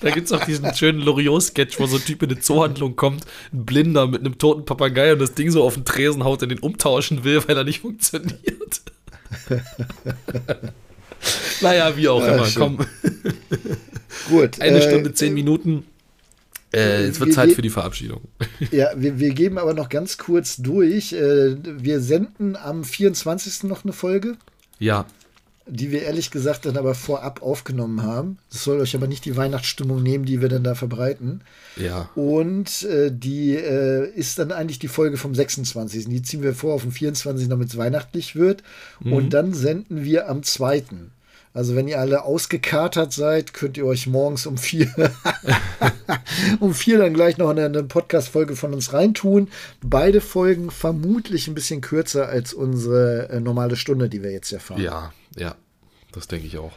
Da 0.00 0.10
gibt 0.10 0.26
es 0.26 0.32
auch 0.32 0.44
diesen 0.44 0.74
schönen 0.74 1.00
Loriot-Sketch, 1.00 1.78
wo 1.78 1.86
so 1.86 1.96
ein 1.96 2.04
Typ 2.04 2.22
in 2.22 2.30
eine 2.30 2.40
Zoohandlung 2.40 2.96
kommt, 2.96 3.24
ein 3.52 3.66
Blinder 3.66 4.06
mit 4.06 4.20
einem 4.20 4.38
toten 4.38 4.64
Papagei 4.64 5.12
und 5.12 5.18
das 5.18 5.34
Ding 5.34 5.50
so 5.50 5.62
auf 5.62 5.74
den 5.74 5.84
Tresen 5.84 6.24
haut 6.24 6.42
und 6.42 6.48
den 6.48 6.58
umtauschen 6.58 7.22
will, 7.24 7.46
weil 7.46 7.56
er 7.56 7.64
nicht 7.64 7.80
funktioniert. 7.80 8.82
naja, 11.60 11.96
wie 11.96 12.08
auch 12.08 12.22
ja, 12.22 12.34
immer, 12.34 12.46
schön. 12.46 12.62
komm. 12.62 12.86
Gut. 14.28 14.60
Eine 14.60 14.78
äh, 14.78 14.88
Stunde, 14.88 15.12
zehn 15.12 15.34
Minuten. 15.34 15.84
Äh, 16.72 17.04
es 17.04 17.18
wird 17.20 17.32
Zeit 17.32 17.52
für 17.52 17.62
die 17.62 17.70
Verabschiedung. 17.70 18.22
Ja, 18.70 18.90
wir, 18.94 19.18
wir 19.18 19.30
geben 19.30 19.58
aber 19.58 19.74
noch 19.74 19.88
ganz 19.88 20.18
kurz 20.18 20.56
durch. 20.56 21.12
Äh, 21.12 21.56
wir 21.62 22.00
senden 22.00 22.56
am 22.56 22.84
24. 22.84 23.64
noch 23.64 23.84
eine 23.84 23.92
Folge. 23.92 24.36
Ja 24.78 25.06
die 25.70 25.90
wir 25.90 26.02
ehrlich 26.02 26.30
gesagt 26.30 26.66
dann 26.66 26.76
aber 26.76 26.94
vorab 26.94 27.42
aufgenommen 27.42 28.02
haben. 28.02 28.38
Das 28.50 28.64
soll 28.64 28.80
euch 28.80 28.96
aber 28.96 29.06
nicht 29.06 29.24
die 29.24 29.36
Weihnachtsstimmung 29.36 30.02
nehmen, 30.02 30.24
die 30.24 30.40
wir 30.40 30.48
dann 30.48 30.64
da 30.64 30.74
verbreiten. 30.74 31.42
Ja. 31.76 32.10
Und 32.14 32.82
äh, 32.84 33.10
die 33.12 33.54
äh, 33.54 34.10
ist 34.14 34.38
dann 34.38 34.52
eigentlich 34.52 34.78
die 34.78 34.88
Folge 34.88 35.16
vom 35.16 35.34
26. 35.34 36.08
Die 36.08 36.22
ziehen 36.22 36.42
wir 36.42 36.54
vor 36.54 36.74
auf 36.74 36.82
den 36.82 36.92
24., 36.92 37.48
damit 37.48 37.68
es 37.68 37.76
weihnachtlich 37.76 38.34
wird. 38.34 38.62
Mhm. 39.00 39.12
Und 39.12 39.30
dann 39.30 39.54
senden 39.54 40.04
wir 40.04 40.28
am 40.28 40.42
2. 40.42 40.84
Also 41.52 41.74
wenn 41.74 41.88
ihr 41.88 41.98
alle 41.98 42.24
ausgekatert 42.24 43.12
seid, 43.12 43.52
könnt 43.52 43.76
ihr 43.76 43.84
euch 43.84 44.06
morgens 44.06 44.46
um 44.46 44.56
vier, 44.56 44.88
um 46.60 46.74
vier 46.74 46.98
dann 46.98 47.12
gleich 47.12 47.38
noch 47.38 47.50
eine, 47.50 47.64
eine 47.64 47.82
Podcast-Folge 47.82 48.54
von 48.54 48.72
uns 48.72 48.92
reintun. 48.92 49.48
Beide 49.82 50.20
Folgen 50.20 50.70
vermutlich 50.70 51.48
ein 51.48 51.54
bisschen 51.54 51.80
kürzer 51.80 52.28
als 52.28 52.54
unsere 52.54 53.30
äh, 53.30 53.40
normale 53.40 53.74
Stunde, 53.74 54.08
die 54.08 54.22
wir 54.22 54.30
jetzt 54.30 54.52
erfahren. 54.52 54.80
Ja, 54.80 55.12
ja, 55.36 55.56
das 56.12 56.28
denke 56.28 56.46
ich 56.46 56.56
auch. 56.56 56.72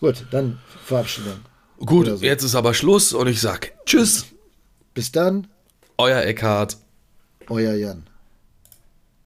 Gut, 0.00 0.26
dann 0.30 0.58
Verabschiedung. 0.84 1.40
Gut, 1.78 2.06
so. 2.06 2.16
jetzt 2.16 2.42
ist 2.42 2.54
aber 2.54 2.74
Schluss 2.74 3.14
und 3.14 3.26
ich 3.26 3.40
sag 3.40 3.72
Tschüss. 3.86 4.26
Bis 4.92 5.12
dann. 5.12 5.46
Euer 5.96 6.22
Eckhard. 6.22 6.76
Euer 7.48 7.74
Jan. 7.74 8.04